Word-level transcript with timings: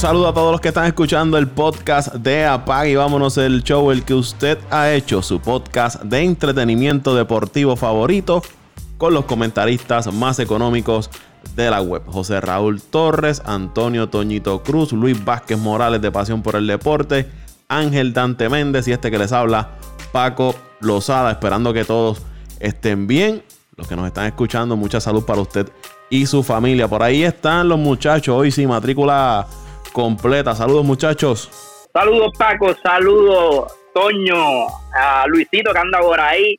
saludo 0.00 0.28
a 0.28 0.32
todos 0.32 0.52
los 0.52 0.62
que 0.62 0.68
están 0.68 0.86
escuchando 0.86 1.36
el 1.36 1.46
podcast 1.46 2.14
de 2.14 2.46
Apag 2.46 2.88
y 2.88 2.94
vámonos 2.94 3.36
el 3.36 3.62
show, 3.62 3.90
el 3.90 4.02
que 4.02 4.14
usted 4.14 4.56
ha 4.70 4.90
hecho, 4.90 5.20
su 5.20 5.40
podcast 5.40 6.02
de 6.04 6.22
entretenimiento 6.22 7.14
deportivo 7.14 7.76
favorito, 7.76 8.42
con 8.96 9.12
los 9.12 9.26
comentaristas 9.26 10.10
más 10.10 10.38
económicos 10.38 11.10
de 11.54 11.68
la 11.68 11.82
web. 11.82 12.02
José 12.06 12.40
Raúl 12.40 12.80
Torres, 12.80 13.42
Antonio 13.44 14.08
Toñito 14.08 14.62
Cruz, 14.62 14.92
Luis 14.92 15.22
Vázquez 15.22 15.58
Morales 15.58 16.00
de 16.00 16.10
Pasión 16.10 16.40
por 16.40 16.56
el 16.56 16.66
Deporte, 16.66 17.30
Ángel 17.68 18.14
Dante 18.14 18.48
Méndez 18.48 18.88
y 18.88 18.92
este 18.92 19.10
que 19.10 19.18
les 19.18 19.32
habla, 19.32 19.72
Paco 20.12 20.54
Lozada, 20.80 21.30
esperando 21.30 21.74
que 21.74 21.84
todos 21.84 22.22
estén 22.58 23.06
bien. 23.06 23.42
Los 23.76 23.86
que 23.86 23.96
nos 23.96 24.06
están 24.06 24.24
escuchando, 24.24 24.76
mucha 24.76 24.98
salud 24.98 25.26
para 25.26 25.42
usted 25.42 25.70
y 26.08 26.24
su 26.24 26.42
familia. 26.42 26.88
Por 26.88 27.02
ahí 27.02 27.22
están 27.22 27.68
los 27.68 27.78
muchachos, 27.78 28.34
hoy 28.34 28.50
sí, 28.50 28.66
matrícula 28.66 29.46
completa. 29.92 30.54
Saludos 30.54 30.84
muchachos. 30.84 31.88
Saludos 31.92 32.32
Paco, 32.38 32.74
saludos 32.82 33.72
Toño, 33.92 34.66
a 34.94 35.26
Luisito 35.26 35.72
que 35.72 35.78
anda 35.78 35.98
por 36.00 36.20
ahí 36.20 36.58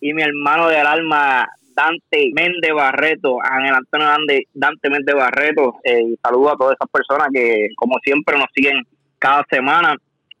y 0.00 0.14
mi 0.14 0.22
hermano 0.22 0.68
del 0.68 0.86
alma 0.86 1.46
Dante 1.74 2.30
Méndez 2.34 2.72
Barreto, 2.74 3.36
Ángel 3.42 3.74
Antonio 3.74 4.06
Dante, 4.06 4.48
Dante 4.52 4.90
Méndez 4.90 5.14
Barreto. 5.14 5.76
Eh, 5.84 6.02
y 6.12 6.16
saludos 6.22 6.52
a 6.52 6.56
todas 6.56 6.76
esas 6.76 6.90
personas 6.90 7.28
que 7.32 7.68
como 7.76 7.98
siempre 8.02 8.38
nos 8.38 8.48
siguen 8.54 8.82
cada 9.18 9.44
semana. 9.50 9.96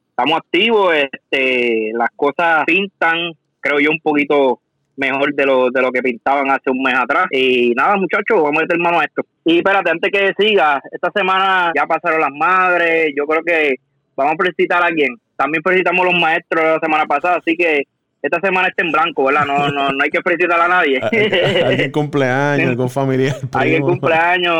Estamos 0.08 0.38
activos, 0.38 0.94
este, 0.94 1.92
las 1.94 2.10
cosas 2.14 2.64
pintan, 2.66 3.32
creo 3.60 3.80
yo, 3.80 3.90
un 3.90 4.00
poquito 4.00 4.60
mejor 5.00 5.34
de 5.34 5.46
lo, 5.46 5.70
de 5.70 5.80
lo 5.80 5.90
que 5.90 6.02
pintaban 6.02 6.50
hace 6.50 6.70
un 6.70 6.82
mes 6.82 6.94
atrás. 6.94 7.26
Y 7.30 7.72
nada, 7.74 7.96
muchachos, 7.96 8.42
vamos 8.42 8.58
a 8.58 8.60
meter 8.60 8.78
mano 8.78 9.00
a 9.00 9.04
esto. 9.04 9.22
Y 9.44 9.58
espérate, 9.58 9.90
antes 9.90 10.10
que 10.12 10.32
siga, 10.38 10.80
esta 10.92 11.10
semana 11.12 11.72
ya 11.74 11.86
pasaron 11.86 12.20
las 12.20 12.32
madres, 12.32 13.12
yo 13.16 13.26
creo 13.26 13.42
que 13.42 13.76
vamos 14.14 14.34
a 14.34 14.42
felicitar 14.42 14.82
a 14.82 14.86
alguien. 14.86 15.16
También 15.36 15.62
felicitamos 15.62 16.06
a 16.06 16.12
los 16.12 16.20
maestros 16.20 16.64
la 16.64 16.80
semana 16.80 17.06
pasada, 17.06 17.38
así 17.38 17.56
que 17.56 17.84
esta 18.22 18.38
semana 18.40 18.68
está 18.68 18.84
en 18.84 18.92
blanco, 18.92 19.24
¿verdad? 19.24 19.46
No, 19.46 19.68
no, 19.68 19.88
no 19.88 20.04
hay 20.04 20.10
que 20.10 20.20
felicitar 20.20 20.60
a 20.60 20.68
nadie. 20.68 21.00
Alguien 21.64 21.90
cumpleaños, 21.90 22.68
algún 22.68 22.90
familiar. 22.90 23.34
Alguien 23.54 23.82
cumpleaños, 23.82 24.54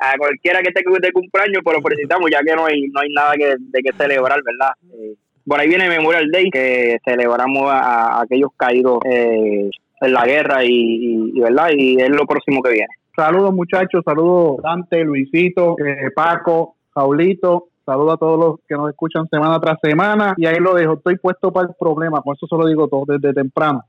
a 0.00 0.16
cualquiera 0.16 0.62
que 0.62 0.68
esté 0.68 0.80
de 0.80 1.12
cumpleaños, 1.12 1.60
pues 1.62 1.76
felicitamos 1.82 2.30
ya 2.30 2.40
que 2.40 2.56
no 2.56 2.64
hay, 2.64 2.88
no 2.88 3.00
hay 3.00 3.10
nada 3.10 3.34
que, 3.34 3.56
de 3.58 3.82
que 3.82 3.92
celebrar, 3.98 4.40
¿verdad? 4.42 4.72
Eh, 4.94 5.14
por 5.46 5.60
ahí 5.60 5.68
viene 5.68 5.88
Memorial 5.88 6.30
Day, 6.30 6.50
que 6.50 6.98
celebramos 7.04 7.70
a, 7.70 8.22
aquellos 8.22 8.50
caídos 8.56 9.00
eh, 9.04 9.68
en 10.02 10.12
la 10.12 10.26
guerra 10.26 10.64
y, 10.64 11.32
¿verdad? 11.40 11.70
Y 11.76 12.00
es 12.00 12.10
lo 12.10 12.26
próximo 12.26 12.62
que 12.62 12.72
viene. 12.72 12.88
Saludos 13.14 13.54
muchachos, 13.54 14.02
saludos 14.04 14.56
Dante, 14.62 15.04
Luisito, 15.04 15.76
eh, 15.78 16.10
Paco, 16.14 16.76
Jaulito, 16.94 17.68
saludos 17.84 18.14
a 18.14 18.16
todos 18.16 18.38
los 18.38 18.60
que 18.66 18.74
nos 18.74 18.90
escuchan 18.90 19.28
semana 19.28 19.60
tras 19.60 19.78
semana 19.82 20.34
y 20.36 20.46
ahí 20.46 20.56
lo 20.58 20.74
dejo, 20.74 20.94
estoy 20.94 21.18
puesto 21.18 21.52
para 21.52 21.68
el 21.68 21.74
problema, 21.78 22.22
por 22.22 22.36
eso 22.36 22.46
se 22.46 22.56
lo 22.56 22.66
digo 22.66 22.88
todo 22.88 23.04
desde 23.06 23.34
temprano. 23.34 23.84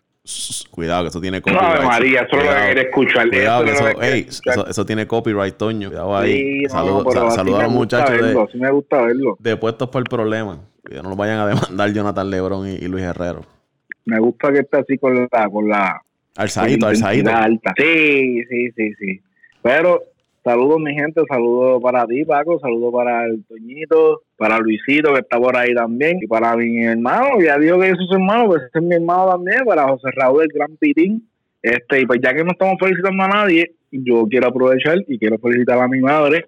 Cuidado, 0.71 1.03
que 1.03 1.09
eso 1.09 1.19
tiene 1.19 1.41
copyright. 1.41 1.81
No, 1.81 1.87
María, 1.87 2.21
eso 2.21 2.37
lo 2.37 2.81
escuchar. 2.81 3.27
Cuidado, 3.27 3.65
que 3.65 3.71
eso, 3.71 4.67
eso, 4.67 4.85
tiene 4.85 5.05
copyright, 5.05 5.57
Toño. 5.57 5.89
Cuidado 5.89 6.15
ahí. 6.15 6.63
Saludos 6.69 7.37
a 7.37 7.43
los 7.43 7.69
muchachos 7.69 8.21
de, 8.21 8.47
sí 8.49 8.57
me 8.57 8.71
gusta 8.71 9.01
verlo. 9.01 9.35
de 9.39 9.57
puestos 9.57 9.89
por 9.89 10.01
el 10.01 10.07
problema. 10.07 10.59
Que 10.85 10.95
no 10.95 11.09
nos 11.09 11.17
vayan 11.17 11.39
a 11.39 11.47
demandar 11.47 11.89
Jonathan 11.93 12.29
Lebron 12.29 12.67
y 12.69 12.87
Luis 12.87 13.03
Herrero 13.03 13.41
me 14.05 14.19
gusta 14.19 14.51
que 14.51 14.59
esté 14.59 14.77
así 14.77 14.97
con 14.97 15.15
la 15.15 15.49
con 15.49 15.69
la 15.69 16.01
alzadito, 16.35 16.87
alzadito. 16.87 17.29
alta. 17.29 17.73
Sí, 17.77 18.43
sí, 18.49 18.71
sí, 18.75 18.93
sí. 18.99 19.21
Pero 19.61 20.01
saludos 20.43 20.79
mi 20.79 20.93
gente, 20.93 21.21
saludos 21.29 21.81
para 21.81 22.05
ti 22.05 22.25
Paco, 22.25 22.59
saludos 22.59 22.93
para 22.93 23.25
el 23.25 23.43
Toñito, 23.45 24.21
para 24.37 24.59
Luisito 24.59 25.13
que 25.13 25.19
está 25.19 25.37
por 25.39 25.55
ahí 25.55 25.73
también 25.73 26.17
y 26.21 26.27
para 26.27 26.55
mi 26.55 26.83
hermano, 26.83 27.41
ya 27.41 27.57
digo 27.57 27.79
que 27.79 27.89
es 27.89 27.97
su 27.97 28.13
hermano, 28.13 28.47
pues 28.47 28.63
es 28.73 28.81
mi 28.81 28.95
hermano 28.95 29.31
también, 29.31 29.63
para 29.65 29.87
José 29.87 30.09
Raúl 30.15 30.43
el 30.43 30.49
Gran 30.53 30.75
Pitín. 30.77 31.27
Este, 31.61 32.01
y 32.01 32.05
pues 32.05 32.19
ya 32.21 32.33
que 32.33 32.43
no 32.43 32.51
estamos 32.51 32.75
felicitando 32.77 33.23
a 33.23 33.27
nadie, 33.29 33.71
yo 33.89 34.27
quiero 34.27 34.47
aprovechar 34.47 34.97
y 35.07 35.17
quiero 35.17 35.37
felicitar 35.37 35.79
a 35.79 35.87
mi 35.87 36.01
madre, 36.01 36.47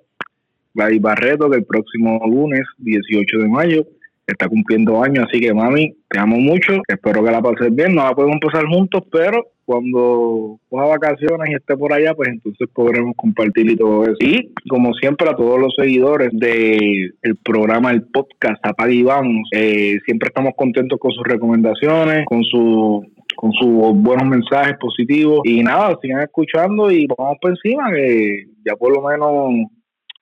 Gladys 0.73 1.01
Barreto, 1.01 1.49
que 1.49 1.55
el 1.57 1.63
próximo 1.63 2.19
lunes, 2.27 2.63
18 2.79 3.37
de 3.39 3.47
mayo, 3.47 3.87
está 4.27 4.47
cumpliendo 4.47 5.03
años, 5.03 5.25
así 5.27 5.39
que 5.39 5.53
mami, 5.53 5.95
te 6.09 6.19
amo 6.19 6.37
mucho, 6.37 6.81
espero 6.87 7.23
que 7.23 7.31
la 7.31 7.41
pases 7.41 7.73
bien, 7.75 7.95
no 7.95 8.03
la 8.03 8.15
podemos 8.15 8.39
pasar 8.41 8.65
juntos, 8.65 9.03
pero 9.11 9.45
cuando 9.65 10.59
coja 10.69 10.85
vacaciones 10.85 11.49
y 11.49 11.55
esté 11.55 11.75
por 11.75 11.91
allá, 11.91 12.13
pues 12.13 12.29
entonces 12.29 12.67
podremos 12.73 13.13
compartir 13.15 13.69
y 13.69 13.75
todo 13.75 14.03
eso. 14.03 14.17
Y 14.19 14.53
como 14.69 14.93
siempre 14.93 15.27
a 15.27 15.35
todos 15.35 15.59
los 15.59 15.73
seguidores 15.75 16.29
del 16.33 17.15
el 17.21 17.35
programa, 17.43 17.91
el 17.91 18.03
podcast 18.03 18.63
Apaga 18.63 18.91
y 18.91 19.03
Vamos, 19.03 19.49
eh, 19.51 19.97
siempre 20.05 20.27
estamos 20.27 20.53
contentos 20.55 20.99
con 20.99 21.11
sus 21.11 21.23
recomendaciones, 21.23 22.25
con 22.25 22.43
su 22.43 23.03
con 23.35 23.51
sus 23.51 23.93
buenos 23.95 24.27
mensajes 24.27 24.77
positivos 24.79 25.41
y 25.43 25.61
nada, 25.61 25.97
sigan 26.01 26.21
escuchando 26.21 26.89
y 26.89 27.05
vamos 27.17 27.37
por 27.41 27.51
encima 27.51 27.91
que 27.91 28.45
ya 28.65 28.75
por 28.75 28.95
lo 28.95 29.01
menos, 29.01 29.69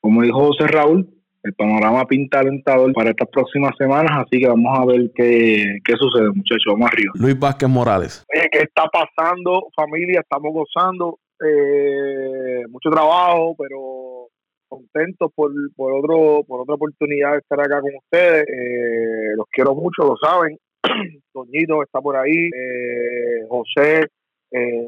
como 0.02 0.24
dijo 0.24 0.48
José 0.48 0.68
Raúl, 0.68 1.08
el 1.44 1.54
panorama 1.54 2.06
pinta 2.06 2.40
alentador 2.40 2.92
para 2.94 3.10
estas 3.10 3.28
próximas 3.30 3.74
semanas, 3.78 4.12
así 4.26 4.40
que 4.40 4.48
vamos 4.48 4.80
a 4.80 4.86
ver 4.86 5.12
qué, 5.14 5.80
qué 5.84 5.94
sucede, 5.98 6.30
muchachos. 6.30 6.66
Vamos 6.68 6.90
arriba. 6.92 7.12
Luis 7.16 7.38
Vázquez 7.38 7.70
Morales. 7.70 8.26
¿Qué 8.30 8.60
está 8.60 8.86
pasando, 8.88 9.68
familia? 9.76 10.22
Estamos 10.22 10.54
gozando. 10.54 11.20
Eh, 11.46 12.64
mucho 12.70 12.90
trabajo, 12.90 13.56
pero 13.58 14.30
contentos 14.70 15.30
por, 15.36 15.52
por, 15.76 15.94
otro, 15.94 16.44
por 16.48 16.62
otra 16.62 16.76
oportunidad 16.76 17.34
de 17.34 17.38
estar 17.40 17.60
acá 17.60 17.82
con 17.82 17.92
ustedes. 17.94 18.46
Eh, 18.48 19.36
los 19.36 19.46
quiero 19.52 19.76
mucho, 19.76 20.04
lo 20.06 20.16
saben. 20.16 20.58
Toñito 21.34 21.84
está 21.84 22.00
por 22.00 22.16
ahí, 22.16 22.50
eh, 22.56 23.46
José, 23.50 24.08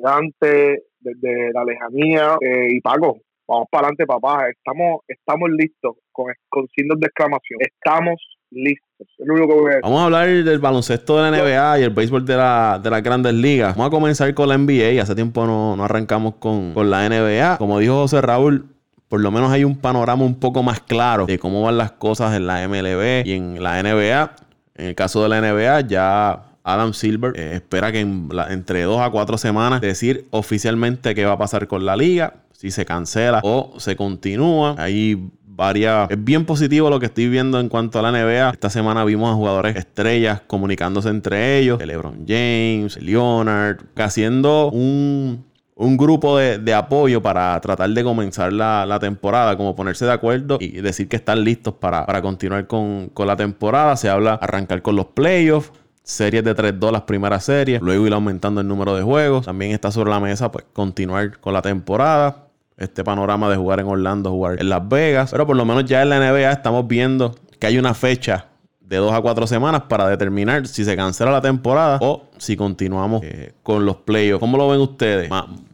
Dante, 0.01 0.83
desde 0.99 1.51
la 1.51 1.65
lejanía, 1.65 2.37
y 2.69 2.79
Paco, 2.81 3.17
vamos 3.47 3.67
para 3.69 3.87
adelante, 3.87 4.05
papá. 4.05 4.49
Estamos, 4.49 5.01
estamos 5.07 5.49
listos 5.49 5.95
con, 6.11 6.27
con 6.49 6.67
signos 6.75 6.99
de 6.99 7.07
exclamación. 7.07 7.59
Estamos 7.61 8.21
listos. 8.51 9.07
Es 9.17 9.27
lo 9.27 9.33
único 9.33 9.47
que 9.49 9.53
voy 9.53 9.65
a 9.65 9.75
decir. 9.75 9.83
Vamos 9.83 10.01
a 10.01 10.05
hablar 10.05 10.27
del 10.27 10.59
baloncesto 10.59 11.17
de 11.21 11.31
la 11.31 11.37
NBA 11.37 11.79
y 11.79 11.83
el 11.83 11.89
béisbol 11.89 12.25
de, 12.25 12.35
la, 12.35 12.79
de 12.81 12.89
las 12.89 13.03
grandes 13.03 13.33
ligas. 13.33 13.75
Vamos 13.75 13.87
a 13.87 13.91
comenzar 13.91 14.33
con 14.33 14.49
la 14.49 14.57
NBA. 14.57 15.01
Hace 15.01 15.15
tiempo 15.15 15.45
no, 15.45 15.75
no 15.75 15.83
arrancamos 15.83 16.35
con, 16.35 16.73
con 16.73 16.89
la 16.89 17.07
NBA. 17.07 17.57
Como 17.57 17.79
dijo 17.79 17.95
José 17.95 18.21
Raúl, 18.21 18.67
por 19.07 19.21
lo 19.21 19.31
menos 19.31 19.51
hay 19.51 19.63
un 19.63 19.77
panorama 19.77 20.23
un 20.23 20.39
poco 20.39 20.63
más 20.63 20.81
claro 20.81 21.25
de 21.25 21.37
cómo 21.39 21.61
van 21.61 21.77
las 21.77 21.91
cosas 21.91 22.35
en 22.35 22.47
la 22.47 22.67
MLB 22.67 23.25
y 23.25 23.33
en 23.33 23.61
la 23.61 23.81
NBA. 23.81 24.35
En 24.77 24.87
el 24.87 24.95
caso 24.95 25.23
de 25.23 25.29
la 25.29 25.39
NBA, 25.39 25.81
ya 25.87 26.43
Adam 26.63 26.93
Silver 26.93 27.33
eh, 27.35 27.51
espera 27.53 27.91
que 27.91 27.99
en 27.99 28.27
entre 28.49 28.81
dos 28.83 28.99
a 28.99 29.09
cuatro 29.11 29.37
semanas 29.37 29.79
decir 29.79 30.25
oficialmente 30.31 31.13
qué 31.13 31.23
va 31.23 31.33
a 31.33 31.37
pasar 31.37 31.67
con 31.67 31.85
la 31.85 31.95
liga 31.95 32.33
si 32.65 32.71
se 32.71 32.85
cancela 32.85 33.41
o 33.43 33.73
se 33.77 33.95
continúa. 33.95 34.75
Ahí 34.77 35.29
varias. 35.47 36.09
Es 36.09 36.23
bien 36.23 36.45
positivo 36.45 36.89
lo 36.89 36.99
que 36.99 37.05
estoy 37.07 37.29
viendo 37.29 37.59
en 37.59 37.69
cuanto 37.69 37.99
a 37.99 38.01
la 38.01 38.11
NBA. 38.11 38.49
Esta 38.51 38.69
semana 38.69 39.03
vimos 39.05 39.31
a 39.31 39.35
jugadores 39.35 39.75
estrellas 39.75 40.41
comunicándose 40.47 41.09
entre 41.09 41.59
ellos. 41.59 41.79
LeBron 41.83 42.25
James, 42.27 43.01
Leonard, 43.01 43.77
haciendo 43.95 44.71
un, 44.71 45.45
un 45.75 45.97
grupo 45.97 46.37
de, 46.37 46.73
apoyo 46.73 47.21
para 47.21 47.59
tratar 47.61 47.89
de 47.89 48.03
comenzar 48.03 48.51
la, 48.51 48.97
temporada, 48.99 49.55
como 49.57 49.75
ponerse 49.75 50.05
de 50.05 50.11
acuerdo 50.11 50.57
y 50.59 50.81
decir 50.81 51.07
que 51.07 51.15
están 51.15 51.43
listos 51.43 51.75
para, 51.75 52.21
continuar 52.21 52.67
con, 52.67 53.09
con 53.09 53.27
la 53.27 53.35
temporada. 53.35 53.95
Se 53.95 54.09
habla 54.09 54.33
arrancar 54.33 54.81
con 54.81 54.95
los 54.95 55.07
playoffs 55.07 55.71
series 56.03 56.43
de 56.43 56.55
3-2 56.55 56.91
las 56.91 57.01
primeras 57.01 57.45
series, 57.45 57.81
luego 57.81 58.05
ir 58.05 58.13
aumentando 58.13 58.61
el 58.61 58.67
número 58.67 58.95
de 58.95 59.01
juegos. 59.01 59.45
También 59.45 59.71
está 59.71 59.91
sobre 59.91 60.11
la 60.11 60.19
mesa 60.19 60.51
pues 60.51 60.65
continuar 60.71 61.39
con 61.39 61.53
la 61.53 61.63
temporada 61.63 62.44
este 62.77 63.03
panorama 63.03 63.49
de 63.49 63.55
jugar 63.55 63.79
en 63.79 63.87
Orlando, 63.87 64.31
jugar 64.31 64.59
en 64.59 64.69
Las 64.69 64.87
Vegas. 64.87 65.31
Pero 65.31 65.47
por 65.47 65.55
lo 65.55 65.65
menos 65.65 65.85
ya 65.85 66.01
en 66.01 66.09
la 66.09 66.19
NBA 66.19 66.51
estamos 66.51 66.87
viendo 66.87 67.35
que 67.59 67.67
hay 67.67 67.77
una 67.77 67.93
fecha 67.93 68.47
de 68.79 68.97
dos 68.97 69.13
a 69.13 69.21
cuatro 69.21 69.47
semanas 69.47 69.83
para 69.83 70.07
determinar 70.07 70.67
si 70.67 70.83
se 70.83 70.95
cancela 70.95 71.31
la 71.31 71.41
temporada 71.41 71.97
o 72.01 72.29
si 72.37 72.55
continuamos 72.55 73.23
eh, 73.23 73.53
con 73.63 73.85
los 73.85 73.97
playoffs. 73.97 74.39
¿Cómo 74.39 74.57
lo 74.57 74.69
ven 74.69 74.81
ustedes? 74.81 75.29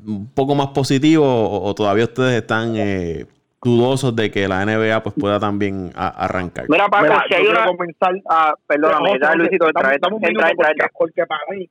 ¿Un 0.06 0.30
poco 0.34 0.56
más 0.56 0.68
positivo 0.68 1.26
o, 1.26 1.76
todavía 1.76 2.06
ustedes 2.06 2.42
están 2.42 2.76
eh, 2.78 3.26
dudosos 3.62 4.16
de 4.16 4.32
que 4.32 4.48
la 4.48 4.66
NBA 4.66 5.04
pues 5.04 5.16
pueda 5.20 5.40
también 5.40 5.92
arrancar? 5.96 6.66
Mira, 6.70 6.88
Paco, 6.88 7.14
si 7.28 7.36
hay 7.36 7.46
una... 7.46 7.66
comenzar 7.66 8.14
a... 8.30 8.54
Perdóname, 8.66 9.20
Luisito, 9.36 9.68
entra, 9.68 9.94
entra, 9.94 10.50
entra, 10.50 10.90
Porque 10.98 11.26
para 11.26 11.42
mí, 11.50 11.70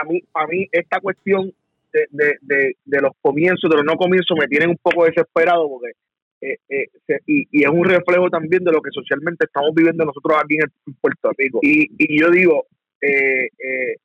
a 0.00 0.04
mí, 0.04 0.20
para 0.32 0.46
mí 0.48 0.66
esta 0.72 0.98
cuestión 1.00 1.52
de, 1.92 2.34
de, 2.40 2.74
de, 2.84 3.00
los 3.00 3.12
comienzos, 3.20 3.68
de 3.70 3.76
los 3.76 3.84
no 3.84 3.96
comienzos, 3.96 4.36
me 4.38 4.46
tienen 4.46 4.70
un 4.70 4.78
poco 4.80 5.04
desesperado 5.04 5.68
porque 5.68 5.92
eh, 6.40 6.56
eh, 6.68 7.18
y, 7.26 7.62
es 7.62 7.70
un 7.70 7.84
reflejo 7.84 8.28
también 8.28 8.64
de 8.64 8.72
lo 8.72 8.80
que 8.80 8.90
socialmente 8.90 9.46
estamos 9.46 9.70
viviendo 9.74 10.04
nosotros 10.04 10.38
aquí 10.42 10.56
en, 10.56 10.94
Puerto 11.00 11.30
Rico. 11.36 11.60
Y, 11.62 11.88
y 11.98 12.20
yo 12.20 12.30
digo, 12.30 12.66
eh, 13.00 13.48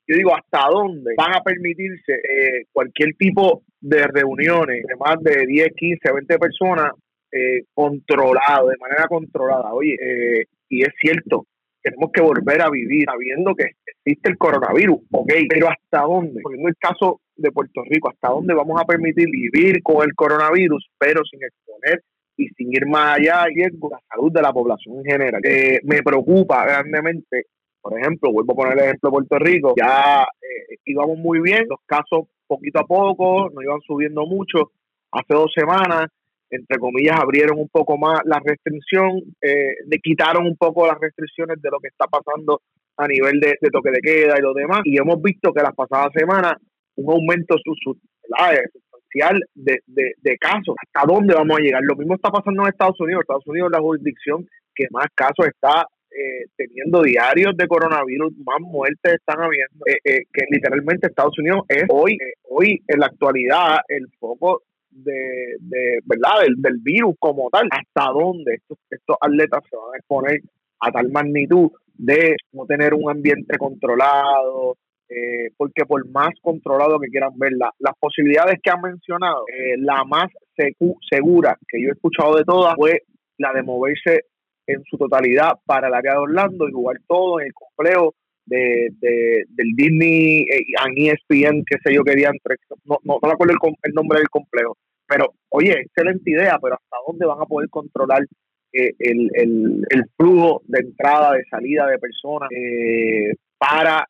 yo 0.06 0.16
digo, 0.16 0.34
¿hasta 0.34 0.68
dónde 0.70 1.14
van 1.16 1.34
a 1.34 1.42
permitirse 1.42 2.66
cualquier 2.72 3.14
tipo 3.14 3.62
de 3.80 4.06
reuniones 4.06 4.84
de 4.86 4.96
más 4.96 5.16
de 5.22 5.46
10, 5.46 5.68
15, 5.76 6.12
20 6.12 6.38
personas 6.38 6.92
eh, 7.30 7.64
controlado, 7.74 8.68
de 8.68 8.76
manera 8.80 9.06
controlada. 9.06 9.72
Oye, 9.74 9.96
eh, 10.00 10.46
y 10.68 10.82
es 10.82 10.88
cierto, 10.98 11.44
tenemos 11.82 12.10
que 12.12 12.20
volver 12.20 12.62
a 12.62 12.70
vivir 12.70 13.06
sabiendo 13.06 13.54
que 13.54 13.70
existe 13.86 14.30
el 14.30 14.38
coronavirus, 14.38 14.98
ok, 15.10 15.32
pero 15.48 15.68
¿hasta 15.68 16.06
dónde? 16.06 16.40
Poniendo 16.42 16.68
el 16.68 16.76
caso 16.76 17.20
de 17.36 17.52
Puerto 17.52 17.82
Rico, 17.88 18.10
¿hasta 18.10 18.28
dónde 18.28 18.54
vamos 18.54 18.80
a 18.80 18.84
permitir 18.84 19.28
vivir 19.30 19.82
con 19.82 20.02
el 20.02 20.14
coronavirus, 20.14 20.88
pero 20.98 21.22
sin 21.24 21.40
exponer 21.42 22.02
y 22.36 22.48
sin 22.50 22.72
ir 22.72 22.86
más 22.86 23.18
allá 23.18 23.46
riesgo 23.46 23.90
la 23.90 24.00
salud 24.08 24.32
de 24.32 24.42
la 24.42 24.52
población 24.52 24.98
en 24.98 25.04
general? 25.04 25.40
Eh, 25.44 25.80
me 25.84 26.02
preocupa 26.02 26.64
grandemente, 26.64 27.46
por 27.80 27.98
ejemplo, 27.98 28.32
vuelvo 28.32 28.52
a 28.52 28.56
poner 28.56 28.72
el 28.74 28.84
ejemplo 28.84 29.10
de 29.10 29.12
Puerto 29.12 29.38
Rico, 29.38 29.74
ya 29.76 30.22
eh, 30.22 30.76
íbamos 30.84 31.18
muy 31.18 31.40
bien, 31.40 31.66
los 31.68 31.80
casos 31.86 32.26
poquito 32.46 32.80
a 32.80 32.86
poco, 32.86 33.50
no 33.50 33.62
iban 33.62 33.80
subiendo 33.82 34.26
mucho, 34.26 34.72
hace 35.12 35.34
dos 35.34 35.52
semanas 35.54 36.08
entre 36.50 36.78
comillas, 36.78 37.18
abrieron 37.20 37.58
un 37.58 37.68
poco 37.68 37.96
más 37.98 38.20
la 38.24 38.40
restricción, 38.44 39.20
eh, 39.40 39.76
le 39.86 39.98
quitaron 39.98 40.46
un 40.46 40.56
poco 40.56 40.86
las 40.86 40.98
restricciones 41.00 41.60
de 41.60 41.70
lo 41.70 41.78
que 41.78 41.88
está 41.88 42.06
pasando 42.06 42.62
a 42.96 43.06
nivel 43.06 43.40
de, 43.40 43.56
toque 43.70 43.90
de 43.90 44.00
queda 44.00 44.34
y 44.38 44.42
lo 44.42 44.54
demás. 44.54 44.80
Y 44.84 44.98
hemos 44.98 45.20
visto 45.22 45.52
que 45.52 45.62
las 45.62 45.74
pasadas 45.74 46.10
semanas 46.14 46.54
un 46.96 47.12
aumento 47.12 47.56
sustancial 47.62 49.40
de, 49.54 49.78
de, 49.86 50.36
casos. 50.38 50.74
¿Hasta 50.84 51.12
dónde 51.12 51.34
vamos 51.34 51.58
a 51.58 51.62
llegar? 51.62 51.80
Lo 51.84 51.96
mismo 51.96 52.14
está 52.14 52.30
pasando 52.30 52.62
en 52.62 52.68
Estados 52.68 53.00
Unidos. 53.00 53.22
Estados 53.22 53.46
Unidos 53.46 53.70
es 53.70 53.78
la 53.78 53.82
jurisdicción 53.82 54.46
que 54.74 54.86
más 54.90 55.06
casos 55.14 55.46
está 55.46 55.86
eh, 56.10 56.46
teniendo 56.56 57.02
diarios 57.02 57.56
de 57.56 57.68
coronavirus, 57.68 58.32
más 58.38 58.60
muertes 58.60 59.14
están 59.14 59.40
habiendo, 59.40 59.84
eh, 59.86 60.24
que 60.32 60.44
literalmente 60.50 61.06
Estados 61.06 61.38
Unidos 61.38 61.62
es 61.68 61.84
hoy, 61.88 62.18
hoy 62.48 62.82
en 62.88 63.00
la 63.00 63.06
actualidad 63.06 63.78
el 63.88 64.08
foco 64.18 64.62
de, 65.04 65.56
de 65.60 65.98
¿verdad? 66.04 66.46
Del, 66.56 66.78
virus 66.80 67.14
como 67.18 67.48
tal, 67.50 67.68
hasta 67.70 68.10
dónde 68.10 68.54
estos, 68.54 68.78
estos 68.90 69.16
atletas 69.20 69.62
se 69.70 69.76
van 69.76 69.94
a 69.94 69.98
exponer 69.98 70.40
a 70.80 70.92
tal 70.92 71.10
magnitud 71.10 71.70
de 71.94 72.36
no 72.52 72.66
tener 72.66 72.94
un 72.94 73.10
ambiente 73.10 73.58
controlado, 73.58 74.76
eh, 75.08 75.50
porque 75.56 75.84
por 75.86 76.06
más 76.10 76.30
controlado 76.42 77.00
que 77.00 77.08
quieran 77.08 77.36
ver, 77.36 77.52
las 77.52 77.94
posibilidades 77.98 78.60
que 78.62 78.70
han 78.70 78.80
mencionado, 78.80 79.44
eh, 79.48 79.76
la 79.78 80.04
más 80.04 80.28
segura 81.10 81.56
que 81.66 81.82
yo 81.82 81.88
he 81.88 81.92
escuchado 81.92 82.36
de 82.36 82.44
todas 82.44 82.74
fue 82.76 83.02
la 83.38 83.52
de 83.52 83.62
moverse 83.62 84.24
en 84.66 84.82
su 84.84 84.98
totalidad 84.98 85.52
para 85.64 85.88
el 85.88 85.94
área 85.94 86.12
de 86.12 86.18
Orlando 86.18 86.68
y 86.68 86.72
jugar 86.72 86.98
todo 87.06 87.40
en 87.40 87.46
el 87.46 87.54
complejo 87.54 88.14
de, 88.48 89.44
del 89.48 89.72
Disney 89.76 90.42
eh, 90.42 90.64
y 90.66 91.08
ESPN, 91.08 91.64
qué 91.64 91.76
sé 91.84 91.94
yo, 91.94 92.02
qué 92.04 92.14
día 92.14 92.30
no, 92.84 92.98
no, 93.04 93.18
no 93.22 93.30
acuerdo 93.30 93.54
el, 93.82 93.94
nombre 93.94 94.18
del 94.18 94.28
complejo, 94.28 94.76
pero 95.06 95.34
oye, 95.50 95.72
excelente 95.72 96.30
idea, 96.30 96.58
pero 96.60 96.74
¿hasta 96.74 96.96
dónde 97.06 97.26
van 97.26 97.40
a 97.40 97.46
poder 97.46 97.68
controlar 97.70 98.22
eh, 98.72 98.92
el, 98.98 99.30
el, 99.90 100.04
flujo 100.16 100.62
de 100.66 100.80
entrada, 100.80 101.32
de 101.34 101.44
salida 101.44 101.86
de 101.86 101.98
personas 101.98 102.50
eh, 102.52 103.34
para 103.56 104.06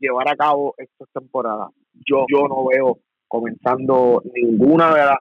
llevar 0.00 0.28
a 0.28 0.36
cabo 0.36 0.74
estas 0.78 1.08
temporadas? 1.12 1.68
Yo, 2.06 2.26
yo 2.28 2.48
no 2.48 2.66
veo 2.66 2.98
comenzando 3.28 4.22
ninguna 4.34 4.94
de 4.94 5.00
las 5.00 5.18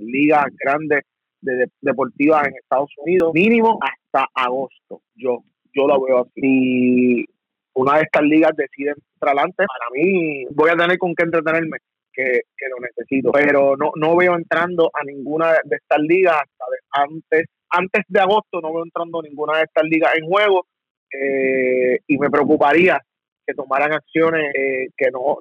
ligas 0.00 0.46
grandes 0.58 1.02
de, 1.40 1.68
deportivas 1.80 2.46
en 2.46 2.54
Estados 2.56 2.90
Unidos, 2.98 3.32
mínimo 3.34 3.78
hasta 3.80 4.28
agosto. 4.34 5.02
Yo, 5.14 5.44
yo 5.74 5.86
lo 5.86 6.00
veo 6.02 6.20
así 6.20 7.26
una 7.74 7.96
de 7.96 8.02
estas 8.02 8.22
ligas 8.22 8.52
decide 8.56 8.90
entrar 8.90 9.34
adelante, 9.34 9.64
para 9.66 9.90
mí 9.94 10.44
voy 10.50 10.70
a 10.70 10.76
tener 10.76 10.98
con 10.98 11.14
qué 11.14 11.24
entretenerme, 11.24 11.78
que, 12.12 12.42
lo 12.70 12.80
necesito. 12.80 13.32
Pero 13.32 13.76
no, 13.76 13.92
no 13.96 14.16
veo 14.16 14.36
entrando 14.36 14.90
a 14.92 15.04
ninguna 15.04 15.52
de 15.64 15.76
estas 15.76 16.00
ligas 16.00 16.42
antes, 16.90 17.46
antes 17.70 18.04
de 18.08 18.20
agosto, 18.20 18.60
no 18.60 18.72
veo 18.72 18.84
entrando 18.84 19.22
ninguna 19.22 19.58
de 19.58 19.64
estas 19.64 19.84
ligas 19.84 20.12
en 20.16 20.26
juego 20.26 20.66
eh, 21.12 21.98
y 22.06 22.18
me 22.18 22.30
preocuparía 22.30 23.00
que 23.46 23.54
tomaran 23.54 23.92
acciones 23.92 24.44
eh, 24.54 24.88
que 24.96 25.10
no 25.10 25.38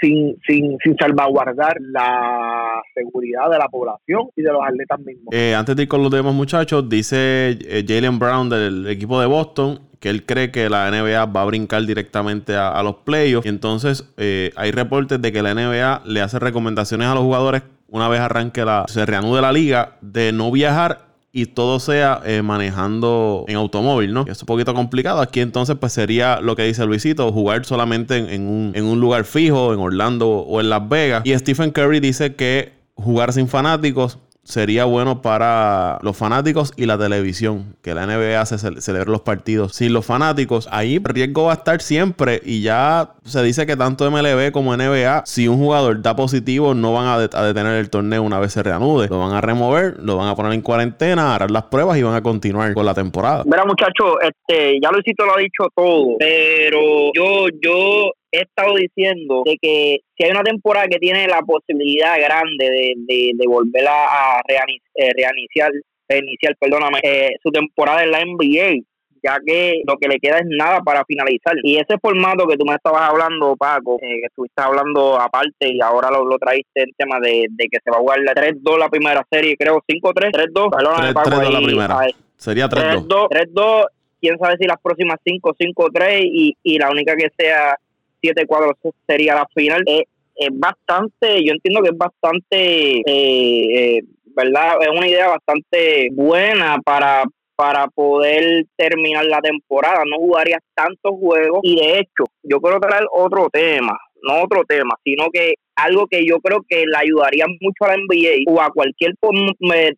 sin, 0.00 0.38
sin, 0.46 0.76
sin 0.82 0.96
salvaguardar 0.96 1.76
la 1.80 2.82
seguridad 2.94 3.50
de 3.50 3.58
la 3.58 3.68
población 3.68 4.28
y 4.36 4.42
de 4.42 4.52
los 4.52 4.62
atletas 4.66 5.00
mismos. 5.00 5.32
Eh, 5.32 5.54
antes 5.54 5.76
de 5.76 5.82
ir 5.82 5.88
con 5.88 6.02
los 6.02 6.10
demás 6.10 6.34
muchachos, 6.34 6.88
dice 6.88 7.58
Jalen 7.86 8.18
Brown 8.18 8.48
del 8.48 8.86
equipo 8.88 9.20
de 9.20 9.26
Boston 9.26 9.80
que 10.04 10.10
él 10.10 10.26
cree 10.26 10.50
que 10.50 10.68
la 10.68 10.90
NBA 10.90 11.24
va 11.24 11.40
a 11.40 11.44
brincar 11.46 11.82
directamente 11.86 12.54
a, 12.54 12.82
los 12.82 12.96
playoffs. 12.96 13.46
Entonces 13.46 14.12
eh, 14.18 14.52
hay 14.54 14.70
reportes 14.70 15.18
de 15.22 15.32
que 15.32 15.40
la 15.40 15.54
NBA 15.54 16.02
le 16.04 16.20
hace 16.20 16.38
recomendaciones 16.38 17.08
a 17.08 17.14
los 17.14 17.22
jugadores 17.22 17.62
una 17.88 18.08
vez 18.08 18.20
arranque 18.20 18.66
la, 18.66 18.84
se 18.86 19.06
reanude 19.06 19.40
la 19.40 19.50
liga 19.50 19.96
de 20.02 20.32
no 20.32 20.50
viajar 20.50 21.03
y 21.36 21.46
todo 21.46 21.80
sea 21.80 22.20
eh, 22.24 22.42
manejando 22.42 23.44
en 23.48 23.56
automóvil, 23.56 24.14
¿no? 24.14 24.24
Es 24.28 24.40
un 24.40 24.46
poquito 24.46 24.72
complicado. 24.72 25.20
Aquí 25.20 25.40
entonces 25.40 25.76
pues 25.78 25.92
sería 25.92 26.40
lo 26.40 26.54
que 26.54 26.62
dice 26.62 26.86
Luisito, 26.86 27.32
jugar 27.32 27.64
solamente 27.64 28.18
en, 28.18 28.46
un, 28.46 28.72
en 28.76 28.84
un 28.84 29.00
lugar 29.00 29.24
fijo, 29.24 29.74
en 29.74 29.80
Orlando 29.80 30.28
o 30.28 30.60
en 30.60 30.70
Las 30.70 30.88
Vegas. 30.88 31.22
Y 31.24 31.36
Stephen 31.36 31.72
Curry 31.72 31.98
dice 31.98 32.36
que 32.36 32.72
jugar 32.94 33.32
sin 33.32 33.48
fanáticos 33.48 34.20
sería 34.44 34.84
bueno 34.84 35.22
para 35.22 35.98
los 36.02 36.16
fanáticos 36.16 36.72
y 36.76 36.86
la 36.86 36.98
televisión, 36.98 37.76
que 37.82 37.94
la 37.94 38.06
NBA 38.06 38.44
se 38.46 38.80
celebre 38.80 39.10
los 39.10 39.22
partidos 39.22 39.74
sin 39.74 39.92
los 39.92 40.06
fanáticos. 40.06 40.68
Ahí 40.70 41.00
riesgo 41.02 41.44
va 41.44 41.52
a 41.52 41.56
estar 41.56 41.80
siempre 41.80 42.40
y 42.44 42.62
ya 42.62 43.14
se 43.24 43.42
dice 43.42 43.66
que 43.66 43.76
tanto 43.76 44.10
MLB 44.10 44.52
como 44.52 44.76
NBA, 44.76 45.22
si 45.26 45.48
un 45.48 45.58
jugador 45.58 46.02
da 46.02 46.14
positivo, 46.14 46.74
no 46.74 46.92
van 46.92 47.06
a, 47.06 47.18
detener 47.18 47.74
el 47.74 47.90
torneo 47.90 48.22
una 48.22 48.38
vez 48.38 48.52
se 48.52 48.62
reanude. 48.62 49.08
Lo 49.08 49.18
van 49.18 49.32
a 49.32 49.40
remover, 49.40 49.96
lo 49.98 50.16
van 50.16 50.28
a 50.28 50.34
poner 50.34 50.52
en 50.52 50.62
cuarentena, 50.62 51.34
harán 51.34 51.52
las 51.52 51.64
pruebas 51.64 51.98
y 51.98 52.02
van 52.02 52.14
a 52.14 52.22
continuar 52.22 52.74
con 52.74 52.86
la 52.86 52.94
temporada. 52.94 53.44
Mira, 53.46 53.64
muchachos, 53.64 54.16
este, 54.22 54.78
ya 54.82 54.90
Luisito 54.90 55.24
lo 55.24 55.36
ha 55.36 55.40
dicho 55.40 55.64
todo, 55.74 56.16
pero 56.18 57.10
yo, 57.14 57.46
yo 57.62 58.12
he 58.34 58.42
estado 58.42 58.74
diciendo 58.74 59.42
de 59.44 59.56
que 59.60 60.00
si 60.16 60.24
hay 60.24 60.30
una 60.30 60.42
temporada 60.42 60.86
que 60.88 60.98
tiene 60.98 61.26
la 61.26 61.40
posibilidad 61.42 62.16
grande 62.18 62.94
de, 63.06 63.32
de, 63.34 63.46
volver 63.46 63.86
a, 63.88 64.40
eh, 64.48 65.10
reiniciar, 65.16 65.70
reiniciar 66.08 66.56
perdóname, 66.58 66.98
eh, 67.02 67.30
su 67.42 67.50
temporada 67.50 68.02
en 68.02 68.10
la 68.10 68.24
NBA, 68.24 68.82
ya 69.22 69.38
que 69.44 69.80
lo 69.86 69.96
que 69.96 70.08
le 70.08 70.18
queda 70.18 70.38
es 70.38 70.46
nada 70.46 70.80
para 70.80 71.04
finalizar. 71.06 71.54
Y 71.62 71.76
ese 71.76 71.96
formato 72.00 72.46
que 72.46 72.56
tú 72.56 72.64
me 72.66 72.74
estabas 72.74 73.08
hablando, 73.08 73.56
Paco, 73.56 73.96
eh, 74.02 74.20
que 74.20 74.26
estuviste 74.26 74.62
hablando 74.62 75.18
aparte 75.18 75.72
y 75.72 75.80
ahora 75.80 76.10
lo, 76.10 76.26
lo 76.26 76.38
traíste 76.38 76.82
en 76.82 76.90
tema 76.96 77.18
de, 77.20 77.46
que 77.58 77.78
se 77.82 77.90
va 77.90 77.96
a 77.96 78.00
jugar 78.00 78.18
la 78.20 78.34
3-2 78.34 78.78
la 78.78 78.88
primera 78.88 79.26
serie, 79.30 79.56
creo 79.56 79.82
5-3, 79.88 80.52
3-2, 80.52 80.76
perdóname, 80.76 81.14
Paco. 81.14 81.30
3-2 81.30 81.50
la 81.50 81.60
primera. 81.60 81.98
Sería 82.36 82.68
3-2. 82.68 83.28
3-2, 83.30 83.86
quién 84.20 84.38
sabe 84.38 84.56
si 84.58 84.66
las 84.66 84.80
próximas 84.82 85.18
5, 85.24 85.54
5-3 85.58 86.20
y, 86.24 86.56
y 86.62 86.78
la 86.78 86.90
única 86.90 87.16
que 87.16 87.30
sea 87.38 87.78
7 88.24 88.46
cuadros 88.46 88.74
sería 89.06 89.34
la 89.34 89.46
final. 89.54 89.84
es 89.86 90.48
bastante, 90.52 91.44
yo 91.44 91.52
entiendo 91.52 91.82
que 91.82 91.90
es 91.90 91.98
bastante, 91.98 93.00
eh, 93.06 93.96
eh, 93.96 94.02
¿verdad? 94.34 94.78
Es 94.80 94.88
una 94.88 95.06
idea 95.06 95.28
bastante 95.28 96.08
buena 96.12 96.78
para, 96.84 97.24
para 97.54 97.86
poder 97.88 98.64
terminar 98.76 99.26
la 99.26 99.40
temporada. 99.40 100.02
No 100.10 100.16
jugarías 100.16 100.60
tantos 100.74 101.12
juegos 101.20 101.60
y 101.62 101.76
de 101.76 101.98
hecho, 101.98 102.24
yo 102.42 102.60
quiero 102.60 102.80
traer 102.80 103.04
otro 103.12 103.48
tema, 103.52 103.96
no 104.22 104.42
otro 104.42 104.64
tema, 104.64 104.94
sino 105.04 105.26
que 105.30 105.54
algo 105.76 106.06
que 106.06 106.24
yo 106.24 106.38
creo 106.40 106.60
que 106.66 106.84
le 106.86 106.96
ayudaría 106.96 107.46
mucho 107.60 107.84
a 107.84 107.88
la 107.88 107.96
NBA 107.96 108.50
o 108.50 108.60
a 108.60 108.70
cualquier 108.70 109.14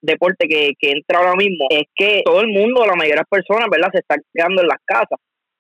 deporte 0.02 0.49
que, 0.49 0.73
que 0.78 0.90
entra 0.90 1.18
ahora 1.18 1.37
mismo 1.37 1.66
es 1.71 1.85
que 1.95 2.23
todo 2.25 2.40
el 2.40 2.49
mundo, 2.49 2.85
la 2.87 2.95
mayoría 2.95 3.16
de 3.16 3.25
las 3.28 3.28
personas, 3.28 3.68
¿verdad? 3.71 3.90
Se 3.92 4.00
está 4.00 4.16
quedando 4.35 4.62
en 4.62 4.68
las 4.68 4.78
casas. 4.85 5.18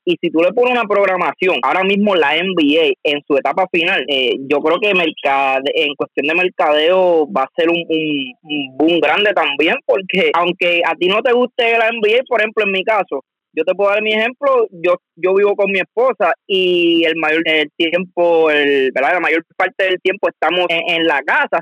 Y 0.08 0.16
si 0.20 0.30
tú 0.30 0.40
le 0.40 0.52
pones 0.52 0.70
una 0.70 0.84
programación, 0.84 1.58
ahora 1.62 1.82
mismo 1.82 2.14
la 2.14 2.36
NBA 2.36 2.94
en 3.02 3.20
su 3.26 3.36
etapa 3.36 3.66
final, 3.72 4.04
eh, 4.06 4.36
yo 4.48 4.60
creo 4.60 4.78
que 4.78 4.90
en 4.90 5.94
cuestión 5.96 6.26
de 6.28 6.34
mercadeo 6.34 7.26
va 7.32 7.42
a 7.42 7.50
ser 7.56 7.68
un, 7.68 7.84
boom 8.78 9.00
grande 9.00 9.32
también, 9.32 9.74
porque 9.84 10.30
aunque 10.32 10.80
a 10.86 10.94
ti 10.94 11.08
no 11.08 11.20
te 11.22 11.32
guste 11.32 11.76
la 11.76 11.90
NBA, 11.90 12.22
por 12.28 12.40
ejemplo, 12.40 12.64
en 12.64 12.70
mi 12.70 12.84
caso, 12.84 13.24
yo 13.52 13.64
te 13.64 13.74
puedo 13.74 13.90
dar 13.90 14.00
mi 14.00 14.12
ejemplo, 14.12 14.68
yo 14.70 14.94
yo 15.16 15.34
vivo 15.34 15.56
con 15.56 15.72
mi 15.72 15.80
esposa 15.80 16.34
y 16.46 17.02
el 17.04 17.16
mayor 17.16 17.42
tiempo, 17.76 18.48
el, 18.48 18.92
¿verdad? 18.94 19.14
la 19.14 19.20
mayor 19.20 19.42
parte 19.56 19.86
del 19.86 20.00
tiempo 20.00 20.28
estamos 20.28 20.66
en 20.68 21.04
la 21.04 21.20
casa 21.22 21.58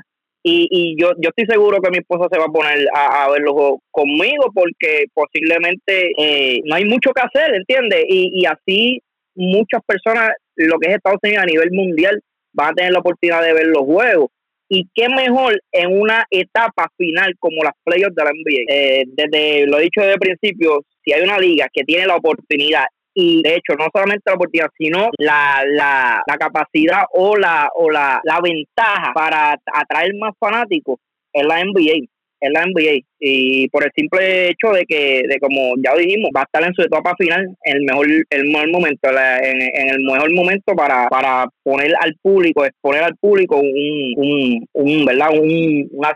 y, 0.47 0.67
y 0.69 0.95
yo, 1.01 1.13
yo 1.17 1.29
estoy 1.29 1.47
seguro 1.47 1.81
que 1.81 1.89
mi 1.89 1.97
esposa 1.97 2.27
se 2.31 2.37
va 2.37 2.45
a 2.45 2.53
poner 2.53 2.87
a, 2.93 3.27
ver 3.31 3.41
los 3.41 3.53
juegos 3.53 3.79
conmigo 3.89 4.51
porque 4.53 5.05
posiblemente 5.11 6.11
eh, 6.19 6.61
no 6.65 6.75
hay 6.75 6.85
mucho 6.85 7.09
que 7.13 7.21
hacer, 7.23 7.55
¿entiendes? 7.55 8.05
Y, 8.07 8.29
y 8.31 8.45
así 8.45 9.01
muchas 9.33 9.81
personas, 9.87 10.29
lo 10.55 10.77
que 10.77 10.89
es 10.89 10.97
Estados 10.97 11.17
Unidos 11.23 11.41
a 11.41 11.47
nivel 11.47 11.71
mundial, 11.71 12.21
van 12.53 12.69
a 12.69 12.73
tener 12.73 12.91
la 12.91 12.99
oportunidad 12.99 13.41
de 13.41 13.53
ver 13.53 13.65
los 13.65 13.85
juegos. 13.85 14.29
Y 14.69 14.87
qué 14.93 15.09
mejor 15.09 15.59
en 15.71 15.99
una 15.99 16.25
etapa 16.29 16.89
final 16.95 17.33
como 17.39 17.63
las 17.63 17.73
playoffs 17.83 18.15
de 18.15 18.23
la 18.23 18.29
NBA. 18.29 18.73
Eh, 18.73 19.03
desde 19.07 19.65
lo 19.65 19.79
he 19.79 19.83
dicho 19.83 20.01
desde 20.01 20.13
el 20.13 20.19
principio, 20.19 20.83
si 21.03 21.11
hay 21.11 21.23
una 21.23 21.39
liga 21.39 21.69
que 21.73 21.83
tiene 21.83 22.05
la 22.05 22.17
oportunidad 22.17 22.85
y 23.15 23.41
de 23.41 23.55
hecho 23.55 23.75
no 23.79 23.87
solamente 23.93 24.23
la 24.25 24.33
oportunidad, 24.35 24.69
sino 24.77 25.09
la, 25.17 25.63
la, 25.65 26.21
la 26.27 26.37
capacidad 26.37 27.03
o 27.13 27.35
la 27.37 27.69
o 27.73 27.89
la, 27.89 28.19
la 28.23 28.39
ventaja 28.41 29.13
para 29.13 29.57
atraer 29.73 30.13
más 30.19 30.33
fanáticos 30.37 30.99
es 31.33 31.45
la 31.45 31.63
NBA. 31.63 32.07
es 32.41 32.51
la 32.51 32.65
NBA 32.65 32.99
y 33.19 33.69
por 33.69 33.83
el 33.85 33.91
simple 33.95 34.49
hecho 34.49 34.71
de 34.73 34.85
que, 34.85 35.23
de 35.27 35.39
como 35.39 35.75
ya 35.83 35.95
dijimos, 35.95 36.29
va 36.35 36.41
a 36.41 36.43
estar 36.43 36.63
en 36.63 36.73
su 36.73 36.81
etapa 36.81 37.15
final 37.17 37.55
el 37.63 37.81
mejor, 37.83 38.07
el 38.29 38.45
mejor 38.45 38.71
momento, 38.71 39.09
en, 39.09 39.89
el 39.89 39.99
mejor 40.01 40.33
momento 40.33 40.75
para, 40.75 41.07
para 41.07 41.47
poner 41.63 41.93
al 42.01 42.15
público, 42.21 42.65
exponer 42.65 43.03
al 43.03 43.15
público 43.15 43.57
un, 43.57 44.13
un, 44.17 44.67
un 44.73 45.05
¿verdad? 45.05 45.29
Un, 45.31 45.87
una, 45.91 46.13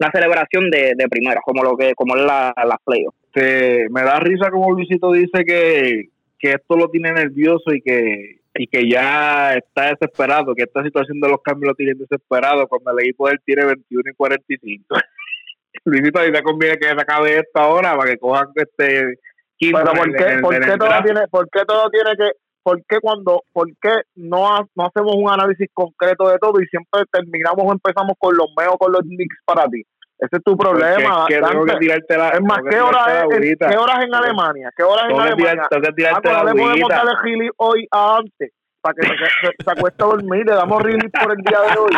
una 0.00 0.10
celebración 0.12 0.70
de, 0.70 0.94
de 0.96 1.08
primera, 1.08 1.40
como 1.44 1.62
lo 1.62 1.76
que, 1.76 1.94
como 1.94 2.16
es 2.16 2.22
la, 2.22 2.52
la 2.56 2.78
playoffs. 2.84 3.17
Me 3.34 4.02
da 4.02 4.20
risa 4.20 4.50
como 4.50 4.72
Luisito 4.72 5.12
dice 5.12 5.44
que, 5.44 6.08
que 6.38 6.52
esto 6.52 6.76
lo 6.76 6.88
tiene 6.90 7.12
nervioso 7.12 7.72
y 7.72 7.80
que 7.80 8.38
y 8.54 8.66
que 8.66 8.88
ya 8.90 9.54
está 9.54 9.90
desesperado, 9.90 10.54
que 10.54 10.64
esta 10.64 10.82
situación 10.82 11.20
de 11.20 11.28
los 11.28 11.40
cambios 11.42 11.68
lo 11.68 11.74
tiene 11.74 11.94
desesperado 11.94 12.66
cuando 12.66 12.90
el 12.92 13.04
equipo 13.04 13.28
él 13.28 13.38
tiene 13.44 13.64
21 13.64 14.10
y 14.10 14.14
45. 14.14 14.84
Luisito, 15.84 16.20
te 16.20 16.42
conviene 16.42 16.76
que 16.76 16.86
se 16.86 16.92
acabe 16.92 17.38
esto 17.38 17.60
ahora 17.60 17.96
para 17.96 18.10
que 18.10 18.18
cojan 18.18 18.48
este. 18.56 19.18
Pero 19.60 19.92
¿por 19.92 20.16
qué, 20.16 20.38
¿por 20.40 20.60
qué 20.60 20.76
todo 20.76 21.02
tiene, 21.02 21.28
por 21.28 21.48
qué 21.50 21.60
todo 21.66 21.90
tiene 21.90 22.10
que, 22.16 22.30
por 22.62 22.80
qué 22.88 23.00
cuando, 23.00 23.42
por 23.52 23.66
qué 23.80 23.90
no, 24.14 24.68
no 24.74 24.86
hacemos 24.86 25.14
un 25.16 25.30
análisis 25.30 25.68
concreto 25.72 26.28
de 26.28 26.38
todo 26.38 26.60
y 26.60 26.66
siempre 26.66 27.02
terminamos 27.10 27.64
o 27.64 27.72
empezamos 27.72 28.12
con 28.18 28.36
los 28.36 28.46
meos, 28.56 28.76
con 28.78 28.92
los 28.92 29.02
Knicks 29.02 29.36
para 29.44 29.66
ti? 29.66 29.82
Ese 30.18 30.36
es 30.36 30.42
tu 30.42 30.56
problema. 30.56 31.26
Que, 31.28 31.40
tengo 31.40 31.64
que 31.64 31.76
tirarte 31.76 32.18
la, 32.18 32.30
es 32.30 32.40
más, 32.40 32.58
¿qué 32.68 32.80
hora 32.80 33.24
es, 33.24 33.56
¿qué 33.56 33.76
horas 33.76 34.04
en 34.04 34.14
Alemania? 34.14 34.70
¿Qué 34.76 34.82
horas 34.82 35.04
en 35.10 35.20
Alemania? 35.20 35.66
Tengo 35.70 35.82
que 35.82 35.92
tirarte 35.92 36.28
ah, 36.28 36.42
no 36.42 36.44
le 36.44 36.60
podemos 36.60 36.88
dar 36.88 37.06
el 37.24 37.50
hoy 37.56 37.86
antes 37.90 38.52
para 38.80 38.94
que 38.94 39.06
se, 39.06 39.64
se, 39.64 39.70
acueste 39.70 40.02
a 40.02 40.06
dormir. 40.06 40.44
Le 40.44 40.54
damos 40.54 40.82
release 40.82 41.10
por 41.10 41.32
el 41.32 41.38
día 41.38 41.60
de 41.60 41.78
hoy. 41.78 41.90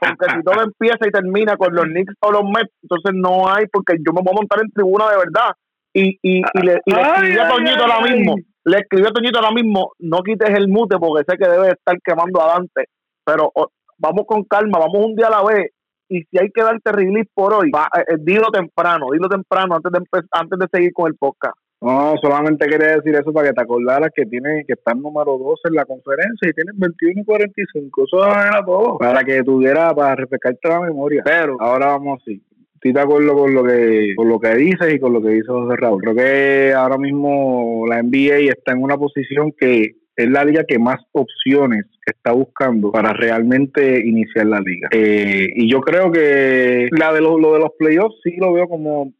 Porque 0.00 0.36
si 0.36 0.42
todo 0.42 0.62
empieza 0.62 1.08
y 1.08 1.10
termina 1.10 1.56
con 1.56 1.74
los 1.74 1.84
Knicks 1.86 2.14
o 2.20 2.32
los 2.32 2.44
Mets, 2.44 2.72
entonces 2.82 3.12
no 3.14 3.48
hay, 3.48 3.66
porque 3.72 3.96
yo 4.06 4.12
me 4.12 4.20
voy 4.22 4.32
a 4.32 4.40
montar 4.40 4.60
en 4.62 4.70
tribuna 4.72 5.10
de 5.10 5.16
verdad. 5.16 5.50
Y, 5.94 6.18
y, 6.22 6.40
y 6.40 6.62
le, 6.62 6.80
y 6.84 6.94
le 6.94 7.00
escribí 7.00 7.38
a 7.38 7.48
Toñito 7.48 7.82
ahora 7.84 8.00
mismo, 8.02 8.34
le 8.64 8.78
escribí 8.78 9.06
a 9.06 9.12
Toñito 9.12 9.38
ahora 9.38 9.52
mismo, 9.52 9.92
no 9.98 10.18
quites 10.22 10.50
el 10.50 10.68
mute 10.68 10.98
porque 10.98 11.24
sé 11.26 11.38
que 11.38 11.48
debe 11.48 11.70
estar 11.70 11.96
quemando 12.04 12.42
a 12.42 12.48
Dante. 12.48 12.84
Pero 13.24 13.50
vamos 13.96 14.24
con 14.26 14.44
calma, 14.44 14.78
vamos 14.78 15.06
un 15.06 15.16
día 15.16 15.28
a 15.28 15.30
la 15.30 15.42
vez 15.42 15.70
y 16.08 16.22
si 16.22 16.38
hay 16.38 16.50
que 16.50 16.62
darte 16.62 16.92
release 16.92 17.30
por 17.34 17.52
hoy, 17.52 17.70
va, 17.70 17.88
eh, 17.96 18.04
eh, 18.08 18.16
dilo 18.18 18.50
temprano, 18.52 19.08
dilo 19.12 19.28
temprano 19.28 19.76
antes 19.76 19.92
de 19.92 20.22
antes 20.30 20.58
de 20.58 20.66
seguir 20.72 20.92
con 20.92 21.08
el 21.08 21.16
podcast. 21.16 21.56
No, 21.80 22.14
solamente 22.22 22.66
quería 22.66 22.96
decir 22.96 23.14
eso 23.14 23.32
para 23.32 23.48
que 23.48 23.54
te 23.54 23.62
acordaras 23.62 24.10
que 24.14 24.24
tiene 24.24 24.64
que 24.66 24.72
estar 24.72 24.96
número 24.96 25.36
12 25.36 25.68
en 25.68 25.74
la 25.74 25.84
conferencia 25.84 26.48
y 26.48 26.52
tienes 26.52 26.74
21 26.78 27.20
y 27.20 27.24
45. 27.24 28.04
Eso 28.04 28.26
era 28.26 28.64
todo. 28.64 28.98
Para 28.98 29.22
que 29.22 29.42
tuviera, 29.42 29.94
para 29.94 30.14
refrescarte 30.14 30.68
la 30.68 30.80
memoria. 30.80 31.22
Pero 31.24 31.56
ahora 31.60 31.88
vamos 31.88 32.22
así. 32.22 32.42
Estoy 32.74 32.92
de 32.92 33.00
acuerdo 33.00 33.34
con 33.34 33.54
lo 33.54 33.64
que 33.64 34.14
con 34.16 34.28
lo 34.28 34.38
que 34.38 34.54
dices 34.54 34.94
y 34.94 34.98
con 34.98 35.12
lo 35.12 35.20
que 35.20 35.30
dice 35.30 35.48
José 35.48 35.76
Raúl. 35.76 36.00
Creo 36.02 36.14
que 36.14 36.72
ahora 36.74 36.98
mismo 36.98 37.84
la 37.88 38.02
NBA 38.02 38.52
está 38.52 38.72
en 38.72 38.82
una 38.82 38.96
posición 38.96 39.52
que 39.58 39.96
es 40.16 40.30
la 40.30 40.44
liga 40.44 40.64
que 40.64 40.78
más 40.78 40.98
opciones 41.12 41.84
está 42.04 42.32
buscando 42.32 42.90
para 42.90 43.12
realmente 43.12 44.00
iniciar 44.06 44.46
la 44.46 44.60
liga. 44.60 44.88
Eh, 44.92 45.48
y 45.54 45.70
yo 45.70 45.80
creo 45.80 46.10
que 46.10 46.88
la 46.92 47.12
de 47.12 47.20
lo 47.20 47.36
de 47.36 47.58
los 47.58 47.70
playoffs 47.78 48.16
sí 48.22 48.36
lo 48.36 48.52
veo 48.52 48.68
como 48.68 49.12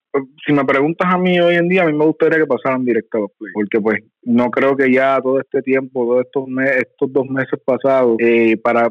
si 0.47 0.53
me 0.53 0.65
preguntas 0.65 1.09
a 1.12 1.19
mí 1.19 1.38
hoy 1.41 1.57
en 1.57 1.69
día, 1.69 1.83
a 1.83 1.87
mí 1.87 1.93
me 1.93 2.05
gustaría 2.05 2.38
que 2.38 2.47
pasaran 2.47 2.85
directo 2.85 3.19
a 3.19 3.21
los 3.23 3.31
playoffs, 3.38 3.55
porque 3.55 3.81
pues 3.81 4.00
no 4.23 4.50
creo 4.50 4.76
que 4.76 4.93
ya 4.93 5.21
todo 5.21 5.41
este 5.41 5.62
tiempo, 5.62 6.05
todos 6.05 6.25
estos, 6.26 6.45
estos 6.79 7.12
dos 7.12 7.29
meses 7.29 7.61
pasados, 7.65 8.17
eh, 8.21 8.57
para 8.57 8.88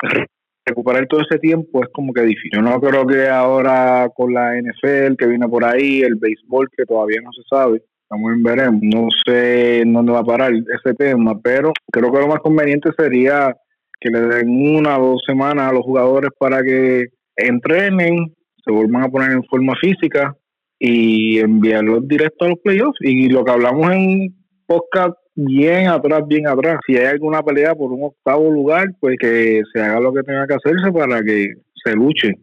recuperar 0.65 1.07
todo 1.07 1.21
ese 1.21 1.39
tiempo 1.39 1.83
es 1.83 1.89
como 1.93 2.13
que 2.13 2.21
difícil. 2.21 2.51
Yo 2.53 2.61
no 2.61 2.79
creo 2.79 3.05
que 3.05 3.27
ahora 3.27 4.09
con 4.15 4.33
la 4.33 4.55
NFL 4.59 5.15
que 5.17 5.27
viene 5.27 5.47
por 5.47 5.63
ahí, 5.63 6.01
el 6.01 6.15
béisbol 6.15 6.69
que 6.75 6.85
todavía 6.85 7.21
no 7.23 7.31
se 7.31 7.43
sabe, 7.49 7.81
también 8.09 8.43
veremos. 8.43 8.81
No 8.81 9.07
sé 9.25 9.83
dónde 9.85 10.11
va 10.11 10.19
a 10.19 10.23
parar 10.23 10.53
ese 10.53 10.93
tema, 10.95 11.39
pero 11.41 11.71
creo 11.91 12.11
que 12.11 12.19
lo 12.19 12.27
más 12.27 12.39
conveniente 12.39 12.89
sería 12.97 13.55
que 13.99 14.09
le 14.09 14.21
den 14.21 14.77
una 14.77 14.99
o 14.99 15.13
dos 15.13 15.23
semanas 15.25 15.69
a 15.69 15.73
los 15.73 15.83
jugadores 15.83 16.31
para 16.37 16.61
que 16.63 17.07
entrenen, 17.35 18.33
se 18.63 18.71
vuelvan 18.71 19.03
a 19.03 19.09
poner 19.09 19.31
en 19.31 19.43
forma 19.43 19.73
física 19.79 20.35
y 20.79 21.39
enviarlos 21.39 22.07
directo 22.07 22.45
a 22.45 22.49
los 22.49 22.59
playoffs. 22.59 22.97
Y 23.01 23.29
lo 23.29 23.43
que 23.43 23.51
hablamos 23.51 23.91
en 23.91 24.35
podcast 24.65 25.15
bien 25.35 25.87
atrás, 25.87 26.23
bien 26.27 26.47
atrás. 26.47 26.79
Si 26.85 26.97
hay 26.97 27.05
alguna 27.05 27.43
pelea 27.43 27.75
por 27.75 27.91
un 27.91 28.03
octavo 28.03 28.49
lugar, 28.49 28.87
pues 28.99 29.17
que 29.19 29.61
se 29.73 29.81
haga 29.81 29.99
lo 29.99 30.13
que 30.13 30.23
tenga 30.23 30.47
que 30.47 30.55
hacerse 30.55 30.91
para 30.91 31.21
que 31.23 31.47
se 31.83 31.93
luche. 31.93 32.33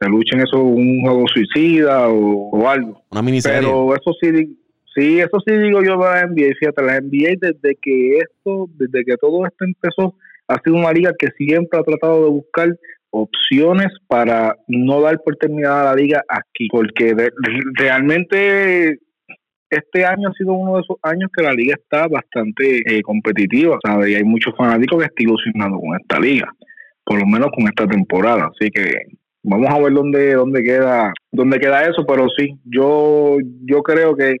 Se 0.00 0.08
luche 0.08 0.34
en 0.34 0.42
eso, 0.42 0.62
un 0.62 1.02
juego 1.02 1.24
suicida 1.28 2.08
o, 2.08 2.66
algo. 2.68 3.02
Una 3.10 3.22
miniserie. 3.22 3.58
Pero 3.58 3.94
eso 3.94 4.12
sí, 4.20 4.58
sí, 4.94 5.20
eso 5.20 5.38
sí 5.46 5.54
digo 5.56 5.82
yo 5.82 5.92
de 5.92 6.04
la 6.04 6.26
NBA. 6.26 6.54
Fíjate, 6.58 6.82
la 6.82 7.00
NBA 7.00 7.36
desde 7.40 7.76
que 7.80 8.18
esto, 8.18 8.68
desde 8.74 9.04
que 9.04 9.16
todo 9.16 9.46
esto 9.46 9.64
empezó, 9.64 10.14
ha 10.48 10.60
sido 10.62 10.76
una 10.76 10.92
liga 10.92 11.12
que 11.18 11.28
siempre 11.36 11.78
ha 11.78 11.82
tratado 11.82 12.24
de 12.24 12.30
buscar 12.30 12.68
opciones 13.10 13.88
para 14.06 14.56
no 14.68 15.00
dar 15.00 15.20
por 15.24 15.36
terminada 15.36 15.84
la 15.84 15.94
liga 15.94 16.22
aquí, 16.28 16.68
porque 16.70 17.14
realmente 17.74 18.98
este 19.68 20.04
año 20.04 20.28
ha 20.28 20.32
sido 20.32 20.52
uno 20.52 20.76
de 20.76 20.80
esos 20.80 20.96
años 21.02 21.30
que 21.34 21.42
la 21.42 21.52
liga 21.52 21.74
está 21.78 22.08
bastante 22.08 22.82
eh, 22.86 23.02
competitiva, 23.02 23.78
¿sabes? 23.84 24.10
Y 24.10 24.14
hay 24.16 24.24
muchos 24.24 24.54
fanáticos 24.56 24.98
que 24.98 25.06
están 25.06 25.26
ilusionados 25.26 25.80
con 25.80 25.96
esta 26.00 26.18
liga, 26.18 26.48
por 27.04 27.18
lo 27.18 27.26
menos 27.26 27.50
con 27.54 27.66
esta 27.66 27.86
temporada. 27.86 28.50
Así 28.52 28.70
que 28.70 28.92
vamos 29.42 29.68
a 29.70 29.78
ver 29.78 29.92
dónde, 29.92 30.34
dónde 30.34 30.62
queda, 30.62 31.12
dónde 31.30 31.58
queda 31.58 31.84
eso, 31.84 32.04
pero 32.06 32.26
sí, 32.36 32.58
yo, 32.64 33.36
yo 33.64 33.82
creo 33.82 34.16
que 34.16 34.36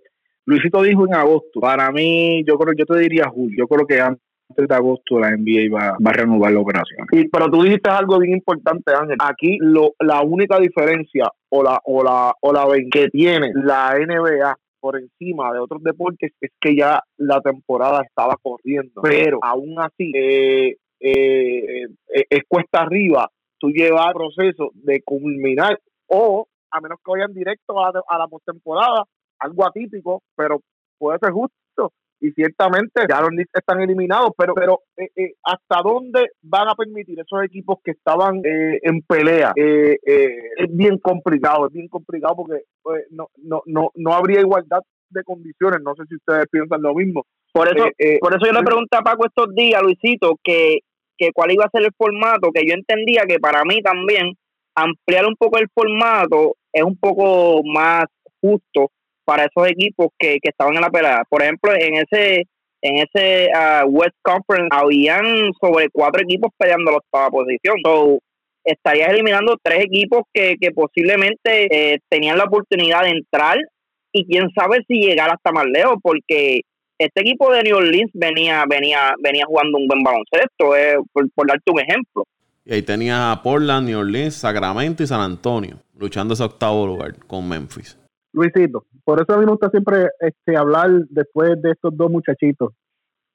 Luisito 0.50 0.82
dijo 0.82 1.06
en 1.06 1.14
agosto. 1.14 1.60
Para 1.60 1.92
mí, 1.92 2.42
yo 2.44 2.58
creo, 2.58 2.74
yo 2.76 2.84
te 2.84 2.98
diría 2.98 3.28
julio. 3.28 3.56
Yo 3.56 3.68
creo 3.68 3.86
que 3.86 4.00
antes 4.00 4.68
de 4.68 4.74
agosto 4.74 5.20
la 5.20 5.30
NBA 5.30 5.72
va, 5.72 5.96
a 6.04 6.12
renovar 6.12 6.52
la 6.52 6.58
operación. 6.58 7.06
Pero 7.08 7.48
tú 7.48 7.62
dijiste 7.62 7.88
algo 7.88 8.18
bien 8.18 8.34
importante, 8.34 8.92
Ángel. 8.92 9.16
Aquí 9.20 9.58
lo, 9.60 9.92
la 10.00 10.22
única 10.22 10.58
diferencia 10.58 11.30
o 11.50 11.62
la, 11.62 11.80
o 11.84 12.02
la, 12.02 12.34
o 12.40 12.52
la 12.52 12.66
que 12.90 13.08
tiene 13.10 13.52
la 13.54 13.94
NBA 13.96 14.56
por 14.80 14.98
encima 14.98 15.52
de 15.52 15.60
otros 15.60 15.84
deportes 15.84 16.32
es 16.40 16.50
que 16.60 16.74
ya 16.74 17.00
la 17.16 17.40
temporada 17.42 18.02
estaba 18.02 18.36
corriendo. 18.42 19.02
Pero 19.02 19.38
aún 19.42 19.78
así, 19.78 20.10
eh, 20.16 20.76
eh, 20.98 21.84
eh, 22.12 22.24
es 22.28 22.40
cuesta 22.48 22.80
arriba 22.80 23.30
tú 23.58 23.68
llevar 23.68 24.14
proceso 24.14 24.70
de 24.74 25.00
culminar 25.02 25.78
o 26.08 26.48
a 26.72 26.80
menos 26.80 26.98
que 27.04 27.12
vayan 27.12 27.32
directo 27.32 27.78
a, 27.78 27.92
a 28.08 28.18
la 28.18 28.26
postemporada, 28.26 29.04
algo 29.40 29.66
atípico, 29.66 30.22
pero 30.36 30.60
puede 30.98 31.18
ser 31.18 31.32
justo. 31.32 31.92
Y 32.22 32.32
ciertamente 32.32 33.00
ya 33.08 33.20
los 33.22 33.30
Knicks 33.30 33.50
están 33.54 33.80
eliminados, 33.80 34.32
pero 34.36 34.54
pero 34.54 34.80
eh, 34.98 35.08
eh, 35.16 35.32
hasta 35.42 35.80
dónde 35.82 36.28
van 36.42 36.68
a 36.68 36.74
permitir 36.74 37.18
esos 37.18 37.42
equipos 37.42 37.78
que 37.82 37.92
estaban 37.92 38.42
eh, 38.44 38.78
en 38.82 39.00
pelea 39.00 39.52
es 39.56 40.76
bien 40.76 40.98
complicado, 40.98 41.66
es 41.66 41.72
bien 41.72 41.88
complicado 41.88 42.36
porque 42.36 42.64
pues, 42.82 43.06
no, 43.10 43.28
no, 43.38 43.62
no, 43.64 43.90
no 43.94 44.12
habría 44.12 44.40
igualdad 44.40 44.80
de 45.08 45.24
condiciones, 45.24 45.80
no 45.82 45.94
sé 45.94 46.02
si 46.08 46.16
ustedes 46.16 46.44
piensan 46.50 46.82
lo 46.82 46.94
mismo. 46.94 47.24
Por 47.52 47.66
eso, 47.68 47.88
por 48.20 48.34
eso 48.34 48.46
yo 48.46 48.52
le 48.52 48.62
pregunté 48.62 48.98
a 48.98 49.02
Paco 49.02 49.26
estos 49.26 49.54
días, 49.54 49.82
Luisito, 49.82 50.36
que, 50.44 50.80
que 51.16 51.32
cuál 51.32 51.52
iba 51.52 51.64
a 51.64 51.70
ser 51.70 51.82
el 51.82 51.92
formato, 51.96 52.50
que 52.54 52.66
yo 52.66 52.74
entendía 52.74 53.22
que 53.26 53.40
para 53.40 53.64
mí 53.64 53.82
también 53.82 54.34
ampliar 54.74 55.24
un 55.26 55.36
poco 55.36 55.58
el 55.58 55.68
formato 55.74 56.54
es 56.72 56.82
un 56.82 56.96
poco 56.96 57.62
más 57.64 58.04
justo 58.40 58.90
para 59.30 59.44
esos 59.44 59.70
equipos 59.70 60.08
que, 60.18 60.38
que 60.42 60.48
estaban 60.48 60.74
en 60.74 60.80
la 60.80 60.90
pelea. 60.90 61.22
Por 61.28 61.40
ejemplo, 61.40 61.72
en 61.72 61.94
ese 61.94 62.48
en 62.82 62.96
ese 62.96 63.48
uh, 63.54 63.86
West 63.86 64.16
Conference 64.22 64.70
habían 64.72 65.52
sobre 65.60 65.88
cuatro 65.92 66.22
equipos 66.22 66.50
peleando 66.58 66.90
la 66.90 66.96
octava 66.96 67.30
posición. 67.30 67.76
So, 67.84 68.18
estarías 68.64 69.10
eliminando 69.10 69.56
tres 69.62 69.84
equipos 69.84 70.22
que, 70.34 70.56
que 70.60 70.72
posiblemente 70.72 71.68
eh, 71.70 71.98
tenían 72.08 72.38
la 72.38 72.44
oportunidad 72.44 73.02
de 73.02 73.10
entrar 73.10 73.58
y 74.12 74.26
quién 74.26 74.48
sabe 74.52 74.78
si 74.88 74.94
llegar 74.94 75.30
hasta 75.30 75.52
más 75.52 75.66
lejos 75.66 75.94
porque 76.02 76.62
este 76.98 77.20
equipo 77.20 77.52
de 77.52 77.62
New 77.62 77.76
Orleans 77.76 78.10
venía 78.12 78.64
venía 78.68 79.14
venía 79.22 79.44
jugando 79.46 79.78
un 79.78 79.86
buen 79.86 80.02
baloncesto 80.02 80.76
eh, 80.76 80.96
por, 81.12 81.30
por, 81.32 81.46
darte 81.46 81.70
un 81.70 81.80
ejemplo 81.80 82.24
y 82.64 82.74
ahí 82.74 82.82
tenía 82.82 83.30
a 83.30 83.42
Portland, 83.42 83.88
New 83.88 84.00
Orleans, 84.00 84.34
Sacramento 84.34 85.04
y 85.04 85.06
San 85.06 85.20
Antonio 85.20 85.76
luchando 85.96 86.34
ese 86.34 86.42
octavo 86.42 86.86
lugar 86.86 87.14
con 87.26 87.48
Memphis 87.48 87.99
Luisito, 88.32 88.84
por 89.04 89.20
eso 89.20 89.32
a 89.32 89.38
mí 89.38 89.44
me 89.44 89.52
gusta 89.52 89.70
siempre 89.70 90.08
este, 90.20 90.56
hablar 90.56 90.90
después 91.08 91.60
de 91.60 91.72
estos 91.72 91.96
dos 91.96 92.10
muchachitos. 92.10 92.72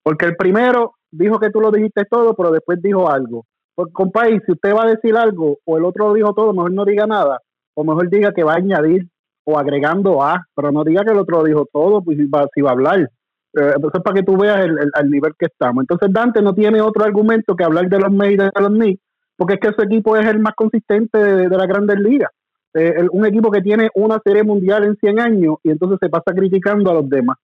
Porque 0.03 0.25
el 0.25 0.35
primero 0.35 0.93
dijo 1.11 1.39
que 1.39 1.49
tú 1.49 1.59
lo 1.59 1.71
dijiste 1.71 2.05
todo, 2.09 2.35
pero 2.35 2.51
después 2.51 2.81
dijo 2.81 3.09
algo. 3.09 3.45
Pues, 3.75 3.91
compadre, 3.91 4.41
si 4.45 4.51
usted 4.53 4.73
va 4.73 4.83
a 4.83 4.89
decir 4.89 5.15
algo 5.17 5.57
o 5.65 5.77
el 5.77 5.83
otro 5.83 6.07
lo 6.07 6.13
dijo 6.13 6.33
todo, 6.33 6.53
mejor 6.53 6.71
no 6.71 6.85
diga 6.85 7.05
nada. 7.07 7.39
O 7.73 7.83
mejor 7.83 8.09
diga 8.09 8.31
que 8.31 8.43
va 8.43 8.53
a 8.53 8.57
añadir 8.57 9.07
o 9.43 9.59
agregando 9.59 10.23
a, 10.23 10.45
pero 10.55 10.71
no 10.71 10.83
diga 10.83 11.03
que 11.03 11.11
el 11.11 11.19
otro 11.19 11.39
lo 11.39 11.43
dijo 11.43 11.67
todo, 11.71 12.01
pues 12.01 12.17
si 12.17 12.25
va, 12.27 12.47
si 12.53 12.61
va 12.61 12.69
a 12.69 12.73
hablar. 12.73 12.99
Eh, 13.01 13.73
eso 13.77 13.91
es 13.93 14.03
para 14.03 14.15
que 14.15 14.23
tú 14.23 14.37
veas 14.37 14.65
el, 14.65 15.09
nivel 15.09 15.33
que 15.37 15.47
estamos. 15.47 15.83
Entonces 15.83 16.09
Dante 16.11 16.41
no 16.41 16.53
tiene 16.53 16.81
otro 16.81 17.03
argumento 17.03 17.55
que 17.55 17.63
hablar 17.63 17.87
de 17.87 17.99
los 17.99 18.11
Mets 18.11 18.37
de 18.37 18.61
los 18.61 18.69
Knicks, 18.69 19.01
porque 19.37 19.55
es 19.55 19.59
que 19.59 19.73
su 19.73 19.81
equipo 19.81 20.15
es 20.15 20.25
el 20.25 20.39
más 20.39 20.53
consistente 20.55 21.17
de, 21.17 21.49
de 21.49 21.57
la 21.57 21.65
Grandes 21.65 21.99
Ligas. 21.99 22.31
Eh, 22.75 22.93
el- 22.97 23.09
un 23.11 23.25
equipo 23.25 23.49
que 23.51 23.61
tiene 23.61 23.89
una 23.95 24.19
serie 24.23 24.43
mundial 24.43 24.83
en 24.83 24.95
100 24.97 25.19
años 25.19 25.55
y 25.63 25.71
entonces 25.71 25.97
se 26.01 26.09
pasa 26.09 26.33
criticando 26.35 26.91
a 26.91 26.95
los 26.95 27.09
demás. 27.09 27.37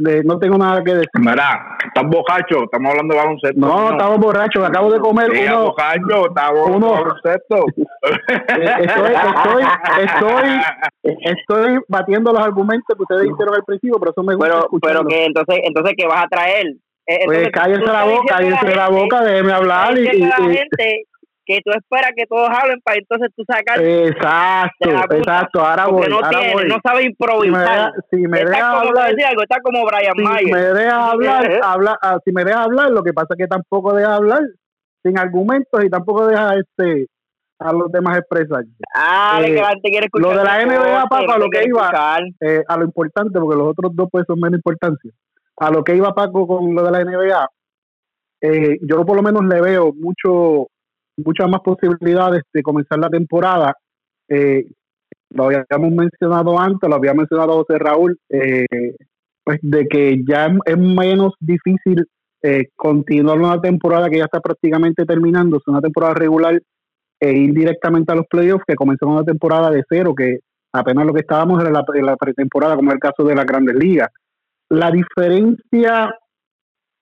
Le- 0.00 0.22
no 0.22 0.38
tengo 0.38 0.56
nada 0.56 0.82
que 0.84 0.92
decir. 0.94 1.08
Mira, 1.18 1.76
estás 1.84 2.04
bocacho, 2.08 2.62
estamos 2.64 2.90
hablando 2.92 3.14
de 3.14 3.20
baloncesto. 3.20 3.58
No, 3.60 3.90
estamos 3.90 4.18
borrachos, 4.18 4.64
acabo 4.64 4.92
de 4.92 5.00
comer 5.00 5.28
Sí, 5.32 5.42
uno. 5.48 5.64
bocacho, 5.64 6.26
estamos 6.28 6.60
hablando 6.60 6.76
uno- 6.76 6.92
baloncesto. 6.92 7.64
Eh, 8.06 8.76
estoy, 8.84 9.12
estoy, 9.24 9.64
estoy, 10.04 11.24
estoy 11.24 11.78
batiendo 11.88 12.32
los 12.32 12.42
argumentos 12.42 12.96
que 12.96 13.02
ustedes 13.02 13.30
hicieron 13.30 13.54
al 13.56 13.64
principio, 13.64 13.98
pero 13.98 14.12
eso 14.12 14.22
me 14.22 14.34
gusta 14.34 14.48
pero 14.48 14.58
escucharlo. 14.64 15.00
pero 15.00 15.08
que 15.08 15.24
entonces 15.24 15.56
entonces 15.64 15.94
que 15.96 16.06
vas 16.06 16.24
a 16.24 16.28
traer 16.28 16.66
Eh, 17.10 17.20
Pues 17.24 17.38
entonces, 17.38 17.52
cállense 17.52 17.84
tú 17.86 17.92
la 17.92 18.04
boca, 18.04 18.34
cállense 18.36 18.76
la 18.76 18.84
gente- 18.86 19.00
boca, 19.00 19.22
déjeme 19.24 19.52
hablar 19.52 19.98
y, 19.98 20.00
y- 20.08 20.18
la 20.20 20.36
gente 20.36 21.04
que 21.48 21.60
tú 21.64 21.70
esperas 21.72 22.12
que 22.14 22.26
todos 22.26 22.48
hablen 22.50 22.78
para 22.84 22.98
entonces 22.98 23.30
tú 23.34 23.42
sacar 23.48 23.80
exacto, 23.82 24.90
exacto, 25.16 25.60
ahora 25.64 25.86
voy, 25.86 25.94
porque 25.94 26.10
no 26.10 26.16
ahora 26.16 26.28
tiene, 26.28 26.52
voy. 26.52 26.68
no 26.68 26.76
sabe 26.84 26.98
Si 27.00 27.04
me 27.06 27.10
improvisar. 27.10 27.62
deja, 27.64 27.92
si 28.10 28.16
me 28.18 28.38
está 28.40 28.50
deja 28.50 28.68
como, 28.70 28.82
te 28.82 28.88
hablar, 28.88 29.14
algo, 29.30 29.42
está 29.42 29.60
como 29.62 29.86
Brian 29.86 30.14
si 30.16 30.22
Mayer. 30.22 30.52
me 30.54 30.60
deja 30.80 31.10
hablar, 31.10 31.60
habla, 31.64 31.98
ah, 32.02 32.18
si 32.24 32.32
me 32.32 32.44
deja 32.44 32.62
hablar, 32.64 32.90
lo 32.90 33.02
que 33.02 33.12
pasa 33.14 33.28
es 33.30 33.38
que 33.38 33.46
tampoco 33.48 33.94
deja 33.94 34.14
hablar 34.14 34.42
sin 35.02 35.18
argumentos 35.18 35.82
y 35.84 35.88
tampoco 35.88 36.26
deja 36.26 36.54
este 36.56 37.06
a 37.60 37.72
los 37.72 37.90
demás 37.90 38.18
expresarse. 38.18 38.68
Ah, 38.94 39.40
Eh, 39.42 39.54
quiere 39.82 40.06
escuchar. 40.06 40.30
lo 40.32 40.38
de 40.38 40.44
la 40.44 40.64
NBA, 40.64 41.06
Paco, 41.08 41.32
a 41.32 41.34
te 41.34 41.40
lo 41.40 41.48
que 41.50 41.64
iba. 41.66 41.90
Eh, 42.40 42.62
a 42.68 42.76
lo 42.76 42.84
importante, 42.84 43.40
porque 43.40 43.56
los 43.58 43.68
otros 43.68 43.90
dos 43.96 44.08
pues 44.12 44.24
son 44.26 44.38
menos 44.38 44.58
importancia. 44.58 45.10
A 45.56 45.70
lo 45.70 45.82
que 45.82 45.96
iba 45.96 46.14
Paco 46.14 46.46
con 46.46 46.72
lo 46.74 46.82
de 46.84 46.90
la 46.92 47.00
NBA, 47.04 47.48
eh, 48.42 48.78
yo 48.82 49.04
por 49.04 49.16
lo 49.16 49.22
menos 49.22 49.44
le 49.44 49.60
veo 49.60 49.92
mucho 49.92 50.68
muchas 51.24 51.48
más 51.48 51.60
posibilidades 51.60 52.42
de 52.52 52.62
comenzar 52.62 52.98
la 52.98 53.10
temporada. 53.10 53.74
Eh, 54.28 54.66
lo 55.30 55.44
habíamos 55.44 55.92
mencionado 55.92 56.58
antes, 56.58 56.88
lo 56.88 56.96
había 56.96 57.14
mencionado 57.14 57.64
José 57.64 57.78
Raúl, 57.78 58.18
eh, 58.30 58.66
pues 59.44 59.58
de 59.62 59.86
que 59.86 60.22
ya 60.26 60.50
es, 60.64 60.78
menos 60.78 61.34
difícil 61.40 62.06
eh, 62.42 62.68
continuar 62.76 63.38
una 63.38 63.60
temporada 63.60 64.08
que 64.08 64.18
ya 64.18 64.24
está 64.24 64.40
prácticamente 64.40 65.04
terminando, 65.04 65.56
es 65.58 65.66
una 65.66 65.80
temporada 65.80 66.14
regular 66.14 66.60
e 67.20 67.32
ir 67.32 67.52
directamente 67.52 68.12
a 68.12 68.14
los 68.14 68.26
playoffs 68.26 68.64
que 68.66 68.76
comenzó 68.76 69.08
una 69.08 69.24
temporada 69.24 69.70
de 69.70 69.82
cero, 69.88 70.14
que 70.14 70.38
apenas 70.72 71.04
lo 71.04 71.12
que 71.12 71.20
estábamos 71.20 71.60
era 71.60 71.70
la, 71.70 71.84
la 72.02 72.16
pretemporada, 72.16 72.76
como 72.76 72.90
es 72.90 72.94
el 72.94 73.00
caso 73.00 73.24
de 73.24 73.34
las 73.34 73.44
grandes 73.44 73.74
ligas. 73.74 74.08
La 74.70 74.90
diferencia 74.90 76.14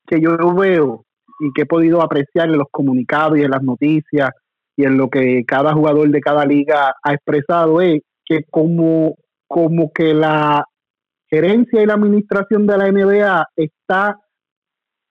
que 0.07 0.21
yo 0.21 0.37
veo 0.55 1.06
y 1.41 1.53
que 1.53 1.63
he 1.63 1.67
podido 1.67 2.03
apreciar 2.03 2.49
en 2.49 2.59
los 2.59 2.69
comunicados 2.71 3.39
y 3.39 3.43
en 3.43 3.51
las 3.51 3.63
noticias 3.63 4.31
y 4.77 4.85
en 4.85 4.97
lo 4.97 5.09
que 5.09 5.45
cada 5.47 5.73
jugador 5.73 6.09
de 6.11 6.21
cada 6.21 6.45
liga 6.45 6.95
ha 7.03 7.13
expresado 7.13 7.81
es 7.81 8.03
que 8.25 8.45
como, 8.51 9.17
como 9.47 9.93
que 9.93 10.15
la 10.15 10.65
gerencia 11.29 11.83
y 11.83 11.87
la 11.87 11.95
administración 11.95 12.67
de 12.67 12.79
la 12.79 12.91
NBA 12.91 13.47
está 13.57 14.19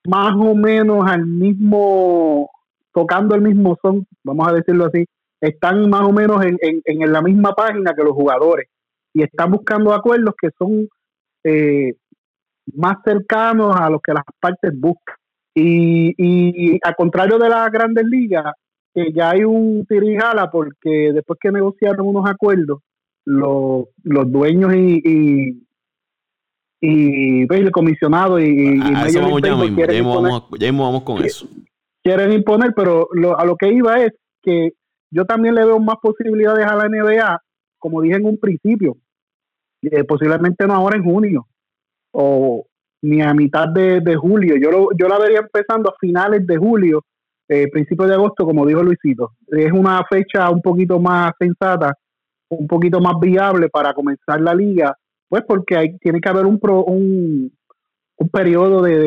más 0.06 0.34
o 0.36 0.54
menos 0.54 1.04
al 1.08 1.26
mismo, 1.26 2.48
tocando 2.92 3.34
el 3.34 3.42
mismo 3.42 3.76
son, 3.82 4.06
vamos 4.22 4.48
a 4.48 4.52
decirlo 4.52 4.86
así, 4.86 5.04
están 5.40 5.90
más 5.90 6.02
o 6.02 6.12
menos 6.12 6.44
en, 6.44 6.56
en, 6.60 6.80
en 6.84 7.12
la 7.12 7.22
misma 7.22 7.54
página 7.54 7.94
que 7.94 8.02
los 8.02 8.12
jugadores 8.12 8.68
y 9.16 9.22
están 9.22 9.50
buscando 9.50 9.94
acuerdos 9.94 10.34
que 10.40 10.50
son 10.58 10.86
eh, 11.42 11.94
más 12.74 12.96
cercanos 13.02 13.74
a 13.74 13.88
los 13.88 14.02
que 14.02 14.12
las 14.12 14.24
partes 14.38 14.72
buscan. 14.78 15.16
Y, 15.58 16.14
y 16.18 16.78
a 16.84 16.92
contrario 16.92 17.38
de 17.38 17.48
las 17.48 17.70
grandes 17.72 18.04
ligas, 18.04 18.52
que 18.94 19.10
ya 19.12 19.30
hay 19.30 19.42
un 19.44 19.86
tirijala 19.88 20.50
porque 20.50 21.12
después 21.14 21.38
que 21.40 21.50
negociaron 21.50 22.06
unos 22.06 22.28
acuerdos, 22.28 22.80
los, 23.24 23.86
los 24.04 24.30
dueños 24.30 24.74
y, 24.76 25.00
y, 25.02 25.66
y 26.80 27.46
pues, 27.46 27.60
el 27.60 27.70
comisionado 27.70 28.38
y, 28.38 28.44
y 28.76 28.80
A 28.80 28.90
Major 28.90 29.06
eso 29.08 29.20
vamos 29.22 29.42
ya 29.42 29.56
mismo. 29.56 29.76
quieren 29.76 29.96
Ya 29.96 30.02
mismo 30.02 30.14
imponer- 30.20 30.30
vamos, 30.30 30.48
ya 30.58 30.66
mismo 30.72 30.84
vamos 30.84 31.02
con 31.04 31.24
eso. 31.24 31.48
quieren 32.02 32.32
imponer, 32.32 32.72
pero 32.74 33.08
lo- 33.12 33.38
a 33.38 33.44
lo 33.44 33.56
que 33.56 33.72
iba 33.72 34.02
es 34.02 34.12
que 34.42 34.70
yo 35.10 35.24
también 35.24 35.54
le 35.54 35.64
veo 35.64 35.80
más 35.80 35.96
posibilidades 36.02 36.66
a 36.66 36.76
la 36.76 36.84
NBA, 36.88 37.40
como 37.78 38.02
dije 38.02 38.16
en 38.16 38.26
un 38.26 38.38
principio, 38.38 38.96
eh, 39.82 40.04
posiblemente 40.04 40.66
no 40.66 40.74
ahora 40.74 40.96
en 40.96 41.04
junio 41.04 41.46
o 42.12 42.66
ni 43.02 43.22
a 43.22 43.34
mitad 43.34 43.68
de, 43.68 44.00
de 44.00 44.16
julio. 44.16 44.56
Yo, 44.60 44.70
lo- 44.70 44.88
yo 44.98 45.08
la 45.08 45.18
vería 45.18 45.40
empezando 45.40 45.90
a 45.90 45.94
finales 46.00 46.46
de 46.46 46.56
julio, 46.56 47.02
eh, 47.48 47.68
principios 47.70 48.08
de 48.08 48.14
agosto, 48.14 48.44
como 48.44 48.66
dijo 48.66 48.82
Luisito. 48.82 49.32
Es 49.48 49.72
una 49.72 50.02
fecha 50.10 50.50
un 50.50 50.60
poquito 50.62 50.98
más 51.00 51.32
sensata, 51.38 51.94
un 52.48 52.66
poquito 52.66 53.00
más 53.00 53.14
viable 53.20 53.68
para 53.68 53.94
comenzar 53.94 54.40
la 54.40 54.54
liga, 54.54 54.94
pues 55.28 55.42
porque 55.46 55.76
hay, 55.76 55.98
tiene 55.98 56.20
que 56.20 56.28
haber 56.28 56.46
un, 56.46 56.58
pro- 56.58 56.84
un, 56.84 57.52
un 58.18 58.28
periodo 58.30 58.82
de, 58.82 58.98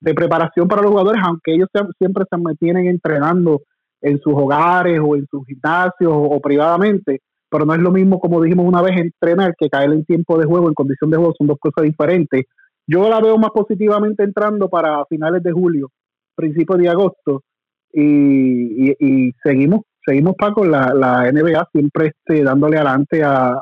de- 0.00 0.14
preparación 0.14 0.68
para 0.68 0.82
los 0.82 0.90
jugadores, 0.92 1.22
aunque 1.24 1.54
ellos 1.54 1.68
se- 1.72 1.80
siempre 1.98 2.24
se 2.30 2.36
mantienen 2.38 2.86
entrenando 2.86 3.62
en 4.02 4.18
sus 4.20 4.34
hogares 4.34 5.00
o 5.02 5.16
en 5.16 5.26
sus 5.30 5.44
gimnasios 5.46 6.12
o 6.12 6.40
privadamente, 6.40 7.20
pero 7.50 7.64
no 7.64 7.74
es 7.74 7.80
lo 7.80 7.90
mismo, 7.90 8.18
como 8.20 8.40
dijimos 8.42 8.66
una 8.66 8.82
vez, 8.82 8.96
entrenar 8.98 9.54
que 9.58 9.68
caer 9.68 9.90
en 9.92 10.04
tiempo 10.04 10.38
de 10.38 10.44
juego, 10.46 10.68
en 10.68 10.74
condición 10.74 11.10
de 11.10 11.16
juego, 11.16 11.34
son 11.36 11.46
dos 11.48 11.58
cosas 11.58 11.84
diferentes. 11.84 12.44
Yo 12.86 13.08
la 13.08 13.20
veo 13.20 13.36
más 13.38 13.50
positivamente 13.50 14.22
entrando 14.22 14.68
para 14.68 15.04
finales 15.06 15.42
de 15.42 15.52
julio, 15.52 15.90
principios 16.34 16.78
de 16.78 16.88
agosto, 16.88 17.42
y, 17.92 18.90
y- 18.90 18.96
y 18.98 19.32
seguimos, 19.42 19.80
seguimos 20.04 20.34
Paco, 20.36 20.64
la, 20.64 20.92
la 20.94 21.30
NBA 21.32 21.66
siempre 21.72 22.08
este, 22.08 22.42
dándole 22.44 22.76
adelante 22.76 23.22
a, 23.24 23.54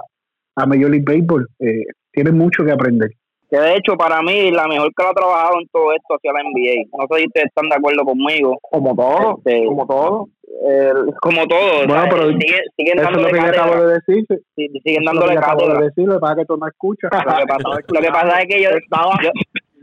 a 0.57 0.67
Major 0.67 0.91
League 0.91 1.05
Baseball. 1.07 1.47
Eh, 1.61 1.85
tiene 2.13 2.33
mucho 2.33 2.65
que 2.65 2.73
aprender. 2.73 3.11
Que 3.51 3.59
de 3.61 3.77
hecho, 3.77 3.97
para 3.97 4.21
mí, 4.23 4.51
la 4.51 4.67
mejor 4.67 4.89
que 4.97 5.03
lo 5.05 5.11
ha 5.11 5.15
trabajado 5.15 5.61
en 5.61 5.69
todo 5.69 5.93
esto 5.93 6.15
hacia 6.15 6.33
la 6.33 6.43
NBA. 6.43 6.89
No 6.99 7.07
sé 7.09 7.21
si 7.23 7.27
ustedes 7.27 7.47
están 7.47 7.69
de 7.69 7.77
acuerdo 7.77 8.05
conmigo. 8.05 8.59
Como 8.63 8.95
todo, 8.97 9.39
Este, 9.39 9.65
como 9.67 9.87
todo. 9.87 10.29
El- 10.63 11.15
como 11.21 11.47
todo. 11.47 11.79
Bueno, 11.87 11.95
¿sabes? 11.95 12.15
pero 12.15 12.27
Sigue- 12.33 12.63
siguen 12.77 12.99
Eso 12.99 13.11
es 13.11 13.17
lo 13.17 13.29
que 13.29 13.37
yo 13.41 13.47
acabo 13.47 13.75
de 13.87 13.95
decir. 13.95 14.25
Siguen 14.55 14.73
es 14.75 14.85
lo 14.85 14.85
que 14.85 15.05
dándole 15.05 15.35
yo 15.35 15.39
acabo 15.41 15.59
cátedra. 15.61 15.79
de 15.81 15.85
decir, 15.87 16.07
lo 16.09 16.15
que 16.15 16.21
pasa 16.21 16.33
es 16.33 16.39
que 16.39 16.45
tú 16.47 16.57
no 16.57 16.67
escuchas. 16.69 17.11
Lo 17.13 17.19
que 17.19 17.47
pasa, 17.47 17.69
lo 17.89 18.01
que 18.01 18.11
pasa 18.11 18.41
es 18.41 18.47
que 18.49 18.63
yo, 18.63 18.71
yo, 18.71 19.31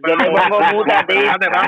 yo 0.08 0.18
te 0.18 0.26
pongo 0.32 0.60
muta 0.74 1.00
a 1.00 1.06
ti. 1.06 1.14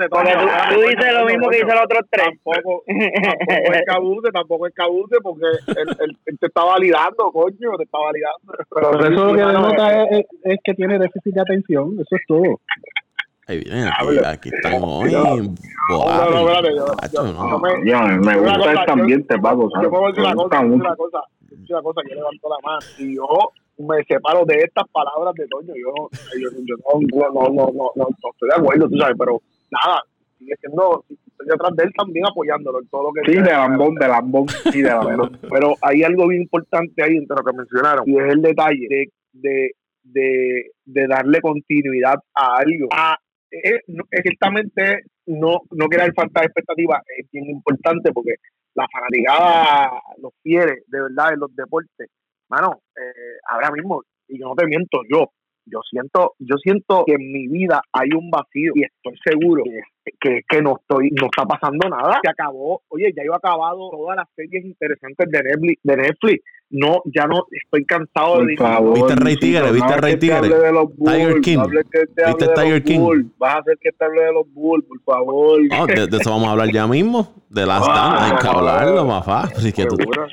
Porque 0.10 0.32
tú, 0.74 0.82
dices 0.82 1.14
lo 1.14 1.26
mismo 1.26 1.50
que 1.50 1.58
dicen 1.58 1.76
los 1.76 1.84
otros 1.86 2.02
tres. 2.10 2.28
Tampoco, 2.44 2.84
tampoco 2.88 3.74
es 3.74 3.82
cabuse, 3.86 4.32
tampoco 4.32 4.68
es 4.68 4.74
cabuse, 4.74 5.16
porque 5.22 5.46
él, 5.68 5.88
él- 6.00 6.18
él 6.26 6.38
te 6.40 6.48
está 6.48 6.64
validando, 6.64 7.32
coño, 7.32 7.78
te 7.78 7.84
está 7.84 7.98
validando. 8.00 8.54
Pero 8.74 9.14
eso 9.14 9.26
lo 9.26 9.34
que 9.34 9.46
denota 9.46 10.04
es, 10.04 10.20
es- 10.20 10.26
es 10.44 10.58
que 10.64 10.74
tiene 10.74 10.98
déficit 10.98 11.34
de 11.36 11.42
atención, 11.42 11.94
eso 12.00 12.16
es 12.16 12.22
todo. 12.28 12.60
Ahí 13.48 13.60
vienen, 13.64 13.88
aquí, 13.88 14.18
aquí 14.26 14.50
están 14.50 14.82
hoy. 14.84 15.12
No, 15.12 15.98
boados, 15.98 16.32
no, 16.32 16.40
espérate, 16.50 16.76
yo- 16.78 16.86
macho, 17.02 17.14
yo- 17.14 17.34
no. 17.34 17.50
yo 17.50 17.60
me- 17.60 17.90
Yo, 17.90 18.00
me 18.00 18.16
Una 18.18 18.38
gusta 18.38 18.58
cosa, 18.58 18.74
este 18.74 18.92
ambiente, 18.92 19.40
Paco. 19.40 19.70
Yo 19.82 19.90
puedo 19.90 20.08
decir 20.08 20.24
Me 20.24 20.28
una 20.32 20.36
cosa, 20.36 20.60
una 20.62 20.96
cosa, 20.96 21.20
una 21.52 22.04
yo 22.10 22.16
levanto 22.16 22.50
la 22.50 22.56
mano 22.64 22.80
y 23.00 23.16
yo 23.16 23.28
me 23.80 24.04
separo 24.06 24.46
de 24.46 24.56
estas 24.60 24.86
palabras 24.92 25.34
de 25.36 25.48
Toño, 25.48 25.74
yo 25.76 25.92
no, 25.96 26.10
yo, 26.40 26.50
yo 26.64 26.76
no, 26.78 27.02
no, 27.02 27.34
no, 27.34 27.50
no, 27.50 27.72
no, 27.74 27.92
no, 27.96 28.08
no 28.08 28.30
estoy 28.32 28.50
de 28.50 28.56
acuerdo, 28.56 28.88
tú 28.90 28.98
sabes, 28.98 29.16
pero 29.20 29.42
nada, 29.72 30.02
sigue 30.40 30.54
siendo, 30.62 31.04
estoy 31.10 31.48
detrás 31.48 31.76
de 31.76 31.84
él 31.84 31.92
también 31.98 32.26
apoyándolo 32.26 32.80
en 32.80 32.88
todo 32.88 33.04
lo 33.04 33.12
que 33.14 33.30
Sí, 33.30 33.38
de 33.42 33.52
lambón, 33.52 33.96
de 33.96 34.08
lambón. 34.08 34.48
Sí, 34.72 34.82
de 34.82 34.90
lambón. 34.90 35.38
pero 35.50 35.74
hay 35.82 36.04
algo 36.04 36.28
bien 36.30 36.44
importante 36.44 37.04
ahí 37.04 37.18
entre 37.18 37.36
lo 37.36 37.44
que 37.44 37.58
mencionaron 37.58 38.08
y 38.10 38.18
es 38.20 38.34
el 38.34 38.42
detalle 38.42 38.88
de, 38.90 39.10
de, 39.34 39.72
de, 40.04 40.72
de 40.86 41.08
darle 41.08 41.42
continuidad 41.42 42.16
a 42.36 42.58
algo. 42.58 42.88
A, 42.92 43.18
es, 43.64 43.82
no- 43.88 44.04
ciertamente 44.22 45.02
no, 45.28 45.62
no 45.72 45.86
crear 45.88 46.14
falta 46.14 46.42
de 46.42 46.48
expectativa 46.48 47.02
es 47.18 47.28
bien 47.32 47.46
importante 47.50 48.12
porque 48.12 48.36
la 48.76 48.88
fanaticada 48.92 49.92
los 50.18 50.34
quiere 50.42 50.84
de 50.88 51.02
verdad 51.02 51.34
en 51.34 51.40
los 51.40 51.56
deportes. 51.56 52.10
Mano, 52.50 52.82
eh, 52.96 53.38
ahora 53.50 53.72
mismo, 53.72 54.04
y 54.28 54.40
yo 54.40 54.48
no 54.48 54.56
te 54.56 54.68
miento, 54.68 55.02
yo, 55.10 55.32
yo 55.66 55.80
siento, 55.90 56.34
yo 56.40 56.58
siento 56.58 57.04
que 57.06 57.14
en 57.14 57.32
mi 57.32 57.48
vida 57.48 57.82
hay 57.92 58.10
un 58.16 58.30
vacío 58.30 58.74
y 58.76 58.84
estoy 58.84 59.18
seguro 59.24 59.64
que, 59.64 60.12
que, 60.20 60.42
que 60.48 60.62
no 60.62 60.78
estoy, 60.80 61.10
no 61.12 61.28
está 61.28 61.46
pasando 61.46 61.88
nada. 61.90 62.20
Se 62.24 62.30
acabó, 62.30 62.82
oye, 62.90 63.14
ya 63.16 63.24
yo 63.24 63.32
he 63.34 63.36
acabado 63.36 63.90
todas 63.92 64.18
las 64.18 64.28
series 64.36 64.66
interesantes 64.66 65.30
de 65.30 65.44
Netflix, 65.44 65.80
de 65.84 65.98
Netflix. 65.98 66.44
No, 66.70 67.04
ya 67.06 67.28
no 67.28 67.44
estoy 67.52 67.86
cansado 67.86 68.40
de 68.44 68.56
Por 68.56 68.68
favor. 68.68 68.94
¿Viste 68.96 69.16
Rey 69.16 69.36
Luisito, 69.36 69.46
Tigre? 69.46 69.72
¿Viste 69.72 69.98
Rey 69.98 70.18
Tigre? 70.18 70.36
hable 70.38 70.56
de 70.58 70.72
los 70.72 70.98
Bulls, 70.98 71.14
Tiger 71.14 71.42
King. 71.42 71.58
no 71.58 71.62
hables 71.64 71.86
que 71.92 72.00
te 72.08 72.26
¿Viste 72.26 72.48
de 72.48 72.54
Tiger 72.54 72.72
los 72.72 72.82
King? 72.82 73.00
Bulls. 73.00 73.26
Vas 73.38 73.56
a 73.56 73.60
hacer 73.60 73.78
que 73.80 73.92
te 73.92 74.06
hable 74.06 74.22
de 74.22 74.34
los 74.34 74.54
Bulls, 74.54 74.86
por 74.88 75.02
favor. 75.04 75.62
De, 75.88 76.08
de 76.08 76.18
eso 76.18 76.32
vamos 76.32 76.48
a 76.48 76.52
hablar 76.52 76.72
ya 76.74 76.88
mismo. 76.88 77.32
De 77.50 77.66
Last 77.66 77.88
Dance. 77.88 78.24
Hay 78.24 78.40
que 78.42 78.48
hablarlo, 78.48 79.06
más 79.06 79.24
fácil. 79.24 79.58
Así 79.58 79.72
que 79.72 79.86
tú, 79.86 79.96
Seguro. 79.98 80.28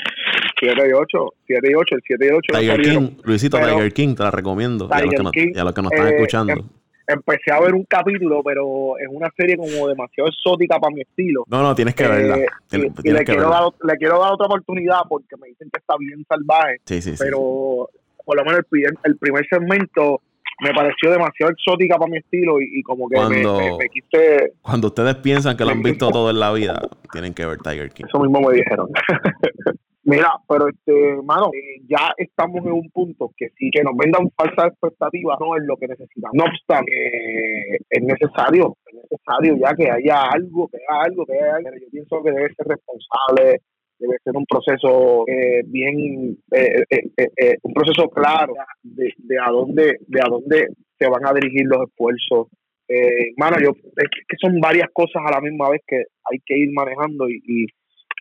7 0.61 0.89
y 0.89 0.93
8, 0.93 1.19
7 1.47 1.69
y 1.71 1.75
8, 1.75 1.95
el 1.97 2.03
7 2.07 2.27
y 2.27 2.31
8 2.31 2.41
Tiger 2.61 2.81
King, 2.83 3.09
Luisito 3.25 3.57
Pero- 3.59 3.75
Tiger 3.75 3.93
King, 3.93 4.15
te 4.15 4.23
la 4.23 4.31
recomiendo. 4.31 4.89
Y 4.91 4.95
a 4.95 5.01
los 5.01 5.11
que 5.15 5.23
nos, 5.23 5.33
King, 5.33 5.53
y 5.55 5.59
a 5.59 5.65
los 5.65 5.73
que 5.75 5.83
nos 5.83 5.93
están 5.93 6.07
eh, 6.09 6.15
escuchando. 6.15 6.53
em- 6.53 6.63
empecé 7.09 7.51
a 7.53 7.61
ver 7.61 7.75
un 7.75 7.83
capítulo, 7.85 8.41
pero 8.45 8.97
es 8.99 9.09
una 9.11 9.29
serie 9.37 9.57
como 9.57 9.89
demasiado 9.89 10.29
exótica 10.31 10.79
para 10.79 10.95
mi 10.95 11.01
estilo. 11.01 11.43
No, 11.49 11.61
no, 11.63 11.75
tienes 11.75 11.95
que 11.97 12.07
verla. 12.07 12.37
Eh, 12.39 12.47
Tien- 12.71 12.93
y, 13.03 13.11
le, 13.11 13.19
que 13.21 13.25
quiero 13.25 13.41
verla. 13.51 13.61
dar, 13.63 13.71
le 13.93 13.97
quiero 13.97 14.21
dar 14.21 14.33
otra 14.35 14.47
oportunidad 14.47 14.99
porque 15.09 15.37
me 15.41 15.49
dicen 15.49 15.69
que 15.73 15.81
está 15.81 15.95
bien 15.99 16.25
salvaje, 16.29 16.77
Sí, 16.85 17.03
sí, 17.03 17.17
sí. 17.17 17.17
pero 17.19 17.89
por 18.25 18.37
lo 18.37 18.45
menos 18.45 18.59
el 18.61 18.65
primer, 18.65 18.93
el 19.03 19.17
primer 19.17 19.45
segmento 19.49 20.21
me 20.63 20.73
pareció 20.75 21.11
demasiado 21.11 21.51
exótica 21.51 21.97
para 21.97 22.11
mi 22.13 22.19
estilo 22.19 22.61
y, 22.61 22.69
y 22.79 22.83
como 22.83 23.09
que 23.09 23.17
me- 23.19 23.23
Cuando- 23.43 23.59
me, 23.59 23.77
me 23.79 23.89
quise... 23.89 24.53
Cuando 24.63 24.87
ustedes 24.89 25.17
piensan 25.17 25.57
que 25.57 25.65
lo 25.65 25.71
han 25.71 25.83
visto 25.83 26.11
todo 26.11 26.31
en 26.31 26.39
la 26.39 26.53
vida, 26.53 26.81
tienen 27.11 27.35
que 27.35 27.45
ver 27.45 27.59
Tiger 27.59 27.91
King. 27.91 28.05
Eso 28.07 28.21
mismo 28.21 28.41
me 28.49 28.55
dijeron. 28.55 28.89
Mira, 30.03 30.33
pero 30.49 30.69
este, 30.69 31.17
mano, 31.23 31.51
eh, 31.53 31.83
ya 31.87 32.13
estamos 32.17 32.65
en 32.65 32.73
un 32.73 32.91
punto 32.91 33.31
que 33.37 33.51
sí, 33.59 33.71
que 33.71 33.83
nos 33.83 33.95
vendan 33.97 34.31
falsas 34.35 34.73
expectativas 34.73 35.39
no 35.39 35.57
es 35.57 35.63
lo 35.65 35.77
que 35.77 35.89
necesitamos. 35.89 36.35
No 36.35 36.45
obstante, 36.45 36.91
eh, 36.91 37.79
es 37.91 38.03
necesario, 38.03 38.77
es 38.87 38.95
necesario 38.95 39.57
ya 39.59 39.75
que 39.75 39.91
haya 39.91 40.23
algo, 40.33 40.69
que 40.69 40.79
haya 40.79 41.03
algo, 41.05 41.27
que 41.27 41.35
haya 41.35 41.57
algo. 41.57 41.71
Yo 41.81 41.91
pienso 41.91 42.23
que 42.23 42.33
debe 42.33 42.55
ser 42.55 42.67
responsable, 42.67 43.61
debe 43.99 44.17
ser 44.25 44.35
un 44.35 44.47
proceso 44.47 45.25
eh, 45.29 45.63
bien, 45.67 46.39
eh, 46.51 47.57
un 47.63 47.75
proceso 47.75 48.09
claro 48.09 48.55
de, 48.83 49.13
de 49.19 49.39
a 49.39 49.51
dónde, 49.51 49.99
de 50.07 50.21
a 50.21 50.29
dónde 50.31 50.69
se 50.99 51.09
van 51.09 51.27
a 51.27 51.35
dirigir 51.35 51.67
los 51.67 51.87
esfuerzos. 51.87 52.49
Eh, 52.89 53.33
mano, 53.37 53.57
yo, 53.63 53.71
es 53.71 54.09
que 54.27 54.37
son 54.41 54.61
varias 54.61 54.89
cosas 54.93 55.23
a 55.25 55.31
la 55.31 55.41
misma 55.41 55.71
vez 55.71 55.81
que 55.87 55.97
hay 55.97 56.39
que 56.45 56.59
ir 56.59 56.71
manejando 56.73 57.29
y, 57.29 57.41
y 57.47 57.67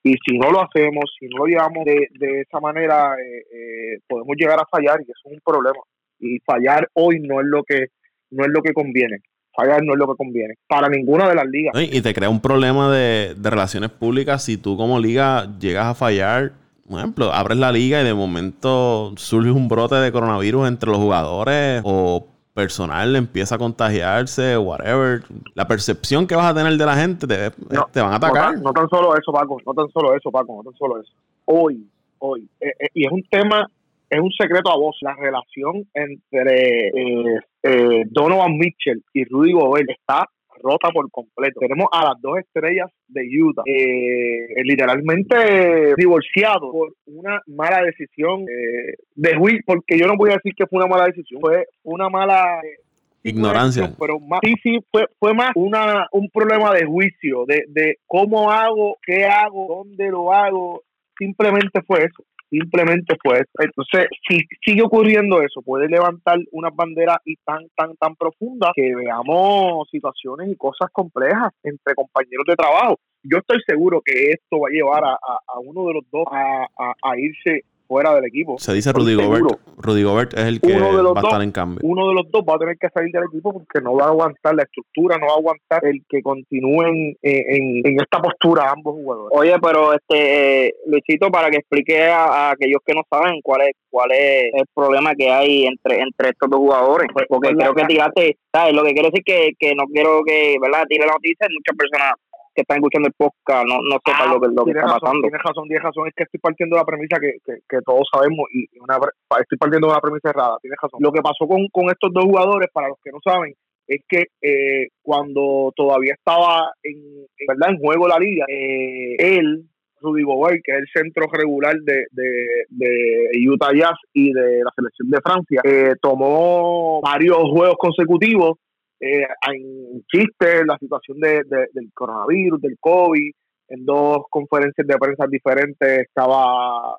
y 0.03 0.13
si 0.25 0.37
no 0.37 0.51
lo 0.51 0.61
hacemos, 0.61 1.05
si 1.19 1.27
no 1.27 1.39
lo 1.39 1.45
llevamos 1.45 1.85
de, 1.85 2.07
de 2.19 2.41
esa 2.41 2.59
manera, 2.59 3.15
eh, 3.15 3.43
eh, 3.51 3.99
podemos 4.07 4.35
llegar 4.37 4.59
a 4.59 4.65
fallar 4.69 4.99
y 5.01 5.03
eso 5.03 5.21
es 5.25 5.33
un 5.33 5.41
problema. 5.43 5.79
Y 6.19 6.39
fallar 6.39 6.87
hoy 6.93 7.19
no 7.19 7.39
es 7.39 7.47
lo 7.47 7.63
que 7.63 7.87
no 8.31 8.43
es 8.43 8.49
lo 8.49 8.61
que 8.61 8.73
conviene. 8.73 9.17
Fallar 9.55 9.83
no 9.83 9.93
es 9.93 9.99
lo 9.99 10.07
que 10.07 10.15
conviene 10.15 10.53
para 10.67 10.87
ninguna 10.87 11.27
de 11.27 11.35
las 11.35 11.45
ligas. 11.45 11.73
y 11.75 12.01
te 12.01 12.13
crea 12.13 12.29
un 12.29 12.39
problema 12.39 12.93
de, 12.93 13.33
de 13.35 13.49
relaciones 13.49 13.89
públicas 13.89 14.43
si 14.43 14.57
tú 14.57 14.77
como 14.77 14.99
liga 14.99 15.47
llegas 15.59 15.85
a 15.85 15.95
fallar. 15.95 16.53
Por 16.87 16.99
ejemplo, 16.99 17.31
abres 17.31 17.57
la 17.57 17.71
liga 17.71 18.01
y 18.01 18.03
de 18.03 18.13
momento 18.13 19.13
surge 19.15 19.51
un 19.51 19.67
brote 19.67 19.95
de 19.95 20.11
coronavirus 20.11 20.67
entre 20.67 20.89
los 20.89 20.97
jugadores 20.97 21.81
o 21.83 22.27
personal 22.59 23.15
empieza 23.15 23.55
a 23.55 23.57
contagiarse, 23.57 24.57
whatever. 24.57 25.21
La 25.55 25.65
percepción 25.67 26.27
que 26.27 26.35
vas 26.35 26.51
a 26.51 26.53
tener 26.53 26.73
de 26.77 26.85
la 26.85 26.95
gente 26.95 27.25
te, 27.25 27.51
No, 27.73 27.87
te 27.91 28.01
van 28.01 28.09
a 28.13 28.19
No 28.19 28.25
atacar. 28.27 28.53
tan, 28.55 28.63
no 28.63 28.73
tan 28.73 28.89
solo 28.89 29.15
eso, 29.15 29.31
Paco, 29.31 29.57
no 29.65 29.73
tan 29.73 29.89
solo 29.91 30.13
eso, 30.15 30.29
Paco, 30.29 30.57
no 30.57 30.63
tan 30.69 30.77
solo 30.77 30.99
eso. 31.01 31.11
Hoy, 31.45 31.87
hoy, 32.19 32.47
eh, 32.59 32.73
eh, 32.79 32.89
y 32.93 33.05
es 33.05 33.11
un 33.11 33.23
tema, 33.29 33.65
es 34.09 34.19
un 34.19 34.31
secreto 34.31 34.69
a 34.71 34.75
voz, 34.77 34.97
la 35.01 35.13
relación 35.15 35.87
entre 35.93 36.87
eh, 36.89 37.39
eh, 37.63 38.03
Donovan 38.09 38.57
Mitchell 38.57 39.01
y 39.13 39.23
Rudy 39.25 39.53
Gobert 39.53 39.89
está 39.89 40.27
rota 40.61 40.89
por 40.91 41.09
completo. 41.11 41.59
Tenemos 41.59 41.87
a 41.91 42.05
las 42.05 42.21
dos 42.21 42.37
estrellas 42.39 42.89
de 43.07 43.21
Utah, 43.41 43.63
eh, 43.65 44.63
literalmente 44.63 45.93
divorciados 45.97 46.71
por 46.71 46.93
una 47.05 47.41
mala 47.47 47.81
decisión 47.83 48.41
eh, 48.43 48.95
de 49.15 49.37
Will, 49.37 49.63
porque 49.65 49.97
yo 49.97 50.07
no 50.07 50.15
voy 50.17 50.31
a 50.31 50.35
decir 50.35 50.53
que 50.55 50.67
fue 50.67 50.79
una 50.79 50.87
mala 50.87 51.05
decisión, 51.05 51.41
fue 51.41 51.65
una 51.83 52.09
mala 52.09 52.61
eh, 52.63 52.79
Ignorancia. 53.23 53.93
pero 53.99 54.19
más, 54.19 54.39
sí, 54.43 54.53
sí, 54.63 54.79
fue, 54.91 55.05
fue 55.19 55.33
más 55.33 55.51
una, 55.55 56.07
un 56.11 56.29
problema 56.29 56.73
de 56.73 56.85
juicio, 56.85 57.45
de, 57.45 57.65
de 57.67 57.97
cómo 58.05 58.51
hago, 58.51 58.97
qué 59.05 59.25
hago, 59.25 59.83
dónde 59.83 60.09
lo 60.09 60.33
hago. 60.33 60.83
Simplemente 61.17 61.81
fue 61.85 61.99
eso. 61.99 62.23
Simplemente 62.49 63.15
fue 63.21 63.35
eso. 63.35 63.51
Entonces, 63.59 64.07
si 64.27 64.39
sigue 64.65 64.81
ocurriendo 64.81 65.41
eso, 65.41 65.61
puede 65.61 65.87
levantar 65.87 66.39
unas 66.51 66.75
banderas 66.75 67.17
y 67.25 67.35
tan, 67.45 67.67
tan, 67.75 67.95
tan 67.97 68.15
profundas 68.15 68.71
que 68.75 68.95
veamos 68.95 69.87
situaciones 69.91 70.49
y 70.49 70.55
cosas 70.55 70.89
complejas 70.91 71.51
entre 71.63 71.93
compañeros 71.93 72.45
de 72.47 72.55
trabajo. 72.55 72.99
Yo 73.23 73.37
estoy 73.37 73.59
seguro 73.67 74.01
que 74.03 74.31
esto 74.31 74.59
va 74.61 74.69
a 74.69 74.71
llevar 74.71 75.03
a, 75.03 75.11
a- 75.13 75.39
a 75.47 75.59
uno 75.59 75.87
de 75.87 75.93
los 75.95 76.03
dos 76.11 76.25
a- 76.31 76.67
a 77.03 77.17
irse 77.19 77.63
fuera 77.89 78.13
del 78.13 78.25
equipo. 78.25 78.57
Se 78.59 78.71
dice 78.73 78.93
Rudy. 78.93 79.15
Gobert. 79.15 79.59
Rudy 79.77 80.03
Gobert 80.03 80.33
es 80.35 80.45
el 80.45 80.61
que 80.61 80.79
va 80.79 80.85
a 80.85 80.91
estar 80.91 81.23
dos. 81.23 81.43
en 81.43 81.51
cambio. 81.51 81.79
uno 81.81 82.07
de 82.09 82.13
los 82.13 82.29
dos 82.31 82.43
va 82.47 82.55
a 82.55 82.59
tener 82.59 82.77
que 82.77 82.87
salir 82.93 83.11
del 83.11 83.23
equipo 83.23 83.51
porque 83.51 83.81
no 83.81 83.95
va 83.95 84.05
a 84.05 84.09
aguantar 84.09 84.53
la 84.53 84.63
estructura, 84.63 85.17
no 85.17 85.25
va 85.25 85.33
a 85.33 85.37
aguantar 85.37 85.85
el 85.85 86.03
que 86.07 86.21
continúen 86.21 87.17
eh, 87.23 87.43
en, 87.49 87.81
en 87.83 87.99
esta 87.99 88.21
postura 88.21 88.69
ambos 88.71 88.93
jugadores. 88.93 89.31
Oye, 89.35 89.55
pero 89.59 89.93
este 89.93 90.67
eh, 90.67 90.73
Luisito, 90.85 91.31
para 91.31 91.49
que 91.49 91.57
explique 91.57 92.03
a, 92.07 92.25
a 92.25 92.51
aquellos 92.51 92.79
que 92.85 92.93
no 92.93 93.01
saben 93.09 93.41
cuál 93.41 93.61
es 93.61 93.71
cuál 93.89 94.11
es 94.11 94.53
el 94.53 94.65
problema 94.75 95.15
que 95.15 95.31
hay 95.31 95.65
entre 95.65 96.01
entre 96.01 96.29
estos 96.29 96.47
dos 96.49 96.59
jugadores, 96.59 97.09
Pues, 97.11 97.25
porque 97.27 97.49
pues, 97.49 97.57
creo 97.57 97.73
que 97.73 97.85
tiraste, 97.85 98.37
¿sabes? 98.53 98.73
Lo 98.75 98.83
que 98.83 98.93
quiero 98.93 99.09
decir 99.09 99.23
que 99.25 99.51
que 99.57 99.73
no 99.73 99.85
quiero 99.91 100.21
que, 100.23 100.57
¿verdad? 100.61 100.85
Tire 100.87 101.07
la 101.07 101.13
noticia, 101.13 101.47
muchas 101.49 101.75
personas 101.75 102.13
que 102.59 102.67
están 102.67 102.77
escuchando 102.83 103.07
el 103.07 103.15
podcast 103.15 103.63
no 103.63 103.79
no 103.79 103.95
sepan 104.03 104.27
Ah, 104.27 104.33
lo 104.35 104.41
que 104.41 104.47
lo 104.51 104.65
que 104.67 104.75
tienes 104.75 104.83
está 104.83 104.99
razón, 104.99 104.99
pasando. 104.99 105.21
Tienes 105.23 105.43
razón, 105.43 105.63
tienes 105.67 105.83
razón. 105.83 106.07
Es 106.07 106.13
que 106.15 106.23
estoy 106.23 106.39
partiendo 106.43 106.75
de 106.75 106.81
la 106.81 106.85
premisa 106.85 107.15
que, 107.19 107.31
que, 107.45 107.53
que 107.63 107.79
todos 107.87 108.03
sabemos 108.11 108.43
y 108.51 108.67
una, 108.79 108.99
estoy 109.39 109.57
partiendo 109.57 109.87
de 109.87 109.93
una 109.93 110.01
premisa 110.01 110.29
errada. 110.29 110.57
Tienes 110.61 110.79
razón. 110.81 110.99
Lo 110.99 111.11
que 111.11 111.21
pasó 111.21 111.47
con, 111.47 111.67
con 111.71 111.87
estos 111.89 112.11
dos 112.11 112.25
jugadores, 112.25 112.67
para 112.73 112.89
los 112.89 112.97
que 113.01 113.11
no 113.11 113.19
saben, 113.23 113.55
es 113.87 114.01
que 114.07 114.27
eh, 114.41 114.89
cuando 115.01 115.71
todavía 115.75 116.13
estaba 116.13 116.71
en, 116.83 116.99
en, 117.37 117.47
¿verdad? 117.47 117.71
en 117.71 117.79
juego 117.79 118.07
la 118.07 118.19
liga, 118.19 118.45
eh, 118.49 119.15
él, 119.17 119.63
Rudy 120.01 120.23
Gobert, 120.23 120.61
que 120.63 120.71
es 120.73 120.79
el 120.79 120.87
centro 120.93 121.25
regular 121.31 121.75
de, 121.81 122.05
de, 122.11 122.65
de 122.69 123.49
Utah 123.49 123.73
Jazz 123.73 123.97
y 124.13 124.31
de 124.31 124.63
la 124.63 124.71
selección 124.75 125.09
de 125.09 125.21
Francia, 125.23 125.61
eh, 125.63 125.95
tomó 126.01 127.01
varios 127.01 127.39
juegos 127.49 127.75
consecutivos 127.79 128.57
eh, 128.99 129.27
en 129.51 130.03
chistes, 130.07 130.65
la 130.65 130.77
situación 130.77 131.19
de, 131.19 131.43
de- 131.45 131.69
del 131.73 131.91
coronavirus, 131.93 132.61
del 132.61 132.77
COVID, 132.79 133.31
en 133.69 133.85
dos 133.85 134.19
conferencias 134.29 134.85
de 134.87 134.97
prensa 134.97 135.25
diferentes 135.27 135.99
estaba 135.99 136.95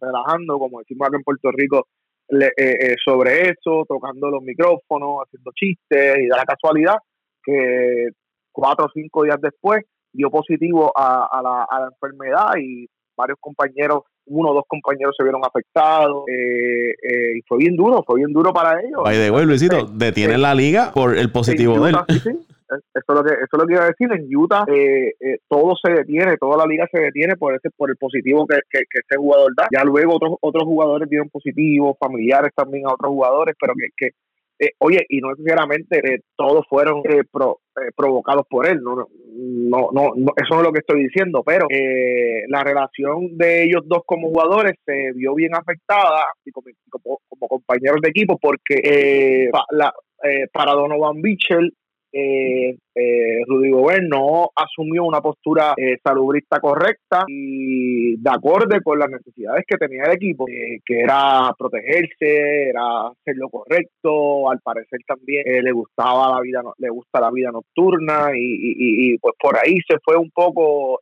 relajando, 0.00 0.58
como 0.58 0.80
decimos 0.80 1.06
acá 1.08 1.16
en 1.16 1.22
Puerto 1.22 1.50
Rico, 1.52 1.86
le- 2.28 2.46
eh, 2.56 2.76
eh, 2.80 2.96
sobre 3.04 3.48
eso, 3.50 3.84
tocando 3.88 4.30
los 4.30 4.42
micrófonos, 4.42 5.18
haciendo 5.24 5.50
chistes, 5.54 6.18
y 6.18 6.26
da 6.28 6.36
la 6.38 6.44
casualidad 6.44 6.96
que 7.44 8.08
cuatro 8.52 8.86
o 8.86 8.90
cinco 8.92 9.24
días 9.24 9.38
después 9.40 9.82
dio 10.12 10.30
positivo 10.30 10.92
a, 10.96 11.28
a 11.30 11.42
la, 11.42 11.66
a 11.68 11.80
la 11.80 11.86
enfermedad 11.86 12.50
y 12.60 12.86
varios 13.16 13.38
compañeros, 13.40 14.02
uno 14.26 14.50
o 14.50 14.54
dos 14.54 14.64
compañeros 14.66 15.14
se 15.16 15.22
vieron 15.22 15.42
afectados, 15.44 16.24
eh, 16.28 16.90
eh, 17.02 17.38
y 17.38 17.42
fue 17.48 17.58
bien 17.58 17.76
duro, 17.76 18.02
fue 18.06 18.18
bien 18.18 18.32
duro 18.32 18.52
para 18.52 18.80
ellos. 18.80 19.02
By 19.02 19.16
the 19.16 19.30
way, 19.30 19.44
Luisito, 19.44 19.84
detiene 19.86 20.38
la 20.38 20.54
liga 20.54 20.92
por 20.92 21.16
el 21.16 21.30
positivo 21.30 21.78
de 21.80 21.90
él. 21.90 21.96
Sí, 22.08 22.18
sí. 22.20 22.30
Eso 22.72 23.04
es 23.06 23.14
lo 23.14 23.24
que 23.24 23.32
eso 23.32 23.52
es 23.52 23.58
lo 23.58 23.66
que 23.66 23.74
iba 23.74 23.82
a 23.82 23.88
decir. 23.88 24.10
En 24.12 24.34
Utah 24.34 24.64
eh, 24.68 25.12
eh, 25.20 25.38
todo 25.48 25.74
se 25.76 25.92
detiene, 25.92 26.36
toda 26.38 26.56
la 26.56 26.66
liga 26.66 26.86
se 26.90 27.00
detiene 27.00 27.36
por 27.36 27.54
ese 27.54 27.68
por 27.76 27.90
el 27.90 27.96
positivo 27.96 28.46
que, 28.46 28.60
que, 28.70 28.80
que 28.90 29.00
ese 29.00 29.18
jugador 29.18 29.52
da. 29.56 29.68
Ya 29.70 29.84
luego 29.84 30.16
otros 30.16 30.36
otros 30.40 30.64
jugadores 30.64 31.08
dieron 31.08 31.28
positivo, 31.28 31.96
familiares 32.00 32.52
también 32.54 32.86
a 32.86 32.94
otros 32.94 33.10
jugadores, 33.10 33.54
pero 33.60 33.74
que, 33.74 33.88
que 33.96 34.12
eh, 34.66 34.70
oye, 34.78 35.04
y 35.08 35.18
no 35.20 35.30
necesariamente 35.30 35.98
eh, 36.14 36.20
todos 36.36 36.64
fueron 36.68 37.02
eh, 37.04 37.22
pro- 37.30 37.60
eh, 37.76 37.90
provocados 37.96 38.46
por 38.48 38.66
él. 38.66 38.80
No, 38.82 38.94
no, 38.96 39.08
no, 39.92 40.12
no, 40.16 40.32
eso 40.36 40.54
no 40.54 40.60
es 40.60 40.66
lo 40.66 40.72
que 40.72 40.80
estoy 40.80 41.04
diciendo, 41.04 41.42
pero 41.44 41.66
eh, 41.70 42.44
la 42.48 42.62
relación 42.62 43.36
de 43.36 43.64
ellos 43.64 43.82
dos 43.86 44.02
como 44.06 44.28
jugadores 44.28 44.74
se 44.84 45.12
vio 45.14 45.34
bien 45.34 45.54
afectada 45.54 46.24
y 46.44 46.50
como, 46.50 46.66
como, 47.28 47.48
compañeros 47.48 48.00
de 48.02 48.10
equipo 48.10 48.38
porque 48.38 48.80
eh, 48.84 49.48
pa- 49.50 49.66
la, 49.70 49.92
para 50.52 50.72
Donovan 50.72 51.20
Mitchell 51.20 51.72
eh, 52.12 52.76
eh, 52.94 53.42
Rudy 53.46 53.70
Gobert 53.70 54.02
no 54.08 54.50
asumió 54.54 55.04
una 55.04 55.20
postura 55.20 55.74
eh, 55.76 55.96
salubrista 56.04 56.60
correcta 56.60 57.24
y 57.26 58.16
de 58.16 58.30
acorde 58.30 58.80
con 58.82 58.98
las 58.98 59.10
necesidades 59.10 59.64
que 59.66 59.78
tenía 59.78 60.04
el 60.04 60.12
equipo, 60.12 60.46
eh, 60.48 60.80
que 60.84 61.00
era 61.00 61.52
protegerse, 61.58 62.68
era 62.68 63.08
hacer 63.08 63.36
lo 63.36 63.48
correcto, 63.48 64.50
al 64.50 64.60
parecer 64.60 65.00
también 65.06 65.42
eh, 65.46 65.62
le 65.62 65.72
gustaba 65.72 66.34
la 66.34 66.40
vida, 66.40 66.62
le 66.78 66.88
gusta 66.90 67.20
la 67.20 67.30
vida 67.30 67.50
nocturna 67.50 68.30
y, 68.34 69.14
y- 69.14 69.18
pues 69.18 69.34
por 69.40 69.56
ahí 69.56 69.78
se 69.88 69.98
fue 70.04 70.16
un 70.16 70.30
poco 70.30 70.98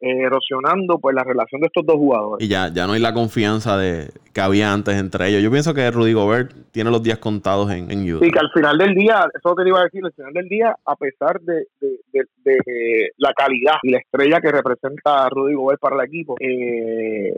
eh, 0.00 0.18
erosionando 0.26 0.98
pues 0.98 1.14
la 1.14 1.24
relación 1.24 1.60
de 1.60 1.68
estos 1.68 1.84
dos 1.86 1.96
jugadores. 1.96 2.44
Y 2.46 2.50
ya, 2.50 2.68
ya 2.72 2.86
no 2.86 2.92
hay 2.94 3.00
la 3.00 3.14
confianza 3.14 3.76
de 3.78 4.08
que 4.32 4.40
había 4.40 4.72
antes 4.72 4.96
entre 4.96 5.28
ellos. 5.28 5.42
Yo 5.42 5.50
pienso 5.50 5.72
que 5.74 5.90
Rudy 5.90 6.12
Gobert 6.12 6.52
tiene 6.72 6.90
los 6.90 7.02
días 7.02 7.18
contados 7.18 7.70
en, 7.70 7.90
en 7.90 8.10
Utah. 8.12 8.24
Sí, 8.24 8.30
que 8.30 8.38
al 8.38 8.50
final 8.52 8.76
del 8.78 8.94
día, 8.94 9.26
eso 9.34 9.54
te 9.54 9.66
iba 9.68 9.80
a 9.80 9.84
decir, 9.84 10.04
al 10.04 10.12
final 10.12 10.32
del 10.34 10.48
día, 10.48 10.76
a 10.84 10.96
pesar 10.96 11.40
de, 11.40 11.66
de- 11.80 11.98
de- 12.12 12.24
de 12.44 13.10
la 13.18 13.32
calidad 13.32 13.76
y 13.82 13.90
la 13.92 13.98
estrella 13.98 14.40
que 14.40 14.50
representa 14.52 15.28
Rudy 15.30 15.54
Gobert 15.54 15.80
para 15.80 15.96
el 15.96 16.06
equipo, 16.08 16.36
eh, 16.40 17.32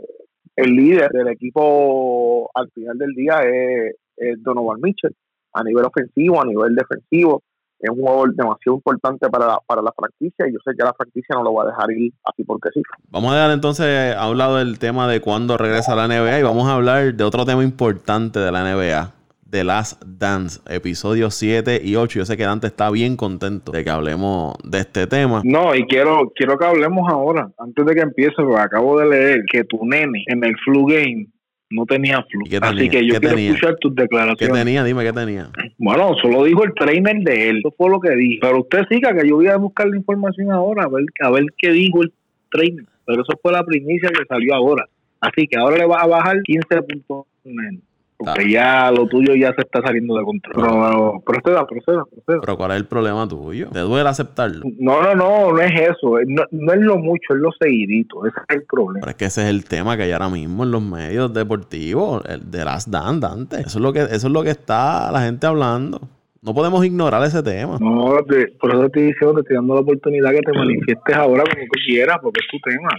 el 0.55 0.75
líder 0.75 1.09
del 1.11 1.27
equipo 1.29 2.49
al 2.53 2.69
final 2.71 2.97
del 2.97 3.13
día 3.13 3.39
es, 3.43 3.95
es 4.17 4.41
Donovan 4.43 4.81
Mitchell, 4.81 5.13
a 5.53 5.63
nivel 5.63 5.85
ofensivo, 5.85 6.41
a 6.41 6.45
nivel 6.45 6.75
defensivo. 6.75 7.43
Es 7.79 7.89
un 7.89 7.97
jugador 7.97 8.33
demasiado 8.35 8.77
importante 8.77 9.29
para 9.29 9.47
la, 9.47 9.59
para 9.65 9.81
la 9.81 9.91
franquicia 9.91 10.47
y 10.47 10.53
yo 10.53 10.59
sé 10.65 10.71
que 10.77 10.83
la 10.83 10.93
franquicia 10.93 11.35
no 11.35 11.43
lo 11.43 11.53
va 11.53 11.63
a 11.63 11.67
dejar 11.67 11.91
ir 11.91 12.11
así 12.23 12.43
porque 12.43 12.69
sí. 12.73 12.81
Vamos 13.09 13.31
a 13.31 13.35
dejar 13.35 13.51
entonces 13.51 14.15
a 14.15 14.29
un 14.29 14.37
lado 14.37 14.59
el 14.59 14.79
tema 14.79 15.07
de 15.07 15.21
cuándo 15.21 15.57
regresa 15.57 15.95
la 15.95 16.07
NBA 16.07 16.39
y 16.39 16.43
vamos 16.43 16.67
a 16.67 16.73
hablar 16.73 17.13
de 17.13 17.23
otro 17.23 17.45
tema 17.45 17.63
importante 17.63 18.39
de 18.39 18.51
la 18.51 18.63
NBA. 18.63 19.13
The 19.49 19.63
Last 19.63 20.03
Dance, 20.05 20.59
episodios 20.67 21.33
7 21.35 21.79
y 21.83 21.95
8. 21.95 22.19
Yo 22.19 22.25
sé 22.25 22.35
que 22.35 22.43
Dante 22.43 22.67
está 22.67 22.89
bien 22.89 23.15
contento 23.15 23.71
de 23.71 23.83
que 23.83 23.89
hablemos 23.89 24.55
de 24.63 24.79
este 24.79 25.07
tema. 25.07 25.41
No, 25.45 25.73
y 25.73 25.85
quiero, 25.85 26.31
quiero 26.35 26.57
que 26.57 26.65
hablemos 26.65 27.09
ahora, 27.09 27.49
antes 27.57 27.85
de 27.85 27.95
que 27.95 28.01
empiece, 28.01 28.35
porque 28.37 28.61
acabo 28.61 28.99
de 28.99 29.09
leer 29.09 29.39
que 29.49 29.63
tu 29.63 29.85
nene 29.85 30.23
en 30.27 30.43
el 30.43 30.53
flu 30.65 30.85
game 30.85 31.27
no 31.69 31.85
tenía 31.85 32.23
flu. 32.29 32.43
¿Y 32.45 32.49
qué 32.49 32.59
Así 32.61 32.89
que 32.89 33.05
yo 33.05 33.15
¿Qué 33.15 33.19
quiero 33.19 33.35
tenía? 33.35 33.49
escuchar 33.51 33.75
tus 33.79 33.93
¿Qué 33.95 34.01
declaraciones. 34.03 34.57
tenía? 34.65 34.83
Dime 34.83 35.03
qué 35.03 35.13
tenía. 35.13 35.49
Bueno, 35.77 36.15
solo 36.21 36.43
dijo 36.43 36.63
el 36.63 36.73
trainer 36.73 37.17
de 37.23 37.49
él. 37.49 37.57
Eso 37.59 37.73
fue 37.77 37.89
lo 37.89 37.99
que 37.99 38.11
dijo. 38.15 38.39
Pero 38.41 38.59
usted 38.61 38.83
siga 38.89 39.13
que 39.13 39.27
yo 39.27 39.35
voy 39.35 39.47
a 39.47 39.57
buscar 39.57 39.87
la 39.87 39.97
información 39.97 40.51
ahora, 40.51 40.83
a 40.83 40.87
ver, 40.89 41.03
a 41.21 41.29
ver 41.31 41.45
qué 41.57 41.71
dijo 41.71 42.03
el 42.03 42.13
trainer. 42.51 42.85
Pero 43.05 43.21
eso 43.21 43.33
fue 43.41 43.51
la 43.51 43.63
primicia 43.63 44.09
que 44.09 44.25
salió 44.27 44.55
ahora. 44.55 44.85
Así 45.19 45.47
que 45.47 45.57
ahora 45.57 45.77
le 45.77 45.85
va 45.85 46.01
a 46.01 46.07
bajar 46.07 46.41
15 46.43 46.81
puntos. 46.83 47.25
men, 47.43 47.81
Porque 48.19 48.45
Ah. 48.57 48.89
ya 48.89 48.91
lo 48.91 49.05
tuyo 49.07 49.35
ya 49.35 49.53
se 49.53 49.61
está 49.61 49.79
saliendo 49.83 50.17
de 50.17 50.23
control. 50.23 50.55
Pero, 50.55 51.21
proceda, 51.23 51.67
proceda, 51.67 52.03
proceda. 52.03 52.41
Pero 52.41 52.57
¿cuál 52.57 52.71
es 52.71 52.77
el 52.77 52.85
problema 52.87 53.27
tuyo? 53.27 53.67
¿Te 53.71 53.79
duele 53.79 54.09
aceptarlo? 54.09 54.65
No, 54.79 55.03
no, 55.03 55.13
no, 55.15 55.51
no 55.53 55.59
es 55.59 55.71
eso. 55.81 56.17
No, 56.25 56.43
no 56.49 56.73
es 56.73 56.79
lo 56.79 56.97
mucho, 56.97 57.35
es 57.35 57.39
lo 57.39 57.51
seguidito. 57.59 58.25
Ese 58.25 58.35
es 58.49 58.55
el 58.55 58.63
problema. 58.63 59.01
Pero 59.01 59.11
es 59.11 59.17
que 59.17 59.25
ese 59.25 59.43
es 59.43 59.49
el 59.49 59.65
tema 59.65 59.95
que 59.95 60.03
hay 60.03 60.11
ahora 60.13 60.29
mismo 60.29 60.63
en 60.63 60.71
los 60.71 60.81
medios 60.81 61.31
deportivos, 61.31 62.23
el 62.27 62.49
de 62.49 62.65
Last 62.65 62.87
Dance, 62.89 63.19
Dante. 63.19 63.55
Eso 63.57 63.77
es 63.77 63.83
lo 63.83 63.93
que, 63.93 63.99
eso 64.01 64.27
es 64.27 64.33
lo 64.33 64.41
que 64.43 64.49
está 64.49 65.11
la 65.11 65.21
gente 65.21 65.45
hablando. 65.45 66.01
No 66.41 66.53
podemos 66.55 66.83
ignorar 66.85 67.23
ese 67.23 67.43
tema. 67.43 67.77
No, 67.79 68.15
te- 68.27 68.47
por 68.59 68.71
eso 68.71 68.79
te 68.81 68.85
estoy 68.87 69.03
diciendo, 69.03 69.33
te 69.35 69.41
estoy 69.41 69.55
dando 69.57 69.75
la 69.75 69.81
oportunidad 69.81 70.31
que 70.31 70.39
te 70.41 70.53
manifiestes 70.57 71.15
ahora 71.15 71.43
como 71.43 71.63
tú 71.65 71.79
quieras, 71.85 72.17
porque 72.23 72.39
es 72.39 72.47
tu 72.49 72.57
tema. 72.67 72.89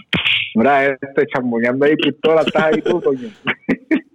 Mira, 0.55 0.85
este 0.87 1.27
chamboñando 1.33 1.85
ahí 1.85 1.95
pistola, 1.97 2.41
estás 2.41 2.63
ahí 2.63 2.81
tú, 2.81 3.01
coño. 3.01 3.27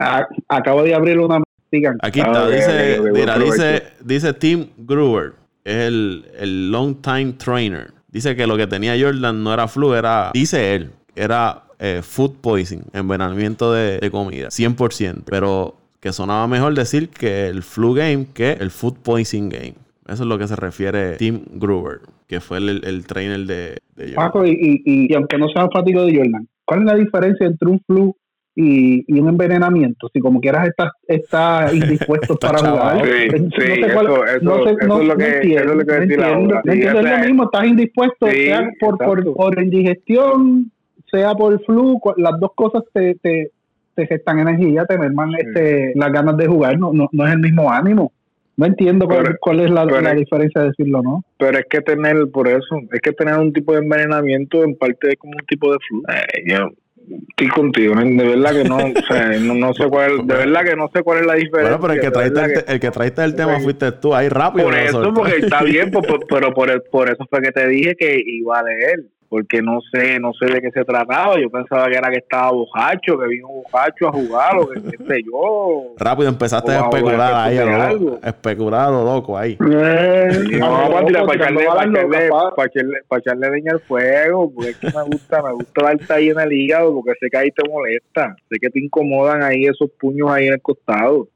A- 0.00 0.26
acabo 0.48 0.82
de 0.82 0.94
abrir 0.94 1.18
una 1.18 1.42
sigan. 1.70 1.96
Aquí 2.02 2.20
está, 2.20 2.48
dice, 2.48 3.00
mira, 3.12 3.38
dice, 3.38 3.82
dice 4.04 4.32
Tim 4.34 4.66
Gruber, 4.78 5.32
es 5.64 5.76
el, 5.88 6.24
el 6.38 6.70
long 6.70 6.96
time 7.00 7.32
trainer. 7.34 7.92
Dice 8.08 8.36
que 8.36 8.46
lo 8.46 8.56
que 8.56 8.66
tenía 8.66 8.94
Jordan 8.98 9.42
no 9.42 9.52
era 9.52 9.66
flu, 9.66 9.94
era, 9.94 10.30
dice 10.32 10.74
él, 10.74 10.90
era 11.16 11.64
eh, 11.80 12.00
food 12.02 12.34
poisoning, 12.40 12.84
envenenamiento 12.92 13.72
de, 13.72 13.98
de 13.98 14.10
comida, 14.10 14.48
100%. 14.48 15.22
Pero 15.26 15.76
que 16.00 16.12
sonaba 16.12 16.46
mejor 16.46 16.74
decir 16.74 17.08
que 17.08 17.48
el 17.48 17.62
flu 17.62 17.94
game 17.94 18.26
que 18.32 18.52
el 18.52 18.70
food 18.70 18.94
poisoning 19.02 19.48
game. 19.48 19.74
Eso 20.06 20.22
es 20.22 20.28
lo 20.28 20.38
que 20.38 20.46
se 20.46 20.54
refiere 20.54 21.16
Tim 21.16 21.40
Gruber, 21.54 22.00
que 22.28 22.40
fue 22.40 22.58
el, 22.58 22.84
el 22.84 23.06
trainer 23.06 23.40
de, 23.46 23.78
de 23.96 24.08
Jordan. 24.08 24.14
Paco, 24.14 24.44
y, 24.46 24.50
y, 24.84 25.06
y 25.10 25.14
aunque 25.14 25.38
no 25.38 25.48
sea 25.48 25.66
fanático 25.72 26.04
de 26.04 26.14
Jordan, 26.16 26.46
¿cuál 26.66 26.80
es 26.80 26.84
la 26.86 26.94
diferencia 26.94 27.46
entre 27.46 27.68
un 27.70 27.80
flu 27.86 28.14
y, 28.56 29.04
y 29.06 29.20
un 29.20 29.28
envenenamiento? 29.28 30.08
Si 30.12 30.20
como 30.20 30.40
quieras 30.40 30.68
estás 30.68 30.92
está 31.08 31.68
indispuesto 31.72 32.34
Está 32.34 32.52
para 32.52 32.70
jugar. 32.70 33.04
Sí, 33.04 33.28
No 33.28 33.50
sí, 33.50 33.82
sé 33.82 33.92
cuál- 33.92 34.06
eso- 34.06 34.24
eso- 34.26 34.44
no 34.44 34.64
sé- 34.64 34.70
eso 34.78 34.86
no- 34.88 35.00
es 35.02 35.08
lo 35.08 35.16
que- 35.16 35.24
no 35.28 35.34
entiendo, 35.34 35.62
eso 35.62 35.70
es 35.72 35.76
lo 35.76 35.84
que 35.86 35.94
entiendo, 35.96 36.26
Sí, 36.64 36.70
entiendo, 36.70 37.00
es 37.00 37.10
lo 37.10 37.18
mismo, 37.26 37.44
estás 37.44 37.66
indispuesto, 37.66 38.26
sí, 38.28 38.44
sea 38.44 38.70
por, 38.80 38.98
por, 38.98 39.34
por 39.34 39.62
indigestión, 39.62 40.70
sea 41.10 41.34
por 41.34 41.62
flu, 41.64 41.98
cu- 42.00 42.14
las 42.16 42.38
dos 42.40 42.50
cosas 42.54 42.82
te, 42.92 43.14
te, 43.22 43.50
te 43.94 44.06
gestan 44.06 44.40
energía, 44.40 44.84
te 44.86 44.98
merman 44.98 45.30
Sí. 45.30 45.36
este, 45.40 45.92
las 45.94 46.12
ganas 46.12 46.36
de 46.36 46.46
jugar, 46.46 46.78
no, 46.78 46.92
no, 46.92 47.08
no 47.12 47.26
es 47.26 47.32
el 47.32 47.38
mismo 47.40 47.70
ánimo. 47.70 48.12
No 48.56 48.66
entiendo 48.66 49.06
cuál, 49.06 49.22
Pero- 49.24 49.36
cuál 49.40 49.60
es 49.60 49.70
la, 49.70 49.84
pero- 49.84 50.00
la 50.00 50.14
diferencia 50.14 50.60
de 50.60 50.68
decirlo, 50.68 51.02
¿no? 51.02 51.24
Pero 51.38 51.58
es 51.58 51.64
que 51.68 51.80
tener, 51.80 52.28
por 52.32 52.46
eso, 52.46 52.78
es 52.92 53.00
que 53.00 53.12
tener 53.12 53.36
un 53.36 53.52
tipo 53.52 53.72
de 53.72 53.78
envenenamiento 53.80 54.62
en 54.62 54.76
parte 54.76 55.08
es 55.10 55.16
como 55.18 55.32
un 55.32 55.44
tipo 55.46 55.72
de 55.72 55.78
flu. 55.88 56.02
Eh, 56.08 56.42
yo 56.46 56.68
estoy 57.28 57.48
contigo, 57.48 57.94
de 57.96 58.24
verdad 58.24 58.52
que 58.52 58.64
no, 58.68 58.76
o 58.76 58.92
sea, 59.08 59.28
no, 59.40 59.54
no 59.54 59.74
sé 59.74 59.86
cuál, 59.88 60.26
de 60.26 60.34
verdad 60.34 60.64
que 60.64 60.76
no 60.76 60.90
sé 60.94 61.02
cuál 61.02 61.18
es 61.20 61.26
la 61.26 61.34
diferencia. 61.34 61.76
Bueno, 61.76 61.80
pero 61.80 61.92
el 61.94 62.00
que 62.00 62.10
traiste 62.10 62.40
el, 62.40 62.52
que- 62.64 62.72
el 62.72 62.80
que 62.80 62.90
el 63.24 63.34
tema 63.36 63.60
fuiste 63.60 63.92
tú, 63.92 64.14
ahí 64.14 64.28
rápido. 64.28 64.64
por 64.66 64.74
eso, 64.78 65.14
porque 65.14 65.36
está 65.38 65.62
bien, 65.62 65.90
por- 65.90 66.06
por- 66.06 66.26
pero 66.26 66.52
por, 66.54 66.82
por 66.90 67.08
eso 67.08 67.26
fue 67.28 67.40
que 67.42 67.52
te 67.52 67.66
dije 67.68 67.94
que 67.96 68.20
iba 68.24 68.62
de 68.62 68.92
él, 68.92 69.10
porque 69.34 69.60
no 69.60 69.80
sé, 69.92 70.20
no 70.20 70.32
sé 70.32 70.46
de 70.46 70.60
qué 70.62 70.70
se 70.70 70.84
trataba. 70.84 71.34
Yo 71.40 71.50
pensaba 71.50 71.88
que 71.88 71.96
era 71.96 72.08
que 72.08 72.18
estaba 72.18 72.52
bojacho, 72.52 73.18
que 73.18 73.26
vino 73.26 73.48
bojacho 73.48 74.06
a 74.06 74.12
jugar 74.12 74.56
o 74.58 74.68
que 74.68 74.80
qué 74.80 74.96
sé 75.08 75.22
yo. 75.24 75.94
Rápido 75.98 76.28
empezaste 76.28 76.70
a 76.70 76.82
especular 76.82 77.34
ahí, 77.34 77.58
a 77.58 77.90
lo 77.94 78.20
especular 78.22 78.90
lo 78.92 79.02
loco 79.04 79.36
ahí. 79.36 79.56
Sí, 79.58 80.56
no, 80.60 80.88
para, 80.88 81.04
tirar- 81.06 81.26
para 81.26 81.34
echarle, 81.34 81.64
para, 81.64 81.74
balas 81.74 81.86
locas, 81.88 82.04
echarle, 82.20 82.28
pa. 82.30 82.54
para, 82.54 82.68
echarle, 82.68 82.96
para 83.08 83.18
echarle 83.20 83.50
leña 83.50 83.72
al 83.72 83.80
fuego, 83.80 84.52
porque 84.54 84.70
es 84.70 84.76
que 84.76 84.86
me 84.96 85.02
gusta, 85.02 85.42
me 85.42 85.52
gusta 85.54 85.82
darte 85.84 86.12
ahí 86.12 86.28
en 86.28 86.38
el 86.38 86.52
hígado, 86.52 86.94
porque 86.94 87.18
sé 87.18 87.28
que 87.28 87.36
ahí 87.36 87.50
te 87.50 87.68
molesta, 87.68 88.36
sé 88.48 88.58
que 88.60 88.70
te 88.70 88.78
incomodan 88.78 89.42
ahí 89.42 89.64
esos 89.64 89.90
puños 89.98 90.30
ahí 90.30 90.46
en 90.46 90.52
el 90.52 90.62
costado. 90.62 91.26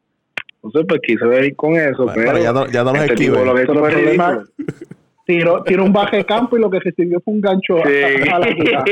Entonces, 0.62 0.84
pues 0.88 1.00
quise 1.04 1.24
venir 1.26 1.56
con 1.56 1.74
eso, 1.74 2.04
Bueno, 2.04 2.12
pero, 2.14 2.32
pero 2.32 2.44
ya, 2.44 2.52
te- 2.64 2.72
ya 2.72 2.84
te 2.84 2.92
los 2.92 2.94
este 3.02 3.14
tipo 3.16 3.32
esquivé. 3.34 3.44
lo 3.44 3.54
que 3.56 3.62
hizo 3.64 3.72
Pero 3.72 3.80
fue 3.84 3.88
el 3.88 3.94
problema- 3.96 4.30
ridículo. 4.56 4.97
Tiró, 5.28 5.62
tiró 5.62 5.84
un 5.84 5.92
baje 5.92 6.24
campo 6.24 6.56
y 6.56 6.60
lo 6.62 6.70
que 6.70 6.80
recibió 6.80 7.20
fue 7.20 7.34
un 7.34 7.42
gancho 7.42 7.76
a- 7.76 7.82
a 8.34 8.38
la 8.38 8.46
quijada. 8.54 8.84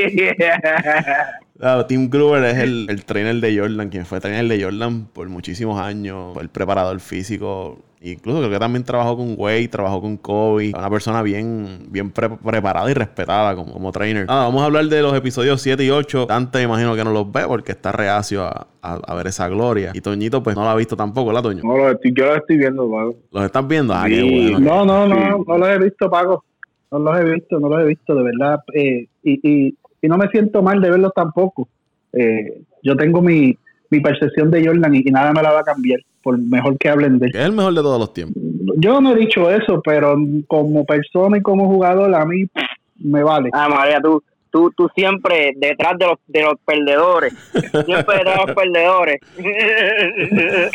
Claro, 1.58 1.86
Tim 1.86 2.10
Gruber 2.10 2.44
es 2.44 2.58
el, 2.58 2.86
el 2.90 3.04
trainer 3.04 3.36
de 3.36 3.58
Jordan, 3.58 3.88
quien 3.88 4.04
fue 4.04 4.20
trainer 4.20 4.46
de 4.46 4.62
Jordan 4.62 5.06
por 5.12 5.28
muchísimos 5.28 5.80
años, 5.80 6.34
fue 6.34 6.42
el 6.42 6.48
preparador 6.50 7.00
físico. 7.00 7.78
Incluso 8.02 8.38
creo 8.40 8.50
que 8.50 8.58
también 8.58 8.84
trabajó 8.84 9.16
con 9.16 9.34
Wade, 9.38 9.66
trabajó 9.68 10.00
con 10.02 10.16
Kobe. 10.18 10.70
Una 10.76 10.90
persona 10.90 11.22
bien, 11.22 11.86
bien 11.88 12.10
pre- 12.10 12.28
preparada 12.28 12.88
y 12.90 12.94
respetada 12.94 13.56
como, 13.56 13.72
como 13.72 13.90
trainer. 13.90 14.26
Nada, 14.26 14.44
vamos 14.44 14.62
a 14.62 14.66
hablar 14.66 14.84
de 14.84 15.00
los 15.02 15.14
episodios 15.14 15.60
7 15.62 15.82
y 15.82 15.90
8. 15.90 16.26
Dante 16.26 16.60
imagino 16.62 16.94
que 16.94 17.02
no 17.02 17.10
los 17.10 17.32
ve 17.32 17.44
porque 17.48 17.72
está 17.72 17.90
reacio 17.92 18.42
a, 18.44 18.66
a- 18.82 19.00
a 19.06 19.14
ver 19.14 19.26
esa 19.28 19.48
gloria. 19.48 19.92
Y 19.94 20.02
Toñito 20.02 20.42
pues 20.42 20.54
no 20.54 20.62
la 20.62 20.72
ha 20.72 20.76
visto 20.76 20.94
tampoco, 20.94 21.32
¿la 21.32 21.40
Toño? 21.42 21.62
No, 21.64 21.76
lo 21.78 21.90
estoy, 21.90 22.12
yo 22.14 22.26
lo 22.26 22.36
estoy 22.36 22.58
viendo, 22.58 22.88
Paco. 22.88 23.16
¿Los 23.32 23.44
estás 23.44 23.66
viendo? 23.66 23.94
Ah, 23.94 24.04
qué 24.06 24.16
Sí. 24.20 24.50
bueno. 24.52 24.58
No, 24.60 24.84
no, 24.84 25.08
no, 25.08 25.44
no 25.44 25.58
los 25.58 25.68
he 25.70 25.78
visto, 25.78 26.10
Paco. 26.10 26.44
No 26.92 26.98
los 26.98 27.18
he 27.18 27.24
visto, 27.24 27.58
no 27.58 27.68
los 27.70 27.80
he 27.80 27.84
visto, 27.86 28.14
de 28.14 28.22
verdad. 28.22 28.60
Eh, 28.74 29.06
y, 29.24 29.40
y, 29.68 29.74
y 30.00 30.08
no 30.08 30.16
me 30.16 30.28
siento 30.28 30.62
mal 30.62 30.80
de 30.80 30.90
verlos 30.90 31.12
tampoco. 31.14 31.68
Eh, 32.12 32.62
yo 32.82 32.96
tengo 32.96 33.20
mi, 33.20 33.56
mi 33.90 34.00
percepción 34.00 34.50
de 34.50 34.66
Jordan 34.66 34.94
y, 34.94 35.02
y 35.04 35.10
nada 35.10 35.32
me 35.32 35.42
la 35.42 35.52
va 35.52 35.60
a 35.60 35.64
cambiar, 35.64 36.00
por 36.22 36.38
mejor 36.38 36.78
que 36.78 36.88
hablen 36.88 37.18
de 37.18 37.26
él. 37.26 37.32
Es 37.34 37.44
el 37.46 37.52
mejor 37.52 37.74
de 37.74 37.82
todos 37.82 37.98
los 37.98 38.12
tiempos. 38.12 38.42
Yo 38.76 39.00
no 39.00 39.12
he 39.12 39.16
dicho 39.16 39.50
eso, 39.50 39.80
pero 39.82 40.16
como 40.46 40.84
persona 40.84 41.38
y 41.38 41.42
como 41.42 41.68
jugador, 41.68 42.14
a 42.14 42.24
mí 42.24 42.46
pff, 42.46 42.64
me 42.98 43.22
vale. 43.22 43.50
Ah, 43.52 43.68
María, 43.68 44.00
tú, 44.00 44.22
tú, 44.50 44.72
tú 44.76 44.88
siempre 44.94 45.52
detrás 45.56 45.98
de 45.98 46.06
los, 46.06 46.18
de 46.26 46.42
los 46.42 46.54
perdedores. 46.64 47.32
Siempre 47.52 48.16
detrás 48.18 48.38
de 48.40 48.46
los 48.46 48.54
perdedores. 48.54 49.20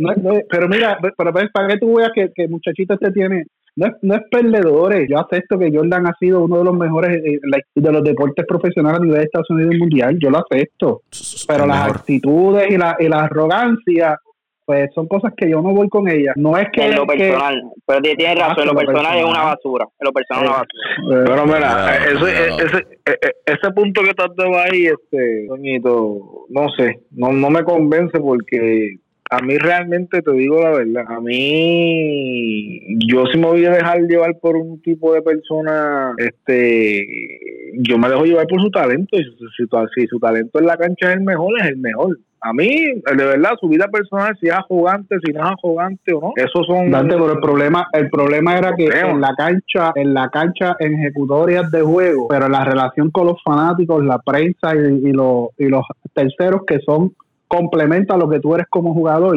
No 0.00 0.14
no 0.14 0.40
pero 0.48 0.66
mira, 0.66 0.98
pero 1.02 1.30
para 1.52 1.68
que 1.68 1.78
tú 1.78 1.96
veas 1.96 2.10
que, 2.14 2.30
que 2.34 2.44
el 2.44 2.48
muchachito 2.48 2.94
este 2.94 3.12
tiene, 3.12 3.44
no 3.76 3.86
es, 3.86 3.92
no 4.02 4.14
es 4.14 4.22
perdedores. 4.30 5.08
Yo 5.08 5.18
acepto 5.18 5.58
que 5.58 5.70
Jordan 5.72 6.06
ha 6.06 6.14
sido 6.18 6.44
uno 6.44 6.58
de 6.58 6.64
los 6.64 6.74
mejores 6.74 7.22
eh, 7.24 7.38
de 7.74 7.92
los 7.92 8.02
deportes 8.04 8.44
profesionales 8.46 9.00
a 9.00 9.02
nivel 9.02 9.18
de 9.18 9.24
Estados 9.24 9.50
Unidos 9.50 9.74
y 9.74 9.78
mundial. 9.78 10.18
Yo 10.20 10.30
lo 10.30 10.38
acepto. 10.38 11.02
Pero 11.48 11.66
las 11.66 11.84
mejor. 11.84 11.96
actitudes 11.98 12.70
y 12.70 12.76
la, 12.76 12.96
y 12.98 13.08
la 13.08 13.20
arrogancia, 13.24 14.18
pues 14.66 14.88
son 14.94 15.08
cosas 15.08 15.32
que 15.36 15.50
yo 15.50 15.60
no 15.62 15.72
voy 15.74 15.88
con 15.88 16.08
ellas. 16.08 16.34
No 16.36 16.56
es 16.56 16.68
que. 16.72 16.82
en 16.86 16.94
lo 16.96 17.06
que- 17.06 17.16
personal. 17.18 17.62
Pero 17.86 18.00
ti- 18.02 18.16
tienes 18.16 18.36
Ah, 18.40 18.48
razón, 18.48 18.62
en 18.62 18.68
lo 18.68 18.74
personal 18.80 19.18
es 19.18 19.24
una 19.24 19.42
basura. 19.44 19.84
En 19.98 20.04
lo 20.06 20.12
personal 20.12 20.44
es 20.44 20.50
una 20.50 20.58
basura. 20.58 21.22
eh, 21.22 21.24
Pero 21.26 21.46
mira, 21.46 22.18
Cuidado, 22.20 22.26
ese, 22.28 22.64
ese, 22.64 22.86
ese, 23.04 23.34
ese 23.46 23.70
punto 23.74 24.02
que 24.02 24.10
estás 24.10 24.28
ahí, 24.70 24.86
este, 24.86 25.46
Doñito, 25.48 26.46
no 26.50 26.68
sé, 26.76 27.00
no, 27.10 27.32
no 27.32 27.50
me 27.50 27.64
convence 27.64 28.20
porque 28.20 28.96
a 29.30 29.40
mí 29.42 29.56
realmente 29.58 30.22
te 30.22 30.32
digo 30.32 30.60
la 30.60 30.70
verdad, 30.70 31.04
a 31.08 31.20
mí 31.20 32.80
yo 33.06 33.26
si 33.26 33.38
me 33.38 33.46
voy 33.46 33.64
a 33.64 33.70
dejar 33.70 34.00
llevar 34.00 34.36
por 34.40 34.56
un 34.56 34.82
tipo 34.82 35.14
de 35.14 35.22
persona, 35.22 36.14
este, 36.18 37.38
yo 37.74 37.96
me 37.96 38.08
dejo 38.08 38.24
llevar 38.24 38.48
por 38.48 38.60
su 38.60 38.70
talento 38.70 39.16
y 39.16 39.22
si, 39.22 39.66
si, 39.94 40.06
su 40.08 40.18
talento 40.18 40.58
en 40.58 40.66
la 40.66 40.76
cancha 40.76 41.10
es 41.10 41.16
el 41.16 41.22
mejor, 41.22 41.60
es 41.60 41.66
el 41.66 41.76
mejor. 41.76 42.18
A 42.42 42.52
mí, 42.54 42.66
de 42.66 43.24
verdad, 43.24 43.50
su 43.60 43.68
vida 43.68 43.86
personal, 43.88 44.36
si 44.40 44.48
es 44.48 44.54
arrogante, 44.54 45.16
si 45.24 45.30
no 45.30 45.40
es 45.40 45.52
arrogante 45.62 46.14
o 46.14 46.20
no, 46.22 46.32
esos 46.36 46.66
son... 46.66 46.90
Dante, 46.90 47.14
pero 47.14 47.32
el 47.32 47.38
problema, 47.38 47.86
el 47.92 48.08
problema 48.08 48.56
era 48.56 48.74
que 48.74 48.86
en 48.86 49.20
la 49.20 49.34
cancha, 49.36 49.92
en 49.94 50.14
la 50.14 50.28
cancha, 50.30 50.74
en 50.80 50.94
ejecutorias 50.94 51.70
de 51.70 51.82
juego, 51.82 52.28
pero 52.28 52.48
la 52.48 52.64
relación 52.64 53.10
con 53.10 53.26
los 53.26 53.42
fanáticos, 53.44 54.02
la 54.04 54.18
prensa 54.18 54.74
y, 54.74 55.08
y 55.08 55.12
los, 55.12 55.50
y 55.58 55.66
los 55.66 55.84
terceros 56.14 56.62
que 56.66 56.80
son 56.80 57.12
complemento 57.50 58.14
a 58.14 58.16
lo 58.16 58.28
que 58.30 58.38
tú 58.38 58.54
eres 58.54 58.66
como 58.70 58.94
jugador, 58.94 59.36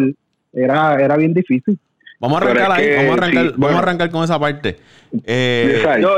era, 0.54 1.02
era 1.04 1.18
bien 1.18 1.34
difícil. 1.34 1.78
Vamos 2.20 2.40
a 2.42 2.46
arrancar 2.46 2.72
ahí, 2.74 2.86
que, 2.86 2.96
vamos 2.96 3.10
a 3.10 3.14
arrancar, 3.16 3.42
sí, 3.44 3.48
vamos 3.50 3.58
bueno. 3.60 3.78
a 3.78 3.82
arrancar 3.82 4.10
con 4.12 4.24
esa 4.24 4.40
parte. 4.40 4.78
Eh. 5.26 5.84
Yo, 6.00 6.10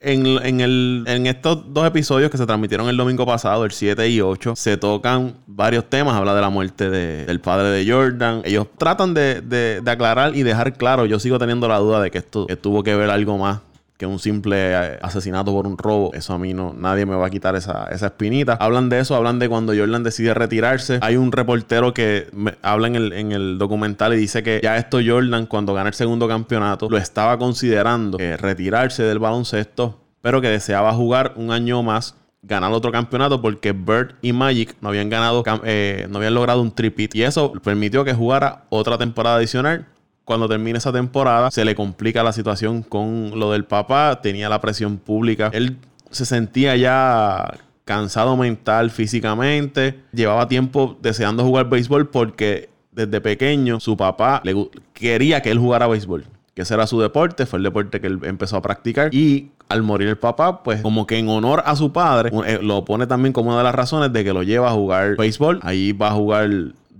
en, 0.00 0.26
en, 0.26 0.60
el, 0.60 1.04
en 1.06 1.26
estos 1.26 1.72
dos 1.72 1.86
episodios 1.86 2.30
que 2.30 2.36
se 2.38 2.44
transmitieron 2.46 2.88
el 2.88 2.96
domingo 2.96 3.24
pasado, 3.24 3.64
el 3.64 3.70
7 3.70 4.08
y 4.08 4.20
8, 4.20 4.54
se 4.56 4.76
tocan 4.76 5.34
varios 5.46 5.88
temas. 5.88 6.14
Habla 6.14 6.34
de 6.34 6.40
la 6.40 6.50
muerte 6.50 6.90
de- 6.90 7.24
del 7.24 7.40
padre 7.40 7.68
de 7.68 7.90
Jordan. 7.90 8.42
Ellos 8.44 8.66
tratan 8.76 9.14
de, 9.14 9.40
de- 9.42 9.80
de 9.80 9.90
aclarar 9.90 10.34
y 10.34 10.42
dejar 10.42 10.72
claro. 10.74 11.06
Yo 11.06 11.18
sigo 11.20 11.38
teniendo 11.38 11.68
la 11.68 11.78
duda 11.78 12.02
de 12.02 12.10
que 12.10 12.18
esto 12.18 12.46
que 12.46 12.56
tuvo 12.56 12.82
que 12.82 12.94
ver 12.96 13.08
algo 13.10 13.38
más 13.38 13.60
que 13.96 14.06
un 14.06 14.18
simple 14.18 14.56
eh, 14.72 14.98
asesinato 15.02 15.52
por 15.52 15.66
un 15.66 15.78
robo. 15.78 16.12
Eso 16.14 16.34
a 16.34 16.38
mí 16.38 16.52
no, 16.52 16.74
nadie 16.76 17.06
me 17.06 17.14
va 17.14 17.26
a 17.26 17.30
quitar 17.30 17.54
esa, 17.54 17.86
esa 17.90 18.06
espinita. 18.06 18.54
Hablan 18.54 18.88
de 18.88 19.00
eso, 19.00 19.14
hablan 19.14 19.38
de 19.38 19.48
cuando 19.48 19.72
Jordan 19.74 20.02
decide 20.02 20.34
retirarse. 20.34 20.98
Hay 21.00 21.16
un 21.16 21.30
reportero 21.30 21.94
que 21.94 22.28
habla 22.62 22.88
en 22.88 22.96
el, 22.96 23.12
en 23.12 23.32
el 23.32 23.58
documental 23.58 24.14
y 24.14 24.16
dice 24.16 24.42
que 24.42 24.60
ya 24.62 24.76
esto 24.76 24.98
Jordan, 25.04 25.46
cuando 25.46 25.74
gana 25.74 25.88
el 25.88 25.94
segundo 25.94 26.26
campeonato, 26.26 26.88
lo 26.90 26.98
estaba 26.98 27.38
considerando 27.38 28.18
eh, 28.18 28.36
retirarse 28.36 29.04
del 29.04 29.20
baloncesto, 29.20 30.00
pero 30.20 30.40
que 30.40 30.48
deseaba 30.48 30.92
jugar 30.92 31.34
un 31.36 31.52
año 31.52 31.82
más 31.82 32.16
ganar 32.46 32.72
otro 32.72 32.92
campeonato 32.92 33.40
porque 33.40 33.72
Bird 33.72 34.16
y 34.20 34.32
Magic 34.32 34.76
no 34.80 34.90
habían 34.90 35.08
ganado, 35.08 35.42
eh, 35.64 36.06
no 36.10 36.18
habían 36.18 36.34
logrado 36.34 36.60
un 36.60 36.74
tripit 36.74 37.14
y 37.14 37.22
eso 37.22 37.52
permitió 37.62 38.04
que 38.04 38.12
jugara 38.12 38.64
otra 38.68 38.98
temporada 38.98 39.36
adicional 39.36 39.86
cuando 40.24 40.48
termina 40.48 40.78
esa 40.78 40.92
temporada, 40.92 41.50
se 41.50 41.64
le 41.64 41.74
complica 41.74 42.22
la 42.22 42.32
situación 42.32 42.82
con 42.82 43.38
lo 43.38 43.52
del 43.52 43.64
papá, 43.64 44.20
tenía 44.22 44.48
la 44.48 44.60
presión 44.60 44.98
pública. 44.98 45.50
Él 45.52 45.76
se 46.10 46.24
sentía 46.24 46.76
ya 46.76 47.54
cansado 47.84 48.36
mental, 48.36 48.90
físicamente, 48.90 50.00
llevaba 50.12 50.48
tiempo 50.48 50.96
deseando 51.02 51.44
jugar 51.44 51.68
béisbol 51.68 52.08
porque 52.08 52.70
desde 52.92 53.20
pequeño 53.20 53.80
su 53.80 53.96
papá 53.96 54.40
le 54.44 54.70
quería 54.92 55.42
que 55.42 55.50
él 55.50 55.58
jugara 55.58 55.86
béisbol. 55.86 56.24
Que 56.54 56.62
ese 56.62 56.74
era 56.74 56.86
su 56.86 57.00
deporte, 57.00 57.46
fue 57.46 57.58
el 57.58 57.64
deporte 57.64 58.00
que 58.00 58.06
él 58.06 58.20
empezó 58.22 58.56
a 58.56 58.62
practicar. 58.62 59.12
Y 59.12 59.50
al 59.68 59.82
morir 59.82 60.08
el 60.08 60.16
papá, 60.16 60.62
pues 60.62 60.80
como 60.82 61.06
que 61.06 61.18
en 61.18 61.28
honor 61.28 61.62
a 61.66 61.74
su 61.74 61.92
padre, 61.92 62.30
eh, 62.46 62.60
lo 62.62 62.84
pone 62.84 63.06
también 63.08 63.32
como 63.32 63.48
una 63.48 63.58
de 63.58 63.64
las 63.64 63.74
razones 63.74 64.12
de 64.12 64.22
que 64.22 64.32
lo 64.32 64.44
lleva 64.44 64.68
a 64.68 64.72
jugar 64.72 65.16
béisbol. 65.16 65.58
Ahí 65.62 65.92
va 65.92 66.08
a 66.08 66.12
jugar 66.12 66.48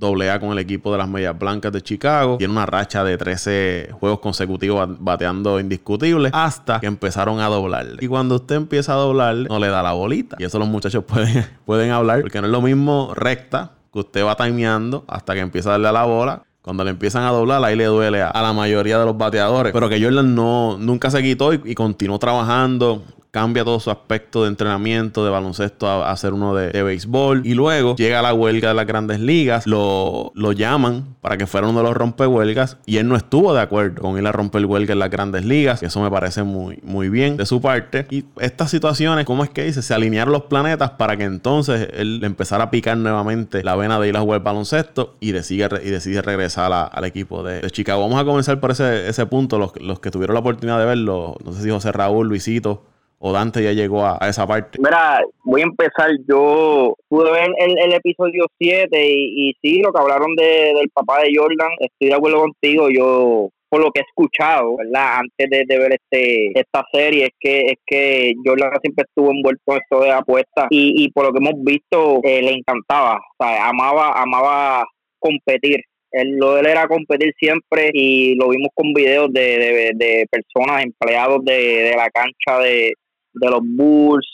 doble 0.05 0.31
A 0.31 0.39
con 0.39 0.53
el 0.53 0.59
equipo 0.59 0.93
de 0.93 0.99
las 0.99 1.09
Medias 1.09 1.37
Blancas 1.39 1.73
de 1.73 1.81
Chicago. 1.81 2.37
Tiene 2.37 2.53
una 2.53 2.67
racha 2.67 3.03
de 3.03 3.17
13 3.17 3.89
juegos 3.99 4.21
consecutivos 4.21 4.89
bateando 5.01 5.59
indiscutibles 5.59 6.31
hasta 6.35 6.81
que 6.81 6.87
empezaron 6.87 7.41
a 7.41 7.47
doblarle. 7.47 7.97
Y 8.01 8.07
cuando 8.07 8.37
usted 8.37 8.57
empieza 8.57 8.93
a 8.93 8.97
doblarle, 8.97 9.49
no 9.49 9.59
le 9.59 9.69
da 9.69 9.83
la 9.83 9.93
bolita. 9.93 10.37
Y 10.39 10.45
eso 10.45 10.59
los 10.59 10.69
muchachos 10.69 11.05
pueden, 11.09 11.47
pueden 11.65 11.91
hablar, 11.91 12.21
porque 12.21 12.41
no 12.41 12.47
es 12.47 12.53
lo 12.53 12.61
mismo 12.61 13.13
recta 13.15 13.73
que 13.93 14.01
usted 14.01 14.25
va 14.25 14.37
timeando 14.37 15.05
hasta 15.09 15.35
que 15.35 15.41
empieza 15.41 15.71
a 15.71 15.73
darle 15.73 15.89
a 15.89 15.93
la 15.93 16.05
bola. 16.05 16.43
Cuando 16.61 16.83
le 16.83 16.91
empiezan 16.91 17.25
a 17.25 17.31
doblar, 17.31 17.63
ahí 17.63 17.77
le 17.77 17.85
duele 17.85 18.23
a, 18.23 18.33
la 18.41 18.53
mayoría 18.55 18.99
de 18.99 19.05
los 19.05 19.19
bateadores. 19.19 19.73
Pero 19.73 19.89
que 19.91 20.03
Jordan 20.03 20.35
no, 20.35 20.79
nunca 20.79 21.11
se 21.11 21.23
quitó 21.23 21.53
y 21.53 21.75
continuó 21.75 22.19
trabajando 22.19 23.03
cambia 23.35 23.65
todo 23.65 23.81
su 23.81 23.91
aspecto 23.91 24.45
de 24.45 24.49
entrenamiento, 24.49 25.25
de 25.25 25.31
baloncesto 25.33 25.89
a, 25.89 26.13
hacer 26.13 26.33
uno 26.33 26.55
de, 26.55 26.85
béisbol. 26.85 27.45
Y 27.45 27.55
luego 27.55 27.97
llega 27.97 28.23
la 28.23 28.33
huelga 28.33 28.69
de 28.69 28.75
las 28.75 28.87
grandes 28.87 29.19
ligas, 29.19 29.67
lo, 29.67 30.31
lo 30.37 30.53
llaman 30.53 31.17
para 31.21 31.37
que 31.37 31.49
fuera 31.49 31.67
uno 31.67 31.81
de 31.81 31.85
los 31.85 31.97
rompehuelgas 31.97 32.77
y 32.87 32.99
él 32.99 33.09
no 33.09 33.17
estuvo 33.17 33.53
de 33.53 33.61
acuerdo 33.61 34.03
con 34.03 34.17
ir 34.17 34.25
a 34.25 34.31
romper 34.31 34.65
huelga 34.65 34.93
en 34.93 35.01
las 35.01 35.11
grandes 35.11 35.45
ligas. 35.45 35.83
Y 35.83 35.87
eso 35.87 36.01
me 36.01 36.13
parece 36.13 36.45
muy, 36.45 36.79
muy 36.85 37.09
bien 37.09 37.37
de 37.37 37.45
su 37.45 37.61
parte. 37.61 38.07
Y 38.09 38.25
estas 38.39 38.71
situaciones, 38.71 39.25
¿cómo 39.25 39.43
es 39.43 39.51
que 39.51 39.65
dice? 39.65 39.83
Se 39.83 39.93
alinearon 39.95 40.33
los 40.33 40.43
planetas 40.43 40.91
para 40.91 41.17
que 41.17 41.25
entonces 41.25 41.89
él 41.93 42.21
empezara 42.23 42.63
a 42.63 42.71
picar 42.71 42.97
nuevamente 42.97 43.65
la 43.65 43.75
vena 43.75 43.99
de 43.99 44.11
ir 44.11 44.17
a 44.17 44.21
jugar 44.21 44.45
baloncesto 44.45 45.17
y 45.19 45.33
decide, 45.33 45.69
y 45.83 45.91
decide 45.91 46.23
regresar 46.23 46.71
al 46.73 47.05
equipo 47.05 47.43
de, 47.43 47.69
Chicago. 47.73 48.03
Vamos 48.03 48.21
a 48.21 48.25
comenzar 48.25 48.61
por 48.61 48.71
ese, 48.71 49.09
ese 49.09 49.27
punto. 49.27 49.59
Los, 49.59 49.73
los 49.81 49.99
que 49.99 50.13
tuvieron 50.13 50.35
la 50.35 50.41
oportunidad 50.41 50.79
de 50.79 50.85
verlo, 50.85 51.35
no 51.45 51.53
sé 51.53 51.63
si 51.63 51.71
José 51.71 51.91
Raúl, 51.91 52.29
Luisito 52.29 52.94
o 53.27 53.33
Dante 53.33 53.63
ya 53.63 53.73
llegó 53.73 54.05
a, 54.05 54.19
esa 54.29 54.47
parte? 54.47 54.79
Mira, 54.79 55.23
voy 55.45 55.63
a 55.63 55.65
empezar. 55.65 56.11
Yo 56.29 56.95
pude 57.09 57.33
ver 57.33 57.49
el, 57.57 57.93
episodio 57.95 58.45
7 58.59 58.89
y, 58.93 59.49
y, 59.49 59.55
sí, 59.63 59.81
lo 59.81 59.93
que 59.93 59.99
hablaron 59.99 60.37
de, 60.37 60.75
del 60.75 60.91
papá 60.93 61.23
de 61.23 61.33
Jordan, 61.35 61.71
estoy 61.81 62.09
de 62.09 62.15
acuerdo 62.15 62.41
contigo. 62.41 62.89
Yo 62.91 63.49
por 63.71 63.81
lo 63.81 63.91
que 63.93 64.01
he 64.01 64.05
escuchado, 64.07 64.77
¿verdad? 64.77 65.21
Antes 65.21 65.67
de, 65.67 65.79
ver 65.79 65.95
este 65.95 66.49
esta 66.61 66.85
serie, 66.93 67.25
es 67.25 67.33
que 67.41 67.61
es 67.61 67.79
que 67.87 68.35
Jordan 68.45 68.71
siempre 68.83 69.07
estuvo 69.09 69.31
envuelto 69.31 69.73
en 69.73 69.79
esto 69.79 70.01
de 70.01 70.11
apuestas 70.11 70.67
y, 70.69 71.03
y 71.03 71.11
por 71.11 71.25
lo 71.25 71.33
que 71.33 71.39
hemos 71.39 71.65
visto, 71.65 72.21
eh, 72.25 72.43
le 72.43 72.51
encantaba, 72.51 73.17
o 73.17 73.43
sea, 73.43 73.69
amaba, 73.69 74.21
amaba 74.21 74.85
competir. 75.19 75.81
Él, 76.13 76.37
lo 76.37 76.55
de 76.55 76.61
él 76.61 76.67
era 76.67 76.87
competir 76.87 77.33
siempre 77.39 77.91
y 77.95 78.35
lo 78.35 78.51
vimos 78.51 78.69
con 78.75 78.93
videos 78.93 79.33
de, 79.33 79.93
de, 79.95 80.27
personas, 80.31 80.85
empleados 80.85 81.43
de, 81.43 81.55
de 81.55 81.97
la 81.97 82.09
cancha 82.11 82.61
de, 82.61 82.93
de 83.35 83.51
los 83.51 83.61
Bulls, 83.63 84.27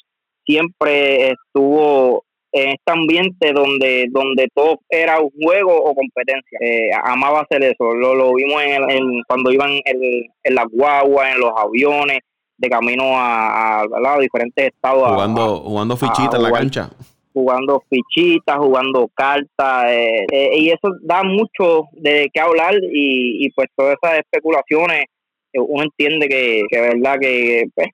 siempre 0.45 1.31
estuvo 1.31 2.25
en 2.53 2.71
este 2.71 2.93
ambiente 2.93 3.53
donde 3.53 4.07
donde 4.11 4.49
todo 4.53 4.81
era 4.89 5.21
un 5.21 5.31
juego 5.41 5.77
o 5.77 5.95
competencia. 5.95 6.59
Eh, 6.61 6.91
amaba 7.05 7.41
hacer 7.41 7.63
eso. 7.63 7.95
Lo, 7.95 8.15
lo 8.15 8.35
vimos 8.35 8.61
en, 8.63 9.23
cuando 9.29 9.53
iban 9.53 9.71
en, 9.71 10.27
en 10.43 10.55
las 10.55 10.67
guaguas, 10.71 11.35
en 11.35 11.41
los 11.41 11.53
aviones, 11.57 12.19
de 12.61 12.69
camino 12.69 13.17
a, 13.17 13.81
a, 13.81 14.19
diferentes 14.21 14.67
estados. 14.67 15.09
Jugando, 15.09 15.57
jugando 15.61 15.97
fichitas 15.97 16.35
en 16.35 16.43
la 16.43 16.53
cancha. 16.53 16.91
Jugando 17.33 17.83
fichitas, 17.89 18.57
jugando 18.59 19.09
cartas. 19.15 19.91
Eh, 19.91 20.27
eh, 20.31 20.59
y 20.59 20.69
eso 20.69 20.95
da 21.03 21.23
mucho 21.23 21.85
de 21.93 22.29
qué 22.33 22.41
hablar 22.41 22.75
y, 22.75 23.47
y 23.47 23.51
pues 23.53 23.69
todas 23.75 23.97
esas 24.03 24.19
especulaciones 24.19 25.07
uno 25.55 25.83
entiende 25.83 26.29
que, 26.29 26.63
que 26.71 26.81
verdad 26.81 27.19
que 27.21 27.65
pues, 27.75 27.89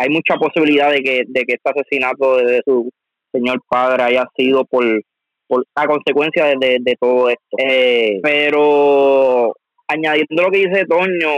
hay 0.00 0.08
mucha 0.08 0.36
posibilidad 0.36 0.90
de 0.90 1.02
que, 1.02 1.24
de 1.28 1.44
que 1.44 1.54
este 1.54 1.70
asesinato 1.70 2.38
de, 2.38 2.62
su 2.64 2.90
señor 3.32 3.60
padre 3.68 4.02
haya 4.02 4.24
sido 4.34 4.64
por, 4.64 4.82
por 5.46 5.64
a 5.74 5.86
consecuencia 5.86 6.46
de, 6.46 6.78
de, 6.80 6.96
todo 6.98 7.28
esto. 7.28 7.56
Eh, 7.58 8.18
pero 8.22 9.52
añadiendo 9.88 10.42
lo 10.42 10.50
que 10.50 10.66
dice 10.66 10.86
Toño, 10.86 11.30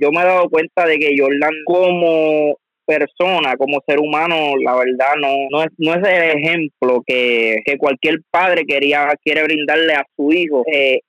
yo 0.00 0.12
me 0.12 0.20
he 0.20 0.24
dado 0.24 0.48
cuenta 0.48 0.86
de 0.86 0.98
que 0.98 1.16
Jordan 1.18 1.52
como 1.64 2.56
persona, 2.86 3.56
como 3.56 3.80
ser 3.84 3.98
humano, 3.98 4.56
la 4.62 4.76
verdad 4.76 5.14
no, 5.20 5.34
no, 5.50 5.62
es, 5.64 5.70
no 5.78 5.94
es 5.94 6.08
el 6.08 6.38
ejemplo 6.38 7.02
que, 7.04 7.56
que 7.64 7.76
cualquier 7.76 8.18
padre 8.30 8.64
quería 8.64 9.12
quiere 9.24 9.42
brindarle 9.42 9.94
a 9.94 10.06
su 10.16 10.32
hijo. 10.32 10.62
Eh, 10.72 11.00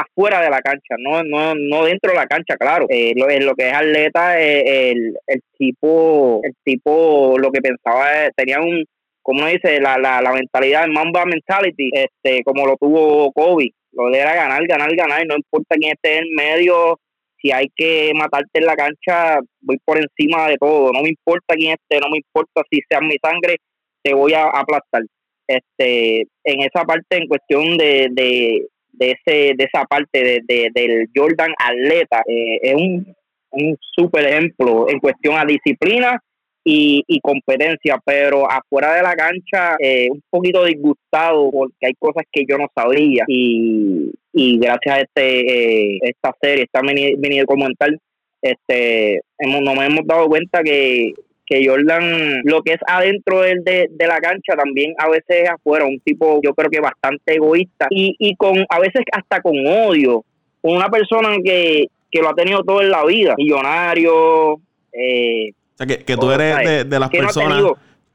afuera 0.00 0.40
de 0.40 0.50
la 0.50 0.60
cancha, 0.60 0.96
no 0.98 1.22
no 1.22 1.54
no 1.54 1.84
dentro 1.84 2.10
de 2.10 2.16
la 2.16 2.26
cancha, 2.26 2.56
claro. 2.56 2.86
Eh, 2.88 3.12
lo, 3.16 3.26
lo 3.26 3.54
que 3.54 3.68
es 3.68 3.74
atleta, 3.74 4.40
eh, 4.40 4.92
el, 4.92 5.16
el 5.26 5.40
tipo, 5.58 6.40
el 6.44 6.54
tipo 6.64 7.36
lo 7.38 7.50
que 7.50 7.60
pensaba, 7.60 8.30
tenía 8.36 8.60
un, 8.60 8.84
como 9.22 9.40
uno 9.40 9.48
dice, 9.48 9.80
la, 9.80 9.98
la, 9.98 10.22
la 10.22 10.32
mentalidad, 10.32 10.84
el 10.84 10.92
Mamba 10.92 11.24
mentality, 11.24 11.90
este, 11.92 12.42
como 12.44 12.66
lo 12.66 12.76
tuvo 12.76 13.32
Kobe, 13.32 13.70
lo 13.92 14.10
de 14.10 14.18
era 14.20 14.34
ganar, 14.34 14.66
ganar, 14.66 14.94
ganar, 14.94 15.26
no 15.26 15.36
importa 15.36 15.74
quién 15.76 15.92
esté 15.92 16.18
en 16.18 16.34
medio, 16.34 16.98
si 17.40 17.50
hay 17.52 17.66
que 17.74 18.12
matarte 18.14 18.60
en 18.60 18.66
la 18.66 18.76
cancha, 18.76 19.40
voy 19.60 19.78
por 19.84 19.98
encima 19.98 20.48
de 20.48 20.56
todo, 20.58 20.92
no 20.92 21.02
me 21.02 21.08
importa 21.08 21.54
quién 21.54 21.72
esté, 21.72 22.00
no 22.00 22.10
me 22.10 22.18
importa 22.18 22.62
si 22.70 22.80
sea 22.88 23.00
mi 23.00 23.16
sangre, 23.22 23.56
te 24.02 24.14
voy 24.14 24.32
a 24.32 24.44
aplastar. 24.44 25.02
Este, 25.48 26.20
en 26.44 26.60
esa 26.60 26.84
parte, 26.84 27.16
en 27.16 27.28
cuestión 27.28 27.76
de, 27.76 28.08
de, 28.10 28.66
de 28.96 29.12
ese 29.12 29.54
de 29.56 29.64
esa 29.64 29.84
parte 29.84 30.42
de, 30.46 30.70
del 30.74 31.08
Jordan 31.14 31.52
atleta 31.58 32.22
eh, 32.26 32.58
es 32.62 32.74
un, 32.74 33.14
un 33.50 33.76
super 33.94 34.26
ejemplo 34.26 34.88
en 34.88 34.98
cuestión 34.98 35.38
a 35.38 35.44
disciplina 35.44 36.20
y, 36.68 37.04
y 37.06 37.20
competencia, 37.20 37.96
pero 38.04 38.50
afuera 38.50 38.94
de 38.94 39.02
la 39.02 39.14
cancha 39.14 39.76
eh, 39.78 40.08
un 40.10 40.20
poquito 40.28 40.64
disgustado 40.64 41.48
porque 41.52 41.86
hay 41.86 41.94
cosas 41.96 42.24
que 42.32 42.44
yo 42.48 42.58
no 42.58 42.66
sabía 42.74 43.22
y, 43.28 44.10
y 44.32 44.58
gracias 44.58 44.96
a 44.96 45.00
este 45.00 45.94
eh, 45.94 45.98
esta 46.02 46.34
serie, 46.40 46.64
esta 46.64 46.82
mini, 46.82 47.14
mini 47.16 47.38
documental, 47.38 47.96
este 48.42 49.20
hemos, 49.38 49.62
nos 49.62 49.78
hemos 49.84 50.06
dado 50.06 50.26
cuenta 50.26 50.62
que 50.64 51.12
que 51.46 51.66
Jordan, 51.66 52.42
lo 52.44 52.62
que 52.62 52.72
es 52.72 52.80
adentro 52.86 53.42
de, 53.42 53.88
de, 53.90 54.06
la 54.06 54.18
cancha, 54.18 54.54
también 54.56 54.94
a 54.98 55.08
veces 55.08 55.48
afuera, 55.48 55.84
un 55.84 56.00
tipo 56.00 56.40
yo 56.42 56.52
creo 56.54 56.68
que 56.68 56.80
bastante 56.80 57.36
egoísta 57.36 57.86
y, 57.90 58.16
y 58.18 58.34
con 58.36 58.64
a 58.68 58.80
veces 58.80 59.02
hasta 59.12 59.40
con 59.40 59.54
odio, 59.66 60.24
una 60.62 60.88
persona 60.88 61.36
que, 61.44 61.86
que 62.10 62.20
lo 62.20 62.30
ha 62.30 62.34
tenido 62.34 62.62
todo 62.64 62.82
en 62.82 62.90
la 62.90 63.04
vida, 63.04 63.34
millonario. 63.36 64.60
Eh, 64.92 65.52
o 65.52 65.76
sea, 65.76 65.86
que, 65.86 65.98
que 65.98 66.16
tú 66.16 66.30
eres 66.30 66.88
de, 66.88 66.98
las 66.98 67.10
personas 67.10 67.62